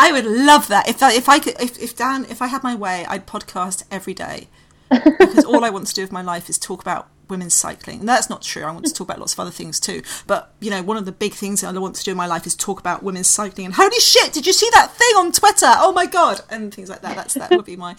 I 0.00 0.10
would 0.12 0.24
love 0.24 0.68
that 0.68 0.88
if 0.88 1.02
if 1.02 1.28
I 1.28 1.38
could 1.38 1.60
if, 1.60 1.78
if 1.78 1.96
Dan 1.96 2.24
if 2.28 2.42
I 2.42 2.46
had 2.48 2.62
my 2.62 2.74
way, 2.74 3.04
I'd 3.08 3.26
podcast 3.26 3.84
every 3.90 4.14
day 4.14 4.48
because 4.90 5.44
all 5.44 5.64
I 5.64 5.70
want 5.70 5.86
to 5.88 5.94
do 5.94 6.02
with 6.02 6.12
my 6.12 6.22
life 6.22 6.48
is 6.48 6.58
talk 6.58 6.80
about 6.80 7.08
women's 7.28 7.54
cycling. 7.54 8.00
And 8.00 8.08
that's 8.08 8.30
not 8.30 8.42
true. 8.42 8.64
I 8.64 8.70
want 8.70 8.86
to 8.86 8.92
talk 8.92 9.06
about 9.06 9.18
lots 9.18 9.32
of 9.32 9.40
other 9.40 9.50
things 9.50 9.80
too. 9.80 10.02
But 10.26 10.52
you 10.60 10.70
know, 10.70 10.82
one 10.82 10.96
of 10.96 11.04
the 11.04 11.12
big 11.12 11.34
things 11.34 11.60
that 11.60 11.74
I 11.74 11.78
want 11.78 11.96
to 11.96 12.04
do 12.04 12.12
in 12.12 12.16
my 12.16 12.26
life 12.26 12.46
is 12.46 12.54
talk 12.54 12.80
about 12.80 13.02
women's 13.02 13.28
cycling. 13.28 13.66
And 13.66 13.74
holy 13.74 14.00
shit, 14.00 14.32
did 14.32 14.46
you 14.46 14.52
see 14.52 14.68
that 14.72 14.92
thing 14.92 15.14
on 15.16 15.32
Twitter? 15.32 15.66
Oh 15.66 15.92
my 15.92 16.06
god, 16.06 16.40
and 16.50 16.72
things 16.72 16.88
like 16.88 17.02
that. 17.02 17.16
That's 17.16 17.34
that 17.34 17.50
would 17.50 17.64
be 17.64 17.76
my 17.76 17.96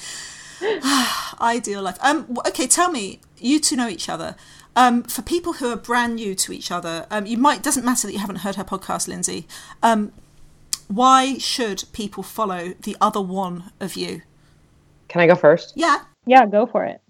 ideal 1.41 1.81
life. 1.81 1.97
Um, 2.01 2.37
okay, 2.47 2.67
tell 2.67 2.91
me, 2.91 3.21
you 3.37 3.59
two 3.59 3.75
know 3.75 3.87
each 3.87 4.09
other. 4.09 4.35
Um, 4.75 5.03
for 5.03 5.21
people 5.21 5.53
who 5.53 5.71
are 5.71 5.75
brand 5.75 6.15
new 6.15 6.35
to 6.35 6.53
each 6.53 6.71
other, 6.71 7.05
um, 7.11 7.25
you 7.25 7.37
might 7.37 7.63
doesn't 7.63 7.83
matter 7.83 8.07
that 8.07 8.13
you 8.13 8.19
haven't 8.19 8.37
heard 8.37 8.55
her 8.55 8.63
podcast, 8.63 9.07
Lindsay. 9.07 9.47
Um, 9.83 10.11
why 10.87 11.37
should 11.37 11.83
people 11.93 12.23
follow 12.23 12.73
the 12.81 12.97
other 12.99 13.21
one 13.21 13.71
of 13.79 13.95
you? 13.95 14.21
Can 15.07 15.21
I 15.21 15.27
go 15.27 15.35
first? 15.35 15.73
Yeah, 15.75 15.99
Yeah, 16.25 16.45
go 16.45 16.65
for 16.65 16.85
it. 16.85 17.01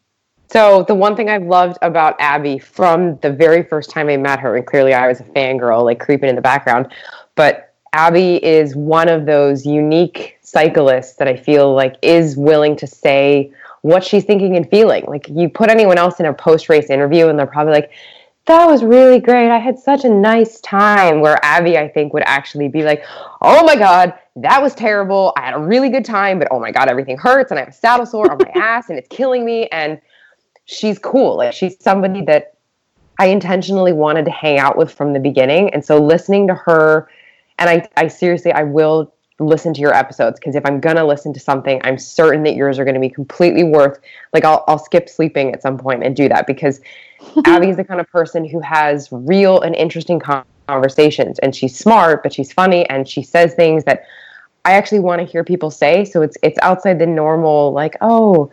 So 0.51 0.83
the 0.87 0.95
one 0.95 1.15
thing 1.15 1.29
I've 1.29 1.43
loved 1.43 1.77
about 1.81 2.15
Abby 2.19 2.57
from 2.57 3.17
the 3.17 3.31
very 3.31 3.61
first 3.61 3.91
time 3.91 4.09
I 4.09 4.17
met 4.17 4.39
her, 4.39 4.55
and 4.55 4.65
clearly 4.65 4.93
I 4.93 5.07
was 5.07 5.19
a 5.19 5.23
fangirl, 5.23 5.83
like 5.83 5.99
creeping 5.99 6.29
in 6.29 6.35
the 6.35 6.41
background, 6.41 6.91
but 7.35 7.73
Abby 7.93 8.43
is 8.43 8.75
one 8.75 9.09
of 9.09 9.25
those 9.25 9.65
unique 9.65 10.37
cyclists 10.41 11.15
that 11.15 11.27
I 11.27 11.35
feel 11.35 11.73
like 11.73 11.95
is 12.01 12.35
willing 12.35 12.75
to 12.77 12.87
say 12.87 13.51
what 13.81 14.03
she's 14.03 14.25
thinking 14.25 14.55
and 14.55 14.69
feeling. 14.69 15.05
Like 15.07 15.27
you 15.29 15.49
put 15.49 15.69
anyone 15.69 15.97
else 15.97 16.19
in 16.19 16.25
a 16.25 16.33
post 16.33 16.69
race 16.69 16.89
interview 16.89 17.27
and 17.27 17.37
they're 17.37 17.47
probably 17.47 17.73
like, 17.73 17.91
that 18.45 18.65
was 18.65 18.83
really 18.83 19.19
great. 19.19 19.51
I 19.51 19.59
had 19.59 19.77
such 19.77 20.03
a 20.03 20.09
nice 20.09 20.59
time. 20.61 21.21
Where 21.21 21.39
Abby, 21.43 21.77
I 21.77 21.87
think, 21.87 22.13
would 22.13 22.23
actually 22.25 22.67
be 22.67 22.83
like, 22.83 23.03
oh 23.41 23.63
my 23.63 23.75
God, 23.75 24.13
that 24.37 24.61
was 24.61 24.73
terrible. 24.73 25.33
I 25.37 25.41
had 25.41 25.53
a 25.53 25.59
really 25.59 25.89
good 25.89 26.05
time, 26.05 26.39
but 26.39 26.47
oh 26.49 26.59
my 26.59 26.71
God, 26.71 26.89
everything 26.89 27.17
hurts 27.17 27.51
and 27.51 27.59
I 27.59 27.63
have 27.63 27.69
a 27.69 27.73
saddle 27.73 28.05
sore 28.05 28.31
on 28.31 28.39
my 28.39 28.51
ass 28.59 28.89
and 28.89 28.97
it's 28.97 29.07
killing 29.09 29.45
me. 29.45 29.67
And 29.67 30.01
she's 30.69 30.99
cool. 30.99 31.37
Like 31.37 31.53
she's 31.53 31.75
somebody 31.81 32.21
that 32.23 32.53
I 33.19 33.27
intentionally 33.27 33.91
wanted 33.91 34.25
to 34.25 34.31
hang 34.31 34.59
out 34.59 34.77
with 34.77 34.91
from 34.91 35.13
the 35.13 35.19
beginning. 35.19 35.73
And 35.73 35.83
so 35.83 36.01
listening 36.01 36.47
to 36.47 36.53
her, 36.53 37.09
and 37.57 37.69
I, 37.69 37.89
I 37.97 38.07
seriously, 38.07 38.51
I 38.53 38.63
will 38.63 39.13
listen 39.39 39.73
to 39.73 39.81
your 39.81 39.93
episodes 39.93 40.39
because 40.39 40.55
if 40.55 40.65
I'm 40.65 40.79
gonna 40.79 41.05
listen 41.05 41.33
to 41.33 41.39
something, 41.39 41.81
I'm 41.83 41.97
certain 41.97 42.43
that 42.43 42.55
yours 42.55 42.77
are 42.77 42.85
gonna 42.85 42.99
be 42.99 43.09
completely 43.09 43.63
worth. 43.63 43.99
Like 44.33 44.45
I'll 44.45 44.63
I'll 44.67 44.79
skip 44.79 45.09
sleeping 45.09 45.53
at 45.53 45.61
some 45.61 45.77
point 45.77 46.03
and 46.03 46.15
do 46.15 46.29
that 46.29 46.45
because 46.45 46.79
Abby 47.45 47.69
is 47.69 47.77
the 47.77 47.83
kind 47.83 47.99
of 47.99 48.07
person 48.09 48.47
who 48.47 48.61
has 48.61 49.09
real 49.11 49.59
and 49.61 49.75
interesting 49.75 50.21
conversations, 50.67 51.39
and 51.39 51.55
she's 51.55 51.77
smart, 51.77 52.23
but 52.23 52.33
she's 52.33 52.53
funny, 52.53 52.87
and 52.89 53.07
she 53.07 53.23
says 53.23 53.53
things 53.53 53.83
that 53.85 54.03
I 54.65 54.73
actually 54.73 54.99
want 54.99 55.19
to 55.19 55.25
hear 55.25 55.43
people 55.43 55.71
say. 55.71 56.05
So 56.05 56.21
it's 56.21 56.37
it's 56.43 56.59
outside 56.61 56.99
the 56.99 57.07
normal, 57.07 57.73
like 57.73 57.97
oh. 58.01 58.51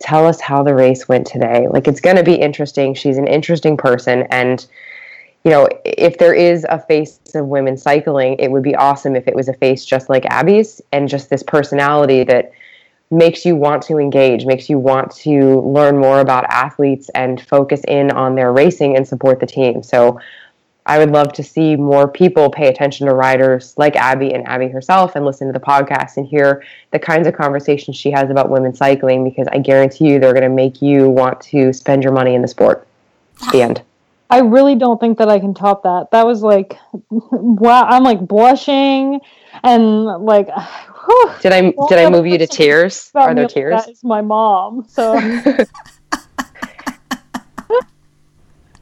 Tell 0.00 0.26
us 0.26 0.40
how 0.40 0.62
the 0.62 0.74
race 0.74 1.08
went 1.08 1.26
today. 1.26 1.66
Like, 1.68 1.88
it's 1.88 2.00
going 2.00 2.16
to 2.16 2.22
be 2.22 2.34
interesting. 2.34 2.94
She's 2.94 3.18
an 3.18 3.26
interesting 3.26 3.76
person. 3.76 4.22
And 4.30 4.66
you 5.44 5.50
know, 5.50 5.68
if 5.84 6.18
there 6.18 6.34
is 6.34 6.66
a 6.68 6.78
face 6.78 7.20
of 7.34 7.46
women 7.46 7.76
cycling, 7.76 8.36
it 8.38 8.50
would 8.50 8.62
be 8.62 8.74
awesome 8.74 9.14
if 9.16 9.26
it 9.28 9.34
was 9.34 9.48
a 9.48 9.54
face 9.54 9.84
just 9.84 10.08
like 10.08 10.26
Abby's 10.26 10.82
and 10.92 11.08
just 11.08 11.30
this 11.30 11.42
personality 11.42 12.24
that 12.24 12.52
makes 13.10 13.46
you 13.46 13.56
want 13.56 13.82
to 13.84 13.98
engage, 13.98 14.44
makes 14.44 14.68
you 14.68 14.78
want 14.78 15.10
to 15.10 15.60
learn 15.60 15.96
more 15.96 16.20
about 16.20 16.44
athletes 16.44 17.08
and 17.14 17.40
focus 17.40 17.80
in 17.88 18.10
on 18.10 18.34
their 18.34 18.52
racing 18.52 18.96
and 18.96 19.08
support 19.08 19.40
the 19.40 19.46
team. 19.46 19.82
So 19.82 20.20
I 20.88 20.98
would 20.98 21.10
love 21.10 21.34
to 21.34 21.42
see 21.42 21.76
more 21.76 22.08
people 22.08 22.48
pay 22.50 22.68
attention 22.68 23.06
to 23.08 23.14
riders 23.14 23.74
like 23.76 23.94
Abby 23.94 24.32
and 24.32 24.48
Abby 24.48 24.68
herself 24.68 25.16
and 25.16 25.24
listen 25.24 25.46
to 25.46 25.52
the 25.52 25.60
podcast 25.60 26.16
and 26.16 26.26
hear 26.26 26.64
the 26.92 26.98
kinds 26.98 27.28
of 27.28 27.34
conversations 27.34 27.94
she 27.94 28.10
has 28.10 28.30
about 28.30 28.48
women 28.48 28.74
cycling 28.74 29.22
because 29.22 29.46
I 29.52 29.58
guarantee 29.58 30.06
you 30.06 30.18
they're 30.18 30.32
going 30.32 30.44
to 30.44 30.48
make 30.48 30.80
you 30.80 31.10
want 31.10 31.42
to 31.42 31.74
spend 31.74 32.02
your 32.02 32.12
money 32.12 32.34
in 32.34 32.42
the 32.42 32.48
sport. 32.48 32.86
The 33.52 33.62
end. 33.62 33.82
I 34.30 34.40
really 34.40 34.74
don't 34.74 34.98
think 34.98 35.18
that 35.18 35.28
I 35.28 35.38
can 35.38 35.54
top 35.54 35.84
that. 35.84 36.10
That 36.10 36.26
was 36.26 36.42
like, 36.42 36.76
wow! 37.10 37.84
I'm 37.84 38.02
like 38.02 38.20
blushing, 38.26 39.20
and 39.62 40.04
like, 40.04 40.48
whew, 41.06 41.30
did 41.40 41.52
I 41.52 41.72
did 41.88 41.98
I 41.98 42.10
move 42.10 42.26
you 42.26 42.36
to 42.38 42.46
tears? 42.46 43.10
Are 43.14 43.34
there 43.34 43.46
tears? 43.46 43.84
That 43.84 43.90
is 43.90 44.02
my 44.02 44.20
mom. 44.20 44.86
So. 44.88 45.14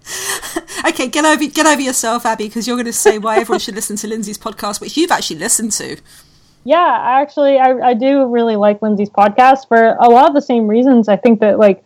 okay, 0.89 1.09
get 1.09 1.25
over 1.25 1.47
get 1.47 1.67
over 1.67 1.81
yourself, 1.81 2.27
Abby, 2.27 2.47
because 2.47 2.67
you're 2.67 2.77
going 2.77 2.87
to 2.87 2.93
say 2.93 3.19
why 3.19 3.39
everyone 3.39 3.61
should 3.61 3.75
listen 3.75 3.97
to 3.97 4.07
Lindsay's 4.07 4.39
podcast, 4.39 4.81
which 4.81 4.97
you've 4.97 5.11
actually 5.11 5.39
listened 5.39 5.73
to. 5.73 5.99
Yeah, 6.65 6.99
actually, 7.01 7.59
I, 7.59 7.91
I 7.91 7.95
do 7.95 8.27
really 8.27 8.57
like 8.57 8.83
Lindsay's 8.83 9.11
podcast 9.11 9.69
for 9.69 9.97
a 10.01 10.09
lot 10.09 10.29
of 10.29 10.35
the 10.35 10.43
same 10.43 10.67
reasons. 10.67 11.09
I 11.09 11.17
think 11.17 11.41
that 11.41 11.59
like 11.59 11.85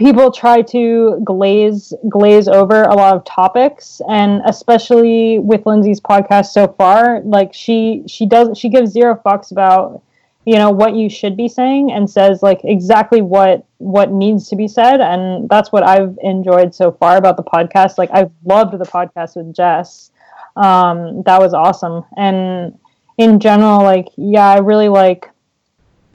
people 0.00 0.32
try 0.32 0.62
to 0.62 1.20
glaze 1.24 1.92
glaze 2.08 2.48
over 2.48 2.84
a 2.84 2.94
lot 2.94 3.14
of 3.14 3.24
topics 3.24 4.00
and 4.08 4.40
especially 4.46 5.38
with 5.38 5.66
lindsay's 5.66 6.00
podcast 6.00 6.46
so 6.46 6.66
far 6.78 7.20
like 7.20 7.52
she 7.52 8.02
she 8.06 8.24
does 8.24 8.56
she 8.56 8.70
gives 8.70 8.92
zero 8.92 9.20
fucks 9.26 9.52
about 9.52 10.02
you 10.50 10.56
know 10.56 10.72
what 10.72 10.96
you 10.96 11.08
should 11.08 11.36
be 11.36 11.46
saying 11.46 11.92
and 11.92 12.10
says 12.10 12.42
like 12.42 12.60
exactly 12.64 13.22
what 13.22 13.64
what 13.78 14.10
needs 14.10 14.48
to 14.48 14.56
be 14.56 14.66
said. 14.66 15.00
And 15.00 15.48
that's 15.48 15.70
what 15.70 15.84
i've 15.84 16.18
enjoyed 16.24 16.74
so 16.74 16.90
far 16.90 17.16
about 17.16 17.36
the 17.36 17.44
podcast. 17.44 17.98
Like 17.98 18.10
i've 18.12 18.32
loved 18.44 18.76
the 18.76 18.84
podcast 18.84 19.36
with 19.36 19.54
jess. 19.54 20.10
Um, 20.56 21.22
that 21.22 21.40
was 21.40 21.54
awesome. 21.54 22.04
And 22.16 22.76
in 23.16 23.38
general 23.38 23.82
like 23.82 24.08
yeah 24.16 24.48
i 24.48 24.58
really 24.58 24.88
like 24.88 25.30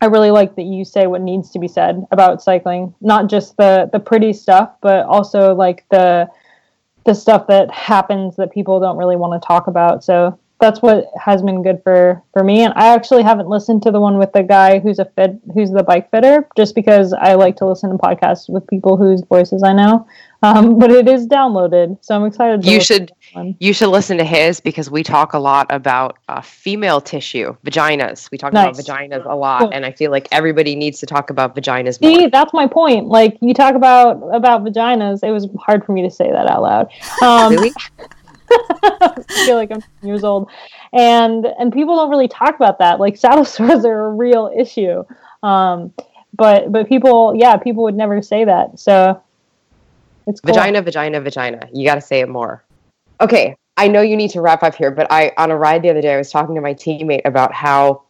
I 0.01 0.07
really 0.07 0.31
like 0.31 0.55
that 0.57 0.63
you 0.63 0.83
say 0.83 1.07
what 1.07 1.21
needs 1.21 1.51
to 1.51 1.59
be 1.59 1.69
said 1.69 2.05
about 2.11 2.43
cycling, 2.43 2.93
not 2.99 3.29
just 3.29 3.55
the 3.55 3.89
the 3.93 3.99
pretty 3.99 4.33
stuff, 4.33 4.75
but 4.81 5.05
also 5.05 5.55
like 5.55 5.85
the 5.89 6.29
the 7.05 7.15
stuff 7.15 7.47
that 7.47 7.71
happens 7.71 8.35
that 8.35 8.51
people 8.51 8.81
don't 8.81 8.97
really 8.97 9.15
want 9.15 9.41
to 9.41 9.47
talk 9.47 9.67
about. 9.67 10.03
So 10.03 10.37
that's 10.65 10.81
what 10.81 11.05
has 11.19 11.43
been 11.43 11.61
good 11.61 11.79
for 11.83 12.23
for 12.33 12.43
me. 12.43 12.61
And 12.61 12.73
I 12.75 12.87
actually 12.87 13.21
haven't 13.21 13.47
listened 13.47 13.83
to 13.83 13.91
the 13.91 13.99
one 13.99 14.17
with 14.17 14.33
the 14.33 14.41
guy 14.41 14.79
who's 14.79 14.97
a 14.97 15.05
fit 15.05 15.39
who's 15.53 15.69
the 15.69 15.83
bike 15.83 16.09
fitter, 16.09 16.47
just 16.57 16.73
because 16.73 17.13
I 17.13 17.35
like 17.35 17.55
to 17.57 17.67
listen 17.67 17.91
to 17.91 17.97
podcasts 17.97 18.49
with 18.49 18.65
people 18.67 18.97
whose 18.97 19.21
voices 19.21 19.61
I 19.63 19.73
know. 19.73 20.07
Um, 20.41 20.77
but 20.77 20.91
it 20.91 21.07
is 21.07 21.27
downloaded, 21.27 21.97
so 22.01 22.15
I'm 22.15 22.25
excited. 22.25 22.65
you 22.65 22.81
should 22.81 23.11
you 23.59 23.73
should 23.73 23.89
listen 23.89 24.17
to 24.17 24.23
his 24.23 24.59
because 24.59 24.89
we 24.89 25.03
talk 25.03 25.33
a 25.33 25.39
lot 25.39 25.67
about 25.69 26.17
uh, 26.27 26.41
female 26.41 26.99
tissue, 26.99 27.55
vaginas. 27.65 28.29
We 28.31 28.37
talk 28.37 28.53
nice. 28.53 28.77
about 28.79 28.85
vaginas 28.85 29.25
a 29.25 29.35
lot, 29.35 29.59
cool. 29.61 29.69
and 29.71 29.85
I 29.85 29.91
feel 29.91 30.09
like 30.09 30.27
everybody 30.31 30.75
needs 30.75 30.99
to 30.99 31.05
talk 31.05 31.29
about 31.29 31.55
vaginas. 31.55 31.99
See, 31.99 32.21
more. 32.21 32.29
that's 32.29 32.53
my 32.53 32.67
point. 32.67 33.07
Like 33.07 33.37
you 33.41 33.53
talk 33.53 33.75
about 33.75 34.17
about 34.35 34.63
vaginas, 34.63 35.23
it 35.23 35.31
was 35.31 35.47
hard 35.59 35.85
for 35.85 35.91
me 35.91 36.01
to 36.01 36.11
say 36.11 36.31
that 36.31 36.47
out 36.47 36.61
loud. 36.63 36.91
Um, 37.21 37.53
really? 37.53 37.71
I 38.51 39.23
feel 39.45 39.55
like 39.55 39.71
I'm 39.71 39.83
years 40.01 40.23
old, 40.23 40.49
and 40.93 41.45
and 41.45 41.73
people 41.73 41.95
don't 41.95 42.09
really 42.09 42.27
talk 42.27 42.55
about 42.55 42.79
that. 42.79 42.99
Like 42.99 43.17
saddle 43.17 43.45
sores 43.45 43.85
are 43.85 44.05
a 44.05 44.09
real 44.09 44.51
issue, 44.55 45.03
um, 45.43 45.93
but 46.33 46.71
but 46.71 46.87
people, 46.87 47.33
yeah, 47.35 47.57
people 47.57 47.83
would 47.83 47.95
never 47.95 48.21
say 48.21 48.45
that. 48.45 48.79
So 48.79 49.21
it's 50.27 50.41
cool. 50.41 50.53
vagina, 50.53 50.81
vagina, 50.81 51.21
vagina. 51.21 51.69
You 51.73 51.85
got 51.85 51.95
to 51.95 52.01
say 52.01 52.19
it 52.19 52.29
more. 52.29 52.63
Okay, 53.21 53.55
I 53.77 53.87
know 53.87 54.01
you 54.01 54.17
need 54.17 54.31
to 54.31 54.41
wrap 54.41 54.63
up 54.63 54.75
here, 54.75 54.91
but 54.91 55.07
I 55.11 55.31
on 55.37 55.51
a 55.51 55.57
ride 55.57 55.81
the 55.81 55.89
other 55.89 56.01
day, 56.01 56.13
I 56.13 56.17
was 56.17 56.31
talking 56.31 56.55
to 56.55 56.61
my 56.61 56.73
teammate 56.73 57.21
about 57.25 57.53
how 57.53 58.03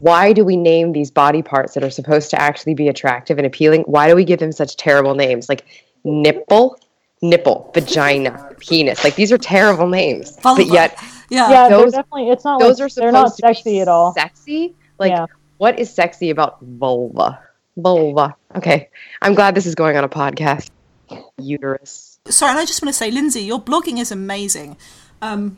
why 0.00 0.32
do 0.32 0.44
we 0.44 0.56
name 0.56 0.92
these 0.92 1.10
body 1.10 1.42
parts 1.42 1.74
that 1.74 1.82
are 1.82 1.90
supposed 1.90 2.30
to 2.30 2.40
actually 2.40 2.74
be 2.74 2.88
attractive 2.88 3.38
and 3.38 3.46
appealing? 3.46 3.82
Why 3.82 4.08
do 4.08 4.14
we 4.14 4.24
give 4.24 4.38
them 4.38 4.52
such 4.52 4.76
terrible 4.76 5.14
names 5.14 5.48
like 5.48 5.64
nipple, 6.04 6.78
nipple, 7.22 7.70
vagina, 7.74 8.54
penis? 8.60 9.04
Like 9.04 9.14
these 9.14 9.32
are 9.32 9.38
terrible 9.38 9.88
names, 9.88 10.36
but 10.42 10.66
yet, 10.66 10.98
yeah, 11.30 11.50
yeah, 11.50 11.68
those 11.68 11.92
definitely. 11.92 12.30
It's 12.30 12.44
not. 12.44 12.60
Those 12.60 12.78
like, 12.78 12.86
are 12.86 12.88
supposed 12.88 13.04
they're 13.04 13.12
not 13.12 13.34
sexy 13.34 13.80
at 13.80 13.88
all. 13.88 14.14
Sexy, 14.14 14.74
like 14.98 15.10
yeah. 15.10 15.26
what 15.58 15.78
is 15.78 15.92
sexy 15.92 16.30
about 16.30 16.60
vulva? 16.62 17.40
Vulva. 17.76 18.34
Okay, 18.56 18.88
I'm 19.22 19.34
glad 19.34 19.54
this 19.54 19.66
is 19.66 19.74
going 19.74 19.96
on 19.96 20.04
a 20.04 20.08
podcast 20.08 20.70
uterus. 21.38 22.18
Sorry, 22.26 22.50
and 22.50 22.58
I 22.58 22.64
just 22.64 22.82
want 22.82 22.90
to 22.90 22.98
say, 22.98 23.10
Lindsay, 23.10 23.42
your 23.42 23.60
blogging 23.60 23.98
is 23.98 24.10
amazing. 24.10 24.76
Um, 25.22 25.56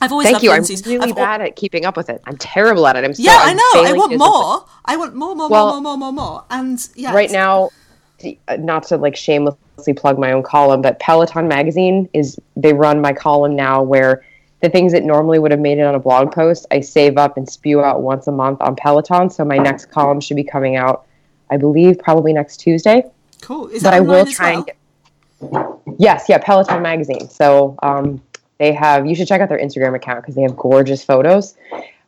I've 0.00 0.10
always 0.10 0.28
thank 0.28 0.42
you. 0.42 0.50
Lindsay's. 0.50 0.84
I'm 0.84 0.92
really 0.92 1.10
I've 1.10 1.16
bad 1.16 1.40
al- 1.40 1.46
at 1.46 1.56
keeping 1.56 1.84
up 1.84 1.96
with 1.96 2.10
it. 2.10 2.20
I'm 2.26 2.36
terrible 2.36 2.86
at 2.86 2.96
it. 2.96 3.04
I'm 3.04 3.14
so, 3.14 3.22
yeah, 3.22 3.38
I 3.40 3.54
know. 3.54 3.84
I 3.84 3.92
want 3.92 4.16
more. 4.16 4.64
I 4.84 4.96
want 4.96 5.14
more, 5.14 5.34
more, 5.36 5.48
well, 5.48 5.80
more, 5.80 5.80
more, 5.80 5.96
more, 5.96 6.12
more, 6.12 6.26
more. 6.26 6.44
And 6.50 6.88
yeah, 6.96 7.14
right 7.14 7.30
now, 7.30 7.70
not 8.58 8.84
to 8.84 8.96
like 8.96 9.16
shamelessly 9.16 9.92
plug 9.92 10.18
my 10.18 10.32
own 10.32 10.42
column, 10.42 10.82
but 10.82 10.98
Peloton 10.98 11.48
magazine 11.48 12.08
is 12.12 12.38
they 12.56 12.72
run 12.72 13.00
my 13.00 13.12
column 13.12 13.56
now 13.56 13.82
where 13.82 14.24
the 14.60 14.68
things 14.68 14.92
that 14.92 15.02
normally 15.02 15.38
would 15.38 15.50
have 15.50 15.60
made 15.60 15.78
it 15.78 15.82
on 15.82 15.94
a 15.94 15.98
blog 15.98 16.32
post, 16.32 16.66
I 16.70 16.80
save 16.80 17.18
up 17.18 17.36
and 17.36 17.48
spew 17.48 17.82
out 17.82 18.02
once 18.02 18.28
a 18.28 18.32
month 18.32 18.60
on 18.60 18.76
Peloton. 18.76 19.28
So 19.28 19.44
my 19.44 19.58
next 19.58 19.86
column 19.86 20.20
should 20.20 20.36
be 20.36 20.44
coming 20.44 20.76
out, 20.76 21.06
I 21.50 21.56
believe, 21.56 21.98
probably 21.98 22.32
next 22.32 22.58
Tuesday. 22.58 23.04
Cool. 23.40 23.66
Is 23.68 23.82
but 23.82 23.92
I 23.92 24.00
will 24.00 24.24
try 24.24 24.50
well? 24.50 24.58
and 24.58 24.66
get 24.66 24.76
Yes, 25.98 26.26
yeah, 26.28 26.38
Peloton 26.38 26.82
magazine. 26.82 27.28
So 27.28 27.76
um, 27.82 28.22
they 28.58 28.72
have. 28.72 29.06
You 29.06 29.14
should 29.14 29.26
check 29.26 29.40
out 29.40 29.48
their 29.48 29.58
Instagram 29.58 29.96
account 29.96 30.22
because 30.22 30.36
they 30.36 30.42
have 30.42 30.56
gorgeous 30.56 31.02
photos. 31.02 31.56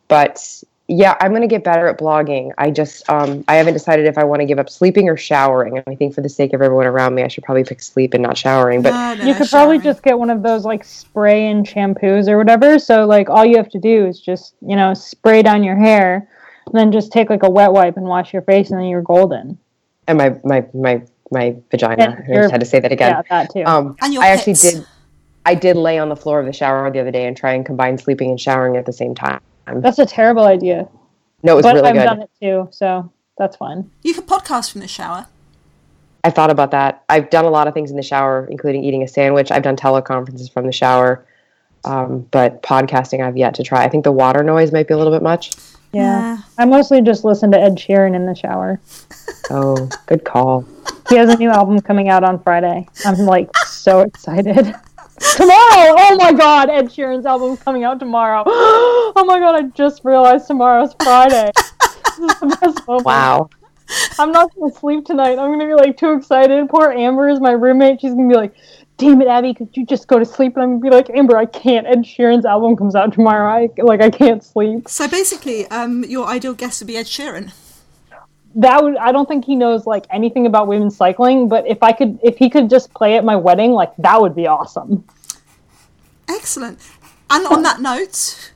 But 0.09 0.63
yeah, 0.87 1.17
I'm 1.21 1.33
gonna 1.33 1.47
get 1.47 1.65
better 1.65 1.87
at 1.87 1.99
blogging. 1.99 2.53
I 2.59 2.71
just 2.71 3.09
um, 3.09 3.43
I 3.49 3.55
haven't 3.55 3.73
decided 3.73 4.07
if 4.07 4.19
I 4.19 4.25
want 4.25 4.41
to 4.41 4.47
give 4.47 4.59
up 4.59 4.69
sleeping 4.69 5.09
or 5.09 5.17
showering. 5.17 5.79
And 5.79 5.85
I 5.87 5.95
think 5.95 6.15
for 6.15 6.21
the 6.21 6.29
sake 6.29 6.53
of 6.53 6.61
everyone 6.61 6.87
around 6.87 7.15
me, 7.15 7.23
I 7.23 7.29
should 7.29 7.43
probably 7.43 7.65
pick 7.65 7.81
sleep 7.81 8.13
and 8.13 8.23
not 8.23 8.37
showering. 8.37 8.83
But 8.83 8.91
no, 8.91 9.15
no, 9.15 9.25
you 9.25 9.35
could 9.35 9.49
showering. 9.49 9.81
probably 9.81 9.91
just 9.91 10.03
get 10.03 10.19
one 10.19 10.29
of 10.29 10.43
those 10.43 10.67
like 10.67 10.85
spray 10.85 11.47
and 11.47 11.67
shampoos 11.67 12.29
or 12.29 12.37
whatever. 12.37 12.79
So 12.79 13.07
like 13.07 13.31
all 13.31 13.47
you 13.47 13.57
have 13.57 13.71
to 13.71 13.79
do 13.79 14.07
is 14.07 14.21
just 14.21 14.57
you 14.61 14.77
know 14.77 14.93
spray 14.93 15.41
down 15.41 15.65
your 15.65 15.77
hair, 15.77 16.29
and 16.67 16.75
then 16.75 16.93
just 16.93 17.11
take 17.11 17.31
like 17.31 17.45
a 17.45 17.51
wet 17.51 17.73
wipe 17.73 17.97
and 17.97 18.05
wash 18.05 18.35
your 18.35 18.43
face, 18.43 18.71
and 18.71 18.79
then 18.79 18.87
you're 18.87 19.03
golden. 19.03 19.57
And 20.07 20.19
my 20.19 20.39
my 20.45 20.67
my 20.75 21.03
my 21.31 21.57
vagina. 21.71 22.23
I 22.29 22.35
just 22.35 22.51
had 22.51 22.61
to 22.61 22.67
say 22.67 22.81
that 22.81 22.93
again. 22.93 23.11
Yeah, 23.11 23.23
that 23.31 23.51
too. 23.51 23.65
Um, 23.65 23.97
and 24.03 24.13
your 24.13 24.23
I 24.23 24.29
actually 24.29 24.55
did. 24.55 24.87
I 25.47 25.55
did 25.55 25.77
lay 25.77 25.99
on 25.99 26.11
the 26.11 26.17
floor 26.17 26.41
of 26.41 26.47
the 26.47 26.53
shower 26.53 26.91
the 26.91 27.01
other 27.01 27.11
day 27.11 27.27
and 27.27 27.37
try 27.37 27.53
and 27.53 27.65
combine 27.65 27.97
sleeping 27.97 28.31
and 28.31 28.41
showering 28.41 28.77
at 28.77 28.85
the 28.85 28.93
same 28.93 29.15
time. 29.15 29.41
That's 29.67 29.99
a 29.99 30.07
terrible 30.07 30.45
idea. 30.45 30.89
No, 31.43 31.53
it 31.53 31.57
was 31.57 31.63
but 31.65 31.75
really 31.75 31.89
I've 31.89 31.95
good. 31.95 32.05
done 32.05 32.23
it 32.23 32.31
too, 32.41 32.69
so 32.71 33.11
that's 33.39 33.57
fine. 33.57 33.91
You 34.03 34.15
could 34.15 34.27
podcast 34.27 34.73
from 34.73 34.81
the 34.81 34.89
shower. 34.89 35.27
I've 36.25 36.35
thought 36.35 36.51
about 36.51 36.71
that. 36.71 37.05
I've 37.09 37.29
done 37.29 37.45
a 37.45 37.51
lot 37.51 37.69
of 37.69 37.75
things 37.75 37.91
in 37.91 37.97
the 37.97 38.03
shower, 38.03 38.47
including 38.51 38.83
eating 38.83 39.03
a 39.03 39.09
sandwich. 39.09 39.51
I've 39.51 39.63
done 39.63 39.77
teleconferences 39.77 40.51
from 40.51 40.65
the 40.65 40.73
shower, 40.73 41.27
um, 41.85 42.21
but 42.31 42.63
podcasting 42.63 43.23
I've 43.23 43.37
yet 43.37 43.55
to 43.57 43.63
try. 43.63 43.85
I 43.85 43.89
think 43.91 44.05
the 44.05 44.13
water 44.13 44.43
noise 44.43 44.73
might 44.73 44.89
be 44.89 44.95
a 44.95 44.97
little 44.97 45.13
bit 45.13 45.23
much. 45.23 45.55
Yeah. 45.93 46.03
Yeah. 46.03 46.39
I 46.59 46.65
mostly 46.65 47.03
just 47.03 47.25
listen 47.25 47.51
to 47.53 47.61
Ed 47.61 47.77
Sheeran 47.77 48.15
in 48.15 48.27
the 48.27 48.35
shower. 48.35 48.81
Oh, 49.51 49.91
good 50.07 50.25
call. 50.25 50.65
He 51.11 51.17
has 51.17 51.29
a 51.29 51.37
new 51.37 51.51
album 51.51 51.79
coming 51.81 52.09
out 52.09 52.25
on 52.25 52.43
Friday. 52.43 52.89
I'm 53.05 53.19
like 53.19 53.55
so 53.59 54.01
excited. 54.01 54.75
Tomorrow! 55.21 55.95
Oh 55.97 56.17
my 56.19 56.33
god, 56.33 56.71
Ed 56.71 56.87
Sheeran's 56.87 57.27
album 57.27 57.57
coming 57.57 57.85
out 57.85 57.99
tomorrow. 57.99 58.45
Oh 59.17 59.25
my 59.27 59.39
god, 59.39 59.55
I 59.55 59.63
just 59.69 60.05
realized 60.05 60.49
tomorrow's 60.49 60.95
Friday. 61.03 61.51
This 62.19 62.33
is 62.33 62.41
the 62.41 62.59
best 62.61 62.87
moment. 62.87 63.05
Wow. 63.07 63.51
I'm 64.19 64.33
not 64.33 64.55
gonna 64.55 64.73
sleep 64.73 65.05
tonight. 65.05 65.39
I'm 65.39 65.53
gonna 65.53 65.67
be 65.67 65.75
like 65.75 65.97
too 65.97 66.13
excited. 66.13 66.69
Poor 66.69 66.91
Amber 66.91 67.29
is 67.29 67.41
my 67.41 67.53
roommate. 67.53 68.01
She's 68.01 68.15
gonna 68.15 68.29
be 68.29 68.35
like, 68.35 68.55
"Damn 68.99 69.21
it, 69.21 69.29
Abby, 69.29 69.53
could 69.55 69.69
you 69.77 69.85
just 69.85 70.07
go 70.07 70.19
to 70.19 70.25
sleep?" 70.25 70.57
And 70.57 70.63
I'm 70.63 70.79
gonna 70.79 70.91
be 70.91 70.97
like, 70.97 71.11
"Amber, 71.11 71.37
I 71.37 71.47
can't. 71.47 71.87
Ed 71.87 72.05
Sheeran's 72.05 72.45
album 72.45 72.77
comes 72.77 72.95
out 72.95 73.13
tomorrow. 73.13 73.51
I 73.51 73.69
like 73.83 74.01
I 74.01 74.11
can't 74.11 74.43
sleep." 74.43 74.89
So 74.89 75.09
basically, 75.09 75.67
um, 75.69 76.05
your 76.05 76.27
ideal 76.27 76.55
guest 76.55 76.81
would 76.81 76.89
be 76.89 76.97
Ed 76.97 77.07
Sheeran. 77.07 77.53
That 78.57 78.83
would. 78.83 78.97
I 78.97 79.13
don't 79.13 79.27
think 79.27 79.45
he 79.45 79.57
knows 79.57 79.87
like 79.87 80.07
anything 80.11 80.47
about 80.47 80.69
women's 80.69 80.97
cycling. 80.97 81.49
But 81.49 81.67
if 81.67 81.83
I 81.83 81.93
could, 81.93 82.19
if 82.23 82.37
he 82.39 82.49
could 82.49 82.71
just 82.71 82.93
play 82.95 83.17
at 83.17 83.25
my 83.25 83.37
wedding, 83.37 83.73
like 83.73 83.95
that 83.99 84.21
would 84.21 84.35
be 84.35 84.47
awesome. 84.47 85.05
Excellent. 86.29 86.79
And 87.31 87.47
on 87.47 87.63
that 87.63 87.81
note, 87.81 88.53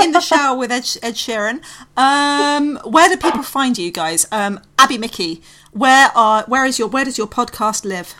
in 0.00 0.12
the 0.12 0.20
shower 0.20 0.56
with 0.56 0.70
Ed, 0.70 0.88
Ed 1.02 1.14
Sheeran, 1.14 1.62
um, 1.96 2.78
where 2.84 3.08
do 3.08 3.16
people 3.16 3.42
find 3.42 3.76
you 3.76 3.90
guys? 3.90 4.26
Um, 4.32 4.60
Abby 4.78 4.98
Mickey, 4.98 5.42
where 5.72 6.10
are 6.14 6.44
where 6.44 6.64
is 6.64 6.78
your 6.78 6.88
where 6.88 7.04
does 7.04 7.18
your 7.18 7.26
podcast 7.26 7.84
live? 7.84 8.14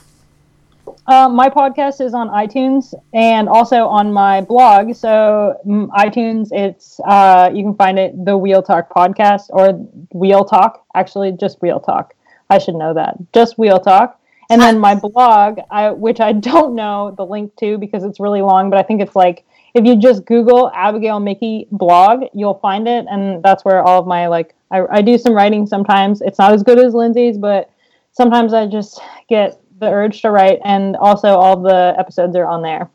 Uh, 1.07 1.29
my 1.29 1.49
podcast 1.49 2.01
is 2.01 2.15
on 2.15 2.29
iTunes 2.29 2.95
and 3.15 3.49
also 3.49 3.87
on 3.87 4.13
my 4.13 4.41
blog. 4.41 4.95
So 4.95 5.59
mm, 5.67 5.89
iTunes, 5.91 6.49
it's 6.53 7.01
uh, 7.07 7.51
you 7.55 7.63
can 7.63 7.75
find 7.75 7.99
it 7.99 8.13
the 8.25 8.37
Wheel 8.37 8.63
Talk 8.63 8.91
podcast 8.91 9.47
or 9.51 9.73
Wheel 10.13 10.45
Talk. 10.45 10.85
Actually, 10.95 11.33
just 11.33 11.61
Wheel 11.63 11.81
Talk. 11.81 12.15
I 12.51 12.59
should 12.59 12.75
know 12.75 12.95
that. 12.95 13.17
Just 13.33 13.59
Wheel 13.59 13.79
Talk. 13.79 14.21
And 14.49 14.61
then 14.61 14.79
my 14.79 14.95
blog, 14.95 15.59
I, 15.71 15.91
which 15.91 16.21
I 16.21 16.33
don't 16.51 16.75
know 16.75 17.15
the 17.17 17.27
link 17.27 17.55
to 17.57 17.79
because 17.79 18.05
it's 18.05 18.21
really 18.21 18.43
long, 18.43 18.71
but 18.71 18.79
I 18.79 18.83
think 18.83 19.01
it's 19.01 19.17
like 19.17 19.45
if 19.75 19.85
you 19.85 19.97
just 19.97 20.25
Google 20.25 20.71
Abigail 20.75 21.21
Mickey 21.21 21.69
blog, 21.71 22.25
you'll 22.33 22.59
find 22.61 22.89
it, 22.89 23.05
and 23.11 23.43
that's 23.43 23.65
where 23.65 23.83
all 23.83 24.01
of 24.01 24.07
my 24.07 24.27
like 24.27 24.55
I, 24.71 24.83
I 24.91 25.03
do 25.03 25.19
some 25.19 25.35
writing 25.35 25.67
sometimes. 25.67 26.23
It's 26.23 26.39
not 26.39 26.53
as 26.53 26.63
good 26.63 26.79
as 26.79 26.95
Lindsay's, 26.95 27.37
but 27.37 27.71
sometimes 28.13 28.55
I 28.55 28.67
just 28.67 29.01
get 29.29 29.61
the 29.79 29.87
urge 29.91 30.23
to 30.23 30.31
write, 30.31 30.59
and 30.65 30.97
also 30.97 31.29
all 31.29 31.57
the 31.57 31.95
episodes 31.99 32.35
are 32.37 32.47
on 32.47 32.63
there. 32.63 32.89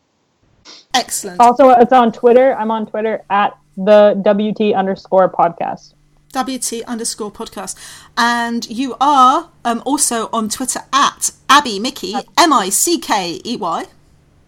Excellent. 0.93 1.39
Also, 1.39 1.69
it's 1.69 1.91
on 1.93 2.11
Twitter. 2.11 2.55
I'm 2.55 2.71
on 2.71 2.85
Twitter 2.85 3.23
at 3.29 3.57
the 3.77 4.13
WT 4.25 4.73
underscore 4.75 5.29
podcast. 5.29 5.93
WT 6.33 6.83
underscore 6.87 7.31
podcast. 7.31 7.75
And 8.17 8.69
you 8.69 8.95
are 9.01 9.49
um, 9.65 9.81
also 9.85 10.29
on 10.31 10.49
Twitter 10.49 10.81
at 10.93 11.31
Abby 11.49 11.79
Mickey, 11.79 12.13
M 12.37 12.53
I 12.53 12.69
C 12.69 12.97
K 12.99 13.41
E 13.45 13.57
Y, 13.57 13.85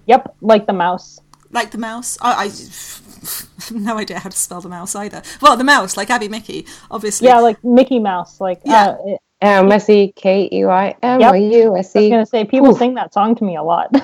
Yep, 0.05 0.35
like 0.41 0.65
the 0.67 0.73
mouse. 0.73 1.19
like 1.51 1.71
the 1.71 1.77
mouse. 1.77 2.17
I, 2.21 2.31
I 2.33 2.43
have 2.45 3.71
no 3.71 3.97
idea 3.97 4.19
how 4.19 4.29
to 4.29 4.35
spell 4.37 4.61
the 4.61 4.69
mouse 4.69 4.95
either. 4.95 5.21
Well, 5.41 5.55
the 5.57 5.63
mouse, 5.63 5.95
like 5.97 6.09
Abby 6.09 6.27
Mickey, 6.27 6.65
obviously. 6.91 7.27
Yeah, 7.27 7.39
like 7.39 7.61
Mickey 7.63 7.99
Mouse. 7.99 8.39
Like, 8.41 8.61
Yeah. 8.65 8.95
uh, 9.05 9.17
M 9.43 9.71
S 9.71 9.89
E 9.89 10.11
K 10.15 10.49
E 10.51 10.65
Y 10.65 10.95
M 11.03 11.21
O 11.21 11.33
U 11.33 11.77
S 11.77 11.95
I 11.95 11.99
was 11.99 12.05
E. 12.05 12.09
gonna 12.09 12.25
say 12.25 12.45
people 12.45 12.73
sing 12.75 12.93
that 12.95 13.13
song 13.13 13.35
to 13.35 13.43
me 13.43 13.55
a 13.55 13.63
lot. 13.63 13.89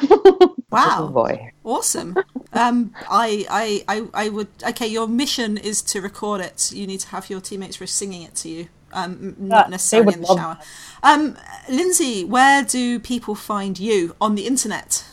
Oh 0.71 0.75
Wow. 0.77 1.07
boy. 1.07 1.51
Awesome. 1.63 2.15
Um, 2.53 2.93
I, 3.09 3.43
I, 3.49 3.83
I, 3.87 4.25
I 4.25 4.29
would. 4.29 4.49
Okay, 4.69 4.85
your 4.85 5.07
mission 5.07 5.57
is 5.57 5.81
to 5.81 5.99
record 5.99 6.41
it. 6.41 6.71
You 6.71 6.85
need 6.85 6.99
to 6.99 7.07
have 7.07 7.27
your 7.27 7.41
teammates 7.41 7.79
singing 7.89 8.21
it 8.21 8.35
to 8.35 8.49
you. 8.49 8.67
Um, 8.93 9.11
m- 9.13 9.35
Yeah, 9.39 9.47
not 9.47 9.69
necessarily 9.71 10.13
in 10.13 10.21
the 10.21 10.27
love 10.27 10.37
shower. 10.37 10.59
Um, 11.01 11.35
Lindsay, 11.69 12.23
where 12.23 12.63
do 12.63 12.99
people 12.99 13.33
find 13.33 13.79
you 13.79 14.15
on 14.21 14.35
the 14.35 14.45
internet? 14.45 15.05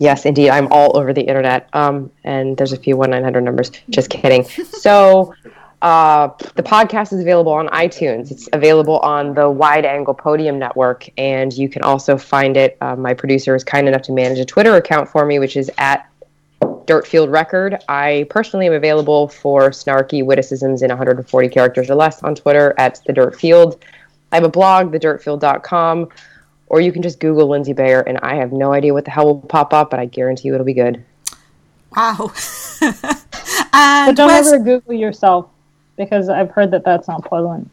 Yes, 0.00 0.26
indeed. 0.26 0.50
I'm 0.50 0.66
all 0.72 0.96
over 0.98 1.12
the 1.12 1.22
internet. 1.22 1.68
Um, 1.72 2.10
and 2.24 2.56
there's 2.56 2.72
a 2.72 2.76
few 2.76 2.96
one 2.96 3.10
nine 3.10 3.22
hundred 3.22 3.42
numbers. 3.44 3.70
Just 3.88 4.10
kidding. 4.10 4.44
So, 4.64 5.32
uh, 5.82 6.28
the 6.54 6.62
podcast 6.62 7.12
is 7.12 7.20
available 7.20 7.52
on 7.52 7.68
iTunes. 7.68 8.30
It's 8.30 8.48
available 8.52 8.98
on 9.00 9.34
the 9.34 9.50
Wide 9.50 9.84
Angle 9.84 10.14
Podium 10.14 10.58
Network, 10.58 11.08
and 11.18 11.52
you 11.52 11.68
can 11.68 11.82
also 11.82 12.16
find 12.16 12.56
it. 12.56 12.78
Uh, 12.80 12.96
my 12.96 13.12
producer 13.12 13.54
is 13.54 13.62
kind 13.62 13.86
enough 13.86 14.02
to 14.02 14.12
manage 14.12 14.38
a 14.38 14.44
Twitter 14.44 14.76
account 14.76 15.08
for 15.08 15.26
me, 15.26 15.38
which 15.38 15.56
is 15.56 15.70
at 15.76 16.08
Dirtfield 16.60 17.30
Record. 17.30 17.82
I 17.88 18.26
personally 18.30 18.66
am 18.66 18.72
available 18.72 19.28
for 19.28 19.70
snarky 19.70 20.24
witticisms 20.24 20.82
in 20.82 20.88
140 20.88 21.48
characters 21.50 21.90
or 21.90 21.94
less 21.94 22.22
on 22.22 22.34
Twitter 22.34 22.74
at 22.78 23.00
the 23.06 23.12
Dirtfield. 23.12 23.78
I 24.32 24.36
have 24.36 24.44
a 24.44 24.48
blog, 24.48 24.92
thedirtfield.com, 24.92 26.08
or 26.68 26.80
you 26.80 26.90
can 26.90 27.02
just 27.02 27.20
Google 27.20 27.48
Lindsay 27.48 27.74
Bayer, 27.74 28.00
and 28.00 28.18
I 28.22 28.36
have 28.36 28.50
no 28.50 28.72
idea 28.72 28.94
what 28.94 29.04
the 29.04 29.10
hell 29.10 29.26
will 29.26 29.40
pop 29.42 29.74
up, 29.74 29.90
but 29.90 30.00
I 30.00 30.06
guarantee 30.06 30.48
you 30.48 30.54
it'll 30.54 30.64
be 30.64 30.74
good. 30.74 31.04
Wow. 31.94 32.32
but 32.80 34.16
don't 34.16 34.28
where's, 34.28 34.48
ever 34.48 34.62
Google 34.62 34.94
yourself 34.94 35.50
because 35.96 36.28
I've 36.28 36.50
heard 36.50 36.70
that 36.72 36.84
that's 36.84 37.08
not 37.08 37.24
pleasant. 37.24 37.70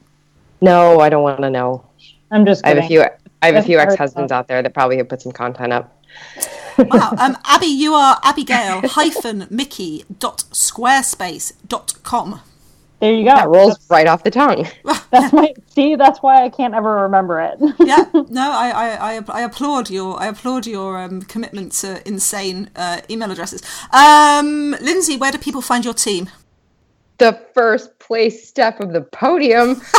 No, 0.62 1.00
I 1.00 1.10
don't 1.10 1.24
want 1.24 1.42
to 1.42 1.50
know. 1.50 1.86
I'm 2.32 2.46
just 2.46 2.66
I 2.66 2.70
have 2.70 2.78
a 2.80 2.88
few. 2.88 3.02
I 3.02 3.48
have 3.48 3.56
a 3.56 3.58
I've 3.60 3.66
few 3.66 3.80
ex-husbands 3.80 4.32
out 4.32 4.48
there 4.48 4.62
that 4.62 4.74
probably 4.74 4.98
have 4.98 5.10
put 5.10 5.22
some 5.22 5.34
content 5.34 5.74
up. 5.74 6.02
wow. 6.78 7.14
Um, 7.20 7.38
Abby, 7.46 7.68
you 7.68 7.94
are 7.94 8.20
Abigail 8.24 8.82
hyphen 8.84 9.48
Mickey 9.50 10.06
dot 10.20 10.46
squarespace 10.52 11.54
dot 11.68 11.94
com. 12.04 12.42
there 13.00 13.14
you 13.14 13.26
go. 13.26 13.36
That 13.36 13.50
rolls 13.50 13.78
right 13.90 14.08
off 14.08 14.24
the 14.24 14.32
tongue. 14.32 14.68
That's 15.12 15.34
my 15.34 15.54
see. 15.68 15.96
That's 15.96 16.20
why 16.24 16.44
I 16.44 16.50
can't 16.50 16.74
ever 16.74 17.02
remember 17.02 17.42
it. 17.42 17.58
yeah, 17.80 18.06
no, 18.30 18.52
I, 18.52 18.70
I, 18.70 19.16
I, 19.18 19.24
I 19.28 19.42
applaud 19.42 19.90
your, 19.90 20.20
I 20.20 20.28
applaud 20.28 20.66
your 20.66 20.98
um, 21.00 21.22
commitment 21.24 21.74
to 21.74 22.08
insane 22.08 22.70
uh, 22.76 23.02
email 23.10 23.30
addresses. 23.32 23.62
Um, 23.92 24.76
Lindsay, 24.82 25.18
where 25.18 25.32
do 25.32 25.38
people 25.38 25.62
find 25.62 25.84
your 25.84 25.94
team? 25.94 26.30
The 27.20 27.40
first 27.54 27.93
place 28.06 28.48
step 28.48 28.80
of 28.80 28.94
the 28.94 29.02
podium. 29.02 29.82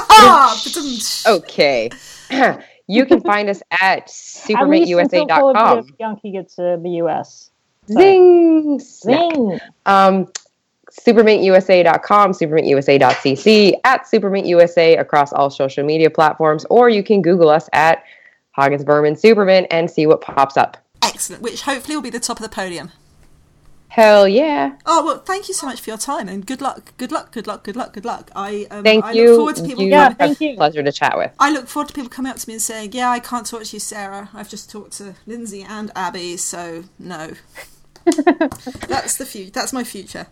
Okay. 1.26 1.90
you 2.86 3.04
can 3.04 3.20
find 3.20 3.48
us 3.48 3.62
at 3.72 4.02
At 4.02 4.68
least 4.68 4.92
until 4.92 5.26
supermintusa.com. 5.26 5.88
Yankee 5.98 6.30
gets 6.30 6.54
to 6.56 6.78
the 6.80 6.90
U.S. 6.90 7.50
Zing! 7.88 8.78
Zing. 8.78 9.58
Um, 9.86 10.28
supermintusa.com, 10.92 12.32
supermintusa.cc, 12.32 13.72
at 13.84 14.04
supermintusa 14.04 15.00
across 15.00 15.32
all 15.32 15.50
social 15.50 15.84
media 15.84 16.10
platforms, 16.10 16.64
or 16.70 16.88
you 16.88 17.02
can 17.02 17.22
Google 17.22 17.48
us 17.48 17.68
at 17.72 18.04
Hagens 18.56 18.84
Berman 18.84 19.14
Supermint 19.14 19.66
and 19.70 19.90
see 19.90 20.06
what 20.06 20.20
pops 20.20 20.56
up. 20.56 20.76
Excellent, 21.02 21.42
which 21.42 21.62
hopefully 21.62 21.96
will 21.96 22.02
be 22.02 22.10
the 22.10 22.20
top 22.20 22.38
of 22.38 22.42
the 22.42 22.48
podium. 22.48 22.92
Hell 23.94 24.26
yeah. 24.26 24.76
Oh 24.86 25.04
well, 25.04 25.18
thank 25.20 25.46
you 25.46 25.54
so 25.54 25.66
much 25.68 25.80
for 25.80 25.88
your 25.90 25.98
time 25.98 26.28
and 26.28 26.44
good 26.44 26.60
luck, 26.60 26.92
good 26.96 27.12
luck, 27.12 27.30
good 27.30 27.46
luck, 27.46 27.62
good 27.62 27.76
luck, 27.76 27.92
good 27.92 28.04
luck. 28.04 28.28
I 28.34 28.66
um, 28.72 28.82
Thank 28.82 29.04
I 29.04 29.12
you. 29.12 29.26
look 29.28 29.36
forward 29.36 29.56
to 29.56 29.62
people. 29.62 29.84
you 29.84 29.90
Yeah, 29.90 30.08
thank 30.14 30.40
you. 30.40 30.56
Pleasure 30.56 30.82
to 30.82 30.90
chat 30.90 31.16
with. 31.16 31.30
I 31.38 31.52
look 31.52 31.68
forward 31.68 31.90
to 31.90 31.94
people 31.94 32.10
coming 32.10 32.32
up 32.32 32.38
to 32.38 32.48
me 32.48 32.54
and 32.54 32.60
saying, 32.62 32.90
"Yeah, 32.92 33.08
I 33.08 33.20
can't 33.20 33.46
talk 33.46 33.62
to 33.62 33.76
you, 33.76 33.78
Sarah. 33.78 34.30
I've 34.34 34.48
just 34.48 34.68
talked 34.68 34.94
to 34.94 35.14
Lindsay 35.26 35.62
and 35.62 35.92
Abby, 35.94 36.36
so 36.38 36.82
no." 36.98 37.34
that's 38.04 39.16
the 39.16 39.26
future. 39.26 39.52
That's 39.52 39.72
my 39.72 39.84
future. 39.84 40.26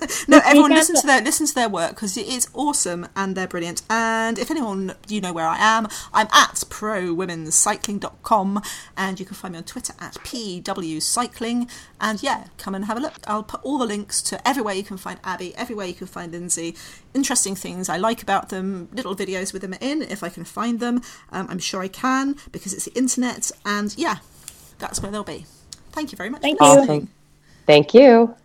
no, 0.28 0.40
everyone 0.44 0.70
listen 0.72 0.96
to 0.96 1.06
their 1.06 1.22
listen 1.22 1.46
to 1.46 1.54
their 1.54 1.68
work 1.68 1.90
because 1.90 2.16
it 2.16 2.26
is 2.26 2.48
awesome 2.54 3.08
and 3.14 3.36
they're 3.36 3.46
brilliant. 3.46 3.82
And 3.88 4.38
if 4.38 4.50
anyone 4.50 4.94
you 5.08 5.20
know 5.20 5.32
where 5.32 5.46
I 5.46 5.56
am, 5.58 5.88
I'm 6.12 6.28
at 6.32 6.54
prowomenscycling.com 6.68 8.62
and 8.96 9.20
you 9.20 9.26
can 9.26 9.34
find 9.34 9.52
me 9.52 9.58
on 9.58 9.64
Twitter 9.64 9.94
at 10.00 10.14
pwcycling. 10.14 11.70
And 12.00 12.22
yeah, 12.22 12.46
come 12.58 12.74
and 12.74 12.84
have 12.86 12.96
a 12.96 13.00
look. 13.00 13.14
I'll 13.26 13.42
put 13.42 13.62
all 13.62 13.78
the 13.78 13.86
links 13.86 14.22
to 14.22 14.46
everywhere 14.46 14.74
you 14.74 14.82
can 14.82 14.96
find 14.96 15.18
Abby, 15.24 15.54
everywhere 15.56 15.86
you 15.86 15.94
can 15.94 16.06
find 16.06 16.32
Lindsay. 16.32 16.74
Interesting 17.14 17.54
things 17.54 17.88
I 17.88 17.96
like 17.96 18.22
about 18.22 18.50
them, 18.50 18.88
little 18.92 19.16
videos 19.16 19.52
with 19.52 19.62
them 19.62 19.74
in 19.74 20.02
if 20.02 20.22
I 20.22 20.28
can 20.28 20.44
find 20.44 20.80
them. 20.80 21.02
Um, 21.32 21.46
I'm 21.48 21.58
sure 21.58 21.82
I 21.82 21.88
can 21.88 22.36
because 22.52 22.72
it's 22.72 22.84
the 22.84 22.94
internet. 22.94 23.50
And 23.64 23.96
yeah, 23.96 24.16
that's 24.78 25.02
where 25.02 25.10
they'll 25.10 25.24
be. 25.24 25.46
Thank 25.92 26.12
you 26.12 26.16
very 26.16 26.30
much 26.30 26.42
Thank 26.42 26.58
for 26.58 26.64
you. 26.64 26.80
Awesome. 26.80 27.08
Thank 27.66 27.94
you. 27.94 28.36